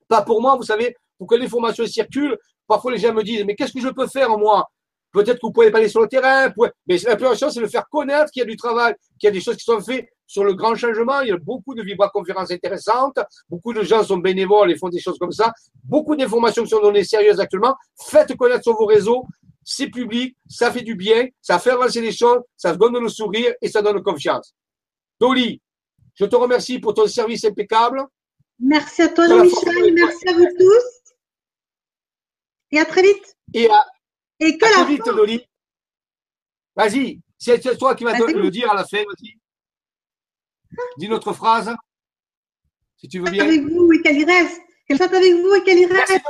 Pas 0.08 0.22
pour 0.22 0.42
moi, 0.42 0.56
vous 0.56 0.64
savez, 0.64 0.96
pour 1.18 1.28
que 1.28 1.36
l'information 1.36 1.86
circule. 1.88 2.38
Parfois, 2.68 2.92
les 2.92 3.00
gens 3.00 3.14
me 3.14 3.24
disent, 3.24 3.44
mais 3.44 3.56
qu'est-ce 3.56 3.74
que 3.74 3.82
je 3.82 3.90
peux 3.90 4.08
faire, 4.08 4.30
moi? 4.38 4.70
Peut-être 5.12 5.40
que 5.40 5.46
vous 5.46 5.52
pouvez 5.52 5.72
pas 5.72 5.80
aller 5.80 5.90
sur 5.90 6.02
le 6.02 6.08
terrain. 6.08 6.54
Mais 6.88 6.98
la 6.98 7.16
première 7.16 7.38
chose, 7.38 7.54
c'est 7.54 7.62
de 7.62 7.68
faire 7.68 7.88
connaître 7.90 8.32
qu'il 8.32 8.42
y 8.42 8.44
a 8.44 8.46
du 8.46 8.56
travail, 8.56 8.94
qu'il 9.20 9.28
y 9.28 9.30
a 9.30 9.32
des 9.32 9.42
choses 9.42 9.56
qui 9.56 9.64
sont 9.64 9.80
faites 9.80 10.08
sur 10.28 10.44
le 10.44 10.54
grand 10.54 10.76
changement. 10.76 11.22
Il 11.22 11.30
y 11.30 11.32
a 11.32 11.38
beaucoup 11.38 11.76
de 11.76 11.82
vibra-conférences 11.82 12.52
intéressantes. 12.52 13.20
Beaucoup 13.50 13.74
de 13.74 13.84
gens 13.84 14.04
sont 14.04 14.18
bénévoles 14.18 14.72
et 14.72 14.78
font 14.78 14.90
des 14.90 15.00
choses 15.00 15.18
comme 15.18 15.32
ça. 15.32 15.54
Beaucoup 15.84 16.16
d'informations 16.16 16.64
qui 16.64 16.70
sont 16.70 16.82
données 16.82 17.04
sérieuses 17.04 17.40
actuellement. 17.40 17.76
Faites 18.10 18.36
connaître 18.36 18.64
sur 18.64 18.74
vos 18.74 18.86
réseaux. 18.86 19.26
C'est 19.64 19.90
public. 19.90 20.36
Ça 20.48 20.72
fait 20.72 20.82
du 20.82 20.96
bien. 20.96 21.28
Ça 21.42 21.60
fait 21.60 21.72
avancer 21.72 22.02
les 22.02 22.12
choses. 22.12 22.42
Ça 22.56 22.76
donne 22.76 23.00
le 23.00 23.10
sourire 23.10 23.54
et 23.62 23.70
ça 23.70 23.82
donne 23.82 24.02
confiance. 24.02 24.54
Dolly, 25.20 25.62
je 26.16 26.26
te 26.26 26.36
remercie 26.36 26.80
pour 26.80 26.94
ton 26.94 27.08
service 27.08 27.46
impeccable. 27.46 28.04
Merci 28.60 29.02
à 29.04 29.10
toi, 29.10 29.28
Michel. 29.28 29.94
Merci 29.94 30.28
à 30.28 30.34
vous 30.34 30.48
tous. 30.58 31.14
Et 32.72 32.80
à 32.80 32.86
très 32.86 33.02
vite. 33.02 33.36
Et 33.54 33.70
à, 33.70 33.86
et 34.40 34.58
que 34.58 34.66
la 34.66 34.86
vite, 34.86 35.06
Dolly. 35.06 35.42
Vas-y, 36.76 37.22
c'est 37.38 37.78
toi 37.78 37.96
qui 37.96 38.04
vas 38.04 38.18
le 38.18 38.50
dire 38.50 38.70
à 38.70 38.76
la 38.76 38.86
fin, 38.86 38.98
vas-y. 38.98 39.38
Dis 40.98 41.10
notre 41.10 41.34
phrase, 41.34 41.76
si 42.98 43.08
tu 43.08 43.20
veux 43.20 43.30
bien. 43.32 43.46
Avec 43.46 43.62
vous 43.62 43.92
et 43.94 44.02
qu'elle 44.02 44.18
y 44.20 44.26
reste. 44.26 44.62
Qu'elle 44.88 44.98
soit 44.98 45.14
avec 45.14 45.34
vous 45.34 45.54
et 45.56 45.64
qu'elle 45.64 45.80
y 45.80 45.86
reste. 45.86 46.22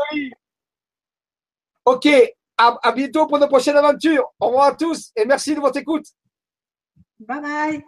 Ok, 1.86 2.08
à, 2.58 2.80
à 2.82 2.92
bientôt 2.92 3.28
pour 3.28 3.38
nos 3.38 3.48
prochaines 3.48 3.76
aventures. 3.78 4.32
Au 4.40 4.48
revoir 4.48 4.68
à 4.68 4.76
tous 4.76 5.12
et 5.16 5.26
merci 5.26 5.54
de 5.54 5.60
votre 5.60 5.78
écoute. 5.78 6.06
Bye 7.20 7.42
bye. 7.42 7.86